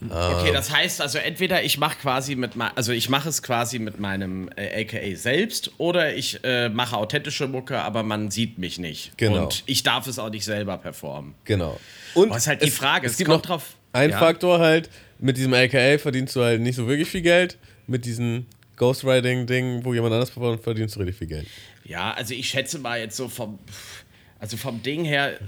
Okay, 0.00 0.52
das 0.52 0.70
heißt 0.72 1.00
also 1.00 1.18
entweder 1.18 1.62
ich 1.64 1.76
mache 1.78 1.98
quasi 1.98 2.36
mit 2.36 2.52
also 2.76 2.92
ich 2.92 3.08
mache 3.08 3.28
es 3.28 3.42
quasi 3.42 3.80
mit 3.80 3.98
meinem 3.98 4.48
äh, 4.54 4.82
AKA 4.82 5.16
selbst 5.16 5.72
oder 5.78 6.14
ich 6.14 6.38
äh, 6.44 6.68
mache 6.68 6.96
authentische 6.96 7.48
Mucke, 7.48 7.78
aber 7.80 8.04
man 8.04 8.30
sieht 8.30 8.58
mich 8.58 8.78
nicht. 8.78 9.18
Genau. 9.18 9.44
Und 9.44 9.64
ich 9.66 9.82
darf 9.82 10.06
es 10.06 10.20
auch 10.20 10.30
nicht 10.30 10.44
selber 10.44 10.78
performen. 10.78 11.34
Genau. 11.44 11.80
Und 12.14 12.28
Boah, 12.28 12.36
ist 12.36 12.46
halt 12.46 12.62
die 12.62 12.70
Frage, 12.70 13.06
Es, 13.06 13.12
es 13.12 13.18
gibt 13.18 13.28
noch 13.30 13.42
drauf- 13.42 13.74
Ein 13.92 14.10
ja. 14.10 14.18
Faktor 14.18 14.60
halt, 14.60 14.88
mit 15.18 15.36
diesem 15.36 15.52
AKA 15.52 15.98
verdienst 15.98 16.36
du 16.36 16.42
halt 16.42 16.60
nicht 16.60 16.76
so 16.76 16.86
wirklich 16.86 17.08
viel 17.08 17.22
Geld. 17.22 17.58
Mit 17.88 18.04
diesem 18.04 18.46
Ghostwriting-Ding, 18.76 19.84
wo 19.84 19.94
jemand 19.94 20.12
anders 20.14 20.30
performt, 20.30 20.62
verdienst 20.62 20.94
du 20.96 21.00
richtig 21.00 21.18
viel 21.18 21.26
Geld. 21.26 21.46
Ja, 21.84 22.12
also 22.12 22.34
ich 22.34 22.48
schätze 22.48 22.78
mal 22.78 23.00
jetzt 23.00 23.16
so 23.16 23.28
vom 23.28 23.58
also 24.38 24.56
vom 24.56 24.82
Ding 24.82 25.04
her 25.04 25.38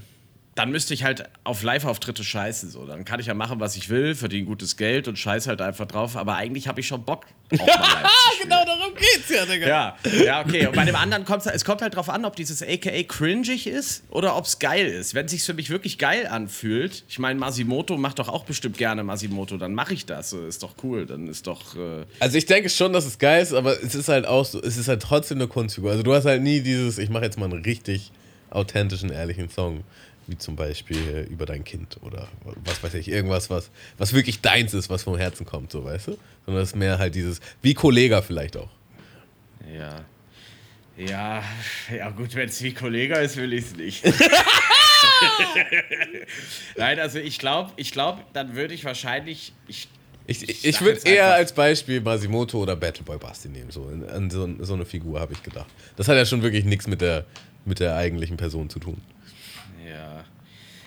dann 0.56 0.70
müsste 0.72 0.92
ich 0.94 1.04
halt 1.04 1.24
auf 1.44 1.62
Live-Auftritte 1.62 2.24
scheißen. 2.24 2.70
So. 2.70 2.84
Dann 2.84 3.04
kann 3.04 3.20
ich 3.20 3.26
ja 3.26 3.34
machen, 3.34 3.60
was 3.60 3.76
ich 3.76 3.88
will, 3.88 4.14
verdiene 4.14 4.46
gutes 4.46 4.76
Geld 4.76 5.06
und 5.08 5.16
scheiße 5.18 5.48
halt 5.48 5.62
einfach 5.62 5.86
drauf. 5.86 6.16
Aber 6.16 6.34
eigentlich 6.36 6.66
habe 6.68 6.80
ich 6.80 6.88
schon 6.88 7.04
Bock, 7.04 7.24
zu 7.50 7.56
spielen. 7.56 8.50
darum 8.50 8.94
geht's 8.94 9.28
ja, 9.28 9.46
Digga. 9.46 9.68
Ja, 9.68 9.96
ja, 10.24 10.40
okay. 10.40 10.66
Und 10.66 10.74
bei 10.76 10.84
dem 10.84 10.96
anderen 10.96 11.24
kommt 11.24 11.46
es 11.46 11.64
kommt 11.64 11.82
halt 11.82 11.94
drauf 11.96 12.08
an, 12.08 12.24
ob 12.24 12.36
dieses 12.36 12.62
AKA 12.62 13.02
cringig 13.04 13.66
ist 13.66 14.02
oder 14.10 14.36
ob 14.36 14.44
es 14.44 14.58
geil 14.58 14.86
ist. 14.86 15.14
Wenn 15.14 15.26
es 15.26 15.32
sich 15.32 15.44
für 15.44 15.54
mich 15.54 15.70
wirklich 15.70 15.98
geil 15.98 16.26
anfühlt, 16.26 17.04
ich 17.08 17.18
meine, 17.18 17.38
Masimoto 17.38 17.96
macht 17.96 18.18
doch 18.18 18.28
auch 18.28 18.44
bestimmt 18.44 18.76
gerne 18.76 19.02
Masimoto, 19.04 19.56
dann 19.56 19.72
mache 19.72 19.94
ich 19.94 20.04
das. 20.06 20.30
So, 20.30 20.44
Ist 20.46 20.62
doch 20.62 20.74
cool. 20.82 21.06
Dann 21.06 21.28
ist 21.28 21.46
doch. 21.46 21.76
Äh, 21.76 22.04
Also 22.18 22.36
ich 22.38 22.46
denke 22.46 22.68
schon, 22.70 22.92
dass 22.92 23.06
es 23.06 23.18
geil 23.18 23.42
ist, 23.42 23.52
aber 23.52 23.80
es 23.82 23.94
ist 23.94 24.08
halt 24.08 24.26
auch 24.26 24.44
so, 24.44 24.60
es 24.60 24.76
ist 24.76 24.88
halt 24.88 25.02
trotzdem 25.02 25.38
eine 25.38 25.46
Kunstfigur. 25.48 25.90
Also 25.92 26.02
du 26.02 26.12
hast 26.12 26.24
halt 26.24 26.42
nie 26.42 26.60
dieses, 26.60 26.98
ich 26.98 27.08
mache 27.08 27.24
jetzt 27.24 27.38
mal 27.38 27.46
einen 27.46 27.62
richtig 27.62 28.10
authentischen, 28.50 29.10
ehrlichen 29.10 29.48
Song, 29.48 29.84
wie 30.30 30.38
zum 30.38 30.56
Beispiel 30.56 30.96
äh, 30.96 31.22
über 31.24 31.44
dein 31.44 31.64
Kind 31.64 31.98
oder 32.02 32.28
was 32.64 32.82
weiß 32.82 32.94
ich, 32.94 33.08
irgendwas, 33.08 33.50
was, 33.50 33.70
was 33.98 34.12
wirklich 34.14 34.40
deins 34.40 34.72
ist, 34.74 34.88
was 34.88 35.02
vom 35.02 35.16
Herzen 35.16 35.44
kommt, 35.44 35.72
so 35.72 35.84
weißt 35.84 36.08
du? 36.08 36.18
Sondern 36.46 36.62
es 36.62 36.70
ist 36.70 36.76
mehr 36.76 36.98
halt 36.98 37.14
dieses, 37.14 37.40
wie 37.62 37.74
Kollega 37.74 38.22
vielleicht 38.22 38.56
auch. 38.56 38.70
ja. 39.74 40.04
Ja, 40.96 41.42
ja 41.96 42.10
gut, 42.10 42.34
wenn 42.34 42.50
es 42.50 42.60
wie 42.62 42.74
Kollege 42.74 43.14
ist, 43.14 43.36
will 43.38 43.54
ich 43.54 43.64
es 43.66 43.76
nicht. 43.76 44.04
Nein, 46.76 47.00
also 47.00 47.18
ich 47.18 47.38
glaube, 47.38 47.72
ich 47.76 47.90
glaube, 47.92 48.20
dann 48.34 48.54
würde 48.54 48.74
ich 48.74 48.84
wahrscheinlich. 48.84 49.54
Ich, 49.66 49.88
Ich, 50.26 50.46
ich, 50.46 50.64
Ich 50.64 50.80
würde 50.82 51.00
eher 51.04 51.32
als 51.32 51.52
Beispiel 51.54 52.02
Masimoto 52.02 52.60
oder 52.62 52.76
Battleboy 52.76 53.16
Basti 53.16 53.48
nehmen. 53.48 53.70
So, 53.70 53.86
an 53.86 54.28
so, 54.28 54.48
so 54.62 54.74
eine 54.74 54.84
Figur 54.84 55.20
habe 55.20 55.32
ich 55.32 55.42
gedacht. 55.42 55.70
Das 55.96 56.06
hat 56.06 56.16
ja 56.16 56.26
schon 56.26 56.42
wirklich 56.42 56.64
nichts 56.66 56.86
mit 56.86 57.00
der, 57.00 57.24
mit 57.64 57.80
der 57.80 57.96
eigentlichen 57.96 58.36
Person 58.36 58.68
zu 58.68 58.78
tun. 58.78 59.00
Ja. 59.90 60.24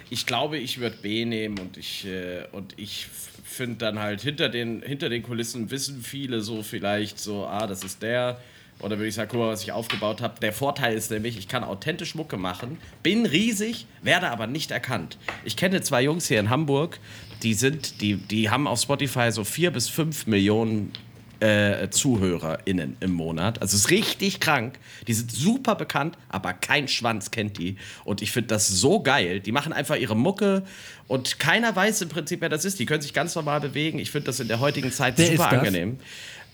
Ich 0.09 0.25
glaube, 0.25 0.57
ich 0.57 0.79
würde 0.79 0.97
B 1.01 1.25
nehmen 1.25 1.57
und 1.59 1.77
ich, 1.77 2.05
äh, 2.05 2.43
ich 2.77 3.07
finde 3.43 3.77
dann 3.77 3.99
halt 3.99 4.21
hinter 4.21 4.49
den, 4.49 4.81
hinter 4.81 5.09
den 5.09 5.23
Kulissen 5.23 5.71
wissen 5.71 6.01
viele 6.01 6.41
so 6.41 6.63
vielleicht 6.63 7.19
so, 7.19 7.45
ah, 7.45 7.67
das 7.67 7.83
ist 7.83 8.01
der. 8.01 8.39
Oder 8.79 8.97
würde 8.97 9.07
ich 9.07 9.15
sagen, 9.15 9.29
guck 9.31 9.39
mal, 9.39 9.49
was 9.49 9.63
ich 9.63 9.71
aufgebaut 9.71 10.21
habe. 10.21 10.39
Der 10.39 10.51
Vorteil 10.51 10.95
ist 10.95 11.09
nämlich, 11.09 11.37
ich 11.37 11.47
kann 11.47 11.63
authentisch 11.63 12.15
Mucke 12.15 12.37
machen, 12.37 12.77
bin 13.01 13.25
riesig, 13.25 13.85
werde 14.01 14.29
aber 14.29 14.47
nicht 14.47 14.71
erkannt. 14.71 15.17
Ich 15.45 15.55
kenne 15.55 15.81
zwei 15.81 16.01
Jungs 16.01 16.27
hier 16.27 16.39
in 16.39 16.49
Hamburg, 16.49 16.99
die 17.43 17.53
sind, 17.53 18.01
die, 18.01 18.15
die 18.15 18.49
haben 18.49 18.67
auf 18.67 18.81
Spotify 18.81 19.31
so 19.31 19.43
vier 19.43 19.71
bis 19.71 19.89
fünf 19.89 20.27
Millionen 20.27 20.91
äh, 21.43 21.89
ZuhörerInnen 21.89 22.95
im 23.01 23.11
Monat. 23.11 23.61
Also 23.61 23.75
es 23.75 23.85
ist 23.85 23.89
richtig 23.89 24.39
krank. 24.39 24.79
Die 25.07 25.13
sind 25.13 25.29
super 25.29 25.75
bekannt, 25.75 26.17
aber 26.29 26.53
kein 26.53 26.87
Schwanz 26.87 27.31
kennt 27.31 27.57
die. 27.57 27.75
Und 28.05 28.21
ich 28.21 28.31
finde 28.31 28.47
das 28.47 28.69
so 28.69 29.01
geil. 29.01 29.41
Die 29.41 29.51
machen 29.51 29.73
einfach 29.73 29.97
ihre 29.97 30.15
Mucke 30.15 30.63
und 31.07 31.39
keiner 31.39 31.75
weiß 31.75 32.01
im 32.03 32.09
Prinzip, 32.09 32.39
wer 32.39 32.47
das 32.47 32.63
ist. 32.63 32.79
Die 32.79 32.85
können 32.85 33.01
sich 33.01 33.13
ganz 33.13 33.35
normal 33.35 33.59
bewegen. 33.59 33.99
Ich 33.99 34.09
finde 34.09 34.27
das 34.27 34.39
in 34.39 34.47
der 34.47 34.61
heutigen 34.61 34.91
Zeit 34.91 35.17
Wer 35.17 35.31
super 35.31 35.49
angenehm. 35.49 35.99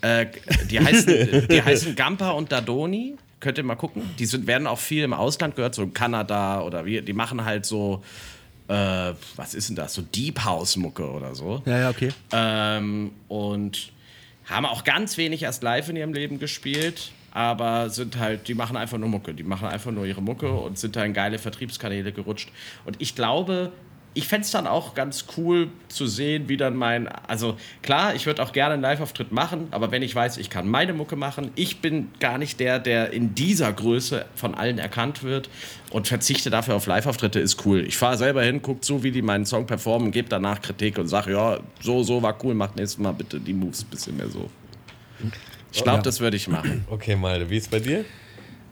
Äh, 0.02 0.26
die, 0.72 0.80
heißen, 0.80 1.48
die 1.50 1.62
heißen 1.62 1.96
Gampa 1.96 2.32
und 2.32 2.52
Dadoni. 2.52 3.16
Könnt 3.40 3.60
ihr 3.60 3.64
mal 3.64 3.76
gucken. 3.76 4.10
Die 4.18 4.26
sind, 4.26 4.48
werden 4.48 4.66
auch 4.66 4.80
viel 4.80 5.04
im 5.04 5.14
Ausland 5.14 5.56
gehört, 5.56 5.76
so 5.76 5.84
in 5.84 5.94
Kanada 5.94 6.62
oder 6.62 6.86
wie. 6.86 7.02
Die 7.02 7.14
machen 7.14 7.46
halt 7.46 7.66
so, 7.68 8.04
äh, 8.68 8.74
was 9.36 9.54
ist 9.54 9.70
denn 9.70 9.76
das? 9.76 9.94
So 9.94 10.02
Deep 10.02 10.44
House 10.44 10.78
Mucke 10.78 11.08
oder 11.08 11.36
so. 11.36 11.62
Ja, 11.66 11.80
ja, 11.80 11.90
okay. 11.92 12.10
Ähm, 12.32 13.12
und 13.28 13.92
haben 14.50 14.66
auch 14.66 14.84
ganz 14.84 15.18
wenig 15.18 15.44
erst 15.44 15.64
live 15.64 15.90
in 15.90 15.96
ihrem 15.96 16.14
Leben 16.14 16.40
gespielt, 16.40 17.12
aber 17.32 17.90
sind 17.90 18.18
halt, 18.18 18.48
die 18.48 18.56
machen 18.56 18.76
einfach 18.76 18.98
nur 18.98 19.10
Mucke. 19.10 19.34
Die 19.34 19.44
machen 19.44 19.68
einfach 19.68 19.92
nur 19.92 20.06
ihre 20.06 20.22
Mucke 20.22 20.52
und 20.52 20.80
sind 20.80 20.96
da 20.96 21.04
in 21.06 21.14
geile 21.14 21.38
Vertriebskanäle 21.38 22.12
gerutscht. 22.12 22.52
Und 22.86 23.00
ich 23.00 23.16
glaube, 23.16 23.72
ich 24.16 24.28
fände 24.28 24.44
es 24.46 24.52
dann 24.52 24.66
auch 24.68 24.96
ganz 24.96 25.26
cool 25.38 25.70
zu 25.88 26.08
sehen, 26.08 26.50
wie 26.50 26.58
dann 26.58 26.76
mein. 26.76 27.08
Also 27.08 27.58
klar, 27.84 28.16
ich 28.16 28.26
würde 28.26 28.42
auch 28.44 28.52
gerne 28.52 28.74
einen 28.74 28.82
Live-Auftritt 28.82 29.32
machen, 29.32 29.68
aber 29.72 29.92
wenn 29.92 30.02
ich 30.02 30.14
weiß, 30.16 30.38
ich 30.38 30.50
kann 30.50 30.68
meine 30.68 30.94
Mucke 30.94 31.16
machen, 31.16 31.52
ich 31.56 31.80
bin 31.80 32.10
gar 32.20 32.38
nicht 32.38 32.60
der, 32.60 32.80
der 32.80 33.14
in 33.14 33.36
dieser 33.36 33.72
Größe 33.72 34.26
von 34.36 34.56
allen 34.56 34.80
erkannt 34.80 35.24
wird 35.24 35.50
und 35.92 36.08
verzichte 36.08 36.50
dafür 36.50 36.76
auf 36.76 36.88
Live-Auftritte, 36.88 37.40
ist 37.40 37.66
cool. 37.66 37.86
Ich 37.88 37.98
fahre 37.98 38.18
selber 38.18 38.44
hin, 38.44 38.62
gucke 38.62 38.82
zu, 38.82 39.04
wie 39.04 39.12
die 39.12 39.22
meinen 39.22 39.46
Song 39.46 39.68
performen, 39.68 40.12
gebe 40.12 40.28
danach 40.28 40.62
Kritik 40.62 40.98
und 40.98 41.08
sage, 41.08 41.32
ja, 41.34 41.60
so, 41.80 42.04
so 42.04 42.22
war 42.22 42.36
cool, 42.44 42.56
macht 42.56 42.76
nächstes 42.76 42.98
Mal 43.00 43.12
bitte 43.14 43.40
die 43.40 43.54
Moves 43.54 43.84
ein 43.84 43.88
bisschen 43.90 44.18
mehr 44.18 44.28
so. 44.30 44.50
Ich 45.72 45.84
glaube, 45.84 45.98
Ja. 46.00 46.04
das 46.04 46.20
würde 46.20 46.36
ich 46.36 46.48
machen. 46.48 46.84
Okay, 46.90 47.16
Malte, 47.16 47.50
wie 47.50 47.58
ist 47.58 47.70
bei 47.70 47.80
dir? 47.80 48.06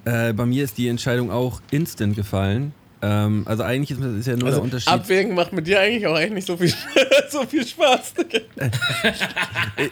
Äh, 0.06 0.34
bei 0.34 0.46
mir 0.46 0.64
ist 0.64 0.78
die 0.78 0.88
Entscheidung 0.88 1.30
auch 1.32 1.62
instant 1.70 2.16
gefallen. 2.16 2.74
Ähm, 3.02 3.44
also 3.46 3.62
eigentlich 3.64 3.92
ist, 4.00 4.04
ist 4.04 4.26
ja 4.28 4.36
nur 4.36 4.48
Also 4.48 4.58
der 4.58 4.64
Unterschied. 4.64 4.92
abwägen 4.92 5.36
macht 5.36 5.54
mit 5.54 5.68
dir 5.68 5.80
eigentlich 5.80 6.08
auch 6.08 6.16
eigentlich 6.16 6.34
nicht 6.34 6.48
so 6.48 6.58
viel, 6.58 6.74
so 7.30 7.44
viel 7.46 7.66
Spaß. 7.66 8.14
ja, 8.58 9.86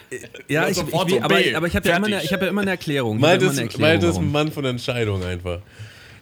Ja, 0.48 0.64
ich, 0.70 0.70
ich, 0.72 0.76
so 0.78 1.00
aber, 1.22 1.24
aber 1.56 1.68
ich 1.68 1.76
habe 1.76 1.88
ja, 1.88 1.98
immer 1.98 2.08
eine- 2.08 2.16
Fertig. 2.16 2.24
ich 2.30 2.34
hab 2.34 2.42
ja 2.42 2.48
immer 2.48 2.62
eine 2.62 2.72
Erklärung. 2.72 3.18
Ich 3.18 3.22
Malte 3.22 3.46
ist, 3.46 3.60
ist 3.60 4.18
ein. 4.18 4.32
Mann 4.32 4.52
von 4.52 4.66
Entscheidung 4.66 5.24
einfach. 5.24 5.60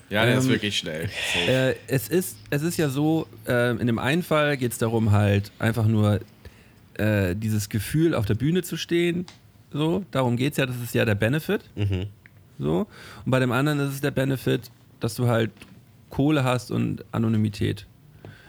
Ja, 0.10 0.26
der 0.26 0.38
ist 0.38 0.44
Ähm, 0.46 0.52
wirklich 0.52 0.78
schnell. 0.78 1.10
So. 1.34 1.52
Äh, 1.52 1.76
es, 1.88 2.08
ist, 2.10 2.38
es 2.50 2.62
ist 2.62 2.78
ja 2.78 2.90
so, 2.90 3.28
äh, 3.48 3.72
in 3.72 3.88
dem 3.88 3.98
einen 4.00 4.22
Fall 4.22 4.58
geht 4.58 4.74
es 4.74 4.78
darum, 4.78 5.12
halt 5.12 5.52
einfach 5.60 5.86
nur 5.88 6.20
äh, 6.98 7.34
dieses 7.36 7.70
Gefühl 7.70 8.14
auf 8.14 8.26
der 8.26 8.36
Bühne 8.36 8.62
zu 8.62 8.78
stehen. 8.78 9.26
So, 9.72 10.04
darum 10.12 10.38
geht 10.38 10.52
es 10.52 10.58
ja, 10.58 10.66
das 10.68 10.76
ist 10.84 10.94
ja 10.94 11.04
der 11.06 11.16
Benefit. 11.16 11.62
So. 12.60 12.86
Und 13.26 13.32
bei 13.32 13.40
dem 13.40 13.52
anderen 13.52 13.80
ist 13.80 13.94
es 13.96 14.02
der 14.02 14.12
Benefit, 14.12 14.70
dass 15.00 15.16
du 15.16 15.28
halt 15.28 15.50
Kohle 16.14 16.44
hast 16.44 16.70
und 16.70 17.04
Anonymität. 17.12 17.88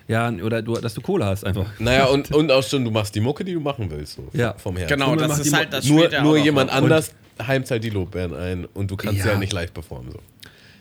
Ja, 0.06 0.28
oder 0.30 0.60
du, 0.60 0.74
dass 0.74 0.92
du 0.92 1.00
Kohle 1.00 1.24
hast 1.24 1.44
einfach. 1.46 1.66
Naja, 1.78 2.04
und, 2.06 2.30
und 2.30 2.52
auch 2.52 2.62
schon, 2.62 2.84
du 2.84 2.90
machst 2.90 3.14
die 3.14 3.20
Mucke, 3.20 3.42
die 3.42 3.54
du 3.54 3.60
machen 3.60 3.90
willst, 3.90 4.16
so 4.16 4.28
Ja. 4.34 4.52
vom 4.58 4.76
Herzen. 4.76 4.94
genau, 4.98 5.16
das 5.16 5.38
ist 5.38 5.54
halt 5.56 5.72
das 5.72 5.86
Nur, 5.86 6.10
nur 6.10 6.18
auch 6.18 6.22
noch 6.24 6.36
jemand 6.44 6.70
eine 6.70 6.82
anders 6.82 7.12
heimt 7.42 7.70
halt 7.70 7.82
die 7.82 7.88
Lobbeeren 7.90 8.34
ein 8.34 8.66
und 8.66 8.90
du 8.90 8.96
kannst 8.96 9.24
ja, 9.24 9.32
Ja. 9.32 9.38
nicht 9.38 9.52
live 9.54 9.72
performen. 9.72 10.12
So. 10.12 10.18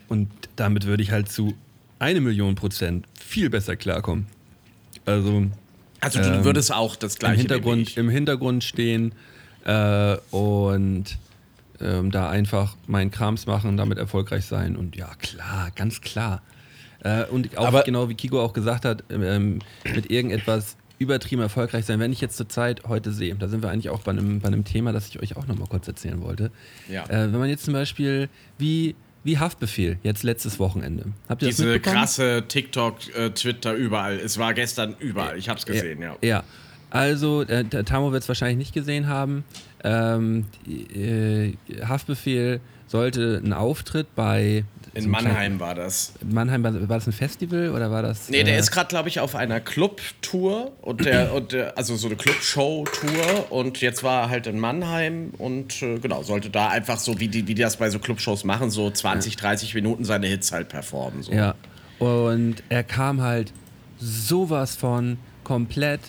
Und 0.09 0.29
damit 0.57 0.85
würde 0.85 1.01
ich 1.01 1.11
halt 1.11 1.31
zu 1.31 1.53
eine 1.99 2.19
Million 2.19 2.55
Prozent 2.55 3.05
viel 3.17 3.49
besser 3.49 3.77
klarkommen. 3.77 4.27
Also 5.05 5.45
Also 6.01 6.19
du 6.19 6.25
ähm, 6.27 6.43
würdest 6.43 6.73
auch 6.73 6.97
das 6.97 7.13
im 7.15 7.19
gleiche 7.19 7.35
wie 7.35 7.39
Hintergrund, 7.43 7.95
im 7.97 8.09
Hintergrund 8.09 8.63
stehen 8.65 9.13
äh, 9.63 10.17
und 10.31 11.05
ähm, 11.79 12.11
da 12.11 12.29
einfach 12.29 12.75
meinen 12.87 13.09
Krams 13.09 13.45
machen, 13.45 13.77
damit 13.77 13.97
erfolgreich 13.97 14.45
sein. 14.45 14.75
Und 14.75 14.95
ja, 14.97 15.09
klar, 15.19 15.71
ganz 15.75 16.01
klar. 16.01 16.41
Äh, 17.03 17.25
und 17.25 17.57
auch 17.57 17.67
Aber- 17.67 17.83
genau 17.83 18.09
wie 18.09 18.15
Kiko 18.15 18.41
auch 18.41 18.53
gesagt 18.53 18.85
hat, 18.85 19.03
ähm, 19.09 19.59
mit 19.93 20.09
irgendetwas 20.09 20.77
übertrieben 20.99 21.41
erfolgreich 21.41 21.85
sein. 21.85 21.99
Wenn 21.99 22.13
ich 22.13 22.21
jetzt 22.21 22.37
zur 22.37 22.47
Zeit 22.47 22.83
heute 22.87 23.11
sehe, 23.11 23.35
da 23.35 23.47
sind 23.49 23.61
wir 23.61 23.69
eigentlich 23.69 23.89
auch 23.89 24.01
bei 24.01 24.11
einem, 24.11 24.39
bei 24.39 24.47
einem 24.47 24.63
Thema, 24.63 24.93
das 24.93 25.09
ich 25.09 25.21
euch 25.21 25.35
auch 25.35 25.47
nochmal 25.47 25.67
kurz 25.67 25.87
erzählen 25.87 26.21
wollte. 26.21 26.51
Ja. 26.89 27.03
Äh, 27.05 27.31
wenn 27.33 27.39
man 27.39 27.49
jetzt 27.49 27.65
zum 27.65 27.73
Beispiel 27.73 28.29
wie, 28.57 28.95
wie 29.25 29.37
Haftbefehl, 29.37 29.97
jetzt 30.03 30.23
letztes 30.23 30.59
Wochenende. 30.59 31.05
Habt 31.27 31.41
ihr 31.41 31.49
Diese 31.49 31.79
krasse 31.79 32.43
TikTok, 32.47 33.13
äh, 33.17 33.31
Twitter, 33.31 33.73
überall. 33.73 34.17
Es 34.17 34.37
war 34.37 34.53
gestern 34.53 34.95
überall. 34.99 35.37
Ich 35.37 35.49
hab's 35.49 35.65
gesehen, 35.65 36.01
ja. 36.01 36.15
Ja, 36.21 36.43
also 36.89 37.41
äh, 37.41 37.65
der 37.65 37.83
Tamo 37.83 38.11
wird 38.13 38.23
es 38.23 38.29
wahrscheinlich 38.29 38.57
nicht 38.57 38.73
gesehen 38.73 39.07
haben. 39.07 39.43
Ähm, 39.83 40.45
äh, 40.67 41.53
Haftbefehl 41.85 42.61
sollte 42.87 43.41
einen 43.43 43.53
Auftritt 43.53 44.13
bei 44.15 44.63
In 44.95 45.03
so 45.03 45.09
Mannheim 45.09 45.59
war 45.59 45.73
das. 45.73 46.13
kleinen- 46.19 46.33
Mannheim 46.33 46.63
war, 46.63 46.73
war 46.89 46.97
das 46.97 47.07
ein 47.07 47.13
Festival 47.13 47.69
oder 47.71 47.89
war 47.89 48.03
das? 48.03 48.29
Nee, 48.29 48.43
der 48.43 48.55
äh, 48.55 48.59
ist 48.59 48.71
gerade, 48.71 48.87
glaube 48.89 49.09
ich, 49.09 49.19
auf 49.19 49.33
einer 49.35 49.59
Club-Tour 49.59 50.71
und 50.81 51.03
der, 51.05 51.33
und 51.35 51.51
der, 51.51 51.77
also 51.77 51.95
so 51.95 52.07
eine 52.07 52.15
Club-Show-Tour 52.15 53.51
und 53.51 53.81
jetzt 53.81 54.03
war 54.03 54.23
er 54.23 54.29
halt 54.29 54.47
in 54.47 54.59
Mannheim 54.59 55.31
und 55.37 55.81
äh, 55.81 55.97
genau, 55.99 56.23
sollte 56.23 56.49
da 56.49 56.69
einfach 56.69 56.99
so, 56.99 57.19
wie 57.19 57.27
die, 57.27 57.47
wie 57.47 57.55
die 57.55 57.61
das 57.61 57.77
bei 57.77 57.89
so 57.89 57.99
Club-Shows 57.99 58.43
machen, 58.43 58.69
so 58.69 58.89
20, 58.89 59.35
30 59.35 59.73
Minuten 59.75 60.05
seine 60.05 60.27
Hits 60.27 60.51
halt 60.51 60.69
performen. 60.69 61.23
So. 61.23 61.31
Ja. 61.31 61.55
Und 61.99 62.61
er 62.69 62.83
kam 62.83 63.21
halt 63.21 63.51
sowas 63.99 64.75
von 64.75 65.17
komplett 65.43 66.01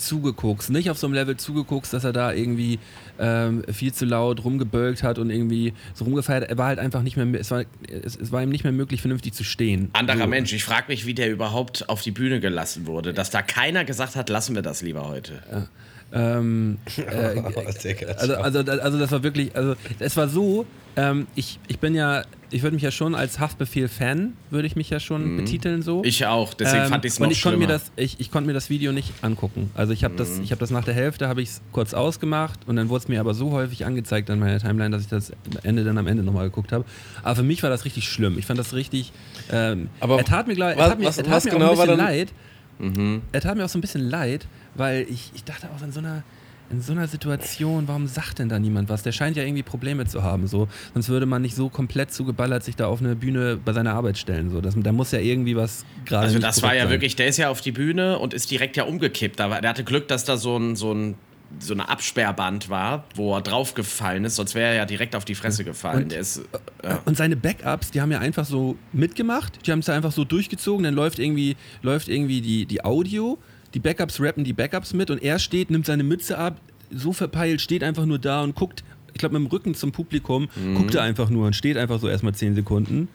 zugeguckt. 0.00 0.70
Nicht 0.70 0.90
auf 0.90 0.98
so 0.98 1.06
einem 1.06 1.14
Level 1.14 1.36
zugeguckt, 1.36 1.92
dass 1.92 2.04
er 2.04 2.12
da 2.12 2.32
irgendwie 2.32 2.78
ähm, 3.18 3.62
viel 3.72 3.92
zu 3.92 4.04
laut 4.04 4.44
rumgebölkt 4.44 5.02
hat 5.02 5.18
und 5.18 5.30
irgendwie 5.30 5.74
so 5.94 6.04
rumgefeiert. 6.04 6.48
Er 6.48 6.58
war 6.58 6.66
halt 6.66 6.78
einfach 6.78 7.02
nicht 7.02 7.16
mehr, 7.16 7.40
es 7.40 7.50
war, 7.50 7.64
es, 7.88 8.16
es 8.16 8.32
war 8.32 8.42
ihm 8.42 8.50
nicht 8.50 8.64
mehr 8.64 8.72
möglich, 8.72 9.00
vernünftig 9.00 9.34
zu 9.34 9.44
stehen. 9.44 9.90
Anderer 9.92 10.18
so. 10.18 10.26
Mensch, 10.26 10.52
ich 10.52 10.64
frage 10.64 10.86
mich, 10.88 11.06
wie 11.06 11.14
der 11.14 11.30
überhaupt 11.30 11.88
auf 11.88 12.02
die 12.02 12.10
Bühne 12.10 12.40
gelassen 12.40 12.86
wurde, 12.86 13.12
dass 13.12 13.30
da 13.30 13.42
keiner 13.42 13.84
gesagt 13.84 14.16
hat, 14.16 14.28
lassen 14.28 14.54
wir 14.54 14.62
das 14.62 14.82
lieber 14.82 15.08
heute. 15.08 15.68
Ähm, 16.12 16.78
äh, 16.96 17.34
Digga, 17.84 18.12
also, 18.14 18.34
also, 18.36 18.58
also 18.60 18.98
das 18.98 19.12
war 19.12 19.22
wirklich, 19.22 19.54
also 19.54 19.76
es 19.98 20.16
war 20.16 20.28
so, 20.28 20.66
ähm, 20.96 21.26
ich, 21.34 21.60
ich 21.68 21.78
bin 21.78 21.94
ja, 21.94 22.24
ich 22.50 22.62
würde 22.62 22.74
mich 22.74 22.82
ja 22.82 22.90
schon 22.90 23.14
als 23.14 23.38
Haftbefehl-Fan, 23.38 24.32
würde 24.50 24.66
ich 24.66 24.76
mich 24.76 24.90
ja 24.90 24.98
schon 25.00 25.36
betiteln 25.36 25.82
so. 25.82 25.98
Mhm. 25.98 26.04
Ich 26.04 26.26
auch, 26.26 26.52
deswegen 26.54 26.84
Ähm, 26.84 26.88
fand 26.90 27.04
ich's 27.04 27.18
und 27.18 27.24
noch 27.24 27.30
ich 27.32 27.42
konnte 27.42 27.58
mir 27.58 27.64
schlimmer. 27.66 27.78
das, 27.78 27.92
ich, 27.96 28.18
ich 28.20 28.30
konnte 28.30 28.46
mir 28.48 28.52
das 28.54 28.70
Video 28.70 28.92
nicht 28.92 29.12
angucken. 29.22 29.70
Also 29.74 29.92
ich 29.92 30.04
habe 30.04 30.14
das, 30.16 30.38
Mhm. 30.38 30.42
ich 30.44 30.50
habe 30.50 30.58
das 30.60 30.70
nach 30.70 30.84
der 30.84 30.94
Hälfte 30.94 31.28
habe 31.28 31.42
ich 31.42 31.48
es 31.50 31.60
kurz 31.72 31.94
ausgemacht 31.94 32.60
und 32.66 32.76
dann 32.76 32.88
wurde 32.88 33.02
es 33.02 33.08
mir 33.08 33.20
aber 33.20 33.34
so 33.34 33.50
häufig 33.52 33.86
angezeigt 33.86 34.30
an 34.30 34.38
meiner 34.40 34.58
Timeline, 34.58 34.90
dass 34.90 35.02
ich 35.02 35.08
das 35.08 35.30
am 35.32 35.36
Ende 35.62 35.84
dann 35.84 35.96
am 35.98 36.06
Ende 36.06 36.22
nochmal 36.22 36.46
geguckt 36.48 36.72
habe. 36.72 36.84
Aber 37.22 37.36
für 37.36 37.42
mich 37.42 37.62
war 37.62 37.70
das 37.70 37.84
richtig 37.84 38.08
schlimm. 38.08 38.38
Ich 38.38 38.46
fand 38.46 38.58
das 38.58 38.74
richtig. 38.74 39.12
Ähm, 39.52 39.88
Aber 40.00 40.18
er 40.18 40.24
tat 40.24 40.46
mir, 40.46 40.54
glaub, 40.54 40.70
er 40.70 40.76
was- 40.78 40.88
tat 40.88 40.98
mir, 40.98 41.06
was- 41.06 41.18
er 41.18 41.24
tat 41.24 41.32
was 41.34 41.44
mir 41.44 41.50
genau 41.52 41.66
auch 41.66 41.78
ein 41.80 41.86
bisschen 41.86 41.96
leid. 41.98 42.32
Er 43.32 43.40
tat 43.42 43.56
mir 43.56 43.64
auch 43.64 43.68
so 43.68 43.78
ein 43.78 43.82
bisschen 43.82 44.08
leid, 44.08 44.46
weil 44.74 45.06
ich, 45.10 45.30
ich 45.34 45.44
dachte 45.44 45.68
auch 45.76 45.82
in 45.84 45.92
so 45.92 45.98
einer 46.00 46.22
in 46.70 46.80
so 46.80 46.92
einer 46.92 47.08
Situation, 47.08 47.88
warum 47.88 48.06
sagt 48.06 48.38
denn 48.38 48.48
da 48.48 48.58
niemand 48.58 48.88
was? 48.88 49.02
Der 49.02 49.12
scheint 49.12 49.36
ja 49.36 49.42
irgendwie 49.42 49.62
Probleme 49.62 50.06
zu 50.06 50.22
haben, 50.22 50.46
so. 50.46 50.68
Sonst 50.94 51.08
würde 51.08 51.26
man 51.26 51.42
nicht 51.42 51.54
so 51.56 51.68
komplett 51.68 52.12
zugeballert 52.12 52.62
sich 52.64 52.76
da 52.76 52.86
auf 52.86 53.00
eine 53.00 53.16
Bühne 53.16 53.56
bei 53.62 53.72
seiner 53.72 53.94
Arbeit 53.94 54.18
stellen, 54.18 54.50
so. 54.50 54.60
Das, 54.60 54.74
da 54.76 54.92
muss 54.92 55.10
ja 55.12 55.18
irgendwie 55.18 55.56
was 55.56 55.84
gerade 56.06 56.26
Also 56.26 56.38
das 56.38 56.62
war 56.62 56.74
ja 56.74 56.82
sein. 56.82 56.90
wirklich, 56.90 57.16
der 57.16 57.26
ist 57.26 57.36
ja 57.38 57.48
auf 57.50 57.60
die 57.60 57.72
Bühne 57.72 58.18
und 58.18 58.34
ist 58.34 58.50
direkt 58.50 58.76
ja 58.76 58.84
umgekippt. 58.84 59.40
Aber 59.40 59.60
der 59.60 59.70
hatte 59.70 59.84
Glück, 59.84 60.08
dass 60.08 60.24
da 60.24 60.36
so 60.36 60.56
ein, 60.56 60.76
so 60.76 60.92
ein 60.94 61.14
so 61.58 61.74
eine 61.74 61.88
Absperrband 61.88 62.68
war, 62.70 63.02
wo 63.16 63.34
er 63.34 63.40
draufgefallen 63.42 64.24
ist, 64.24 64.36
sonst 64.36 64.54
wäre 64.54 64.68
er 64.68 64.74
ja 64.76 64.86
direkt 64.86 65.16
auf 65.16 65.24
die 65.24 65.34
Fresse 65.34 65.64
gefallen. 65.64 66.04
Und- 66.04 66.12
der 66.12 66.20
ist, 66.20 66.42
ja. 66.84 67.00
Und 67.06 67.16
seine 67.16 67.34
Backups, 67.34 67.90
die 67.90 68.00
haben 68.00 68.12
ja 68.12 68.20
einfach 68.20 68.44
so 68.44 68.76
mitgemacht, 68.92 69.66
die 69.66 69.72
haben 69.72 69.80
es 69.80 69.88
ja 69.88 69.94
einfach 69.94 70.12
so 70.12 70.24
durchgezogen, 70.24 70.84
dann 70.84 70.94
läuft 70.94 71.18
irgendwie, 71.18 71.56
läuft 71.82 72.08
irgendwie 72.08 72.40
die, 72.40 72.66
die 72.66 72.84
Audio, 72.84 73.36
die 73.74 73.78
Backups 73.80 74.20
rappen 74.20 74.44
die 74.44 74.52
Backups 74.52 74.92
mit 74.92 75.10
und 75.10 75.22
er 75.22 75.38
steht, 75.38 75.70
nimmt 75.70 75.86
seine 75.86 76.02
Mütze 76.02 76.38
ab, 76.38 76.60
so 76.92 77.12
verpeilt, 77.12 77.60
steht 77.60 77.84
einfach 77.84 78.04
nur 78.06 78.18
da 78.18 78.42
und 78.42 78.54
guckt, 78.54 78.82
ich 79.12 79.18
glaube 79.18 79.38
mit 79.38 79.48
dem 79.48 79.52
Rücken 79.52 79.74
zum 79.74 79.92
Publikum, 79.92 80.48
Mhm. 80.56 80.74
guckt 80.74 80.94
er 80.94 81.02
einfach 81.02 81.30
nur 81.30 81.46
und 81.46 81.54
steht 81.54 81.76
einfach 81.76 82.00
so 82.00 82.08
erstmal 82.08 82.34
10 82.34 82.54
Sekunden. 82.54 83.08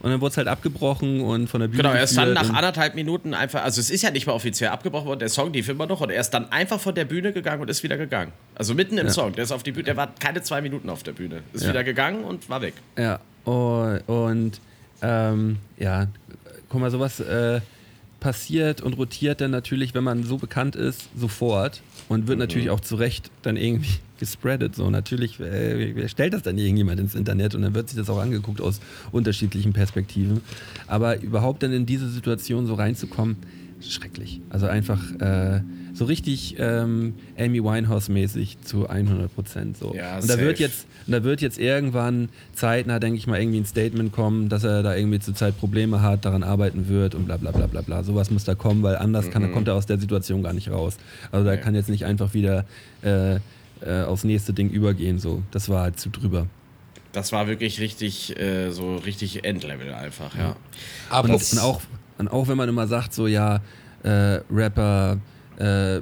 Und 0.00 0.10
dann 0.10 0.20
wurde 0.20 0.32
es 0.32 0.36
halt 0.36 0.46
abgebrochen 0.46 1.20
und 1.22 1.48
von 1.48 1.60
der 1.60 1.68
Bühne 1.68 1.82
Genau, 1.82 1.94
er 1.94 2.04
ist 2.04 2.16
dann 2.16 2.34
nach 2.34 2.50
anderthalb 2.52 2.94
Minuten 2.94 3.32
einfach, 3.34 3.64
also 3.64 3.80
es 3.80 3.88
ist 3.90 4.02
ja 4.02 4.10
nicht 4.10 4.26
mal 4.26 4.34
offiziell 4.34 4.68
abgebrochen 4.70 5.06
worden, 5.08 5.18
der 5.20 5.30
Song 5.30 5.52
lief 5.52 5.68
immer 5.70 5.86
noch 5.86 6.00
und 6.02 6.10
er 6.10 6.20
ist 6.20 6.30
dann 6.30 6.52
einfach 6.52 6.78
von 6.78 6.94
der 6.94 7.06
Bühne 7.06 7.32
gegangen 7.32 7.62
und 7.62 7.70
ist 7.70 7.82
wieder 7.82 7.96
gegangen. 7.96 8.32
Also 8.54 8.74
mitten 8.74 8.98
im 8.98 9.06
Ja. 9.06 9.12
Song, 9.12 9.32
der 9.32 9.44
ist 9.44 9.52
auf 9.52 9.62
die 9.62 9.72
Bühne, 9.72 9.84
der 9.84 9.96
war 9.96 10.14
keine 10.20 10.42
zwei 10.42 10.60
Minuten 10.60 10.90
auf 10.90 11.02
der 11.02 11.12
Bühne, 11.12 11.42
ist 11.54 11.64
Ja. 11.64 11.70
wieder 11.70 11.82
gegangen 11.82 12.24
und 12.24 12.48
war 12.50 12.60
weg. 12.60 12.74
Ja, 12.98 13.20
und, 13.44 14.00
und 14.06 14.60
ähm, 15.02 15.56
ja, 15.78 16.06
guck 16.68 16.80
mal, 16.80 16.90
sowas 16.90 17.18
äh, 17.20 17.60
passiert 18.26 18.80
und 18.80 18.94
rotiert 18.94 19.40
dann 19.40 19.52
natürlich, 19.52 19.94
wenn 19.94 20.02
man 20.02 20.24
so 20.24 20.36
bekannt 20.36 20.74
ist, 20.74 21.08
sofort 21.16 21.80
und 22.08 22.26
wird 22.26 22.40
natürlich 22.40 22.70
auch 22.70 22.80
zu 22.80 22.96
Recht 22.96 23.30
dann 23.42 23.56
irgendwie 23.56 24.00
gespreadet. 24.18 24.74
So, 24.74 24.90
natürlich 24.90 25.38
äh, 25.38 25.94
wer 25.94 26.08
stellt 26.08 26.34
das 26.34 26.42
dann 26.42 26.58
irgendjemand 26.58 26.98
ins 26.98 27.14
Internet 27.14 27.54
und 27.54 27.62
dann 27.62 27.72
wird 27.76 27.88
sich 27.88 27.96
das 27.96 28.10
auch 28.10 28.18
angeguckt 28.18 28.60
aus 28.60 28.80
unterschiedlichen 29.12 29.72
Perspektiven. 29.72 30.40
Aber 30.88 31.20
überhaupt 31.20 31.62
dann 31.62 31.72
in 31.72 31.86
diese 31.86 32.08
Situation 32.08 32.66
so 32.66 32.74
reinzukommen, 32.74 33.36
schrecklich. 33.80 34.40
Also 34.50 34.66
einfach 34.66 35.00
äh, 35.20 35.60
so 35.92 36.04
richtig 36.04 36.56
ähm, 36.58 37.14
Amy 37.38 37.62
Winehouse-mäßig 37.62 38.58
zu 38.62 38.88
100 38.88 39.34
Prozent. 39.34 39.76
So. 39.76 39.94
Ja, 39.94 40.18
und 40.18 40.28
da 40.28 40.38
wird 40.38 40.58
jetzt 40.58 40.86
und 41.06 41.12
da 41.12 41.22
wird 41.24 41.40
jetzt 41.40 41.58
irgendwann 41.58 42.28
zeitnah, 42.52 42.98
denke 42.98 43.18
ich 43.18 43.26
mal, 43.26 43.40
irgendwie 43.40 43.60
ein 43.60 43.64
Statement 43.66 44.12
kommen, 44.12 44.48
dass 44.48 44.64
er 44.64 44.82
da 44.82 44.96
irgendwie 44.96 45.20
zurzeit 45.20 45.56
Probleme 45.58 46.02
hat, 46.02 46.24
daran 46.24 46.42
arbeiten 46.42 46.88
wird 46.88 47.14
und 47.14 47.26
bla 47.26 47.36
bla 47.36 47.52
bla 47.52 47.66
bla 47.66 47.80
bla. 47.80 48.02
Sowas 48.02 48.30
muss 48.30 48.44
da 48.44 48.54
kommen, 48.54 48.82
weil 48.82 48.96
anders 48.96 49.30
kann, 49.30 49.50
kommt 49.52 49.68
er 49.68 49.74
aus 49.74 49.86
der 49.86 49.98
Situation 49.98 50.42
gar 50.42 50.52
nicht 50.52 50.70
raus. 50.70 50.96
Also 51.30 51.44
da 51.46 51.54
Nee. 51.54 51.60
kann 51.60 51.74
jetzt 51.74 51.88
nicht 51.88 52.04
einfach 52.04 52.34
wieder 52.34 52.64
äh, 53.02 53.36
äh, 53.82 54.02
aufs 54.06 54.24
nächste 54.24 54.52
Ding 54.52 54.70
übergehen. 54.70 55.18
So. 55.18 55.42
Das 55.50 55.68
war 55.68 55.82
halt 55.82 56.00
zu 56.00 56.10
drüber. 56.10 56.46
Das 57.12 57.32
war 57.32 57.46
wirklich 57.46 57.80
richtig, 57.80 58.38
äh, 58.38 58.70
so 58.70 58.96
richtig 58.96 59.44
Endlevel 59.44 59.94
einfach, 59.94 60.36
ja. 60.36 60.56
Aber 61.08 61.30
Und, 61.30 61.52
und, 61.52 61.58
auch, 61.60 61.80
und 62.18 62.28
auch 62.28 62.48
wenn 62.48 62.56
man 62.56 62.68
immer 62.68 62.86
sagt, 62.86 63.12
so 63.14 63.26
ja, 63.26 63.60
äh, 64.02 64.40
Rapper, 64.50 65.18
äh, 65.58 66.00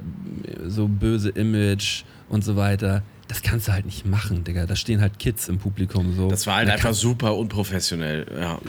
so 0.67 0.87
böse 0.87 1.29
Image 1.29 2.03
und 2.29 2.43
so 2.43 2.55
weiter, 2.55 3.03
das 3.27 3.41
kannst 3.41 3.67
du 3.67 3.73
halt 3.73 3.85
nicht 3.85 4.05
machen, 4.05 4.43
Digga. 4.43 4.65
Da 4.65 4.75
stehen 4.75 5.01
halt 5.01 5.19
Kids 5.19 5.49
im 5.49 5.57
Publikum 5.57 6.15
so. 6.15 6.29
Das 6.29 6.45
war 6.47 6.57
halt 6.57 6.69
Da 6.69 6.73
einfach 6.73 6.93
super 6.93 7.35
unprofessionell, 7.35 8.25
ja. 8.39 8.59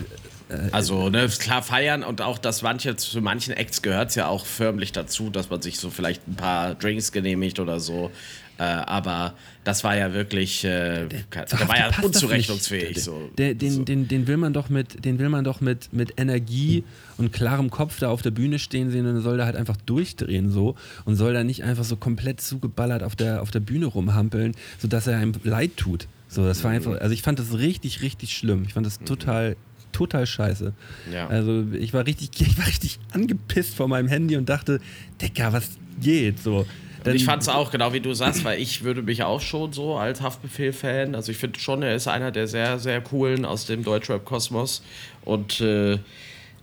Also, 0.71 1.11
ne, 1.11 1.29
klar 1.41 1.61
feiern 1.61 2.05
und 2.05 2.23
auch, 2.23 2.39
dass 2.39 2.63
manche, 2.63 2.95
zu 2.95 3.21
manchen 3.21 3.53
Acts 3.53 3.83
gehört 3.83 4.11
es 4.11 4.15
ja 4.15 4.29
auch 4.29 4.47
förmlich 4.47 4.93
dazu, 4.93 5.29
dass 5.29 5.51
man 5.51 5.61
sich 5.61 5.81
so 5.81 5.91
vielleicht 5.91 6.29
ein 6.29 6.37
paar 6.37 6.77
Drinks 6.77 7.11
genehmigt 7.11 7.59
oder 7.59 7.81
so. 7.81 8.13
Äh, 8.59 8.63
aber 8.63 9.35
das 9.65 9.85
war 9.85 9.97
ja 9.97 10.13
wirklich, 10.15 10.65
äh, 10.65 11.07
der, 11.07 11.25
Verhaftet 11.31 11.69
war 11.69 11.79
ja 11.79 11.91
unzurechnungsfähig. 12.03 13.03
So. 13.03 13.31
Der, 13.37 13.55
den, 13.55 13.73
so. 13.73 13.85
den, 13.85 14.09
den 14.09 14.27
will 14.27 14.39
man 14.39 14.53
doch 14.53 14.69
mit, 14.69 15.05
den 15.05 15.19
will 15.19 15.29
man 15.29 15.45
doch 15.45 15.61
mit, 15.61 15.93
mit 15.93 16.15
Energie 16.19 16.85
und 17.19 17.33
klarem 17.33 17.71
Kopf 17.71 17.99
da 17.99 18.09
auf 18.09 18.23
der 18.23 18.31
Bühne 18.31 18.59
stehen 18.59 18.91
sehen 18.91 19.07
und 19.07 19.15
dann 19.15 19.23
soll 19.23 19.37
da 19.37 19.45
halt 19.45 19.57
einfach 19.57 19.77
durchdrehen 19.77 20.51
so 20.51 20.75
und 21.05 21.17
soll 21.17 21.35
da 21.35 21.45
nicht 21.45 21.65
einfach 21.65 21.85
so 21.85 21.97
komplett 21.97 22.41
zugeballert 22.41 23.03
auf 23.03 23.15
der, 23.15 23.43
auf 23.43 23.51
der 23.51 23.61
Bühne 23.61 23.87
rumhampeln, 23.87 24.55
sodass 24.79 25.07
er 25.07 25.19
einem 25.19 25.33
leid 25.43 25.77
tut. 25.77 26.09
So, 26.29 26.45
das 26.45 26.65
war 26.65 26.71
einfach, 26.71 27.01
also 27.01 27.13
ich 27.13 27.23
fand 27.23 27.39
das 27.39 27.57
richtig, 27.59 28.03
richtig 28.03 28.37
schlimm. 28.37 28.65
Ich 28.67 28.75
fand 28.75 28.87
das 28.87 28.99
total, 29.01 29.57
total 29.93 30.27
scheiße. 30.27 30.73
Ja. 31.13 31.29
Also 31.29 31.65
ich 31.73 31.93
war 31.93 32.07
richtig, 32.07 32.31
ich 32.41 32.59
war 32.59 32.67
richtig 32.67 32.99
angepisst 33.13 33.75
vor 33.75 33.89
meinem 33.89 34.09
Handy 34.09 34.37
und 34.37 34.49
dachte, 34.49 34.81
Digga, 35.21 35.53
was 35.53 35.71
geht? 36.01 36.43
So. 36.43 36.67
Und 37.07 37.15
ich 37.15 37.25
fand 37.25 37.43
es 37.43 37.49
auch, 37.49 37.71
genau 37.71 37.93
wie 37.93 38.01
du 38.01 38.15
sagst, 38.15 38.45
weil 38.45 38.61
ich 38.61 38.83
würde 38.83 39.03
mich 39.03 39.23
auch 39.23 39.41
schon 39.41 39.73
so 39.73 39.97
als 39.97 40.21
Haftbefehl-Fan, 40.21 41.15
also 41.15 41.33
ich 41.33 41.39
finde 41.39 41.59
schon, 41.59 41.83
er 41.83 41.95
ist 41.95 42.09
einer 42.09 42.31
der 42.31 42.49
sehr, 42.49 42.79
sehr 42.79 43.01
coolen 43.01 43.45
aus 43.45 43.67
dem 43.67 43.85
Deutschrap-Kosmos 43.85 44.83
und 45.25 45.61
äh, 45.61 45.99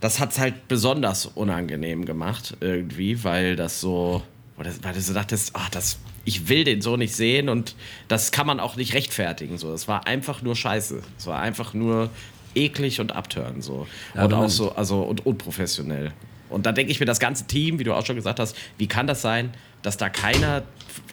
das 0.04 0.20
hat 0.20 0.32
es 0.32 0.40
halt 0.40 0.68
besonders 0.68 1.26
unangenehm 1.28 2.04
gemacht 2.04 2.58
irgendwie, 2.60 3.24
weil 3.24 3.56
das 3.56 3.80
so, 3.80 4.22
weil 4.58 4.94
du 4.94 5.02
so 5.02 5.14
dachtest, 5.14 5.52
ach, 5.54 5.70
das, 5.70 5.98
ich 6.26 6.50
will 6.50 6.66
den 6.66 6.82
so 6.82 6.98
nicht 6.98 7.16
sehen 7.16 7.48
und 7.48 7.76
das 8.10 8.34
kann 8.34 8.46
man 8.46 8.60
auch 8.60 8.76
nicht 8.76 8.94
rechtfertigen. 8.94 9.58
So. 9.58 9.72
Das 9.72 9.88
war 9.88 10.06
einfach 10.06 10.42
nur 10.42 10.58
scheiße. 10.58 11.02
Es 11.18 11.26
war 11.26 11.40
einfach 11.40 11.74
nur 11.74 12.10
eklig 12.54 13.00
und 13.00 13.16
abtören 13.16 13.62
so. 13.62 13.88
Ja, 14.14 14.26
und 14.26 14.34
auch 14.34 14.50
so, 14.50 14.76
also 14.76 15.04
und 15.04 15.26
unprofessionell. 15.26 16.12
Und 16.54 16.66
da 16.66 16.72
denke 16.72 16.92
ich 16.92 17.00
mir, 17.00 17.06
das 17.06 17.20
ganze 17.20 17.46
Team, 17.48 17.80
wie 17.80 17.84
du 17.84 17.94
auch 17.94 18.06
schon 18.06 18.16
gesagt 18.16 18.40
hast, 18.40 18.56
wie 18.78 18.88
kann 18.88 19.08
das 19.08 19.22
sein, 19.22 19.52
dass 19.82 19.98
da 19.98 20.10
keiner 20.10 20.64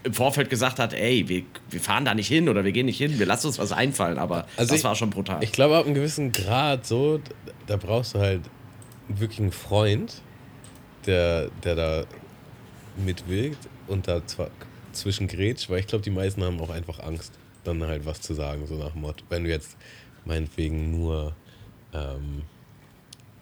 im 0.04 0.14
Vorfeld 0.14 0.48
gesagt 0.50 0.78
hat, 0.78 0.92
ey, 0.92 1.28
wir, 1.28 1.42
wir 1.70 1.80
fahren 1.80 2.04
da 2.04 2.14
nicht 2.14 2.28
hin 2.28 2.48
oder 2.48 2.64
wir 2.64 2.72
gehen 2.72 2.86
nicht 2.86 2.98
hin, 2.98 3.18
wir 3.18 3.26
lassen 3.26 3.48
uns 3.48 3.58
was 3.58 3.72
einfallen, 3.72 4.18
aber 4.18 4.46
Also 4.56 4.70
das 4.70 4.78
ich- 4.78 4.84
war 4.84 4.94
schon 4.94 5.10
brutal. 5.10 5.42
Ich 5.42 5.52
glaube, 5.52 5.76
ab 5.76 5.86
einem 5.86 5.94
gewissen 5.94 6.30
Grad 6.32 6.86
so, 6.86 7.20
da 7.66 7.76
brauchst 7.76 8.14
du 8.14 8.20
halt 8.20 8.42
wirklich 9.08 9.40
einen 9.40 9.52
Freund, 9.52 10.22
der, 11.06 11.48
der 11.64 11.74
da 11.74 12.04
mitwirkt 13.04 13.68
und 13.88 14.06
da 14.06 14.24
zwar 14.26 14.50
zwischen 14.92 15.26
grätscht, 15.28 15.70
weil 15.70 15.80
ich 15.80 15.86
glaube, 15.86 16.04
die 16.04 16.10
meisten 16.10 16.42
haben 16.44 16.60
auch 16.60 16.70
einfach 16.70 17.00
Angst. 17.00 17.32
dann 17.64 17.82
halt 17.82 18.06
was 18.06 18.20
zu 18.22 18.32
sagen, 18.34 18.66
so 18.66 18.74
nach 18.76 18.94
Motto. 18.94 19.22
Wenn 19.28 19.44
du 19.44 19.50
jetzt 19.50 19.76
meinetwegen 20.24 20.90
nur, 20.92 21.34
ähm, 21.92 22.42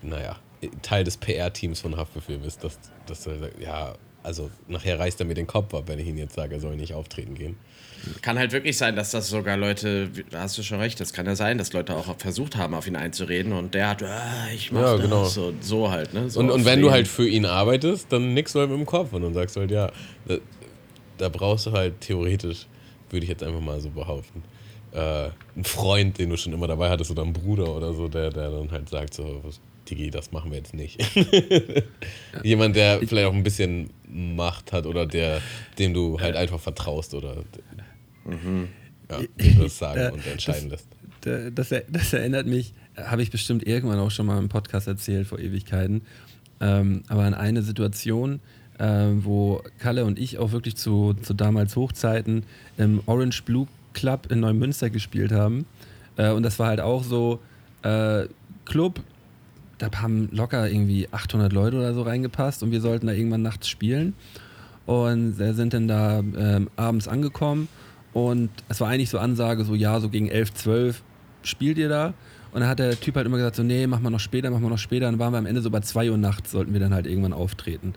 naja, 0.02 0.36
Teil 0.82 1.04
des 1.04 1.16
PR-Teams 1.16 1.80
von 1.80 1.96
Haftbefehl 1.96 2.38
bist, 2.38 2.64
dass, 2.64 2.78
dass 3.06 3.24
du 3.24 3.38
sagst, 3.38 3.58
ja, 3.60 3.94
also 4.22 4.50
nachher 4.66 4.98
reißt 4.98 5.20
er 5.20 5.26
mir 5.26 5.34
den 5.34 5.46
Kopf 5.46 5.72
ab, 5.74 5.84
wenn 5.86 5.98
ich 5.98 6.06
ihm 6.06 6.18
jetzt 6.18 6.34
sage, 6.34 6.54
er 6.56 6.60
soll 6.60 6.76
nicht 6.76 6.94
auftreten 6.94 7.34
gehen. 7.34 7.56
Kann 8.22 8.38
halt 8.38 8.52
wirklich 8.52 8.76
sein, 8.76 8.94
dass 8.96 9.10
das 9.10 9.28
sogar 9.28 9.56
Leute, 9.56 10.08
da 10.30 10.40
hast 10.40 10.56
du 10.58 10.62
schon 10.62 10.78
recht, 10.80 11.00
das 11.00 11.12
kann 11.12 11.26
ja 11.26 11.34
sein, 11.34 11.58
dass 11.58 11.72
Leute 11.72 11.94
auch 11.94 12.16
versucht 12.18 12.56
haben, 12.56 12.74
auf 12.74 12.86
ihn 12.86 12.96
einzureden 12.96 13.52
und 13.52 13.74
der 13.74 13.88
hat, 13.90 14.02
ah, 14.02 14.46
ich 14.54 14.70
mach 14.72 14.80
Ja, 14.80 14.92
das. 14.96 15.34
genau. 15.34 15.52
So, 15.60 15.90
halt, 15.90 16.14
ne? 16.14 16.30
So 16.30 16.40
und, 16.40 16.50
und 16.50 16.64
wenn 16.64 16.80
du 16.80 16.90
halt 16.90 17.08
für 17.08 17.26
ihn 17.28 17.44
arbeitest, 17.44 18.12
dann 18.12 18.34
nix 18.34 18.52
du 18.52 18.60
mit 18.60 18.70
dem 18.70 18.86
Kopf 18.86 19.12
und 19.12 19.22
dann 19.22 19.34
sagst 19.34 19.56
du 19.56 19.60
halt, 19.60 19.70
ja, 19.70 19.90
da, 20.26 20.36
da 21.18 21.28
brauchst 21.28 21.66
du 21.66 21.72
halt 21.72 22.00
theoretisch, 22.00 22.66
würde 23.10 23.24
ich 23.24 23.30
jetzt 23.30 23.42
einfach 23.42 23.60
mal 23.60 23.80
so 23.80 23.90
behaupten, 23.90 24.42
äh, 24.92 24.98
einen 25.54 25.64
Freund, 25.64 26.18
den 26.18 26.30
du 26.30 26.36
schon 26.36 26.52
immer 26.52 26.66
dabei 26.66 26.88
hattest 26.90 27.10
oder 27.10 27.22
einen 27.22 27.32
Bruder 27.32 27.74
oder 27.74 27.92
so, 27.94 28.08
der, 28.08 28.30
der 28.30 28.50
dann 28.50 28.70
halt 28.70 28.88
sagt 28.88 29.14
so, 29.14 29.40
was, 29.42 29.60
Digi, 29.90 30.10
das 30.10 30.32
machen 30.32 30.50
wir 30.50 30.58
jetzt 30.58 30.74
nicht. 30.74 30.98
Jemand, 32.42 32.76
der 32.76 32.98
vielleicht 33.00 33.26
auch 33.26 33.32
ein 33.34 33.42
bisschen 33.42 33.90
Macht 34.08 34.72
hat 34.72 34.86
oder 34.86 35.06
der, 35.06 35.40
dem 35.78 35.94
du 35.94 36.20
halt 36.20 36.36
einfach 36.36 36.60
vertraust 36.60 37.14
oder 37.14 37.36
ja, 38.26 39.18
dem 39.40 39.56
du 39.56 39.62
das 39.62 39.78
sagen 39.78 40.00
Ja, 40.00 40.10
und 40.12 40.26
entscheiden 40.26 40.70
lässt. 40.70 40.86
Da- 41.22 41.50
Das, 41.50 41.72
er- 41.72 41.84
das 41.88 42.12
erinnert 42.12 42.46
mich, 42.46 42.72
habe 42.96 43.22
ich 43.22 43.30
bestimmt 43.30 43.66
irgendwann 43.66 43.98
auch 43.98 44.10
schon 44.10 44.26
mal 44.26 44.38
im 44.38 44.48
Podcast 44.48 44.86
erzählt 44.86 45.26
vor 45.26 45.38
Ewigkeiten, 45.38 46.02
ähm, 46.60 47.02
aber 47.08 47.22
an 47.22 47.34
eine 47.34 47.62
Situation, 47.62 48.40
ähm, 48.78 49.24
wo 49.24 49.62
Kalle 49.78 50.04
und 50.04 50.18
ich 50.18 50.38
auch 50.38 50.52
wirklich 50.52 50.76
zu, 50.76 51.14
zu 51.22 51.34
damals 51.34 51.74
Hochzeiten 51.76 52.44
im 52.76 53.00
Orange 53.06 53.42
Blue 53.44 53.66
Club 53.92 54.30
in 54.30 54.40
Neumünster 54.40 54.90
gespielt 54.90 55.32
haben. 55.32 55.66
Äh, 56.16 56.30
und 56.30 56.42
das 56.44 56.58
war 56.58 56.68
halt 56.68 56.80
auch 56.80 57.02
so 57.02 57.40
äh, 57.82 58.26
Club, 58.64 59.00
da 59.78 59.90
haben 60.00 60.28
locker 60.32 60.68
irgendwie 60.68 61.08
800 61.10 61.52
Leute 61.52 61.78
oder 61.78 61.94
so 61.94 62.02
reingepasst 62.02 62.62
und 62.62 62.70
wir 62.70 62.80
sollten 62.80 63.06
da 63.06 63.12
irgendwann 63.12 63.42
nachts 63.42 63.68
spielen. 63.68 64.14
Und 64.86 65.38
äh, 65.38 65.52
sind 65.52 65.74
dann 65.74 65.86
da 65.86 66.20
ähm, 66.20 66.70
abends 66.76 67.08
angekommen 67.08 67.68
und 68.12 68.50
es 68.68 68.80
war 68.80 68.88
eigentlich 68.88 69.10
so 69.10 69.18
Ansage, 69.18 69.64
so 69.64 69.74
ja, 69.74 70.00
so 70.00 70.08
gegen 70.08 70.28
11, 70.28 70.54
12 70.54 71.02
spielt 71.42 71.78
ihr 71.78 71.88
da. 71.88 72.14
Und 72.50 72.60
dann 72.60 72.70
hat 72.70 72.78
der 72.78 72.98
Typ 72.98 73.14
halt 73.16 73.26
immer 73.26 73.36
gesagt, 73.36 73.56
so 73.56 73.62
nee, 73.62 73.86
mach 73.86 74.00
mal 74.00 74.08
noch 74.08 74.20
später, 74.20 74.50
mach 74.50 74.58
mal 74.58 74.70
noch 74.70 74.78
später. 74.78 75.06
Und 75.06 75.12
dann 75.12 75.18
waren 75.20 75.34
wir 75.34 75.38
am 75.38 75.46
Ende 75.46 75.60
so 75.60 75.70
bei 75.70 75.80
2 75.80 76.10
Uhr 76.10 76.16
nachts, 76.16 76.50
sollten 76.50 76.72
wir 76.72 76.80
dann 76.80 76.94
halt 76.94 77.06
irgendwann 77.06 77.34
auftreten. 77.34 77.92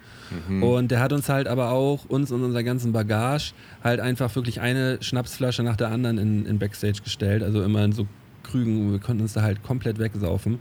Und 0.61 0.91
der 0.91 0.99
hat 0.99 1.13
uns 1.13 1.29
halt 1.29 1.47
aber 1.47 1.71
auch, 1.71 2.05
uns 2.05 2.31
und 2.31 2.43
unserer 2.43 2.63
ganzen 2.63 2.91
Bagage, 2.91 3.53
halt 3.83 4.01
einfach 4.01 4.35
wirklich 4.35 4.59
eine 4.59 4.97
Schnapsflasche 5.01 5.63
nach 5.63 5.77
der 5.77 5.89
anderen 5.89 6.17
in, 6.17 6.45
in 6.45 6.59
Backstage 6.59 7.01
gestellt. 7.01 7.43
Also 7.43 7.63
immer 7.63 7.85
in 7.85 7.93
so 7.93 8.07
Krügen, 8.43 8.91
wir 8.91 8.99
konnten 8.99 9.21
uns 9.21 9.33
da 9.33 9.41
halt 9.41 9.63
komplett 9.63 9.97
wegsaufen. 9.99 10.59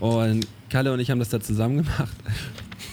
Und 0.00 0.46
Kalle 0.70 0.92
und 0.92 1.00
ich 1.00 1.10
haben 1.10 1.18
das 1.18 1.28
da 1.28 1.40
zusammen 1.40 1.78
gemacht. 1.78 2.16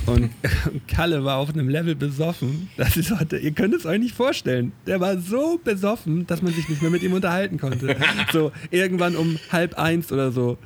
Und 0.05 0.29
Kalle 0.87 1.23
war 1.23 1.37
auf 1.37 1.49
einem 1.49 1.69
Level 1.69 1.95
besoffen. 1.95 2.69
Das 2.77 2.97
ist, 2.97 3.13
ihr 3.31 3.51
könnt 3.51 3.73
es 3.73 3.85
euch 3.85 3.99
nicht 3.99 4.15
vorstellen. 4.15 4.71
Der 4.85 4.99
war 4.99 5.17
so 5.19 5.59
besoffen, 5.63 6.27
dass 6.27 6.41
man 6.41 6.53
sich 6.53 6.67
nicht 6.69 6.81
mehr 6.81 6.91
mit 6.91 7.03
ihm 7.03 7.13
unterhalten 7.13 7.57
konnte. 7.59 7.95
So 8.31 8.51
irgendwann 8.71 9.15
um 9.15 9.37
halb 9.51 9.77
eins 9.77 10.11
oder 10.11 10.31
so. 10.31 10.57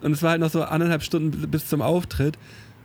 Und 0.00 0.12
es 0.12 0.22
war 0.22 0.30
halt 0.30 0.40
noch 0.40 0.50
so 0.50 0.62
anderthalb 0.62 1.02
Stunden 1.02 1.50
bis 1.50 1.66
zum 1.66 1.82
Auftritt. 1.82 2.38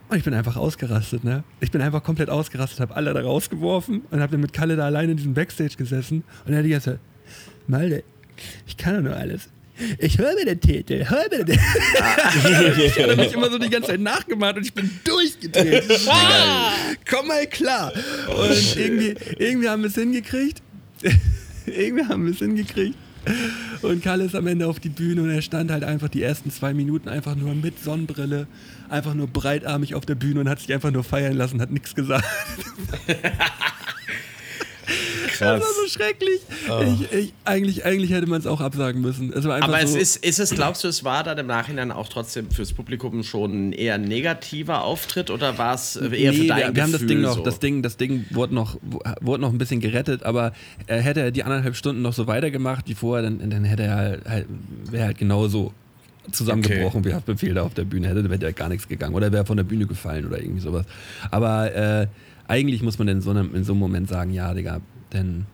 Und 0.10 0.18
ich 0.18 0.24
bin 0.24 0.34
einfach 0.34 0.56
ausgerastet, 0.56 1.24
ne? 1.24 1.44
Ich 1.60 1.72
bin 1.72 1.82
einfach 1.82 2.04
komplett 2.04 2.30
ausgerastet, 2.30 2.80
habe 2.80 2.96
alle 2.96 3.14
da 3.14 3.22
rausgeworfen 3.22 4.02
und 4.10 4.20
habe 4.20 4.32
dann 4.32 4.42
mit 4.42 4.54
Kalle 4.54 4.76
da 4.76 4.86
alleine 4.86 5.12
in 5.12 5.18
diesem 5.18 5.34
Backstage 5.34 5.76
gesessen. 5.78 6.24
Und 6.46 6.54
er 6.54 6.60
hat 6.60 6.66
die 6.66 6.70
ganze 6.70 6.92
Zeit, 6.92 7.00
Malde, 7.68 8.04
ich 8.68 8.78
kann 8.78 8.96
doch 8.96 9.02
nur 9.02 9.16
alles. 9.16 9.50
Ich 10.00 10.18
höre 10.18 10.36
mir 10.36 10.46
den 10.46 10.60
Titel, 10.60 11.06
hör 11.06 11.26
mir 11.30 11.44
den 11.44 11.60
Ich 12.78 13.00
habe 13.00 13.16
mich 13.16 13.34
immer 13.34 13.50
so 13.50 13.58
die 13.58 13.70
ganze 13.70 13.90
Zeit 13.90 14.00
nachgemacht 14.00 14.56
und 14.58 14.66
ich 14.66 14.74
bin 14.74 14.90
durchgedreht. 15.04 15.84
Komm 17.10 17.28
mal 17.28 17.46
klar. 17.48 17.92
Und 18.28 18.78
irgendwie, 18.78 19.16
irgendwie 19.38 19.68
haben 19.68 19.82
wir 19.82 19.90
es 19.90 19.96
hingekriegt. 19.96 20.62
irgendwie 21.66 22.06
haben 22.06 22.26
wir 22.26 22.32
es 22.32 22.40
hingekriegt. 22.40 22.96
Und 23.82 24.04
Kalle 24.04 24.26
ist 24.26 24.36
am 24.36 24.48
Ende 24.48 24.68
auf 24.68 24.80
die 24.80 24.90
Bühne 24.90 25.24
und 25.24 25.32
er 25.32 25.42
stand 25.42 25.72
halt 25.72 25.84
einfach 25.84 26.10
die 26.10 26.22
ersten 26.22 26.52
zwei 26.52 26.74
Minuten 26.74 27.10
einfach 27.10 27.36
nur 27.36 27.56
mit 27.56 27.84
Sonnenbrille, 27.84 28.48
einfach 28.88 29.16
nur 29.16 29.28
breitarmig 29.28 29.96
auf 29.96 30.06
der 30.06 30.16
Bühne 30.16 30.42
und 30.42 30.50
hat 30.50 30.60
sich 30.60 30.72
einfach 30.74 30.92
nur 30.92 31.04
feiern 31.04 31.34
lassen, 31.34 31.60
hat 31.60 31.72
nichts 31.72 31.96
gesagt. 31.96 32.24
Das 35.40 35.62
war 35.62 35.68
so 35.84 35.90
schrecklich. 35.90 36.42
Ich, 36.84 37.12
ich, 37.12 37.34
eigentlich, 37.44 37.86
eigentlich 37.86 38.12
hätte 38.12 38.28
man 38.28 38.40
es 38.40 38.48
auch 38.48 38.62
absagen 38.62 39.02
müssen. 39.02 39.32
Es 39.34 39.46
Aber 39.46 39.82
es 39.82 39.94
so, 39.94 39.98
ist, 39.98 40.18
ist 40.18 40.40
es, 40.40 40.52
glaubst 40.52 40.84
du, 40.84 40.88
es 40.88 41.04
war 41.04 41.24
dann 41.24 41.38
im 41.38 41.48
Nachhinein 41.48 41.92
auch 41.92 42.10
trotzdem 42.10 42.50
fürs 42.52 42.74
Publikum 42.74 43.24
schon 43.24 43.70
ein 43.70 43.72
eher 43.74 43.98
negativer 43.98 44.84
Auftritt 44.84 45.30
oder 45.30 45.58
war 45.58 45.76
es 45.76 45.96
eher 45.96 46.34
für 46.34 46.40
Nee, 46.40 46.48
dein 46.48 46.58
wir, 46.58 46.76
wir 46.76 46.84
haben 46.84 46.92
das 46.92 47.02
Gefühl 47.02 47.08
Ding 47.08 47.22
noch, 47.22 47.36
so? 47.36 47.44
das 47.44 47.60
Ding, 47.60 47.82
das 47.82 47.98
Ding 47.98 48.26
wurde 48.32 48.54
noch, 48.54 48.78
wurde 49.22 49.42
noch 49.42 49.52
ein 49.52 49.58
bisschen 49.58 49.80
gerettet, 49.80 50.24
aber 50.24 50.54
äh, 50.88 50.98
hätte 50.98 51.22
er 51.22 51.32
die 51.32 51.44
anderthalb 51.44 51.76
Stunden 51.76 52.02
noch 52.02 52.14
so 52.14 52.28
weitergemacht 52.28 52.88
wie 52.88 52.96
vorher, 52.96 53.24
dann, 53.24 53.50
dann 53.50 53.64
hätte 53.64 53.84
er 53.84 53.96
halt, 53.96 54.26
halt 54.26 54.46
wäre 54.90 55.06
halt 55.06 55.18
genauso 55.18 55.74
zusammengebrochen 56.32 57.06
wie 57.06 57.14
Haftbefehl 57.14 57.54
da 57.54 57.64
auf 57.64 57.74
der 57.74 57.84
Bühne, 57.84 58.08
hätte 58.08 58.30
wäre 58.30 58.54
gar 58.54 58.70
nichts 58.70 58.88
gegangen 58.88 59.16
oder 59.16 59.32
wäre 59.32 59.46
von 59.46 59.58
der 59.58 59.64
Bühne 59.64 59.86
gefallen 59.86 60.26
oder 60.26 60.40
irgendwie 60.40 60.62
sowas. 60.62 60.86
Aber 61.32 61.74
äh, 61.74 62.08
eigentlich 62.48 62.82
muss 62.82 62.98
man 62.98 63.08
in 63.08 63.22
so, 63.22 63.32
einem, 63.32 63.56
in 63.56 63.64
so 63.64 63.74
einem 63.74 63.80
Moment 63.80 64.08
sagen, 64.08 64.32
ja, 64.32 64.54
Digga, 64.54 64.82
dann 65.16 65.46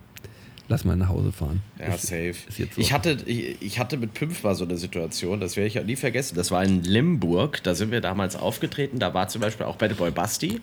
lass 0.68 0.86
mal 0.86 0.95
nach 0.95 1.09
Hause 1.09 1.32
fahren. 1.32 1.62
Ja, 1.80 1.93
Ist- 1.95 2.03
safe. 2.07 2.30
ist 2.47 2.57
so. 2.57 2.64
Ich, 2.78 2.93
hatte, 2.93 3.18
ich, 3.26 3.62
ich 3.62 3.80
hatte 3.80 3.97
mit 3.97 4.14
Pümpf 4.14 4.43
mal 4.43 4.55
so 4.55 4.64
eine 4.66 4.78
Situation, 4.78 5.39
das 5.39 5.55
werde 5.57 5.68
ich 5.68 5.80
auch 5.80 5.84
nie 5.86 5.95
vergessen. 5.97 6.36
Das 6.36 6.49
war 6.51 6.64
in 6.64 6.84
Limburg, 6.84 7.62
da 7.64 7.76
sind 7.76 7.91
wir 7.91 7.99
damals 8.01 8.36
aufgetreten. 8.36 8.97
Da 8.99 9.14
war 9.14 9.28
zum 9.28 9.41
Beispiel 9.41 9.66
auch 9.66 9.76
Bad 9.76 9.97
Boy 9.97 10.12
Basti. 10.12 10.62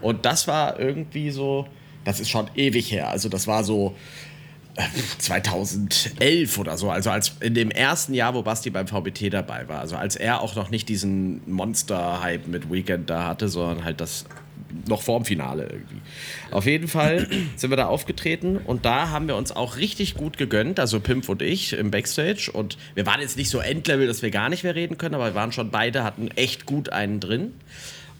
Und 0.00 0.24
das 0.24 0.46
war 0.46 0.78
irgendwie 0.78 1.30
so, 1.30 1.66
das 2.04 2.20
ist 2.20 2.30
schon 2.30 2.48
ewig 2.54 2.92
her. 2.92 3.08
Also, 3.08 3.28
das 3.28 3.48
war 3.48 3.64
so 3.64 3.96
äh, 4.76 4.82
2011 5.18 6.56
oder 6.58 6.76
so. 6.78 6.90
Also, 6.90 7.10
als 7.10 7.32
in 7.40 7.54
dem 7.54 7.70
ersten 7.72 8.14
Jahr, 8.14 8.34
wo 8.34 8.42
Basti 8.42 8.70
beim 8.70 8.86
VBT 8.86 9.32
dabei 9.32 9.68
war. 9.68 9.80
Also, 9.80 9.96
als 9.96 10.14
er 10.16 10.40
auch 10.40 10.54
noch 10.54 10.70
nicht 10.70 10.88
diesen 10.88 11.40
Monster-Hype 11.50 12.46
mit 12.46 12.70
Weekend 12.70 13.10
da 13.10 13.26
hatte, 13.26 13.48
sondern 13.48 13.84
halt 13.84 14.00
das 14.00 14.24
noch 14.86 15.02
vorm 15.02 15.24
Finale 15.24 15.64
irgendwie. 15.64 16.00
Auf 16.50 16.66
jeden 16.66 16.88
Fall 16.88 17.28
sind 17.56 17.70
wir 17.70 17.76
da 17.76 17.86
aufgetreten 17.86 18.56
und 18.58 18.84
da 18.84 19.10
haben 19.10 19.28
wir 19.28 19.36
uns 19.36 19.52
auch 19.52 19.76
richtig 19.76 20.14
gut 20.14 20.38
gegönnt, 20.38 20.80
also 20.80 21.00
Pimp 21.00 21.28
und 21.28 21.42
ich 21.42 21.72
im 21.72 21.90
Backstage. 21.90 22.50
Und 22.52 22.78
wir 22.94 23.06
waren 23.06 23.20
jetzt 23.20 23.36
nicht 23.36 23.50
so 23.50 23.58
Endlevel, 23.58 24.06
dass 24.06 24.22
wir 24.22 24.30
gar 24.30 24.48
nicht 24.48 24.64
mehr 24.64 24.74
reden 24.74 24.98
können, 24.98 25.14
aber 25.14 25.26
wir 25.26 25.34
waren 25.34 25.52
schon 25.52 25.70
beide, 25.70 26.04
hatten 26.04 26.28
echt 26.36 26.66
gut 26.66 26.90
einen 26.90 27.20
drin 27.20 27.52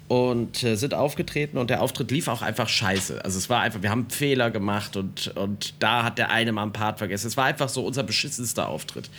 und 0.08 0.62
äh, 0.64 0.76
sind 0.76 0.94
aufgetreten 0.94 1.58
und 1.58 1.70
der 1.70 1.82
Auftritt 1.82 2.10
lief 2.10 2.28
auch 2.28 2.42
einfach 2.42 2.68
scheiße. 2.68 3.24
Also 3.24 3.38
es 3.38 3.50
war 3.50 3.60
einfach, 3.60 3.82
wir 3.82 3.90
haben 3.90 4.08
Fehler 4.08 4.50
gemacht 4.50 4.96
und, 4.96 5.28
und 5.36 5.74
da 5.80 6.02
hat 6.02 6.18
der 6.18 6.30
eine 6.30 6.52
mal 6.52 6.62
einen 6.62 6.72
Part 6.72 6.98
vergessen. 6.98 7.28
Es 7.28 7.36
war 7.36 7.44
einfach 7.44 7.68
so 7.68 7.84
unser 7.84 8.02
beschissenster 8.02 8.68
Auftritt. 8.68 9.10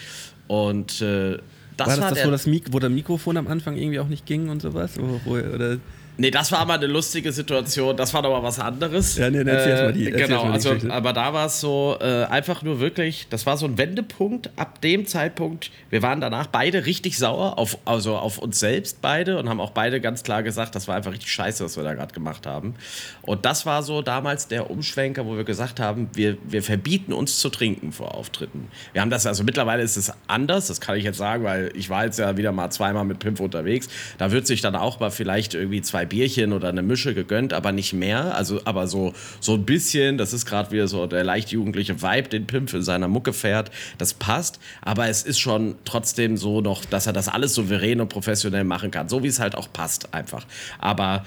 Und 0.48 1.02
äh, 1.02 1.38
das 1.78 1.88
war 1.88 1.96
das 1.96 2.02
war 2.02 2.10
das, 2.10 2.18
der, 2.18 2.28
wo, 2.28 2.32
das 2.32 2.46
Mik 2.48 2.66
wo 2.72 2.80
der 2.80 2.90
Mikrofon 2.90 3.38
am 3.38 3.48
Anfang 3.48 3.78
irgendwie 3.78 4.00
auch 4.00 4.08
nicht 4.08 4.26
ging 4.26 4.50
und 4.50 4.62
sowas? 4.62 4.94
Wo, 4.98 5.34
oder 5.34 5.78
Nee, 6.22 6.32
das 6.32 6.52
war 6.52 6.66
mal 6.66 6.74
eine 6.74 6.88
lustige 6.88 7.32
Situation. 7.32 7.96
Das 7.96 8.14
war 8.14 8.22
doch 8.22 8.30
mal 8.32 8.44
was 8.44 8.60
anderes. 8.60 9.16
Ja, 9.18 9.30
nee, 9.30 9.38
dann 9.38 9.48
erzähl 9.56 9.72
erst 9.72 9.84
mal 9.84 9.94
die- 9.94 10.06
erzähl 10.12 10.28
Genau, 10.28 10.42
mal 10.44 10.48
die 10.50 10.54
also, 10.56 10.70
Geschichte. 10.74 10.94
aber 10.94 11.14
da 11.14 11.32
war 11.34 11.46
es 11.46 11.62
so 11.62 11.96
äh, 12.02 12.26
einfach 12.26 12.62
nur 12.62 12.82
wirklich, 12.82 13.28
das 13.30 13.46
war 13.46 13.56
so 13.56 13.66
ein 13.66 13.78
Wendepunkt. 13.78 14.50
Ab 14.58 14.82
dem 14.82 15.06
Zeitpunkt, 15.06 15.72
wir 15.90 16.02
waren 16.02 16.20
danach 16.20 16.48
beide 16.48 16.86
richtig 16.86 17.18
sauer, 17.18 17.58
auf, 17.58 17.78
also 17.86 18.18
auf 18.18 18.38
uns 18.38 18.60
selbst 18.60 19.02
beide 19.02 19.38
und 19.40 19.48
haben 19.48 19.62
auch 19.62 19.72
beide 19.72 20.02
ganz 20.02 20.22
klar 20.24 20.44
gesagt, 20.44 20.76
das 20.76 20.90
war 20.90 20.96
einfach 20.98 21.14
richtig 21.14 21.32
scheiße, 21.32 21.64
was 21.64 21.78
wir 21.78 21.86
da 21.86 21.94
gerade 21.94 22.14
gemacht 22.14 22.46
haben. 22.46 22.76
Und 23.22 23.46
das 23.46 23.66
war 23.66 23.82
so 23.82 24.02
damals 24.02 24.50
der 24.50 24.70
Umschwenker, 24.70 25.26
wo 25.26 25.38
wir 25.38 25.46
gesagt 25.46 25.80
haben, 25.80 26.10
wir, 26.16 26.38
wir 26.44 26.64
verbieten 26.64 27.14
uns 27.14 27.40
zu 27.40 27.48
trinken 27.48 27.94
vor 27.94 28.14
Auftritten. 28.16 28.68
Wir 28.92 29.00
haben 29.02 29.10
das, 29.10 29.26
also 29.26 29.46
mittlerweile 29.46 29.84
ist 29.84 29.96
es 29.96 30.12
anders, 30.28 30.68
das 30.68 30.82
kann 30.82 30.98
ich 30.98 31.06
jetzt 31.06 31.18
sagen, 31.18 31.46
weil 31.46 31.72
ich 31.76 31.90
war 31.90 32.04
jetzt 32.04 32.20
ja 32.20 32.36
wieder 32.36 32.52
mal 32.52 32.70
zweimal 32.72 33.06
mit 33.06 33.20
Pimp 33.20 33.40
unterwegs. 33.40 33.88
Da 34.18 34.32
wird 34.34 34.46
sich 34.48 34.60
dann 34.60 34.76
auch 34.76 35.00
mal 35.00 35.12
vielleicht 35.12 35.54
irgendwie 35.54 35.82
zwei 35.82 36.09
Bierchen 36.10 36.54
oder 36.54 36.70
eine 36.70 36.82
Mische 36.82 37.14
gegönnt, 37.14 37.54
aber 37.54 37.72
nicht 37.72 37.94
mehr. 37.94 38.36
Also, 38.36 38.62
aber 38.66 38.88
so, 38.88 39.14
so 39.40 39.54
ein 39.54 39.66
bisschen, 39.66 40.18
das 40.18 40.34
ist 40.34 40.46
gerade 40.46 40.72
wieder 40.72 40.88
so 40.88 41.08
der 41.08 41.24
leicht 41.24 41.52
jugendliche 41.52 42.02
Vibe, 42.02 42.30
den 42.30 42.48
Pimp 42.48 42.74
in 42.74 42.82
seiner 42.82 43.08
Mucke 43.08 43.34
fährt. 43.34 43.72
Das 43.98 44.14
passt, 44.14 44.60
aber 44.82 45.08
es 45.08 45.24
ist 45.24 45.40
schon 45.40 45.76
trotzdem 45.86 46.38
so 46.38 46.62
noch, 46.62 46.86
dass 46.86 47.08
er 47.08 47.14
das 47.14 47.28
alles 47.28 47.54
souverän 47.54 48.02
und 48.02 48.10
professionell 48.10 48.64
machen 48.64 48.92
kann. 48.92 49.08
So 49.10 49.24
wie 49.24 49.28
es 49.28 49.40
halt 49.40 49.56
auch 49.56 49.72
passt, 49.72 50.14
einfach. 50.14 50.46
Aber 50.80 51.26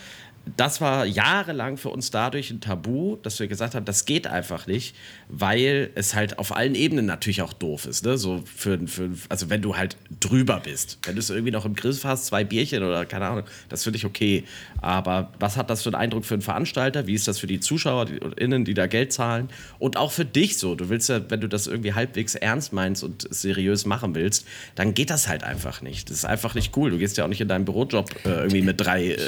das 0.56 0.80
war 0.80 1.04
jahrelang 1.04 1.76
für 1.76 1.90
uns 1.90 2.10
dadurch 2.10 2.50
ein 2.50 2.60
Tabu, 2.60 3.16
dass 3.22 3.38
wir 3.38 3.46
gesagt 3.46 3.74
haben, 3.74 3.84
das 3.84 4.04
geht 4.04 4.26
einfach 4.26 4.66
nicht, 4.66 4.96
weil 5.34 5.90
es 5.94 6.14
halt 6.14 6.38
auf 6.38 6.54
allen 6.54 6.74
Ebenen 6.74 7.06
natürlich 7.06 7.40
auch 7.40 7.54
doof 7.54 7.86
ist. 7.86 8.04
Ne? 8.04 8.18
So 8.18 8.44
für, 8.54 8.78
für, 8.86 9.10
also 9.30 9.48
wenn 9.48 9.62
du 9.62 9.76
halt 9.76 9.96
drüber 10.20 10.60
bist, 10.62 10.98
wenn 11.04 11.14
du 11.14 11.20
es 11.20 11.30
irgendwie 11.30 11.50
noch 11.50 11.64
im 11.64 11.74
Griff 11.74 12.04
hast, 12.04 12.26
zwei 12.26 12.44
Bierchen 12.44 12.82
oder 12.82 13.06
keine 13.06 13.26
Ahnung, 13.26 13.44
das 13.70 13.82
finde 13.82 13.96
ich 13.96 14.04
okay. 14.04 14.44
Aber 14.82 15.32
was 15.40 15.56
hat 15.56 15.70
das 15.70 15.82
für 15.82 15.88
einen 15.88 15.94
Eindruck 15.94 16.26
für 16.26 16.34
einen 16.34 16.42
Veranstalter? 16.42 17.06
Wie 17.06 17.14
ist 17.14 17.26
das 17.26 17.38
für 17.38 17.46
die 17.46 17.60
ZuschauerInnen, 17.60 18.66
die 18.66 18.74
da 18.74 18.86
Geld 18.86 19.14
zahlen? 19.14 19.48
Und 19.78 19.96
auch 19.96 20.12
für 20.12 20.26
dich 20.26 20.58
so. 20.58 20.74
Du 20.74 20.90
willst 20.90 21.08
ja, 21.08 21.22
wenn 21.30 21.40
du 21.40 21.48
das 21.48 21.66
irgendwie 21.66 21.94
halbwegs 21.94 22.34
ernst 22.34 22.74
meinst 22.74 23.02
und 23.02 23.26
seriös 23.30 23.86
machen 23.86 24.14
willst, 24.14 24.46
dann 24.74 24.92
geht 24.92 25.08
das 25.08 25.28
halt 25.28 25.44
einfach 25.44 25.80
nicht. 25.80 26.10
Das 26.10 26.18
ist 26.18 26.24
einfach 26.26 26.54
nicht 26.54 26.76
cool. 26.76 26.90
Du 26.90 26.98
gehst 26.98 27.16
ja 27.16 27.24
auch 27.24 27.28
nicht 27.28 27.40
in 27.40 27.48
deinen 27.48 27.64
Bürojob 27.64 28.10
äh, 28.26 28.28
irgendwie 28.28 28.62
mit 28.62 28.78
drei, 28.78 29.12
äh, 29.12 29.18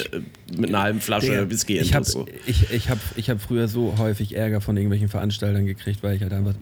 mit 0.55 0.69
einer 0.69 0.83
halben 0.83 1.01
Flasche 1.01 1.31
Digga, 1.31 1.51
Whisky 1.51 1.79
ich 1.79 1.95
habe 1.95 2.05
so. 2.05 2.27
ich, 2.47 2.71
ich 2.71 2.91
hab, 2.91 2.99
ich 3.17 3.31
hab 3.31 3.41
früher 3.41 3.69
so 3.69 3.95
häufig 3.97 4.37
Ärger 4.37 4.61
von 4.61 4.77
irgendwelchen 4.77 5.09
Veranstaltern 5.09 5.65
gekriegt, 5.65 5.94
weil 6.03 6.17
ich 6.17 6.23
halt 6.23 6.33
einfach 6.33 6.55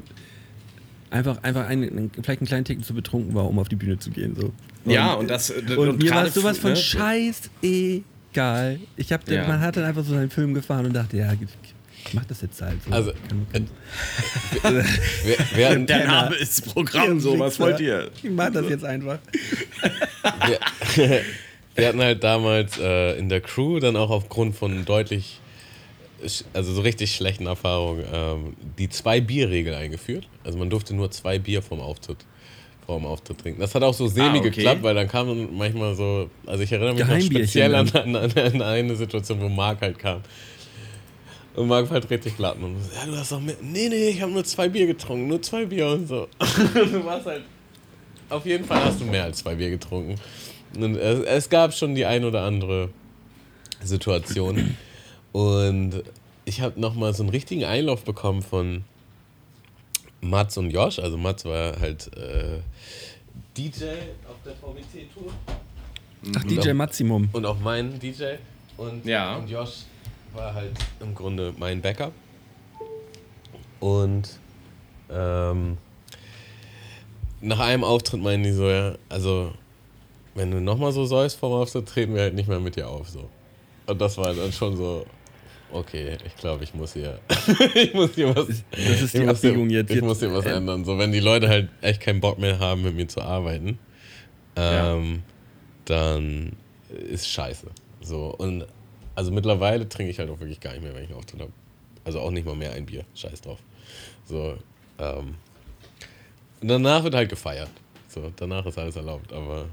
einfach, 1.11 1.43
einfach 1.43 1.67
einen, 1.67 2.11
vielleicht 2.23 2.41
einen 2.41 2.47
kleinen 2.49 2.65
Ticken 2.65 2.83
zu 2.83 2.95
betrunken 2.95 3.35
war, 3.35 3.47
um 3.49 3.59
auf 3.59 3.69
die 3.69 3.77
Bühne 3.77 3.99
zu 3.99 4.11
gehen. 4.11 4.35
So. 4.35 4.53
Ja, 4.91 5.13
und 5.15 5.29
das- 5.29 5.51
und, 5.51 5.77
und 5.77 6.03
mir 6.03 6.11
war 6.11 6.29
sowas 6.29 6.59
von 6.59 6.71
ne? 6.71 6.77
scheiß 6.77 7.51
egal. 7.63 8.81
Ich 8.97 9.13
hab, 9.13 9.29
Ja. 9.29 9.47
Man 9.47 9.61
hat 9.61 9.77
dann 9.77 9.85
einfach 9.85 10.05
so 10.05 10.15
seinen 10.15 10.31
Film 10.31 10.55
gefahren 10.55 10.87
und 10.87 10.95
dachte, 10.95 11.17
ja, 11.19 11.33
ich 12.05 12.15
mach 12.15 12.25
das 12.25 12.41
jetzt 12.41 12.61
halt 12.61 12.83
so. 12.83 12.91
Also, 12.91 13.13
Wir, 15.25 15.37
wir, 15.55 15.69
hatten, 15.69 15.87
Der 15.87 16.07
Name 16.07 16.35
ist 16.37 16.65
Programm, 16.73 17.21
so 17.21 17.39
was 17.39 17.61
wollt 17.61 17.79
ihr? 17.81 18.11
Ich 18.23 18.31
mach 18.31 18.51
das 18.51 18.69
jetzt 18.69 18.85
einfach. 18.85 19.19
wir, 20.47 20.59
wir 21.75 21.89
hatten 21.89 22.01
halt 22.01 22.25
damals 22.25 22.79
äh, 22.79 23.19
in 23.19 23.29
der 23.29 23.41
Crew 23.41 23.79
dann 23.81 23.97
auch 23.97 24.11
aufgrund 24.11 24.57
von 24.57 24.85
deutlich, 24.85 25.41
also 26.53 26.73
so 26.73 26.81
richtig 26.83 27.15
schlechten 27.15 27.47
Erfahrungen, 27.47 28.05
ähm, 28.13 28.57
die 28.79 28.89
Zwei-Bier-Regel 28.89 29.75
eingeführt. 29.75 30.29
Also 30.45 30.59
man 30.59 30.71
durfte 30.71 30.95
nur 30.95 31.11
zwei 31.11 31.39
Bier 31.39 31.63
vom 31.63 31.81
Auftritt, 31.81 32.19
vor 32.87 32.99
dem 32.99 33.07
Auftritt 33.07 33.39
trinken. 33.39 33.61
Das 33.61 33.75
hat 33.75 33.83
auch 33.83 33.95
so 33.95 34.07
semi 34.07 34.27
Ah, 34.27 34.41
okay. 34.41 34.51
geklappt, 34.51 34.83
weil 34.83 34.95
dann 34.95 35.09
kam 35.09 35.57
manchmal 35.57 35.95
so, 35.95 36.29
also 36.47 36.63
ich 36.63 36.73
erinnere 36.73 36.95
mich 36.95 37.07
noch 37.07 37.21
speziell 37.37 37.75
an, 37.75 37.89
an, 37.91 38.17
an, 38.17 38.63
eine 38.63 38.97
Situation, 38.97 39.41
wo 39.41 39.49
Marc 39.49 39.81
halt 39.81 39.99
kam. 39.99 40.23
Und 41.55 41.69
Marc 41.69 41.91
halt 41.91 42.09
richtig 42.09 42.37
glatt. 42.37 42.57
Und 42.61 42.81
so, 42.83 42.91
ja, 42.95 43.07
du 43.07 43.17
hast 43.17 43.33
doch 43.33 43.41
mehr. 43.41 43.57
Nee, 43.61 43.89
nee, 43.89 44.09
ich 44.09 44.23
habe 44.23 44.33
nur 44.33 44.45
zwei 44.45 44.69
Bier 44.69 44.87
getrunken, 44.87 45.29
nur 45.29 45.43
zwei 45.43 45.67
Bier 45.67 45.89
und 45.89 46.09
so. 46.09 46.27
du 46.75 47.05
warst 47.05 47.27
halt. 47.27 47.43
Auf 48.31 48.47
jeden 48.47 48.65
Fall 48.65 48.83
hast 48.85 49.01
du 49.01 49.05
mehr 49.05 49.25
als 49.25 49.39
zwei 49.39 49.55
Bier 49.55 49.69
getrunken. 49.69 50.15
Und 50.75 50.97
es, 50.97 51.21
es 51.21 51.51
gab 51.51 51.75
schon 51.75 51.95
die 51.95 52.07
ein 52.07 52.25
oder 52.25 52.43
andere 52.43 52.89
Situation. 53.83 54.77
Und 55.33 56.03
ich 56.45 56.61
habe 56.61 56.79
nochmal 56.81 57.15
so 57.15 57.23
einen 57.23 57.31
richtigen 57.31 57.65
Einlauf 57.65 58.05
bekommen 58.05 58.43
von 58.43 58.85
Mats 60.21 60.57
und 60.59 60.71
Josh. 60.71 60.99
Also 60.99 61.17
Mats 61.17 61.45
war 61.45 61.79
halt 61.81 62.11
äh, 62.17 62.61
DJ 63.57 63.85
auf 64.29 64.37
der 64.45 64.55
VWT-Tour. 64.55 65.33
Ach, 66.37 66.45
DJ 66.45 66.73
Maximum. 66.73 67.29
Und 67.33 67.47
auch 67.47 67.59
mein 67.59 67.99
DJ. 67.99 68.35
Und, 68.77 69.05
Ja. 69.05 69.37
und 69.37 69.51
Josh 69.51 69.85
war 70.33 70.55
halt 70.55 70.73
im 71.01 71.15
Grunde 71.15 71.53
mein 71.59 71.81
Backup. 71.81 72.13
Und 73.81 74.39
ähm, 75.11 75.77
nach 77.41 77.59
einem 77.59 77.85
Auftritt 77.85 78.23
meinen 78.23 78.45
die 78.45 78.53
so, 78.53 78.69
ja, 78.69 78.95
also 79.09 79.53
wenn 80.35 80.51
du 80.51 80.61
nochmal 80.61 80.93
so 80.93 81.05
säufst 81.05 81.39
vom 81.39 81.53
Auftritt, 81.53 81.89
treten 81.89 82.15
wir 82.15 82.23
halt 82.23 82.35
nicht 82.35 82.49
mehr 82.49 82.61
mit 82.61 82.77
dir 82.77 82.89
auf. 82.89 83.09
So. 83.09 83.29
Und 83.87 84.01
das 84.01 84.17
war 84.17 84.33
dann 84.33 84.53
schon 84.53 84.77
so, 84.77 85.05
okay, 85.73 86.17
ich 86.25 86.37
glaube, 86.37 86.65
ich 86.65 86.75
muss 86.75 86.93
hier, 86.95 87.19
ich 87.75 87.95
muss 87.95 88.15
hier 88.15 88.35
was, 88.35 88.47
Das 88.71 89.03
ist 89.03 89.15
die 89.15 89.21
hier, 89.21 89.31
Abbiegung 89.31 89.71
jetzt. 89.71 89.91
ich 89.91 90.03
muss 90.03 90.21
hier 90.21 90.33
was 90.33 90.45
äh, 90.47 90.53
ändern. 90.57 90.85
So, 90.85 90.99
wenn 90.99 91.13
die 91.13 91.21
Leute 91.21 91.49
halt 91.49 91.69
echt 91.81 92.01
keinen 92.01 92.21
Bock 92.21 92.39
mehr 92.39 92.59
haben, 92.59 92.83
mit 92.83 92.95
mir 92.95 93.09
zu 93.09 93.21
arbeiten, 93.21 93.79
ähm, 94.57 95.23
dann 95.85 96.57
ist 97.11 97.29
scheiße. 97.29 97.67
So, 98.01 98.35
und 98.37 98.67
also 99.15 99.31
mittlerweile 99.31 99.89
trinke 99.89 100.11
ich 100.11 100.19
halt 100.19 100.31
auch 100.31 100.41
wirklich 100.41 100.61
gar 100.61 100.73
nicht 100.73 100.83
mehr, 100.83 100.95
wenn 100.95 101.05
ich 101.05 101.15
Auftritt 101.15 101.41
habe. 101.41 101.53
Also 102.05 102.21
auch 102.21 102.31
nicht 102.31 102.47
mal 102.47 102.57
mehr 102.57 102.73
ein 102.73 102.87
Bier. 102.87 103.05
Scheiß 103.15 103.41
drauf. 103.43 103.59
So, 104.25 104.57
ähm, 104.99 105.35
und 106.61 106.69
danach 106.69 107.03
wird 107.05 107.15
halt 107.15 107.29
gefeiert. 107.29 107.71
So, 108.09 108.33
danach 108.37 108.67
ist 108.67 108.79
alles 108.79 108.97
erlaubt, 108.97 109.33
aber 109.33 109.67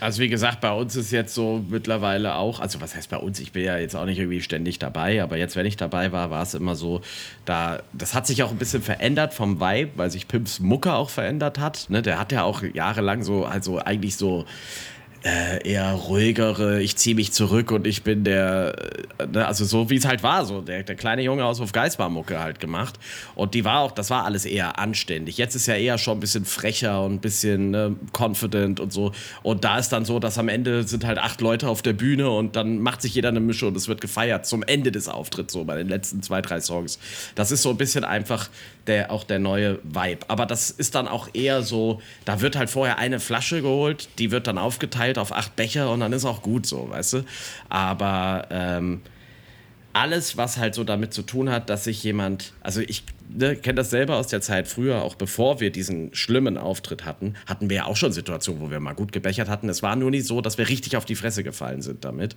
Also 0.00 0.22
wie 0.22 0.28
gesagt, 0.28 0.60
bei 0.60 0.72
uns 0.72 0.96
ist 0.96 1.10
jetzt 1.10 1.34
so 1.34 1.62
mittlerweile 1.68 2.34
auch, 2.36 2.60
also 2.60 2.80
was 2.80 2.96
heißt 2.96 3.10
bei 3.10 3.18
uns, 3.18 3.38
ich 3.38 3.52
bin 3.52 3.64
ja 3.64 3.76
jetzt 3.76 3.94
auch 3.94 4.06
nicht 4.06 4.18
irgendwie 4.18 4.40
ständig 4.40 4.78
dabei, 4.78 5.22
aber 5.22 5.36
jetzt, 5.36 5.56
wenn 5.56 5.66
ich 5.66 5.76
dabei 5.76 6.10
war, 6.10 6.30
war 6.30 6.42
es 6.42 6.54
immer 6.54 6.74
so, 6.74 7.02
da, 7.44 7.82
das 7.92 8.14
hat 8.14 8.26
sich 8.26 8.42
auch 8.42 8.50
ein 8.50 8.56
bisschen 8.56 8.82
verändert 8.82 9.34
vom 9.34 9.60
Vibe, 9.60 9.92
weil 9.96 10.10
sich 10.10 10.26
Pimps 10.26 10.58
Mucke 10.58 10.94
auch 10.94 11.10
verändert 11.10 11.58
hat. 11.58 11.86
Ne? 11.90 12.00
Der 12.00 12.18
hat 12.18 12.32
ja 12.32 12.44
auch 12.44 12.62
jahrelang 12.62 13.22
so, 13.22 13.44
also 13.44 13.78
eigentlich 13.78 14.16
so 14.16 14.46
äh, 15.22 15.68
eher 15.68 15.92
ruhigere, 15.92 16.80
ich 16.80 16.96
ziehe 16.96 17.14
mich 17.14 17.32
zurück 17.32 17.70
und 17.72 17.86
ich 17.86 18.02
bin 18.02 18.24
der, 18.24 18.74
äh, 19.18 19.26
ne, 19.26 19.46
also 19.46 19.64
so 19.64 19.90
wie 19.90 19.96
es 19.96 20.06
halt 20.06 20.22
war, 20.22 20.46
so 20.46 20.62
der, 20.62 20.82
der 20.82 20.96
kleine 20.96 21.22
Junge 21.22 21.44
aus 21.44 21.60
Hofgeismar-Mucke 21.60 22.38
halt 22.38 22.58
gemacht. 22.58 22.98
Und 23.34 23.54
die 23.54 23.64
war 23.64 23.80
auch, 23.80 23.92
das 23.92 24.08
war 24.08 24.24
alles 24.24 24.46
eher 24.46 24.78
anständig. 24.78 25.36
Jetzt 25.36 25.54
ist 25.54 25.66
ja 25.66 25.74
eher 25.74 25.98
schon 25.98 26.16
ein 26.16 26.20
bisschen 26.20 26.46
frecher 26.46 27.02
und 27.04 27.14
ein 27.14 27.20
bisschen 27.20 27.70
ne, 27.70 27.96
confident 28.16 28.80
und 28.80 28.92
so. 28.92 29.12
Und 29.42 29.64
da 29.64 29.78
ist 29.78 29.90
dann 29.90 30.06
so, 30.06 30.20
dass 30.20 30.38
am 30.38 30.48
Ende 30.48 30.84
sind 30.84 31.04
halt 31.04 31.18
acht 31.18 31.42
Leute 31.42 31.68
auf 31.68 31.82
der 31.82 31.92
Bühne 31.92 32.30
und 32.30 32.56
dann 32.56 32.78
macht 32.78 33.02
sich 33.02 33.14
jeder 33.14 33.28
eine 33.28 33.40
Mische 33.40 33.66
und 33.66 33.76
es 33.76 33.88
wird 33.88 34.00
gefeiert 34.00 34.46
zum 34.46 34.62
Ende 34.62 34.90
des 34.90 35.08
Auftritts, 35.08 35.52
so 35.52 35.64
bei 35.64 35.76
den 35.76 35.88
letzten 35.88 36.22
zwei, 36.22 36.40
drei 36.40 36.60
Songs. 36.60 36.98
Das 37.34 37.52
ist 37.52 37.60
so 37.62 37.70
ein 37.70 37.76
bisschen 37.76 38.04
einfach 38.04 38.48
der, 38.86 39.10
auch 39.10 39.24
der 39.24 39.38
neue 39.38 39.78
Vibe. 39.82 40.20
Aber 40.28 40.46
das 40.46 40.70
ist 40.70 40.94
dann 40.94 41.06
auch 41.08 41.28
eher 41.34 41.62
so, 41.62 42.00
da 42.24 42.40
wird 42.40 42.56
halt 42.56 42.70
vorher 42.70 42.98
eine 42.98 43.20
Flasche 43.20 43.60
geholt, 43.60 44.08
die 44.18 44.30
wird 44.30 44.46
dann 44.46 44.56
aufgeteilt 44.56 45.09
auf 45.18 45.32
acht 45.32 45.56
Becher 45.56 45.90
und 45.90 46.00
dann 46.00 46.12
ist 46.12 46.24
auch 46.24 46.42
gut 46.42 46.66
so, 46.66 46.90
weißt 46.90 47.12
du? 47.14 47.24
Aber 47.68 48.46
ähm, 48.50 49.02
alles, 49.92 50.36
was 50.36 50.56
halt 50.56 50.74
so 50.74 50.84
damit 50.84 51.12
zu 51.12 51.22
tun 51.22 51.50
hat, 51.50 51.70
dass 51.70 51.84
sich 51.84 52.02
jemand, 52.02 52.52
also 52.62 52.80
ich 52.80 53.04
ne, 53.32 53.56
kenne 53.56 53.76
das 53.76 53.90
selber 53.90 54.16
aus 54.16 54.28
der 54.28 54.40
Zeit 54.40 54.68
früher, 54.68 55.02
auch 55.02 55.14
bevor 55.14 55.60
wir 55.60 55.70
diesen 55.70 56.14
schlimmen 56.14 56.58
Auftritt 56.58 57.04
hatten, 57.04 57.34
hatten 57.46 57.70
wir 57.70 57.78
ja 57.78 57.84
auch 57.86 57.96
schon 57.96 58.12
Situationen, 58.12 58.60
wo 58.60 58.70
wir 58.70 58.80
mal 58.80 58.94
gut 58.94 59.12
gebechert 59.12 59.48
hatten. 59.48 59.68
Es 59.68 59.82
war 59.82 59.96
nur 59.96 60.10
nicht 60.10 60.26
so, 60.26 60.40
dass 60.40 60.58
wir 60.58 60.68
richtig 60.68 60.96
auf 60.96 61.04
die 61.04 61.14
Fresse 61.14 61.42
gefallen 61.42 61.82
sind 61.82 62.04
damit. 62.04 62.36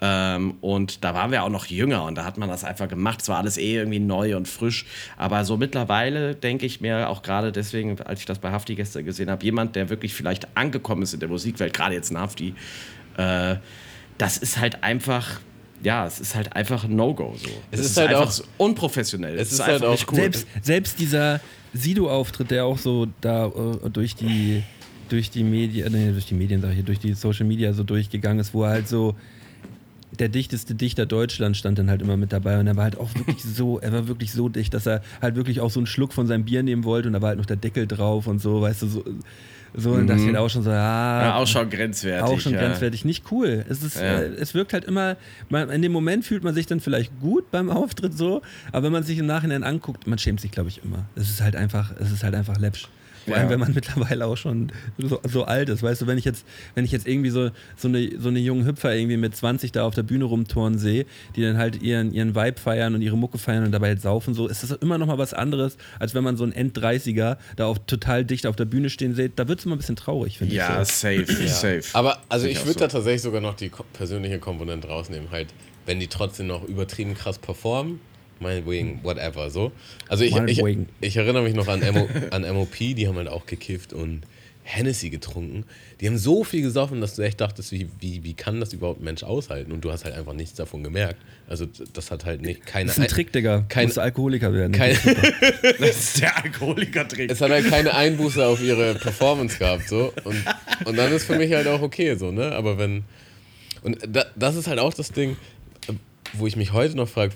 Ähm, 0.00 0.54
und 0.60 1.04
da 1.04 1.14
waren 1.14 1.30
wir 1.30 1.42
auch 1.44 1.48
noch 1.48 1.66
jünger 1.66 2.04
und 2.04 2.16
da 2.16 2.24
hat 2.24 2.38
man 2.38 2.48
das 2.48 2.64
einfach 2.64 2.88
gemacht. 2.88 3.22
Es 3.22 3.28
war 3.28 3.38
alles 3.38 3.58
eh 3.58 3.76
irgendwie 3.76 4.00
neu 4.00 4.36
und 4.36 4.48
frisch. 4.48 4.86
Aber 5.16 5.44
so 5.44 5.56
mittlerweile 5.56 6.34
denke 6.34 6.66
ich 6.66 6.80
mir 6.80 7.08
auch 7.08 7.22
gerade 7.22 7.52
deswegen, 7.52 8.00
als 8.00 8.20
ich 8.20 8.26
das 8.26 8.38
bei 8.38 8.50
Hafti 8.50 8.74
gestern 8.74 9.04
gesehen 9.04 9.30
habe, 9.30 9.44
jemand, 9.44 9.76
der 9.76 9.88
wirklich 9.88 10.14
vielleicht 10.14 10.56
angekommen 10.56 11.02
ist 11.02 11.14
in 11.14 11.20
der 11.20 11.28
Musikwelt, 11.28 11.72
gerade 11.72 11.94
jetzt 11.94 12.10
ein 12.10 12.18
Hafti, 12.18 12.54
äh, 13.16 13.56
das 14.18 14.38
ist 14.38 14.58
halt 14.58 14.82
einfach, 14.82 15.40
ja, 15.86 16.04
es 16.06 16.18
ist 16.20 16.34
halt 16.34 16.52
einfach 16.54 16.82
ein 16.84 16.96
No-Go 16.96 17.34
so. 17.36 17.48
Es 17.70 17.78
Es 17.80 17.86
ist 17.86 17.90
ist, 17.92 17.96
halt 17.98 18.08
einfach 18.10 18.26
auch- 18.26 18.30
so 18.32 18.44
unprofessionell. 18.58 19.38
es 19.38 19.52
ist 19.52 19.60
halt 19.60 19.74
einfach 19.74 19.86
auch 19.88 19.92
nicht 19.92 20.10
cool. 20.10 20.16
Selbst, 20.18 20.46
selbst 20.62 20.98
dieser 20.98 21.40
Sido-Auftritt, 21.72 22.50
der 22.50 22.64
auch 22.64 22.78
so 22.78 23.06
da 23.20 23.46
äh, 23.46 23.90
durch 23.90 24.14
die 24.16 24.62
durch 25.08 25.30
die 25.30 25.44
Medien, 25.44 25.92
nee, 25.92 26.10
durch 26.10 26.26
die 26.26 26.34
Medien 26.34 26.60
sag 26.60 26.70
ich, 26.70 26.74
hier, 26.76 26.84
durch 26.84 26.98
die 26.98 27.12
Social 27.14 27.46
Media 27.46 27.72
so 27.72 27.84
durchgegangen 27.84 28.40
ist, 28.40 28.52
wo 28.52 28.64
er 28.64 28.70
halt 28.70 28.88
so 28.88 29.14
der 30.18 30.28
dichteste 30.28 30.74
Dichter 30.74 31.06
Deutschlands 31.06 31.58
stand 31.58 31.78
dann 31.78 31.88
halt 31.90 32.00
immer 32.02 32.16
mit 32.16 32.32
dabei 32.32 32.58
und 32.58 32.66
er 32.66 32.74
war 32.76 32.84
halt 32.84 32.98
auch 32.98 33.14
wirklich 33.14 33.42
so, 33.44 33.78
er 33.78 33.92
war 33.92 34.08
wirklich 34.08 34.32
so 34.32 34.48
dicht, 34.48 34.74
dass 34.74 34.86
er 34.86 35.02
halt 35.22 35.36
wirklich 35.36 35.60
auch 35.60 35.70
so 35.70 35.78
einen 35.78 35.86
Schluck 35.86 36.12
von 36.12 36.26
seinem 36.26 36.44
Bier 36.44 36.62
nehmen 36.64 36.82
wollte 36.84 37.06
und 37.08 37.12
da 37.12 37.22
war 37.22 37.28
halt 37.28 37.38
noch 37.38 37.46
der 37.46 37.56
Deckel 37.56 37.86
drauf 37.86 38.26
und 38.26 38.40
so, 38.40 38.60
weißt 38.62 38.82
du, 38.82 38.86
so, 38.88 39.04
so 39.76 39.92
und 39.92 40.06
das 40.06 40.20
halt 40.22 40.36
auch 40.36 40.48
schon 40.48 40.62
so, 40.62 40.70
ja, 40.70 41.22
ja, 41.22 41.36
auch 41.36 41.46
schon 41.46 41.68
grenzwertig. 41.68 42.24
auch 42.24 42.40
schon 42.40 42.52
ja. 42.52 42.60
grenzwertig. 42.60 43.04
Nicht 43.04 43.30
cool. 43.30 43.64
Es, 43.68 43.82
ist, 43.82 43.96
Ja. 43.96 44.20
äh, 44.20 44.26
es 44.26 44.54
wirkt 44.54 44.72
halt 44.72 44.84
immer, 44.84 45.16
man, 45.48 45.68
in 45.70 45.82
dem 45.82 45.92
Moment 45.92 46.24
fühlt 46.24 46.42
man 46.44 46.54
sich 46.54 46.66
dann 46.66 46.80
vielleicht 46.80 47.18
gut 47.20 47.50
beim 47.50 47.70
Auftritt 47.70 48.16
so, 48.16 48.42
aber 48.72 48.84
wenn 48.84 48.92
man 48.92 49.02
sich 49.02 49.18
im 49.18 49.26
Nachhinein 49.26 49.62
anguckt, 49.64 50.06
man 50.06 50.18
schämt 50.18 50.40
sich, 50.40 50.50
glaube 50.50 50.68
ich, 50.68 50.82
immer. 50.82 51.04
Es 51.14 51.28
ist 51.28 51.42
halt 51.42 51.56
einfach, 51.56 51.92
es 52.00 52.10
ist 52.10 52.24
halt 52.24 52.34
einfach 52.34 52.58
läppsch. 52.58 52.88
Vor 53.26 53.34
allem, 53.34 53.44
Ja. 53.46 53.50
wenn 53.50 53.60
man 53.60 53.72
mittlerweile 53.74 54.26
auch 54.26 54.36
schon 54.36 54.72
so, 54.98 55.20
so 55.28 55.44
alt 55.44 55.68
ist. 55.68 55.82
Weißt 55.82 56.00
du, 56.02 56.06
wenn 56.06 56.16
ich 56.18 56.24
jetzt, 56.24 56.46
wenn 56.74 56.84
ich 56.84 56.92
jetzt 56.92 57.06
irgendwie 57.06 57.30
so, 57.30 57.50
so, 57.76 57.88
eine, 57.88 58.18
so 58.18 58.28
eine 58.28 58.38
jungen 58.38 58.64
Hüpfer 58.66 58.94
irgendwie 58.94 59.16
mit 59.16 59.36
20 59.36 59.72
da 59.72 59.84
auf 59.84 59.94
der 59.94 60.02
Bühne 60.04 60.24
rumtouren 60.24 60.78
sehe, 60.78 61.06
die 61.34 61.42
dann 61.42 61.58
halt 61.58 61.82
ihren, 61.82 62.12
ihren 62.12 62.34
Vibe 62.34 62.58
feiern 62.60 62.94
und 62.94 63.02
ihre 63.02 63.16
Mucke 63.18 63.38
feiern 63.38 63.64
und 63.64 63.72
dabei 63.72 63.88
halt 63.88 64.00
saufen, 64.00 64.32
so, 64.34 64.46
ist 64.48 64.62
das 64.62 64.70
immer 64.72 64.96
noch 64.98 65.06
mal 65.06 65.18
was 65.18 65.34
anderes, 65.34 65.76
als 65.98 66.14
wenn 66.14 66.24
man 66.24 66.36
so 66.36 66.44
einen 66.44 66.52
End-30er 66.52 67.36
da 67.56 67.66
auch 67.66 67.78
total 67.86 68.24
dicht 68.24 68.46
auf 68.46 68.56
der 68.56 68.64
Bühne 68.64 68.90
stehen 68.90 69.14
sieht. 69.14 69.38
Da 69.38 69.48
wird 69.48 69.58
es 69.58 69.66
immer 69.66 69.74
ein 69.74 69.78
bisschen 69.78 69.96
traurig, 69.96 70.38
finde 70.38 70.54
Ja, 70.54 70.80
ich. 70.82 70.88
So. 70.88 71.08
safe, 71.08 71.48
safe. 71.48 71.82
Aber 71.92 72.18
also 72.28 72.46
ich 72.46 72.52
ich 72.52 72.60
würde 72.60 72.74
so. 72.74 72.78
da 72.80 72.88
tatsächlich 72.88 73.22
sogar 73.22 73.40
noch 73.40 73.54
die 73.54 73.70
persönliche 73.92 74.38
Komponente 74.38 74.88
rausnehmen, 74.88 75.30
halt, 75.30 75.48
wenn 75.84 76.00
die 76.00 76.06
trotzdem 76.08 76.46
noch 76.46 76.64
übertrieben 76.64 77.14
krass 77.14 77.38
performen, 77.38 78.00
meinetwegen, 78.40 79.00
whatever, 79.02 79.50
so. 79.50 79.72
Also 80.08 80.24
ich, 80.24 80.34
ich, 80.36 80.62
ich 81.00 81.16
erinnere 81.16 81.42
mich 81.42 81.54
noch 81.54 81.68
an, 81.68 81.80
MO, 81.80 82.08
an 82.30 82.42
MOP, 82.54 82.76
die 82.78 83.06
haben 83.08 83.16
halt 83.16 83.28
auch 83.28 83.46
gekifft 83.46 83.92
und 83.92 84.22
Hennessy 84.68 85.10
getrunken. 85.10 85.64
Die 86.00 86.08
haben 86.08 86.18
so 86.18 86.42
viel 86.42 86.60
gesoffen, 86.60 87.00
dass 87.00 87.14
du 87.14 87.22
echt 87.22 87.40
dachtest, 87.40 87.70
wie, 87.70 87.88
wie, 88.00 88.24
wie 88.24 88.34
kann 88.34 88.58
das 88.58 88.72
überhaupt 88.72 89.00
ein 89.00 89.04
Mensch 89.04 89.22
aushalten? 89.22 89.70
Und 89.70 89.84
du 89.84 89.92
hast 89.92 90.04
halt 90.04 90.16
einfach 90.16 90.32
nichts 90.32 90.54
davon 90.54 90.82
gemerkt. 90.82 91.20
Also 91.48 91.66
das 91.92 92.10
hat 92.10 92.24
halt 92.24 92.42
nicht 92.42 92.66
keine. 92.66 92.86
Das 92.88 92.98
ist 92.98 93.04
ein 93.04 93.08
Trick, 93.08 93.32
Digga. 93.32 93.64
Kein- 93.68 93.84
Musst 93.84 93.96
du 93.96 94.00
Alkoholiker 94.02 94.52
werden. 94.52 94.72
Kein, 94.72 94.98
Das 95.78 95.90
ist 95.96 96.20
der 96.20 96.36
Alkoholiker-Trick. 96.44 97.30
es 97.30 97.40
hat 97.40 97.52
halt 97.52 97.68
keine 97.70 97.94
Einbuße 97.94 98.44
auf 98.44 98.60
ihre 98.60 98.96
Performance 98.96 99.56
gehabt, 99.56 99.88
so. 99.88 100.12
Und, 100.24 100.42
und 100.84 100.98
dann 100.98 101.12
ist 101.12 101.26
für 101.26 101.36
mich 101.36 101.52
halt 101.52 101.68
auch 101.68 101.80
okay, 101.82 102.16
so, 102.16 102.32
ne? 102.32 102.50
Aber 102.50 102.76
wenn. 102.76 103.04
Und 103.82 103.98
da, 104.08 104.24
das 104.34 104.56
ist 104.56 104.66
halt 104.66 104.80
auch 104.80 104.92
das 104.94 105.12
Ding, 105.12 105.36
wo 106.32 106.48
ich 106.48 106.56
mich 106.56 106.72
heute 106.72 106.96
noch 106.96 107.08
frage, 107.08 107.34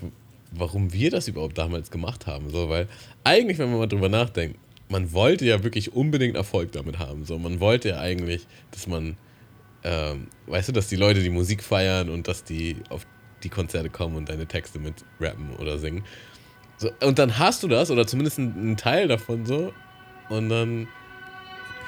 warum 0.51 0.93
wir 0.93 1.09
das 1.09 1.27
überhaupt 1.27 1.57
damals 1.57 1.91
gemacht 1.91 2.27
haben, 2.27 2.49
so, 2.49 2.69
weil 2.69 2.87
eigentlich, 3.23 3.57
wenn 3.57 3.69
man 3.69 3.79
mal 3.79 3.87
drüber 3.87 4.09
nachdenkt, 4.09 4.59
man 4.89 5.13
wollte 5.13 5.45
ja 5.45 5.63
wirklich 5.63 5.93
unbedingt 5.93 6.35
Erfolg 6.35 6.73
damit 6.73 6.99
haben, 6.99 7.25
so. 7.25 7.39
Man 7.39 7.59
wollte 7.59 7.89
ja 7.89 7.99
eigentlich, 7.99 8.45
dass 8.71 8.87
man, 8.87 9.15
ähm, 9.83 10.27
weißt 10.47 10.67
du, 10.67 10.73
dass 10.73 10.89
die 10.89 10.97
Leute 10.97 11.21
die 11.21 11.29
Musik 11.29 11.63
feiern 11.63 12.09
und 12.09 12.27
dass 12.27 12.43
die 12.43 12.75
auf 12.89 13.07
die 13.43 13.49
Konzerte 13.49 13.89
kommen 13.89 14.17
und 14.17 14.29
deine 14.29 14.45
Texte 14.45 14.79
mit 14.79 14.95
rappen 15.19 15.55
oder 15.57 15.79
singen. 15.79 16.03
So, 16.77 16.91
und 17.01 17.19
dann 17.19 17.39
hast 17.39 17.63
du 17.63 17.67
das, 17.67 17.89
oder 17.89 18.05
zumindest 18.05 18.37
einen 18.39 18.75
Teil 18.75 19.07
davon 19.07 19.45
so, 19.45 19.71
und 20.29 20.49
dann 20.49 20.87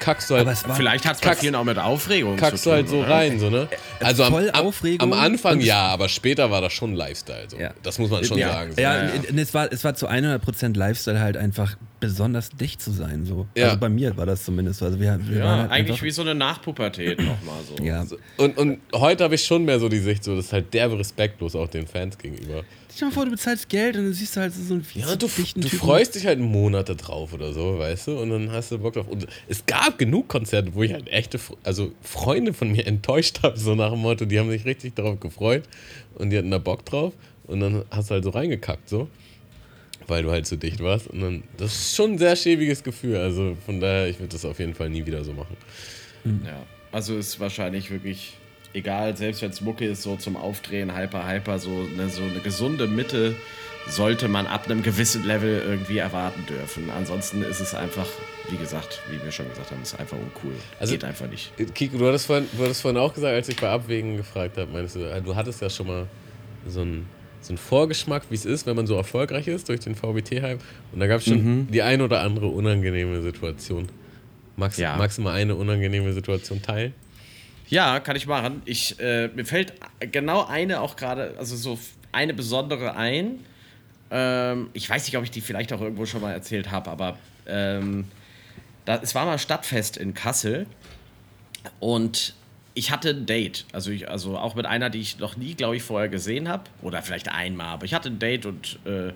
kackst 0.03 0.29
du 0.29 0.35
halt, 0.35 0.41
Aber 0.41 0.51
es 0.51 0.67
war 0.67 0.75
Vielleicht 0.75 1.05
hat 1.05 1.15
es 1.15 1.21
bei 1.21 1.35
vielen 1.35 1.55
auch 1.55 1.63
mit 1.63 1.79
Aufregung 1.79 2.35
kackst 2.37 2.63
zu 2.63 2.69
du 2.69 2.75
tun. 2.75 2.77
halt 2.77 2.89
so 2.89 2.97
oder? 2.99 3.09
rein, 3.09 3.39
so, 3.39 3.49
ne? 3.49 3.67
Also 3.99 4.23
am, 4.23 4.33
voll 4.33 4.49
am, 4.53 4.65
Aufregung 4.67 5.13
am 5.13 5.19
Anfang 5.19 5.61
ja, 5.61 5.87
aber 5.87 6.09
später 6.09 6.51
war 6.51 6.61
das 6.61 6.73
schon 6.73 6.93
Lifestyle, 6.93 7.49
so. 7.49 7.57
Ja. 7.57 7.71
Das 7.83 7.99
muss 7.99 8.09
man 8.09 8.23
schon 8.23 8.37
ja, 8.37 8.49
sagen. 8.51 8.73
So. 8.75 8.81
Ja, 8.81 8.95
Ja, 8.97 9.05
ja. 9.05 9.11
und 9.29 9.37
es 9.37 9.53
war, 9.53 9.71
es 9.71 9.83
war 9.83 9.95
zu 9.95 10.09
100% 10.09 10.77
Lifestyle 10.77 11.19
halt 11.19 11.37
einfach 11.37 11.77
besonders 11.99 12.49
dicht 12.49 12.81
zu 12.81 12.91
sein. 12.91 13.25
So. 13.25 13.47
Ja. 13.55 13.65
Also 13.67 13.77
bei 13.77 13.89
mir 13.89 14.15
war 14.17 14.25
das 14.25 14.43
zumindest 14.43 14.79
so. 14.79 14.85
Also 14.85 14.99
wir, 14.99 15.17
wir 15.27 15.37
Ja, 15.37 15.45
waren 15.45 15.59
halt 15.61 15.71
eigentlich 15.71 15.91
einfach, 15.93 16.03
wie 16.03 16.11
so 16.11 16.21
eine 16.21 16.35
Nachpubertät 16.35 17.19
nochmal 17.19 17.59
so. 17.65 17.81
Ja. 17.83 18.05
Und, 18.37 18.57
und 18.57 18.79
heute 18.93 19.23
habe 19.23 19.35
ich 19.35 19.45
schon 19.45 19.63
mehr 19.63 19.79
so 19.79 19.87
die 19.87 19.99
Sicht, 19.99 20.23
so, 20.23 20.35
das 20.35 20.45
ist 20.47 20.53
halt 20.53 20.73
derbe 20.73 20.99
respektlos 20.99 21.55
auch 21.55 21.69
den 21.69 21.87
Fans 21.87 22.17
gegenüber. 22.17 22.63
Stell 22.95 23.07
dir 23.07 23.11
mal 23.11 23.15
vor, 23.15 23.25
du 23.25 23.31
bezahlst 23.31 23.69
Geld 23.69 23.95
und 23.97 24.03
dann 24.05 24.13
siehst 24.13 24.35
du 24.35 24.41
halt 24.41 24.53
so 24.53 24.73
einen 24.73 24.85
Ja, 24.93 25.07
zu 25.07 25.17
du, 25.17 25.27
dichten 25.27 25.61
du 25.61 25.67
Typen. 25.67 25.79
freust 25.79 26.13
dich 26.15 26.25
halt 26.27 26.37
einen 26.37 26.51
Monat 26.51 26.89
da 26.89 26.93
drauf 26.93 27.33
oder 27.33 27.51
so, 27.51 27.79
weißt 27.79 28.07
du? 28.07 28.19
Und 28.19 28.29
dann 28.29 28.51
hast 28.51 28.71
du 28.71 28.77
Bock 28.77 28.93
drauf. 28.93 29.07
Und 29.07 29.25
es 29.47 29.65
gab 29.65 29.97
genug 29.97 30.27
Konzerte, 30.27 30.75
wo 30.75 30.83
ich 30.83 30.93
halt 30.93 31.07
echte, 31.07 31.39
also 31.63 31.91
Freunde 32.01 32.53
von 32.53 32.71
mir 32.71 32.85
enttäuscht 32.87 33.39
habe, 33.41 33.57
so 33.57 33.73
nach 33.73 33.91
dem 33.91 33.99
Motto, 34.01 34.25
die 34.25 34.37
haben 34.39 34.49
sich 34.51 34.65
richtig 34.65 34.93
darauf 34.95 35.19
gefreut 35.19 35.63
und 36.15 36.29
die 36.29 36.37
hatten 36.37 36.51
da 36.51 36.59
Bock 36.59 36.85
drauf. 36.85 37.13
Und 37.47 37.59
dann 37.61 37.83
hast 37.89 38.09
du 38.09 38.13
halt 38.13 38.23
so 38.23 38.29
reingekackt, 38.29 38.87
so. 38.87 39.07
Weil 40.07 40.21
du 40.23 40.31
halt 40.31 40.45
so 40.45 40.55
dicht 40.55 40.79
warst. 40.81 41.07
Und 41.07 41.21
dann, 41.21 41.43
das 41.57 41.73
ist 41.73 41.95
schon 41.95 42.11
ein 42.11 42.17
sehr 42.17 42.35
schäbiges 42.35 42.83
Gefühl. 42.83 43.17
Also 43.17 43.57
von 43.65 43.79
daher, 43.79 44.07
ich 44.07 44.19
würde 44.19 44.33
das 44.33 44.45
auf 44.45 44.59
jeden 44.59 44.75
Fall 44.75 44.89
nie 44.89 45.05
wieder 45.05 45.23
so 45.23 45.33
machen. 45.33 45.57
Ja, 46.45 46.61
also 46.91 47.17
ist 47.17 47.39
wahrscheinlich 47.39 47.89
wirklich 47.89 48.33
egal, 48.73 49.15
selbst 49.17 49.41
wenn 49.41 49.51
es 49.51 49.61
Mucke 49.61 49.85
ist, 49.85 50.01
so 50.03 50.15
zum 50.15 50.35
Aufdrehen, 50.35 50.95
hyper, 50.97 51.27
hyper, 51.27 51.59
so 51.59 51.87
eine, 51.93 52.09
so 52.09 52.23
eine 52.23 52.39
gesunde 52.39 52.87
Mitte 52.87 53.35
sollte 53.87 54.29
man 54.29 54.47
ab 54.47 54.65
einem 54.65 54.81
gewissen 54.81 55.25
Level 55.27 55.61
irgendwie 55.65 55.97
erwarten 55.97 56.45
dürfen. 56.47 56.89
Ansonsten 56.89 57.43
ist 57.43 57.59
es 57.59 57.75
einfach, 57.75 58.07
wie 58.49 58.55
gesagt, 58.55 59.01
wie 59.11 59.21
wir 59.21 59.31
schon 59.31 59.49
gesagt 59.49 59.71
haben, 59.71 59.81
ist 59.81 59.99
einfach 59.99 60.17
uncool. 60.17 60.53
Also- 60.79 60.93
Geht 60.93 61.03
einfach 61.03 61.27
nicht. 61.29 61.51
Kiko, 61.75 61.97
du 61.97 62.07
hattest 62.07 62.27
vorhin, 62.27 62.47
du 62.57 62.63
hattest 62.63 62.81
vorhin 62.81 62.97
auch 62.99 63.13
gesagt, 63.13 63.33
als 63.33 63.49
ich 63.49 63.57
bei 63.57 63.69
Abwägen 63.69 64.15
gefragt 64.17 64.57
habe, 64.57 64.71
meinst 64.71 64.95
du, 64.95 64.99
äh, 64.99 65.21
du 65.21 65.35
hattest 65.35 65.61
ja 65.61 65.69
schon 65.69 65.87
mal 65.87 66.07
so 66.65 66.79
einen, 66.81 67.07
so 67.41 67.49
einen 67.49 67.57
Vorgeschmack, 67.57 68.23
wie 68.29 68.35
es 68.35 68.45
ist, 68.45 68.65
wenn 68.65 68.77
man 68.77 68.87
so 68.87 68.95
erfolgreich 68.95 69.49
ist 69.49 69.67
durch 69.67 69.81
den 69.81 69.95
VBT-Hype. 69.95 70.61
Und 70.93 70.99
da 71.01 71.07
gab 71.07 71.19
es 71.19 71.25
schon 71.25 71.67
die 71.69 71.81
ein 71.81 72.01
oder 72.01 72.21
andere 72.21 72.47
unangenehme 72.47 73.21
Situation. 73.21 73.89
Ja. 74.77 74.95
magst 74.95 75.17
du 75.17 75.23
mal 75.23 75.33
eine 75.33 75.55
unangenehme 75.55 76.13
Situation 76.13 76.61
teilen? 76.61 76.93
Ja, 77.73 77.99
kann 77.99 78.15
ich 78.15 78.27
machen. 78.27 78.61
Ich, 78.65 78.99
äh, 78.99 79.29
mir 79.29 79.45
fällt 79.45 79.73
genau 79.99 80.45
eine 80.45 80.79
auch 80.79 80.95
gerade, 80.95 81.33
also 81.39 81.55
so 81.55 81.79
eine 82.11 82.35
besondere 82.35 82.95
ein. 82.95 83.39
Ähm, 84.11 84.69
ich 84.73 84.87
weiß 84.87 85.07
nicht, 85.07 85.17
ob 85.17 85.23
ich 85.23 85.31
die 85.31 85.41
vielleicht 85.41 85.73
auch 85.73 85.81
irgendwo 85.81 86.05
schon 86.05 86.21
mal 86.21 86.33
erzählt 86.33 86.69
habe, 86.69 86.91
aber 86.91 87.17
ähm, 87.47 88.05
da, 88.85 88.99
es 89.01 89.15
war 89.15 89.25
mal 89.25 89.39
Stadtfest 89.39 89.97
in 89.97 90.13
Kassel 90.13 90.67
und 91.79 92.35
ich 92.75 92.91
hatte 92.91 93.09
ein 93.09 93.25
Date. 93.25 93.65
Also, 93.73 93.89
ich, 93.89 94.07
also 94.07 94.37
auch 94.37 94.53
mit 94.53 94.67
einer, 94.67 94.91
die 94.91 94.99
ich 94.99 95.17
noch 95.17 95.35
nie, 95.35 95.55
glaube 95.55 95.75
ich, 95.75 95.81
vorher 95.81 96.09
gesehen 96.09 96.49
habe. 96.49 96.65
Oder 96.83 97.01
vielleicht 97.01 97.29
einmal, 97.29 97.69
aber 97.69 97.85
ich 97.85 97.95
hatte 97.95 98.09
ein 98.09 98.19
Date 98.19 98.45
und. 98.45 98.77
Äh, 98.85 99.13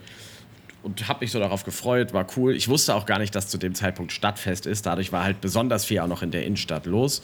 und 0.84 1.08
habe 1.08 1.22
mich 1.22 1.32
so 1.32 1.40
darauf 1.40 1.66
gefreut, 1.66 2.14
war 2.14 2.26
cool. 2.38 2.56
Ich 2.56 2.70
wusste 2.70 2.96
auch 2.96 3.06
gar 3.06 3.20
nicht, 3.20 3.36
dass 3.36 3.50
zu 3.50 3.58
dem 3.58 3.76
Zeitpunkt 3.76 4.14
Stadtfest 4.14 4.66
ist. 4.66 4.86
Dadurch 4.86 5.12
war 5.12 5.24
halt 5.24 5.42
besonders 5.42 5.84
viel 5.84 6.00
auch 6.00 6.08
noch 6.08 6.22
in 6.22 6.32
der 6.32 6.46
Innenstadt 6.46 6.86
los. 6.86 7.24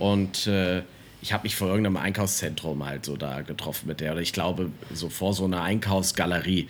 Und 0.00 0.46
äh, 0.46 0.82
ich 1.22 1.32
habe 1.34 1.42
mich 1.44 1.54
vor 1.54 1.68
irgendeinem 1.68 1.98
Einkaufszentrum 1.98 2.84
halt 2.84 3.04
so 3.04 3.16
da 3.16 3.42
getroffen 3.42 3.86
mit 3.86 4.00
der. 4.00 4.12
Oder 4.12 4.22
ich 4.22 4.32
glaube, 4.32 4.70
so 4.92 5.10
vor 5.10 5.34
so 5.34 5.44
einer 5.44 5.62
Einkaufsgalerie. 5.62 6.68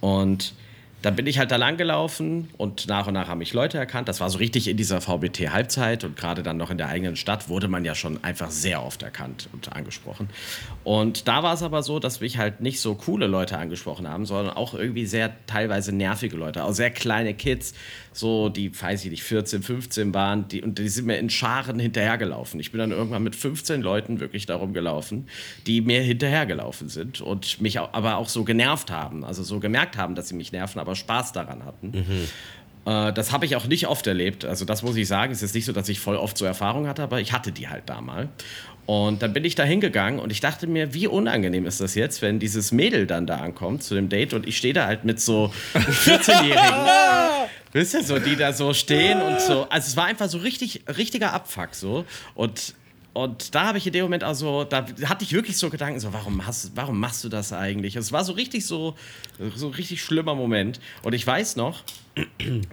Und 0.00 0.54
dann 1.02 1.14
bin 1.14 1.26
ich 1.26 1.38
halt 1.38 1.50
da 1.52 1.56
lang 1.56 1.76
gelaufen 1.76 2.48
und 2.56 2.88
nach 2.88 3.06
und 3.06 3.14
nach 3.14 3.28
haben 3.28 3.38
mich 3.38 3.52
Leute 3.52 3.78
erkannt. 3.78 4.08
Das 4.08 4.20
war 4.20 4.28
so 4.30 4.38
richtig 4.38 4.66
in 4.66 4.76
dieser 4.76 5.00
VBT-Halbzeit 5.00 6.02
und 6.02 6.16
gerade 6.16 6.42
dann 6.42 6.56
noch 6.56 6.70
in 6.70 6.78
der 6.78 6.88
eigenen 6.88 7.14
Stadt 7.14 7.48
wurde 7.48 7.68
man 7.68 7.84
ja 7.84 7.94
schon 7.94 8.22
einfach 8.24 8.50
sehr 8.50 8.82
oft 8.82 9.02
erkannt 9.02 9.48
und 9.52 9.72
angesprochen. 9.72 10.28
Und 10.82 11.28
da 11.28 11.42
war 11.44 11.54
es 11.54 11.62
aber 11.62 11.82
so, 11.82 12.00
dass 12.00 12.20
mich 12.20 12.36
halt 12.38 12.60
nicht 12.60 12.80
so 12.80 12.96
coole 12.96 13.28
Leute 13.28 13.58
angesprochen 13.58 14.08
haben, 14.08 14.26
sondern 14.26 14.56
auch 14.56 14.74
irgendwie 14.74 15.06
sehr 15.06 15.32
teilweise 15.46 15.94
nervige 15.94 16.36
Leute, 16.36 16.64
auch 16.64 16.72
sehr 16.72 16.90
kleine 16.90 17.34
Kids, 17.34 17.74
so 18.12 18.48
die, 18.48 18.70
weiß 18.80 19.04
ich 19.04 19.10
nicht, 19.10 19.22
14, 19.22 19.62
15 19.62 20.12
waren, 20.12 20.48
die, 20.48 20.62
und 20.62 20.78
die 20.78 20.88
sind 20.88 21.06
mir 21.06 21.18
in 21.18 21.30
Scharen 21.30 21.78
hinterhergelaufen. 21.78 22.58
Ich 22.58 22.72
bin 22.72 22.80
dann 22.80 22.90
irgendwann 22.90 23.22
mit 23.22 23.36
15 23.36 23.80
Leuten 23.80 24.18
wirklich 24.18 24.46
darum 24.46 24.72
gelaufen, 24.72 25.28
die 25.66 25.80
mir 25.80 26.02
hinterhergelaufen 26.02 26.88
sind 26.88 27.20
und 27.20 27.60
mich 27.60 27.78
aber 27.78 28.16
auch 28.16 28.28
so 28.28 28.42
genervt 28.42 28.90
haben, 28.90 29.24
also 29.24 29.44
so 29.44 29.60
gemerkt 29.60 29.96
haben, 29.96 30.16
dass 30.16 30.28
sie 30.28 30.34
mich 30.34 30.50
nerven, 30.50 30.80
aber 30.88 30.96
Spaß 30.96 31.32
daran 31.32 31.64
hatten. 31.64 31.92
Äh, 32.86 33.12
Das 33.12 33.32
habe 33.32 33.44
ich 33.46 33.54
auch 33.56 33.66
nicht 33.66 33.86
oft 33.86 34.06
erlebt. 34.06 34.44
Also 34.44 34.64
das 34.64 34.82
muss 34.82 34.96
ich 34.96 35.06
sagen. 35.06 35.32
Es 35.32 35.42
ist 35.42 35.54
nicht 35.54 35.64
so, 35.66 35.72
dass 35.72 35.88
ich 35.88 36.00
voll 36.00 36.16
oft 36.16 36.36
so 36.38 36.44
Erfahrung 36.44 36.86
hatte, 36.88 37.02
aber 37.02 37.20
ich 37.20 37.32
hatte 37.32 37.52
die 37.52 37.68
halt 37.68 37.84
da 37.86 38.00
mal. 38.00 38.28
Und 38.86 39.20
dann 39.20 39.34
bin 39.34 39.44
ich 39.44 39.54
da 39.54 39.64
hingegangen 39.64 40.18
und 40.18 40.32
ich 40.32 40.40
dachte 40.40 40.66
mir, 40.66 40.94
wie 40.94 41.06
unangenehm 41.06 41.66
ist 41.66 41.78
das 41.82 41.94
jetzt, 41.94 42.22
wenn 42.22 42.38
dieses 42.38 42.72
Mädel 42.72 43.06
dann 43.06 43.26
da 43.26 43.36
ankommt 43.36 43.82
zu 43.82 43.94
dem 43.94 44.08
Date 44.08 44.32
und 44.32 44.46
ich 44.48 44.56
stehe 44.56 44.72
da 44.72 44.86
halt 44.86 45.04
mit 45.04 45.20
so 45.20 45.52
14-Jährigen. 45.74 46.86
Wisst 47.72 47.92
ihr, 47.92 48.02
so, 48.02 48.18
die 48.18 48.34
da 48.36 48.54
so 48.54 48.72
stehen 48.72 49.20
und 49.20 49.42
so. 49.42 49.66
Also 49.68 49.88
es 49.88 49.96
war 49.98 50.06
einfach 50.06 50.28
so 50.30 50.38
richtig, 50.38 50.84
richtiger 50.96 51.34
Abfuck 51.34 51.74
so. 51.74 52.06
Und, 52.34 52.72
und 53.24 53.54
da 53.54 53.66
habe 53.66 53.78
ich 53.78 53.86
in 53.86 53.92
dem 53.92 54.04
Moment 54.04 54.22
auch 54.22 54.34
so, 54.34 54.62
da 54.62 54.86
hatte 55.04 55.24
ich 55.24 55.32
wirklich 55.32 55.58
so 55.58 55.70
Gedanken, 55.70 55.98
so, 55.98 56.12
warum, 56.12 56.46
hast, 56.46 56.76
warum 56.76 57.00
machst 57.00 57.24
du 57.24 57.28
das 57.28 57.52
eigentlich? 57.52 57.96
Es 57.96 58.12
war 58.12 58.22
so 58.22 58.32
richtig 58.32 58.64
so, 58.64 58.94
so 59.56 59.68
richtig 59.68 60.02
schlimmer 60.02 60.36
Moment. 60.36 60.78
Und 61.02 61.14
ich 61.14 61.26
weiß 61.26 61.56
noch, 61.56 61.82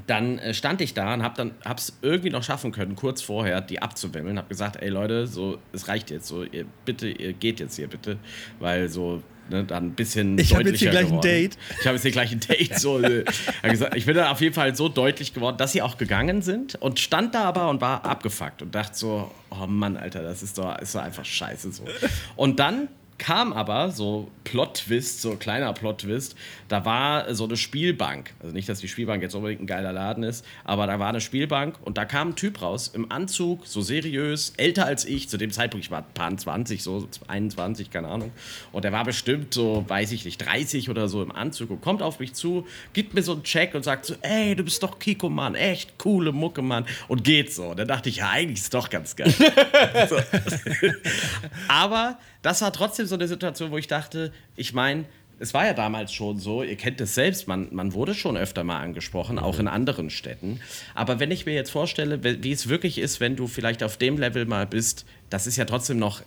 dann 0.08 0.38
äh, 0.38 0.54
stand 0.54 0.82
ich 0.82 0.94
da 0.94 1.16
und 1.16 1.24
hab 1.24 1.34
dann 1.34 1.56
hab's 1.66 1.98
irgendwie 2.04 2.30
noch 2.30 2.44
schaffen 2.44 2.72
können, 2.72 2.96
kurz 2.96 3.24
vorher 3.24 3.60
die 3.62 3.82
abzuwimmeln. 3.82 4.38
Hab 4.38 4.48
gesagt, 4.48 4.76
ey 4.84 4.90
Leute, 4.90 5.26
so 5.26 5.58
es 5.74 5.88
reicht 5.88 6.12
jetzt, 6.12 6.28
so 6.28 6.44
ihr, 6.44 6.66
bitte, 6.86 7.08
ihr 7.08 7.34
geht 7.34 7.60
jetzt 7.60 7.76
hier 7.76 7.88
bitte, 7.88 8.18
weil 8.60 8.88
so 8.88 9.24
ne, 9.50 9.64
dann 9.64 9.88
ein 9.88 9.92
bisschen 9.92 10.38
Ich 10.38 10.54
hab 10.54 10.66
jetzt 10.66 10.80
hier 10.80 10.90
deutlicher 10.90 10.92
gleich 10.92 11.04
ein 11.04 11.08
geworden. 11.08 11.22
Date. 11.22 11.58
Ich 11.80 11.86
habe 11.86 11.96
jetzt 11.96 12.02
hier 12.04 12.12
gleich 12.12 12.32
ein 12.32 12.40
Date. 12.40 12.80
So, 12.80 13.00
äh, 13.00 13.24
gesagt, 13.64 13.96
ich 13.96 14.06
bin 14.06 14.16
dann 14.16 14.28
auf 14.28 14.42
jeden 14.42 14.54
Fall 14.54 14.76
so 14.76 14.90
deutlich 14.90 15.34
geworden, 15.34 15.58
dass 15.58 15.72
sie 15.72 15.82
auch 15.82 15.98
gegangen 15.98 16.42
sind 16.42 16.76
und 16.76 17.00
stand 17.00 17.36
da 17.36 17.44
aber 17.44 17.70
und 17.70 17.82
war 17.82 18.06
abgefuckt 18.06 18.62
und 18.62 18.74
dachte 18.74 18.98
so, 18.98 19.32
oh 19.52 19.68
Mann, 19.68 19.98
Alter, 19.98 20.22
das 20.24 20.44
ist 20.44 20.58
doch, 20.58 20.78
ist 20.80 20.96
doch 20.96 21.02
einfach 21.02 21.26
scheiße 21.26 21.72
so. 21.72 21.84
Und 22.36 22.60
dann 22.60 22.88
kam 23.18 23.54
aber 23.54 23.92
so 23.92 24.30
Plot-Twist, 24.44 25.22
so 25.22 25.36
kleiner 25.36 25.74
Plot-Twist, 25.74 26.36
da 26.68 26.86
war 26.86 27.34
so 27.34 27.46
eine 27.46 27.58
Spielbank. 27.58 28.34
Also 28.42 28.54
nicht, 28.54 28.68
dass 28.68 28.80
die 28.80 28.88
Spielbank 28.88 29.22
jetzt 29.22 29.36
unbedingt 29.36 29.62
ein 29.62 29.68
geiler 29.68 29.94
Laden 29.94 30.24
ist, 30.24 30.46
aber 30.64 30.88
da 30.88 31.00
war 31.00 31.10
eine 31.10 31.22
Spielbank 31.22 31.78
und 31.84 31.98
da 31.98 32.06
kam 32.06 32.30
ein 32.30 32.36
Typ 32.36 32.62
raus 32.62 32.92
im 32.94 33.12
Anzug, 33.12 33.66
so 33.66 33.82
seriös, 33.82 34.54
älter 34.58 34.86
als 34.86 35.06
ich. 35.06 35.30
Zu 35.30 35.38
dem 35.38 35.52
Zeitpunkt, 35.52 35.86
ich 35.86 35.92
war 35.92 36.00
ein 36.00 36.14
paar 36.14 36.36
20, 36.36 36.84
so 36.84 37.08
21, 37.28 37.90
keine 37.90 38.10
Ahnung. 38.10 38.32
Und 38.72 38.84
der 38.84 38.92
war 38.92 39.04
bestimmt 39.04 39.54
so, 39.54 39.86
weiß 39.88 40.12
ich 40.12 40.26
nicht, 40.26 40.46
30 40.46 40.90
oder 40.90 41.08
so 41.08 41.24
im 41.24 41.32
Anzug 41.32 41.70
und 41.70 41.82
kommt 41.82 42.02
auf 42.02 42.20
mich 42.20 42.34
zu, 42.34 42.68
gibt 42.94 43.14
mir 43.14 43.24
so 43.24 43.34
einen 43.34 43.44
Check 43.44 43.76
und 43.76 43.84
sagt 43.84 44.06
so, 44.06 44.16
ey, 44.22 44.56
du 44.56 44.64
bist 44.64 44.84
doch 44.84 45.00
Kiko, 45.00 45.30
Mann, 45.30 45.56
echt 45.56 45.98
coole 45.98 46.32
Mucke, 46.32 46.62
Mann. 46.62 46.86
Und 47.08 47.24
geht 47.24 47.54
so. 47.54 47.68
Und 47.68 47.80
dann 47.80 47.88
dachte 47.88 48.10
ich, 48.10 48.18
ja, 48.18 48.30
eigentlich 48.30 48.60
ist 48.60 48.66
es 48.66 48.70
doch 48.70 48.90
ganz 48.90 49.16
geil. 49.16 49.34
Aber 51.68 52.18
das 52.46 52.62
war 52.62 52.72
trotzdem 52.72 53.08
so 53.08 53.16
eine 53.16 53.28
Situation, 53.28 53.72
wo 53.72 53.78
ich 53.78 53.88
dachte, 53.88 54.32
ich 54.56 54.72
meine, 54.72 55.06
es 55.40 55.54
war 55.56 55.66
ja 55.66 55.74
damals 55.74 56.14
schon 56.14 56.38
so, 56.38 56.62
ihr 56.62 56.76
kennt 56.76 57.02
es 57.02 57.16
selbst, 57.16 57.48
man, 57.48 57.70
man 57.72 57.94
wurde 57.94 58.14
schon 58.14 58.38
öfter 58.38 58.64
mal 58.64 58.80
angesprochen, 58.80 59.40
auch 59.40 59.58
in 59.58 59.68
anderen 59.68 60.12
Städten. 60.12 60.60
Aber 60.94 61.20
wenn 61.20 61.32
ich 61.32 61.48
mir 61.48 61.56
jetzt 61.56 61.72
vorstelle, 61.72 62.24
wie 62.24 62.44
wie 62.44 62.52
es 62.52 62.70
wirklich 62.70 63.00
ist, 63.00 63.20
wenn 63.20 63.36
du 63.36 63.48
vielleicht 63.48 63.82
auf 63.82 63.98
dem 63.98 64.18
Level 64.18 64.46
mal 64.46 64.68
bist, 64.68 65.06
das 65.32 65.48
ist 65.48 65.58
ja 65.58 65.66
trotzdem 65.66 65.98
noch 65.98 66.22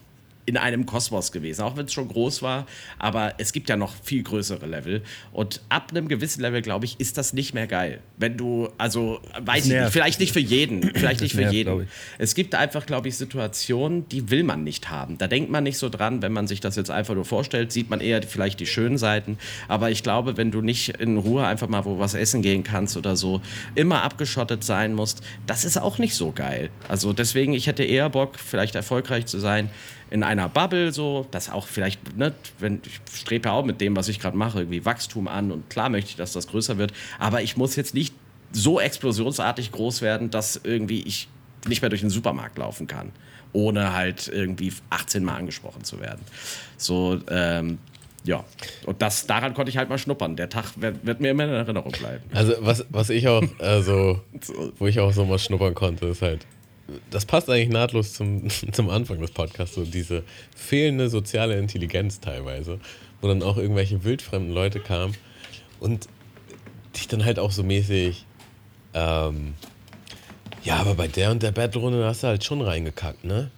in 0.48 0.56
einem 0.56 0.86
Kosmos 0.86 1.30
gewesen, 1.30 1.60
auch 1.60 1.76
wenn 1.76 1.84
es 1.84 1.92
schon 1.92 2.08
groß 2.08 2.40
war. 2.40 2.66
Aber 2.98 3.34
es 3.36 3.52
gibt 3.52 3.68
ja 3.68 3.76
noch 3.76 3.94
viel 4.02 4.22
größere 4.22 4.64
Level. 4.64 5.02
Und 5.30 5.60
ab 5.68 5.88
einem 5.90 6.08
gewissen 6.08 6.40
Level, 6.40 6.62
glaube 6.62 6.86
ich, 6.86 6.98
ist 6.98 7.18
das 7.18 7.34
nicht 7.34 7.52
mehr 7.52 7.66
geil. 7.66 8.00
Wenn 8.16 8.38
du, 8.38 8.70
also, 8.78 9.20
weiß 9.38 9.66
ich 9.66 9.72
nicht, 9.72 9.90
vielleicht 9.90 10.20
nicht 10.20 10.32
für 10.32 10.40
jeden, 10.40 10.82
vielleicht 10.94 11.20
nicht 11.20 11.32
für 11.34 11.42
nervt, 11.42 11.54
jeden. 11.54 11.88
Es 12.16 12.34
gibt 12.34 12.54
einfach, 12.54 12.86
glaube 12.86 13.08
ich, 13.08 13.18
Situationen, 13.18 14.08
die 14.08 14.30
will 14.30 14.42
man 14.42 14.64
nicht 14.64 14.88
haben. 14.88 15.18
Da 15.18 15.26
denkt 15.26 15.50
man 15.50 15.64
nicht 15.64 15.76
so 15.76 15.90
dran, 15.90 16.22
wenn 16.22 16.32
man 16.32 16.46
sich 16.46 16.60
das 16.60 16.76
jetzt 16.76 16.90
einfach 16.90 17.14
nur 17.14 17.26
vorstellt, 17.26 17.70
sieht 17.70 17.90
man 17.90 18.00
eher 18.00 18.22
vielleicht 18.22 18.58
die 18.58 18.66
schönen 18.66 18.96
Seiten. 18.96 19.36
Aber 19.68 19.90
ich 19.90 20.02
glaube, 20.02 20.38
wenn 20.38 20.50
du 20.50 20.62
nicht 20.62 20.98
in 20.98 21.18
Ruhe 21.18 21.46
einfach 21.46 21.68
mal 21.68 21.84
wo 21.84 21.98
was 21.98 22.14
essen 22.14 22.40
gehen 22.40 22.64
kannst 22.64 22.96
oder 22.96 23.16
so, 23.16 23.42
immer 23.74 24.02
abgeschottet 24.02 24.64
sein 24.64 24.94
musst, 24.94 25.22
das 25.46 25.66
ist 25.66 25.76
auch 25.76 25.98
nicht 25.98 26.14
so 26.14 26.32
geil. 26.32 26.70
Also 26.88 27.12
deswegen, 27.12 27.52
ich 27.52 27.66
hätte 27.66 27.84
eher 27.84 28.08
Bock, 28.08 28.38
vielleicht 28.38 28.76
erfolgreich 28.76 29.26
zu 29.26 29.38
sein 29.38 29.68
in 30.10 30.22
einer 30.22 30.48
Bubble 30.48 30.92
so, 30.92 31.26
das 31.30 31.50
auch 31.50 31.66
vielleicht, 31.66 32.16
ne, 32.16 32.34
wenn 32.58 32.80
ich 32.84 33.00
strebe 33.12 33.48
ja 33.48 33.54
auch 33.54 33.64
mit 33.64 33.80
dem, 33.80 33.96
was 33.96 34.08
ich 34.08 34.20
gerade 34.20 34.36
mache, 34.36 34.60
irgendwie 34.60 34.84
Wachstum 34.84 35.28
an 35.28 35.52
und 35.52 35.68
klar 35.70 35.88
möchte 35.88 36.10
ich, 36.10 36.16
dass 36.16 36.32
das 36.32 36.48
größer 36.48 36.78
wird, 36.78 36.92
aber 37.18 37.42
ich 37.42 37.56
muss 37.56 37.76
jetzt 37.76 37.94
nicht 37.94 38.14
so 38.52 38.80
explosionsartig 38.80 39.72
groß 39.72 40.02
werden, 40.02 40.30
dass 40.30 40.60
irgendwie 40.62 41.02
ich 41.02 41.28
nicht 41.66 41.82
mehr 41.82 41.90
durch 41.90 42.00
den 42.00 42.10
Supermarkt 42.10 42.58
laufen 42.58 42.86
kann, 42.86 43.12
ohne 43.52 43.92
halt 43.92 44.28
irgendwie 44.28 44.72
18 44.90 45.24
Mal 45.24 45.36
angesprochen 45.36 45.84
zu 45.84 46.00
werden. 46.00 46.20
So, 46.76 47.20
ähm, 47.30 47.78
ja, 48.24 48.44
und 48.84 49.00
das, 49.00 49.26
daran 49.26 49.54
konnte 49.54 49.70
ich 49.70 49.76
halt 49.76 49.88
mal 49.88 49.98
schnuppern. 49.98 50.36
Der 50.36 50.48
Tag 50.48 50.72
wird, 50.76 51.04
wird 51.06 51.20
mir 51.20 51.30
immer 51.30 51.44
in 51.44 51.50
Erinnerung 51.50 51.92
bleiben. 51.92 52.24
Also 52.32 52.54
was, 52.60 52.84
was 52.90 53.10
ich 53.10 53.28
auch, 53.28 53.42
also, 53.58 54.20
wo 54.78 54.86
ich 54.86 55.00
auch 55.00 55.12
so 55.12 55.24
mal 55.24 55.38
schnuppern 55.38 55.74
konnte, 55.74 56.06
ist 56.06 56.22
halt, 56.22 56.46
das 57.10 57.26
passt 57.26 57.50
eigentlich 57.50 57.68
nahtlos 57.68 58.14
zum, 58.14 58.48
zum 58.72 58.90
Anfang 58.90 59.20
des 59.20 59.30
Podcasts, 59.30 59.74
so 59.74 59.84
diese 59.84 60.22
fehlende 60.56 61.08
soziale 61.08 61.58
Intelligenz 61.58 62.20
teilweise, 62.20 62.80
wo 63.20 63.28
dann 63.28 63.42
auch 63.42 63.56
irgendwelche 63.56 64.04
wildfremden 64.04 64.52
Leute 64.52 64.80
kamen 64.80 65.14
und 65.80 66.08
dich 66.96 67.08
dann 67.08 67.24
halt 67.24 67.38
auch 67.38 67.52
so 67.52 67.62
mäßig, 67.62 68.24
ähm, 68.94 69.54
ja, 70.64 70.76
aber 70.76 70.94
bei 70.94 71.08
der 71.08 71.30
und 71.30 71.42
der 71.42 71.52
Battle-Runde 71.52 72.04
hast 72.04 72.22
du 72.22 72.28
halt 72.28 72.44
schon 72.44 72.60
reingekackt, 72.60 73.24
ne? 73.24 73.50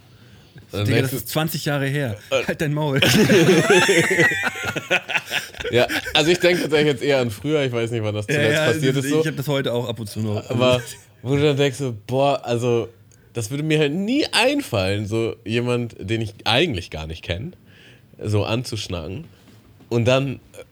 Digga, 0.72 1.02
das 1.02 1.12
ist 1.12 1.28
20 1.28 1.64
Jahre 1.64 1.86
her. 1.86 2.16
Halt 2.30 2.60
dein 2.60 2.72
Maul. 2.72 3.00
ja, 5.72 5.88
also 6.14 6.30
ich 6.30 6.38
denke 6.38 6.62
tatsächlich 6.62 6.92
jetzt 6.92 7.02
eher 7.02 7.18
an 7.18 7.32
früher, 7.32 7.64
ich 7.64 7.72
weiß 7.72 7.90
nicht, 7.90 8.04
wann 8.04 8.14
das 8.14 8.26
zuletzt 8.26 8.56
passiert 8.56 8.96
ist. 8.96 9.08
So. 9.08 9.20
Ich 9.20 9.26
habe 9.26 9.36
das 9.36 9.48
heute 9.48 9.72
auch 9.72 9.88
ab 9.88 9.98
und 9.98 10.08
zu 10.08 10.20
noch. 10.20 10.48
Aber 10.48 10.80
wo 11.22 11.34
du 11.34 11.42
dann 11.42 11.56
denkst, 11.56 11.78
so, 11.78 11.96
boah, 12.06 12.40
also 12.44 12.88
das 13.32 13.50
würde 13.50 13.62
mir 13.62 13.78
halt 13.78 13.92
nie 13.92 14.26
einfallen, 14.32 15.06
so 15.06 15.36
jemand, 15.44 15.96
den 15.98 16.20
ich 16.20 16.34
eigentlich 16.44 16.90
gar 16.90 17.06
nicht 17.06 17.22
kenne, 17.22 17.52
so 18.22 18.44
anzuschnacken 18.44 19.24
und 19.88 20.04
dann 20.06 20.36
äh, 20.36 20.64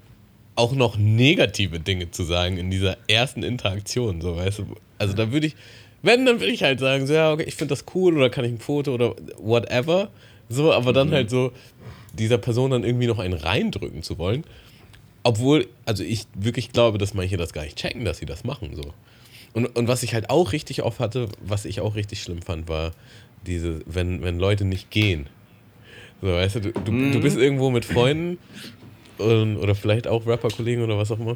auch 0.55 0.73
noch 0.73 0.97
negative 0.97 1.79
Dinge 1.81 2.11
zu 2.11 2.25
sagen 2.25 2.57
in 2.57 2.71
dieser 2.71 2.97
ersten 3.07 3.43
Interaktion, 3.43 4.21
so 4.21 4.37
weißt 4.37 4.61
du. 4.61 4.67
Also 4.99 5.15
da 5.15 5.31
würde 5.31 5.47
ich, 5.47 5.57
wenn, 6.03 6.27
dann 6.27 6.41
würde 6.41 6.53
ich 6.53 6.63
halt 6.63 6.81
sagen, 6.81 7.07
so, 7.07 7.15
ja, 7.15 7.33
okay, 7.33 7.45
ich 7.47 7.55
finde 7.55 7.75
das 7.75 7.85
cool 7.95 8.17
oder 8.17 8.29
kann 8.31 8.45
ich 8.45 8.53
ein 8.53 8.59
Foto 8.59 8.95
oder 8.95 9.15
whatever. 9.39 10.11
So, 10.49 10.73
aber 10.73 10.93
dann 10.93 11.11
halt 11.13 11.31
so 11.31 11.53
dieser 12.15 12.39
Person 12.39 12.71
dann 12.71 12.85
irgendwie 12.85 13.07
noch 13.07 13.19
einen 13.19 13.35
reindrücken 13.35 14.03
zu 14.03 14.19
wollen. 14.19 14.45
Obwohl, 15.23 15.69
also 15.85 16.03
ich 16.03 16.27
wirklich 16.35 16.73
glaube, 16.73 16.99
dass 16.99 17.15
manche 17.15 17.37
das 17.37 17.53
gar 17.53 17.63
nicht 17.63 17.77
checken, 17.77 18.05
dass 18.05 18.19
sie 18.19 18.27
das 18.27 18.45
machen. 18.45 18.71
So. 18.75 18.95
Und, 19.59 19.67
und 19.77 19.89
was 19.89 20.03
ich 20.05 20.15
halt 20.15 20.31
auch 20.31 20.53
richtig 20.53 20.83
oft 20.85 21.01
hatte, 21.01 21.29
was 21.41 21.65
ich 21.65 21.81
auch 21.81 21.97
richtig 21.97 22.23
schlimm 22.23 22.43
fand, 22.43 22.69
war 22.69 22.93
diese, 23.47 23.81
wenn, 23.87 24.23
wenn 24.23 24.39
Leute 24.39 24.65
nicht 24.65 24.91
gehen. 24.91 25.27
So, 26.23 26.29
weißt 26.29 26.57
du, 26.57 26.61
du, 26.61 26.73
du, 26.73 27.11
du 27.13 27.21
bist 27.21 27.37
irgendwo 27.37 27.71
mit 27.71 27.85
Freunden 27.85 28.39
und, 29.19 29.57
oder 29.57 29.75
vielleicht 29.75 30.07
auch 30.07 30.27
Rapper-Kollegen 30.27 30.83
oder 30.83 30.97
was 30.97 31.11
auch 31.11 31.19
immer. 31.19 31.33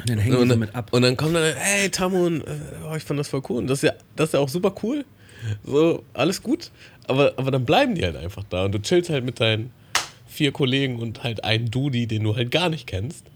Und 0.00 0.08
dann 0.08 0.18
hängen 0.18 0.36
die 0.36 0.42
Und, 0.42 0.48
so 0.48 0.52
dann- 0.54 0.58
mit 0.58 0.74
ab. 0.74 0.88
und 0.92 1.02
dann 1.02 1.16
kommt 1.16 1.36
dann, 1.36 1.54
hey 1.56 1.88
Tamon, 1.90 2.40
äh, 2.40 2.44
oh, 2.90 2.96
ich 2.96 3.04
fand 3.04 3.20
das 3.20 3.28
voll 3.28 3.42
cool. 3.48 3.58
Und 3.58 3.68
das 3.68 3.78
ist 3.78 3.88
ja, 3.90 3.92
das 4.16 4.30
ist 4.30 4.32
ja 4.34 4.40
auch 4.40 4.48
super 4.48 4.74
cool. 4.82 5.04
So, 5.64 6.02
alles 6.12 6.42
gut. 6.42 6.70
Aber, 7.06 7.34
aber 7.36 7.50
dann 7.52 7.64
bleiben 7.64 7.94
die 7.94 8.02
halt 8.04 8.16
einfach 8.16 8.42
da. 8.50 8.64
Und 8.64 8.72
du 8.72 8.80
chillst 8.82 9.10
halt 9.10 9.24
mit 9.24 9.38
deinen 9.38 9.70
vier 10.26 10.50
Kollegen 10.50 10.98
und 10.98 11.22
halt 11.22 11.44
einen 11.44 11.70
Dudi, 11.70 12.06
den 12.08 12.24
du 12.24 12.34
halt 12.34 12.50
gar 12.50 12.68
nicht 12.70 12.86
kennst. 12.88 13.26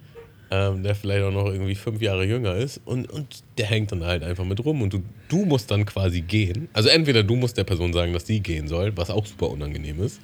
Ähm, 0.51 0.83
der 0.83 0.95
vielleicht 0.95 1.23
auch 1.25 1.31
noch 1.31 1.45
irgendwie 1.47 1.75
fünf 1.75 2.01
Jahre 2.01 2.25
jünger 2.25 2.55
ist. 2.57 2.81
Und, 2.87 3.11
und 3.11 3.27
der 3.59 3.67
hängt 3.67 3.93
dann 3.93 4.03
halt 4.05 4.23
einfach 4.23 4.45
mit 4.47 4.65
rum. 4.65 4.81
Und 4.81 4.93
du, 4.95 5.03
du 5.29 5.45
musst 5.45 5.71
dann 5.71 5.85
quasi 5.85 6.23
gehen. 6.23 6.69
Also 6.73 6.89
entweder 6.89 7.23
du 7.23 7.37
musst 7.37 7.59
der 7.59 7.65
Person 7.65 7.93
sagen, 7.93 8.15
dass 8.15 8.25
die 8.25 8.41
gehen 8.41 8.67
soll, 8.67 8.97
was 8.97 9.11
auch 9.11 9.27
super 9.27 9.51
unangenehm 9.51 10.03
ist. 10.03 10.21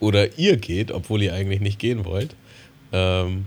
Oder 0.00 0.36
ihr 0.38 0.56
geht, 0.56 0.90
obwohl 0.90 1.22
ihr 1.22 1.34
eigentlich 1.34 1.60
nicht 1.60 1.78
gehen 1.78 2.04
wollt. 2.04 2.34
Ähm, 2.92 3.46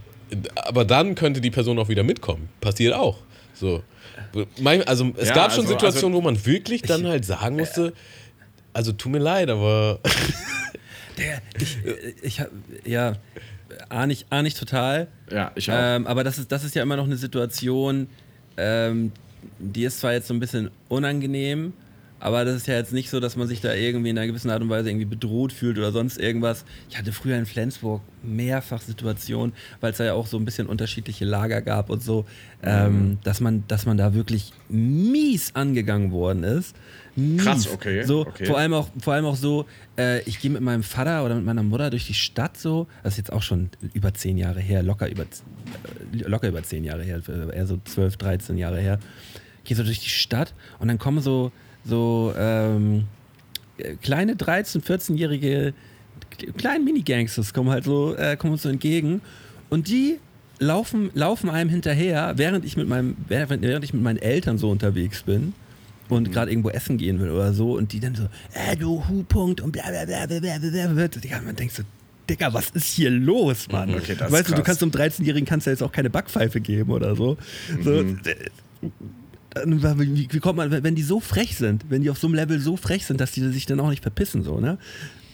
aber 0.55 0.85
dann 0.85 1.15
könnte 1.15 1.41
die 1.41 1.51
Person 1.51 1.77
auch 1.77 1.89
wieder 1.89 2.03
mitkommen. 2.03 2.47
Passiert 2.61 2.93
auch. 2.93 3.17
So. 3.53 3.83
Also 4.85 5.11
es 5.17 5.27
Ja, 5.29 5.35
gab 5.35 5.51
schon 5.51 5.61
also- 5.65 5.73
Situationen, 5.73 6.15
wo 6.15 6.21
man 6.21 6.45
wirklich 6.45 6.83
dann 6.83 7.05
halt 7.05 7.25
sagen 7.25 7.57
musste, 7.57 7.91
also 8.71 8.93
tut 8.93 9.11
mir 9.11 9.19
leid, 9.19 9.49
aber 9.49 9.99
Der, 11.17 11.41
ich, 11.59 11.77
äh, 11.85 12.13
ich 12.21 12.39
hab, 12.39 12.49
ja, 12.85 13.15
ahne 13.89 14.13
ich, 14.13 14.25
ahne 14.29 14.47
ich 14.47 14.55
total. 14.55 15.07
Ja, 15.31 15.51
ich 15.55 15.69
auch. 15.71 15.75
Ähm, 15.77 16.07
aber 16.07 16.23
das 16.23 16.37
ist, 16.37 16.51
das 16.51 16.63
ist 16.63 16.75
ja 16.75 16.83
immer 16.83 16.95
noch 16.95 17.05
eine 17.05 17.17
Situation, 17.17 18.07
ähm, 18.57 19.11
die 19.59 19.83
ist 19.83 19.99
zwar 19.99 20.13
jetzt 20.13 20.27
so 20.27 20.33
ein 20.33 20.39
bisschen 20.39 20.71
unangenehm, 20.89 21.73
aber 22.19 22.45
das 22.45 22.55
ist 22.55 22.67
ja 22.67 22.75
jetzt 22.75 22.93
nicht 22.93 23.09
so, 23.09 23.19
dass 23.19 23.35
man 23.35 23.47
sich 23.47 23.61
da 23.61 23.73
irgendwie 23.73 24.09
in 24.09 24.17
einer 24.17 24.27
gewissen 24.27 24.49
Art 24.49 24.61
und 24.61 24.69
Weise 24.69 24.89
irgendwie 24.89 25.05
bedroht 25.05 25.53
fühlt 25.53 25.77
oder 25.77 25.91
sonst 25.91 26.17
irgendwas. 26.17 26.65
Ich 26.89 26.97
hatte 26.97 27.11
früher 27.11 27.37
in 27.37 27.45
Flensburg 27.45 28.01
mehrfach 28.23 28.81
Situationen, 28.81 29.53
weil 29.81 29.91
es 29.91 29.97
da 29.97 30.05
ja 30.05 30.13
auch 30.13 30.25
so 30.27 30.37
ein 30.37 30.45
bisschen 30.45 30.67
unterschiedliche 30.67 31.25
Lager 31.25 31.61
gab 31.61 31.89
und 31.89 32.01
so, 32.03 32.25
ähm, 32.63 33.19
dass, 33.23 33.39
man, 33.39 33.63
dass 33.67 33.85
man 33.85 33.97
da 33.97 34.13
wirklich 34.13 34.51
mies 34.67 35.53
angegangen 35.55 36.11
worden 36.11 36.43
ist. 36.43 36.75
Mies. 37.15 37.43
Krass, 37.43 37.71
okay, 37.71 38.03
So, 38.03 38.21
okay. 38.21 38.45
Vor 38.45 38.57
allem 38.57 38.73
auch, 38.73 38.89
vor 38.99 39.13
allem 39.13 39.25
auch 39.25 39.35
so, 39.35 39.65
äh, 39.97 40.21
ich 40.23 40.39
gehe 40.39 40.51
mit 40.51 40.61
meinem 40.61 40.83
Vater 40.83 41.23
oder 41.23 41.35
mit 41.35 41.45
meiner 41.45 41.63
Mutter 41.63 41.89
durch 41.89 42.07
die 42.07 42.13
Stadt 42.13 42.57
so, 42.57 42.87
das 43.03 43.13
ist 43.13 43.17
jetzt 43.17 43.33
auch 43.33 43.41
schon 43.41 43.69
über 43.93 44.13
zehn 44.13 44.37
Jahre 44.37 44.59
her, 44.59 44.83
locker 44.83 45.09
über, 45.09 45.23
äh, 45.23 46.27
locker 46.27 46.47
über 46.47 46.63
zehn 46.63 46.83
Jahre 46.83 47.03
her, 47.03 47.21
äh, 47.27 47.55
eher 47.55 47.67
so 47.67 47.79
12, 47.83 48.17
13 48.17 48.57
Jahre 48.57 48.79
her. 48.79 48.99
Gehe 49.63 49.75
so 49.75 49.83
durch 49.83 49.99
die 49.99 50.09
Stadt 50.09 50.53
und 50.79 50.87
dann 50.87 50.97
kommen 50.97 51.21
so, 51.21 51.51
so 51.87 52.33
ähm, 52.37 53.05
äh, 53.77 53.95
kleine 53.95 54.33
13-, 54.33 54.83
14-jährige 54.83 55.73
kleinen 56.57 56.85
Mini-Gangsters 56.85 57.53
kommen 57.53 57.69
halt 57.69 57.85
so, 57.85 58.15
äh, 58.15 58.37
kommen 58.37 58.53
uns 58.53 58.63
so 58.63 58.69
entgegen 58.69 59.21
und 59.69 59.87
die 59.87 60.19
laufen, 60.59 61.09
laufen 61.13 61.49
einem 61.49 61.69
hinterher, 61.69 62.33
während 62.37 62.65
ich 62.65 62.77
mit 62.77 62.87
meinem, 62.87 63.15
während, 63.27 63.61
während 63.61 63.83
ich 63.83 63.93
mit 63.93 64.03
meinen 64.03 64.17
Eltern 64.17 64.57
so 64.57 64.69
unterwegs 64.69 65.23
bin 65.23 65.53
und 66.09 66.31
gerade 66.31 66.51
irgendwo 66.51 66.69
essen 66.69 66.97
gehen 66.97 67.19
will 67.19 67.31
oder 67.31 67.53
so 67.53 67.77
und 67.77 67.93
die 67.93 67.99
dann 67.99 68.15
so, 68.15 68.23
äh, 68.53 68.75
du 68.75 69.07
Hu-Punkt 69.07 69.61
und 69.61 69.71
bla 69.71 69.83
bla 69.89 70.05
bla 70.05 70.25
bla 70.25 70.39
bla 70.39 70.57
bla 70.59 70.87
bla. 70.87 71.07
Digga, 71.07 71.41
man 71.41 71.55
denkt 71.55 71.75
so, 71.75 71.83
Digga, 72.29 72.53
was 72.53 72.71
ist 72.71 72.87
hier 72.87 73.09
los, 73.09 73.67
Mann? 73.71 73.93
Okay, 73.93 74.15
das 74.17 74.31
weißt 74.31 74.49
du, 74.49 74.55
du 74.55 74.63
kannst 74.63 74.81
einem 74.81 74.91
13-Jährigen 74.91 75.47
kannst 75.47 75.65
ja 75.65 75.71
jetzt 75.71 75.81
auch 75.81 75.91
keine 75.91 76.09
Backpfeife 76.09 76.59
geben 76.59 76.91
oder 76.91 77.15
so. 77.15 77.37
so 77.81 77.91
Mhm. 77.91 78.19
Dann, 79.65 79.99
wie, 79.99 80.27
wie 80.29 80.39
kommt 80.39 80.57
man, 80.57 80.83
wenn 80.83 80.95
die 80.95 81.03
so 81.03 81.19
frech 81.19 81.57
sind, 81.57 81.85
wenn 81.89 82.01
die 82.01 82.09
auf 82.09 82.17
so 82.17 82.27
einem 82.27 82.35
Level 82.35 82.59
so 82.59 82.77
frech 82.77 83.05
sind, 83.05 83.21
dass 83.21 83.31
die 83.31 83.41
sich 83.51 83.65
dann 83.65 83.79
auch 83.79 83.89
nicht 83.89 84.01
verpissen, 84.01 84.43
so, 84.43 84.59
ne? 84.59 84.77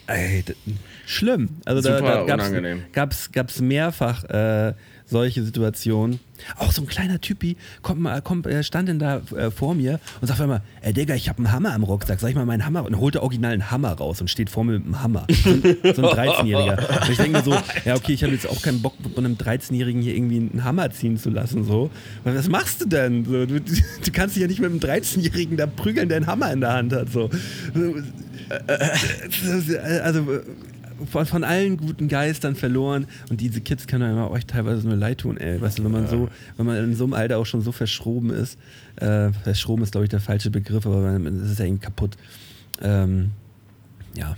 Ey, 0.08 0.44
schlimm. 1.06 1.50
Also 1.66 1.82
da, 1.82 1.98
Super 1.98 2.14
da 2.14 2.24
gab's, 2.26 2.50
unangenehm. 2.50 2.84
gab's, 2.92 3.32
gab's 3.32 3.62
mehrfach 3.62 4.24
äh, 4.26 4.74
solche 5.06 5.44
Situationen. 5.44 6.20
Auch 6.58 6.72
so 6.72 6.82
ein 6.82 6.88
kleiner 6.88 7.22
Typi 7.22 7.56
kommt 7.82 8.02
mal, 8.02 8.22
kommt, 8.22 8.48
äh, 8.48 8.64
stand 8.64 8.90
denn 8.90 9.00
da 9.00 9.22
äh, 9.36 9.52
vor 9.52 9.76
mir 9.76 10.00
und 10.20 10.28
sagt 10.28 10.42
einmal, 10.42 10.62
ey 10.82 10.94
Digga, 10.94 11.16
ich 11.16 11.30
habe 11.30 11.38
einen 11.38 11.52
Hammer 11.52 11.74
am 11.74 11.84
Rucksack, 11.84 12.20
sag 12.20 12.30
ich 12.30 12.36
mal 12.36 12.46
meinen 12.46 12.66
Hammer 12.66 12.84
und 12.84 12.98
holt 12.98 13.16
der 13.16 13.24
original 13.24 13.54
einen 13.54 13.72
Hammer 13.72 13.94
raus 13.94 14.20
und 14.20 14.30
steht 14.30 14.50
vor 14.50 14.64
mir 14.64 14.74
mit 14.74 14.86
einem 14.86 15.02
Hammer. 15.02 15.28
So 15.44 15.50
ein, 15.50 15.62
so 15.62 16.02
ein 16.10 16.30
13-Jähriger. 16.30 17.02
Und 17.02 17.10
ich 17.10 17.18
denke 17.18 17.38
mir 17.38 17.44
so, 17.44 17.56
ja 17.86 17.96
okay, 17.96 18.14
ich 18.14 18.24
habe 18.24 18.34
jetzt 18.34 18.48
auch 18.48 18.62
keinen 18.62 18.82
Bock, 18.82 18.94
von 19.14 19.26
einem 19.26 19.36
13-Jährigen 19.36 20.02
hier 20.02 20.16
irgendwie 20.16 20.38
einen 20.38 20.64
Hammer 20.64 20.92
ziehen 20.92 21.18
zu 21.18 21.30
lassen. 21.30 21.64
So. 21.64 21.90
Was 22.24 22.50
machst 22.50 22.82
du 22.82 22.86
denn? 22.86 23.26
So, 23.26 23.46
du, 23.46 23.60
du 23.60 24.12
kannst 24.12 24.36
dich 24.36 24.42
ja 24.42 24.48
nicht 24.48 24.60
mit 24.60 24.70
einem 24.70 24.80
13-Jährigen 24.80 25.58
da 25.58 25.68
prügeln, 25.68 26.10
der 26.10 26.18
einen 26.18 26.28
Hammer 26.28 26.52
in 26.52 26.62
der 26.62 26.74
Hand 26.74 26.94
hat. 26.94 27.10
So. 27.12 27.30
Also 30.04 30.32
äh, 30.32 30.42
von, 31.10 31.26
von 31.26 31.44
allen 31.44 31.78
guten 31.78 32.08
Geistern 32.08 32.56
verloren 32.56 33.08
und 33.30 33.42
diese 33.42 33.62
Kids 33.62 33.88
können 33.88 34.04
einem 34.04 34.32
euch 34.32 34.46
teilweise 34.46 34.88
nur 34.88 34.98
leid 34.98 35.20
tun, 35.20 35.38
ey. 35.38 35.62
Weißt 35.62 35.80
du, 35.80 35.84
wenn 35.84 35.92
man 35.92 36.08
so, 36.08 36.30
wenn 36.58 36.66
man 36.66 36.78
in 36.78 36.96
so 36.96 37.04
einem 37.06 37.14
Alter 37.14 37.38
auch 37.38 37.46
schon 37.46 37.62
so 37.62 37.72
verschroben 37.72 38.30
ist, 38.30 38.58
äh, 38.98 39.32
verschroben 39.44 39.84
ist, 39.84 39.92
glaube 39.92 40.06
ich, 40.06 40.10
der 40.10 40.20
falsche 40.20 40.50
Begriff, 40.50 40.86
aber 40.86 41.18
es 41.18 41.52
ist 41.52 41.60
ja 41.60 41.66
irgendwie 41.66 41.86
kaputt. 41.86 42.18
Ähm, 42.82 43.32
ja. 44.16 44.36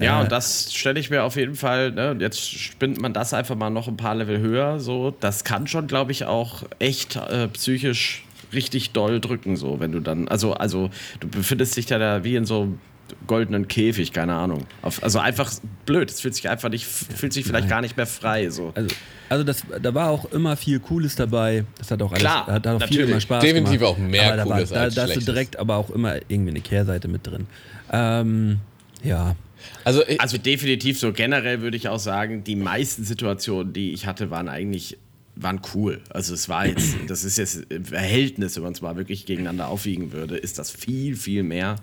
Ja, 0.00 0.20
Äh, 0.20 0.22
und 0.22 0.32
das 0.32 0.72
stelle 0.72 1.00
ich 1.00 1.10
mir 1.10 1.24
auf 1.24 1.36
jeden 1.36 1.56
Fall, 1.56 1.90
ne, 1.90 2.16
jetzt 2.20 2.40
spinnt 2.40 3.00
man 3.00 3.12
das 3.12 3.34
einfach 3.34 3.56
mal 3.56 3.70
noch 3.70 3.88
ein 3.88 3.96
paar 3.96 4.14
Level 4.14 4.38
höher, 4.38 4.78
so, 4.78 5.14
das 5.18 5.44
kann 5.44 5.66
schon, 5.66 5.86
glaube 5.86 6.12
ich, 6.12 6.24
auch 6.24 6.62
echt 6.78 7.16
äh, 7.16 7.48
psychisch 7.48 8.24
richtig 8.52 8.92
doll 8.92 9.20
drücken, 9.20 9.56
so, 9.56 9.80
wenn 9.80 9.92
du 9.92 10.00
dann, 10.00 10.28
also, 10.28 10.54
also, 10.54 10.90
du 11.20 11.28
befindest 11.28 11.76
dich 11.76 11.88
ja 11.90 11.98
da 11.98 12.24
wie 12.24 12.36
in 12.36 12.44
so, 12.44 12.78
goldenen 13.26 13.68
Käfig, 13.68 14.12
keine 14.12 14.34
Ahnung. 14.34 14.66
Auf, 14.82 15.02
also 15.02 15.18
einfach 15.18 15.52
blöd. 15.86 16.10
Es 16.10 16.20
fühlt 16.20 16.34
sich 16.34 16.48
einfach 16.48 16.68
nicht, 16.68 16.86
fühlt 16.86 17.32
sich 17.32 17.44
vielleicht 17.44 17.68
gar 17.68 17.80
nicht 17.80 17.96
mehr 17.96 18.06
frei. 18.06 18.50
So. 18.50 18.72
Also, 18.74 18.94
also 19.28 19.44
das, 19.44 19.62
da 19.82 19.94
war 19.94 20.10
auch 20.10 20.26
immer 20.32 20.56
viel 20.56 20.80
Cooles 20.80 21.16
dabei. 21.16 21.64
Das 21.78 21.90
hat 21.90 22.02
auch 22.02 22.10
alles, 22.10 22.22
Klar, 22.22 22.46
hat 22.46 22.66
auch 22.66 22.82
viel 22.86 23.00
immer 23.00 23.20
Spaß 23.20 23.42
Definitiv 23.42 23.80
gemacht. 23.80 23.94
auch 23.94 23.98
mehr 23.98 24.26
aber 24.28 24.36
da 24.36 24.42
Cooles 24.44 24.70
war, 24.70 24.76
da, 24.76 24.82
als 24.84 24.94
da 24.94 25.02
hast 25.02 25.16
du 25.16 25.20
direkt 25.20 25.58
aber 25.58 25.76
auch 25.76 25.90
immer 25.90 26.16
irgendwie 26.28 26.50
eine 26.50 26.60
Kehrseite 26.60 27.08
mit 27.08 27.26
drin. 27.26 27.46
Ähm, 27.92 28.58
ja. 29.02 29.36
Also, 29.84 30.02
ich, 30.06 30.20
Also 30.20 30.38
definitiv 30.38 30.98
so 30.98 31.12
generell 31.12 31.60
würde 31.60 31.76
ich 31.76 31.88
auch 31.88 31.98
sagen, 31.98 32.44
die 32.44 32.56
meisten 32.56 33.04
Situationen, 33.04 33.72
die 33.72 33.92
ich 33.92 34.06
hatte, 34.06 34.30
waren 34.30 34.48
eigentlich 34.48 34.98
waren 35.40 35.60
cool. 35.74 36.00
Also 36.10 36.34
es 36.34 36.48
war 36.48 36.66
jetzt, 36.66 36.96
das 37.06 37.24
ist 37.24 37.38
jetzt 37.38 37.70
im 37.70 37.84
Verhältnis, 37.84 38.56
wenn 38.56 38.62
man 38.64 38.72
es 38.72 38.80
mal 38.80 38.96
wirklich 38.96 39.26
gegeneinander 39.26 39.68
aufwiegen 39.68 40.12
würde, 40.12 40.36
ist 40.36 40.58
das 40.58 40.70
viel, 40.70 41.16
viel 41.16 41.42
mehr. 41.42 41.76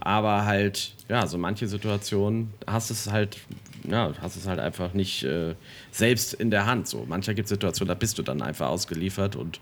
Aber 0.00 0.44
halt, 0.44 0.94
ja, 1.08 1.26
so 1.26 1.38
manche 1.38 1.68
Situationen 1.68 2.52
hast 2.66 2.90
es 2.90 3.10
halt, 3.10 3.38
ja, 3.88 4.12
hast 4.20 4.36
es 4.36 4.46
halt 4.46 4.60
einfach 4.60 4.94
nicht 4.94 5.24
äh, 5.24 5.54
selbst 5.90 6.34
in 6.34 6.50
der 6.50 6.66
Hand. 6.66 6.88
So 6.88 7.04
mancher 7.08 7.34
gibt 7.34 7.48
Situationen, 7.48 7.88
da 7.88 7.94
bist 7.94 8.18
du 8.18 8.22
dann 8.22 8.42
einfach 8.42 8.68
ausgeliefert 8.68 9.36
und 9.36 9.60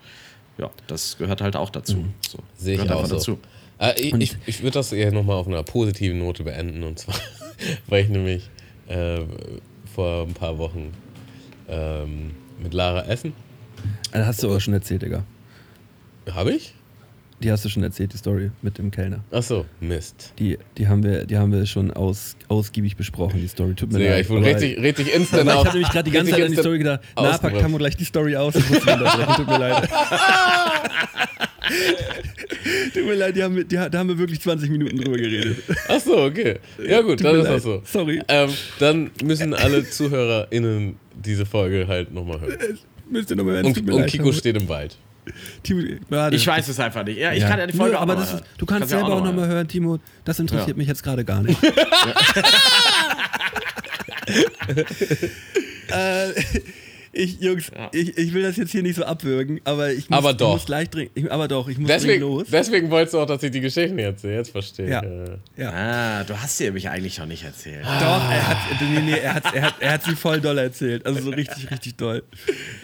ja, 0.59 0.71
das 0.89 1.17
gehört 1.19 1.41
halt 1.41 1.57
auch 1.57 1.71
dazu. 1.71 2.05
So, 2.29 2.39
Sehe 2.57 2.75
ich 2.75 2.81
gehört 2.81 2.97
auch 2.97 3.05
einfach 3.05 3.21
so. 3.21 3.39
Äh, 3.79 4.01
ich 4.01 4.15
ich, 4.15 4.37
ich 4.47 4.63
würde 4.63 4.73
das 4.73 4.93
eher 4.93 5.13
nochmal 5.13 5.37
auf 5.37 5.47
einer 5.47 5.63
positiven 5.63 6.19
Note 6.19 6.43
beenden. 6.43 6.83
Und 6.83 6.99
zwar, 6.99 7.15
weil 7.87 8.03
ich 8.03 8.09
nämlich 8.09 8.51
äh, 8.89 9.21
vor 9.95 10.27
ein 10.27 10.35
paar 10.35 10.59
Wochen 10.59 10.93
ähm, 11.69 12.33
mit 12.63 12.75
Lara 12.75 13.05
essen. 13.07 13.33
Das 14.13 14.27
hast 14.27 14.43
du 14.43 14.49
aber 14.49 14.61
schon 14.61 14.75
erzählt, 14.75 15.03
Digga. 15.03 15.23
Habe 16.31 16.53
ich? 16.53 16.75
Die 17.41 17.53
hast 17.53 17.65
du 17.65 17.69
schon 17.69 17.85
erzählt, 17.85 18.13
die 18.13 18.17
Story 18.17 18.51
mit 18.63 18.79
dem 18.79 18.91
Kellner. 18.91 19.21
Achso, 19.31 19.65
Mist. 19.81 20.33
Die, 20.41 20.59
die, 20.77 20.89
haben, 20.89 21.05
wir, 21.05 21.25
die 21.25 21.37
haben 21.37 21.53
wir 21.53 21.65
schon 21.67 21.93
aus, 21.93 22.35
ausgiebig 22.49 22.97
besprochen, 22.97 23.41
die 23.41 23.47
Story. 23.47 23.75
Tut 23.75 23.93
mir 23.93 24.01
leid. 24.11 24.23
ich 24.23 24.29
wurde 24.29 24.45
richtig, 24.47 24.77
richtig 24.79 25.15
instant 25.15 25.47
Weil 25.47 25.53
ich 25.55 25.59
auf- 25.61 25.67
habe 25.67 25.77
nämlich 25.79 25.93
gerade 25.93 26.11
die 26.11 26.17
ganze 26.17 26.33
Zeit 26.33 26.43
an 26.43 26.51
die 26.51 26.57
Story 26.57 26.79
gedacht. 26.79 27.01
Na, 27.15 27.23
ausgebracht. 27.31 27.61
Tamo 27.63 27.79
gleich 27.79 27.97
die 27.97 28.05
Story 28.05 28.35
aus. 28.35 28.55
Tut 28.55 29.47
mir 29.47 29.59
leid. 29.59 29.89
Tut 32.95 33.05
mir 33.07 33.15
leid, 33.15 33.37
die 33.37 33.43
haben, 33.43 33.57
die, 33.69 33.77
da 33.77 33.91
haben 33.93 34.09
wir 34.09 34.19
wirklich 34.19 34.41
20 34.41 34.71
Minuten 34.71 34.97
drüber 34.99 35.17
geredet. 35.17 35.59
Ach 35.89 36.01
so, 36.01 36.17
okay. 36.25 36.57
Ja 36.85 37.01
gut, 37.03 37.19
Tut 37.19 37.27
dann 37.27 37.37
ist 37.37 37.45
leid. 37.45 37.55
das 37.57 37.63
so. 37.63 37.83
Sorry. 37.85 38.21
Ähm, 38.29 38.51
dann 38.79 39.11
müssen 39.23 39.55
alle 39.55 39.89
ZuhörerInnen 39.89 40.97
diese 41.25 41.47
Folge 41.47 41.87
halt 41.89 42.13
nochmal 42.13 42.41
hören. 42.41 42.79
Müsst 43.11 43.31
ihr 43.31 43.37
nochmal 43.37 43.55
hören. 43.55 43.67
Und, 43.67 43.91
und. 43.91 44.07
Kiko 44.07 44.33
steht 44.33 44.57
im 44.61 44.69
Wald. 44.69 44.97
Timo, 45.63 45.83
warte. 46.09 46.37
Ich 46.37 46.47
weiß 46.47 46.69
es 46.69 46.81
einfach 46.81 47.05
nicht. 47.05 47.19
Ja, 47.19 47.33
ich 47.33 47.41
Ja. 47.43 47.49
kann 47.49 47.59
ja 47.59 47.67
die 47.67 47.77
Folge 47.77 47.93
Nö, 47.93 47.99
auch 47.99 48.03
aber 48.03 48.15
das, 48.15 48.25
ist- 48.29 48.33
hören. 48.35 48.43
du 48.57 48.67
kannst 48.67 48.81
Kannst 48.81 48.91
selber 48.91 49.07
auch 49.07 49.11
noch 49.11 49.21
mal 49.25 49.31
nochmal 49.33 49.49
hören, 49.49 49.69
Timo. 49.69 49.99
Das 50.25 50.39
interessiert 50.39 50.69
Ja. 50.71 50.77
mich 50.77 50.89
jetzt 50.89 51.03
gerade 51.03 51.25
gar 51.25 51.43
nicht. 51.43 51.59
äh, 55.89 56.33
ich, 57.13 57.41
Jungs, 57.41 57.71
Ja. 57.75 57.91
ich, 57.93 58.17
ich 58.17 58.33
will 58.35 58.43
das 58.43 58.57
jetzt 58.57 58.73
hier 58.73 58.83
nicht 58.83 58.97
so 58.97 59.05
abwürgen, 59.05 59.61
aber 59.65 59.91
ich 59.93 60.09
muss, 60.11 60.19
Aber 60.19 60.33
doch. 60.35 60.49
Ich 60.49 60.55
muss 60.55 60.67
gleich 60.67 60.91
dringend, 60.91 61.13
ich, 61.15 61.31
aber 61.33 61.49
doch, 61.49 61.69
ich 61.69 61.79
muss 61.79 61.89
dringend 61.89 62.05
Deswegen, 62.05 62.21
los. 62.23 62.47
deswegen 62.51 62.91
wolltest 62.91 63.15
du 63.15 63.21
auch, 63.21 63.27
dass 63.27 63.43
ich 63.43 63.51
die 63.51 63.61
Geschichten 63.61 63.99
erzähle. 63.99 64.35
Jetzt 64.37 64.51
verstehe 64.51 64.87
ich. 64.87 64.93
Ja. 64.93 65.03
Äh, 65.03 65.39
ja. 65.57 65.71
Ah, 65.73 66.25
du 66.25 66.41
hast 66.41 66.59
sie 66.59 66.65
nämlich 66.65 66.89
eigentlich 66.89 67.19
noch 67.19 67.27
nicht 67.27 67.45
erzählt. 67.45 67.85
Doch, 67.85 68.31
er 68.31 68.49
hat, 68.49 68.57
nee, 68.81 69.01
nee, 69.01 69.19
er, 69.19 69.35
hat, 69.35 69.55
er, 69.55 69.63
hat, 69.63 69.75
er 69.81 69.93
hat 69.93 70.05
sie 70.05 70.17
voll 70.17 70.41
doll 70.41 70.59
erzählt. 70.59 71.07
Also 71.07 71.21
so 71.21 71.31
richtig, 71.31 71.71
richtig 71.71 71.97
doll. 71.97 72.23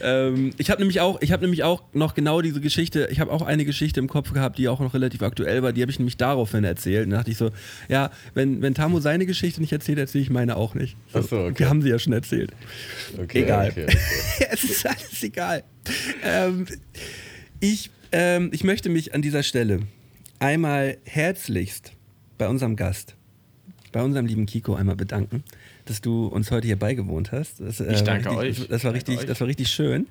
Ähm, 0.03 0.51
ich 0.59 0.71
habe 0.71 0.81
nämlich, 0.81 1.01
auch- 1.01 1.21
ich 1.21 1.31
nämlich 1.31 1.63
auch 1.65 1.83
noch 1.93 2.15
genau 2.15 2.41
diese 2.41 2.61
Geschichte, 2.61 3.09
ich 3.11 3.21
habe 3.21 3.31
auch 3.33 3.43
eine 3.43 3.65
Geschichte 3.65 4.01
im 4.01 4.09
Kopf 4.09 4.33
gehabt, 4.33 4.59
die 4.59 4.69
auch 4.69 4.81
noch 4.81 4.95
relativ 4.95 5.23
aktuell 5.23 5.63
war, 5.63 5.73
die 5.73 5.83
habe 5.83 5.91
ich 5.91 5.99
nämlich 5.99 6.17
daraufhin 6.17 6.65
erzählt. 6.65 7.05
Und 7.07 7.11
da 7.11 7.19
dachte 7.19 7.31
ich 7.31 7.37
so, 7.37 7.51
ja, 7.89 8.11
wenn, 8.35 8.63
wenn 8.63 8.75
Tamu 8.75 9.01
seine 9.01 9.27
Geschichte 9.27 9.61
nicht 9.61 9.73
erzählt, 9.73 9.99
erzähle 9.99 10.23
ich 10.23 10.31
meine 10.31 10.57
auch 10.57 10.75
nicht. 10.75 10.97
So, 11.13 11.19
Ach 11.19 11.25
so, 11.29 11.37
okay. 11.41 11.59
Wir 11.59 11.69
haben 11.69 11.83
sie 11.83 11.91
ja 11.91 11.99
schon 11.99 12.13
erzählt. 12.13 12.53
okay, 13.21 13.43
Egal. 13.43 13.71
Okay, 13.71 13.85
okay. 13.85 13.97
es 14.51 14.65
ist 14.65 14.87
alles 14.87 15.23
egal. 15.23 15.65
Ähm, 16.23 16.67
ich, 17.61 17.91
ähm, 18.13 18.51
ich 18.53 18.65
möchte 18.65 18.89
mich 18.89 19.15
an 19.15 19.23
dieser 19.23 19.43
Stelle 19.43 19.81
einmal 20.39 20.99
herzlichst 21.05 21.93
bei 22.39 22.49
unserem 22.49 22.77
Gast, 22.77 23.15
bei 23.93 24.03
unserem 24.03 24.27
lieben 24.27 24.47
Kiko 24.47 24.75
einmal 24.75 24.97
bedanken, 24.97 25.45
dass 25.85 26.01
du 26.01 26.27
uns 26.27 26.51
heute 26.51 26.67
hier 26.67 26.79
beigewohnt 26.79 27.33
hast. 27.33 27.61
Das, 27.61 27.81
äh, 27.81 27.93
Ich 27.93 28.03
danke 28.03 28.31
richtig, 28.31 28.65
euch. 28.65 28.69
Das 28.69 28.85
war, 28.85 28.93
richtig, 28.93 29.19
euch. 29.19 29.27
das 29.27 29.41
war 29.41 29.49
richtig 29.49 29.69
schön. 29.69 30.07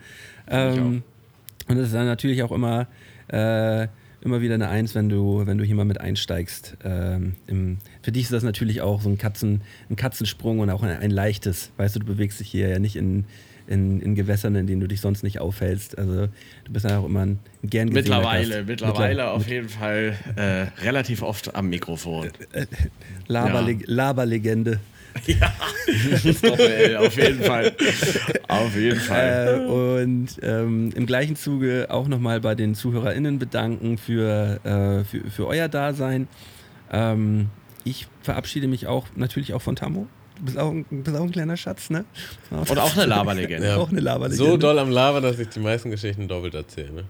Ähm, 0.48 1.04
und 1.68 1.78
es 1.78 1.88
ist 1.88 1.94
dann 1.94 2.06
natürlich 2.06 2.44
auch 2.44 2.52
immer, 2.52 2.88
äh, 3.28 3.88
immer 4.22 4.42
wieder 4.42 4.56
eine 4.56 4.70
Eins, 4.70 4.96
wenn 4.96 5.10
du, 5.10 5.46
wenn 5.46 5.58
du 5.58 5.64
hier 5.64 5.76
mal 5.76 5.86
mit 5.86 6.00
einsteigst. 6.00 6.78
Ähm, 6.84 7.34
im, 7.48 7.78
für 8.02 8.12
dich 8.12 8.24
ist 8.24 8.34
das 8.34 8.44
natürlich 8.44 8.82
auch 8.82 9.02
so 9.02 9.10
ein, 9.10 9.18
Katzen, 9.18 9.62
ein 9.90 9.96
Katzensprung 9.96 10.60
und 10.60 10.70
auch 10.70 10.84
ein, 10.84 10.98
ein 10.98 11.12
leichtes. 11.12 11.72
Weißt 11.78 11.96
du, 11.96 12.00
du 12.00 12.06
bewegst 12.06 12.40
dich 12.40 12.50
hier 12.50 12.70
ja 12.70 12.80
nicht 12.80 12.96
in, 12.96 13.26
in, 13.68 14.02
in 14.02 14.16
Gewässern, 14.16 14.56
in 14.56 14.68
denen 14.68 14.82
du 14.82 14.88
dich 14.88 15.02
sonst 15.02 15.24
nicht 15.24 15.40
aufhältst. 15.40 15.98
Also 15.98 16.28
du 16.66 16.72
bist 16.72 16.86
ja 16.90 17.00
auch 17.00 17.06
immer 17.06 17.26
ein 17.26 17.40
gern 17.64 17.90
gesehener 17.90 18.18
Mittlerweile, 18.18 18.56
Gast. 18.56 18.68
mittlerweile 18.68 19.14
Mittler- 19.24 19.32
auf 19.32 19.48
jeden 19.48 19.70
Fall 19.70 20.16
äh, 20.36 20.82
relativ 20.84 21.22
oft 21.22 21.56
am 21.56 21.70
Mikrofon. 21.70 22.30
Laberleg 23.28 23.84
Laberlegende. 23.88 24.80
ja, 25.28 25.54
das 26.24 26.42
Doppel-L, 26.42 26.98
auf 26.98 27.16
jeden 27.16 27.44
Fall. 27.44 27.72
Auf 28.48 28.76
jeden 28.76 29.00
Fall. 29.00 29.62
Äh, 29.64 29.72
und 29.72 30.28
ähm, 30.42 30.90
im 30.96 31.06
gleichen 31.06 31.36
Zuge 31.36 31.86
auch 31.92 32.08
nochmal 32.08 32.42
bei 32.42 32.56
den 32.56 32.74
ZuhörerInnen 32.74 33.38
bedanken 33.38 34.00
für, 34.00 34.60
äh, 34.64 35.04
für, 35.04 35.30
für 35.30 35.46
euer 35.46 35.68
Dasein. 35.68 36.28
Ähm, 36.92 37.50
ich 37.84 38.08
verabschiede 38.24 38.68
mich 38.68 38.88
auch 38.88 39.06
natürlich 39.16 39.54
auch 39.54 39.62
von 39.62 39.76
Tammo. 39.76 40.08
Du 40.36 40.46
bist 40.46 40.58
auch, 40.58 40.72
ein- 40.72 40.86
bist 40.90 41.16
auch 41.16 41.22
ein 41.24 41.32
kleiner 41.32 41.56
Schatz, 41.58 41.90
ne? 41.92 42.06
Und 42.50 42.78
auch 42.80 42.96
eine 42.98 43.06
Laberlegende. 43.06 43.68
Ja. 43.68 43.78
Auch 43.78 43.90
eine 43.90 44.00
Laberlegende. 44.00 44.52
So 44.52 44.58
doll 44.58 44.80
am 44.80 44.90
Labern, 44.90 45.22
dass 45.24 45.38
ich 45.40 45.50
die 45.50 45.60
meisten 45.60 45.92
Geschichten 45.92 46.28
doppelt 46.28 46.56
erzähle. 46.56 46.92
Ne? 46.92 47.04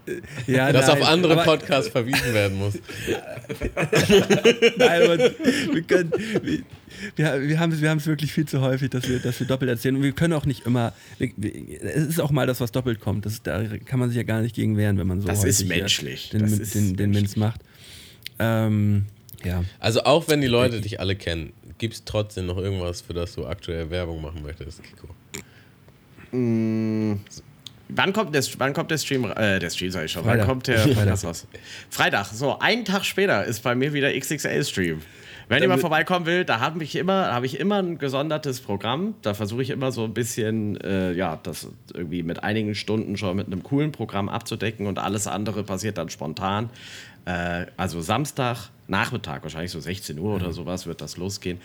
ja, 0.46 0.70
Dass 0.72 0.88
nein, 0.88 1.02
auf 1.02 1.08
andere 1.08 1.32
aber- 1.32 1.44
Podcasts 1.44 1.90
verwiesen 1.90 2.34
werden 2.34 2.58
muss. 2.58 2.74
Nein, 4.76 5.02
aber 5.02 5.18
wir, 5.18 5.82
können, 5.82 6.12
wir, 6.42 6.62
wir, 7.16 7.48
wir 7.48 7.58
haben 7.60 7.72
es 7.72 7.80
wir 7.80 8.06
wirklich 8.06 8.32
viel 8.32 8.46
zu 8.46 8.60
häufig, 8.60 8.90
dass 8.90 9.08
wir, 9.08 9.18
dass 9.20 9.40
wir 9.40 9.46
doppelt 9.46 9.70
erzählen. 9.70 9.96
Und 9.96 10.02
wir 10.02 10.12
können 10.12 10.32
auch 10.34 10.46
nicht 10.46 10.66
immer. 10.66 10.92
Wir, 11.18 11.30
wir, 11.36 11.52
es 11.82 12.04
ist 12.06 12.20
auch 12.20 12.30
mal 12.30 12.46
das, 12.46 12.60
was 12.60 12.72
doppelt 12.72 13.00
kommt. 13.00 13.26
Das, 13.26 13.42
da 13.42 13.62
kann 13.84 13.98
man 13.98 14.10
sich 14.10 14.16
ja 14.16 14.22
gar 14.22 14.40
nicht 14.42 14.54
gegen 14.54 14.76
wehren, 14.76 14.98
wenn 14.98 15.06
man 15.06 15.20
so 15.20 15.28
Das 15.28 15.38
häufig 15.40 15.50
ist 15.50 15.68
menschlich. 15.68 16.30
Den, 16.30 16.40
Das 16.42 16.50
den, 16.52 16.60
ist 16.60 16.74
den, 16.74 16.96
den 16.96 17.10
Minz 17.10 17.36
macht. 17.36 17.60
Ähm, 18.38 19.06
ja. 19.44 19.64
Also 19.78 20.04
auch 20.04 20.28
wenn 20.28 20.40
die 20.40 20.46
Leute 20.46 20.80
dich 20.80 21.00
alle 21.00 21.16
kennen, 21.16 21.52
gibt 21.78 21.94
es 21.94 22.04
trotzdem 22.04 22.46
noch 22.46 22.58
irgendwas, 22.58 23.00
für 23.00 23.14
das 23.14 23.34
du 23.34 23.46
aktuell 23.46 23.90
Werbung 23.90 24.20
machen 24.22 24.42
möchtest, 24.42 24.82
Kiko? 24.82 25.08
Wann 27.88 28.12
kommt 28.12 28.34
der, 28.34 28.42
wann 28.58 28.72
kommt 28.72 28.90
der 28.90 28.98
Stream? 28.98 29.24
Äh, 29.24 29.58
der 29.58 29.70
Stream 29.70 29.90
sag 29.90 30.04
ich 30.06 30.12
schon. 30.12 30.24
Freitag. 30.24 30.40
Wann 30.40 30.48
kommt 30.48 30.66
der? 30.66 30.78
Freitag. 30.80 31.12
Was, 31.12 31.24
was? 31.24 31.46
Freitag. 31.90 32.26
So, 32.26 32.58
einen 32.58 32.84
Tag 32.84 33.04
später 33.04 33.44
ist 33.44 33.62
bei 33.62 33.74
mir 33.74 33.92
wieder 33.92 34.12
XXL-Stream. 34.12 35.02
Wenn 35.48 35.62
jemand 35.62 35.82
vorbeikommen 35.82 36.24
will, 36.24 36.44
da 36.44 36.60
habe 36.60 36.82
ich 36.82 36.96
immer, 36.96 37.32
habe 37.32 37.46
ich 37.46 37.60
immer 37.60 37.76
ein 37.76 37.98
gesondertes 37.98 38.60
Programm. 38.60 39.14
Da 39.20 39.34
versuche 39.34 39.62
ich 39.62 39.70
immer 39.70 39.92
so 39.92 40.04
ein 40.04 40.14
bisschen, 40.14 40.80
äh, 40.80 41.12
ja, 41.12 41.38
das 41.42 41.68
irgendwie 41.92 42.22
mit 42.22 42.42
einigen 42.42 42.74
Stunden 42.74 43.16
schon 43.18 43.36
mit 43.36 43.46
einem 43.48 43.62
coolen 43.62 43.92
Programm 43.92 44.30
abzudecken 44.30 44.86
und 44.86 44.98
alles 44.98 45.26
andere 45.26 45.62
passiert 45.62 45.98
dann 45.98 46.08
spontan. 46.08 46.70
Äh, 47.26 47.66
also 47.76 48.00
Samstag, 48.00 48.70
Nachmittag, 48.88 49.42
wahrscheinlich 49.42 49.70
so 49.70 49.80
16 49.80 50.18
Uhr 50.18 50.34
oder 50.36 50.52
sowas 50.52 50.86
wird 50.86 51.00
das 51.00 51.16
losgehen. 51.16 51.58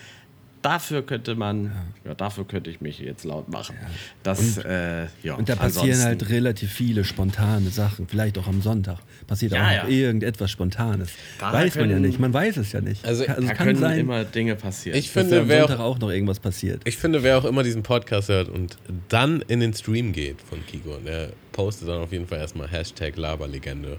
Dafür 0.61 1.03
könnte 1.05 1.35
man, 1.35 1.71
ja. 2.03 2.13
dafür 2.15 2.45
könnte 2.45 2.69
ich 2.69 2.81
mich 2.81 2.99
jetzt 2.99 3.23
laut 3.23 3.47
machen. 3.47 3.77
Das, 4.23 4.57
äh, 4.57 5.05
ja, 5.23 5.35
Und 5.35 5.47
da 5.47 5.55
passieren 5.55 6.01
halt 6.03 6.27
relativ 6.29 6.69
viele 6.73 7.05
spontane 7.05 7.69
Sachen. 7.69 8.09
Vielleicht 8.09 8.37
auch 8.37 8.45
am 8.45 8.61
Sonntag 8.61 8.97
passiert 9.25 9.53
Ja, 9.53 9.65
auch 9.65 9.71
ja. 9.71 9.83
noch 9.83 9.89
irgendetwas 9.89 10.51
Spontanes. 10.51 11.11
Da 11.39 11.53
Weiß 11.53 11.75
man 11.75 11.85
ja 11.89 11.95
können- 11.95 12.05
nicht. 12.09 12.19
Man 12.19 12.33
weiß 12.33 12.57
es 12.57 12.73
ja 12.73 12.81
nicht. 12.81 13.05
Also, 13.05 13.23
Kann- 13.23 13.35
Da 13.45 13.51
es 13.53 13.57
kann 13.57 13.67
können 13.67 13.79
sein, 13.79 13.99
immer 13.99 14.25
Dinge 14.25 14.57
passieren. 14.57 14.97
Ich 14.99 15.09
finde, 15.09 15.39
am 15.39 15.47
wer 15.47 15.59
Sonntag 15.61 15.79
auch, 15.79 15.95
auch 15.95 15.99
noch 15.99 16.09
irgendwas 16.09 16.41
passiert. 16.41 16.81
ich 16.83 16.97
finde, 16.97 17.23
wer 17.23 17.37
auch 17.37 17.45
immer 17.45 17.63
diesen 17.63 17.81
Podcast 17.83 18.27
hört 18.27 18.49
und 18.49 18.77
dann 19.07 19.41
in 19.47 19.61
den 19.61 19.73
Stream 19.73 20.11
geht 20.11 20.41
von 20.41 20.59
Kiko, 20.65 20.97
der 21.05 21.29
postet 21.53 21.87
dann 21.87 21.99
auf 22.01 22.11
jeden 22.11 22.27
Fall 22.27 22.39
erstmal 22.39 22.67
Hashtag 22.67 23.15
Laberlegende 23.15 23.97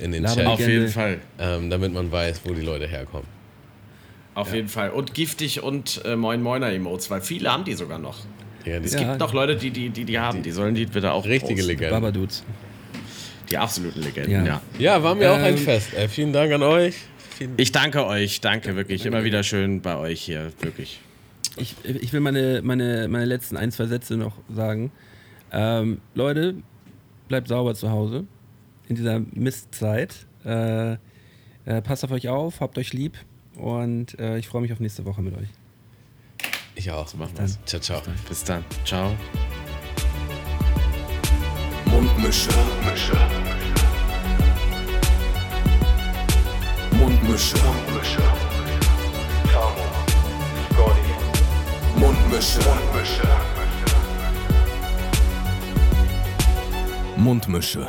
in 0.00 0.12
den. 0.12 0.24
Chat, 0.24 0.46
Auf 0.46 0.60
jeden 0.60 0.88
Fall. 0.88 1.18
ähm, 1.38 1.70
damit 1.70 1.92
man 1.92 2.10
weiß, 2.10 2.42
wo 2.44 2.52
die 2.54 2.62
Leute 2.62 2.86
herkommen. 2.86 3.26
Auf 4.34 4.54
jeden 4.54 4.68
Fall. 4.68 4.90
Und 4.90 5.12
giftig 5.14 5.62
und 5.62 6.00
äh, 6.06 6.16
Moin 6.16 6.42
Moiner 6.42 6.72
Emotes, 6.72 7.10
weil 7.10 7.20
viele 7.20 7.52
haben 7.52 7.64
die 7.64 7.74
sogar 7.74 7.98
noch. 7.98 8.18
Ja, 8.64 8.78
die 8.80 8.86
Es 8.86 8.94
Ja. 8.94 9.00
gibt 9.00 9.18
noch 9.20 9.32
Leute, 9.34 9.56
die 9.56 9.70
die, 9.70 9.90
die, 9.90 10.04
die 10.04 10.18
haben. 10.18 10.42
Die 10.42 10.50
sollen 10.52 10.74
die 10.74 10.86
bitte 10.86 11.12
auch 11.12 11.24
richtige 11.26 11.54
posten. 11.54 11.68
Legende. 11.68 11.90
Babadudes. 11.90 12.42
Die 13.50 13.58
absoluten 13.58 14.00
Legenden, 14.00 14.30
Ja. 14.32 14.44
ja. 14.44 14.62
Ja, 14.78 15.02
war 15.02 15.14
mir 15.14 15.30
auch 15.32 15.36
ein 15.36 15.54
Ähm, 15.56 15.58
Fest. 15.58 15.92
Äh, 15.94 16.08
vielen 16.08 16.32
Dank 16.32 16.50
an 16.52 16.62
euch. 16.62 16.94
Vielen 17.36 17.52
Ich 17.58 17.72
danke 17.72 18.06
euch, 18.06 18.40
danke 18.40 18.74
wirklich. 18.76 19.04
Immer 19.04 19.24
wieder 19.24 19.42
schön 19.42 19.82
bei 19.82 19.96
euch 19.96 20.22
hier, 20.22 20.52
wirklich. 20.60 21.00
Ich, 21.56 21.74
ich 21.84 22.12
will 22.14 22.20
meine, 22.20 22.62
meine, 22.62 23.08
meine 23.08 23.26
letzten 23.26 23.58
ein, 23.58 23.70
zwei 23.70 23.84
Sätze 23.86 24.16
noch 24.16 24.32
sagen. 24.54 24.90
Ähm, 25.52 26.00
Leute, 26.14 26.54
bleibt 27.28 27.48
sauber 27.48 27.74
zu 27.74 27.90
Hause 27.90 28.24
in 28.92 28.96
dieser 28.96 29.20
Mistzeit. 29.32 30.26
Äh, 30.44 30.92
äh, 31.64 31.80
passt 31.82 32.04
auf 32.04 32.10
euch 32.10 32.28
auf, 32.28 32.60
habt 32.60 32.76
euch 32.78 32.92
lieb. 32.92 33.16
Und 33.56 34.18
äh, 34.18 34.38
ich 34.38 34.48
freue 34.48 34.62
mich 34.62 34.72
auf 34.72 34.80
nächste 34.80 35.04
Woche 35.04 35.22
mit 35.22 35.34
euch. 35.34 35.48
Ich 36.74 36.90
auch. 36.90 37.06
So 37.08 37.16
machen 37.16 37.32
dann. 37.36 37.44
wir's. 37.46 37.58
Ciao, 37.64 37.80
ciao. 37.80 38.02
Bis 38.28 38.44
dann. 38.44 38.64
Ciao. 38.84 39.14
Mundmische. 41.86 42.50
Mundmische. 42.50 43.12
Mundmische. 46.92 47.56
Mundmische. 47.64 48.22
Tamo. 49.52 49.86
Scotty. 50.72 51.98
Mundmische. 51.98 52.60
Mundmische. 52.60 53.28
Mundmische. 57.16 57.88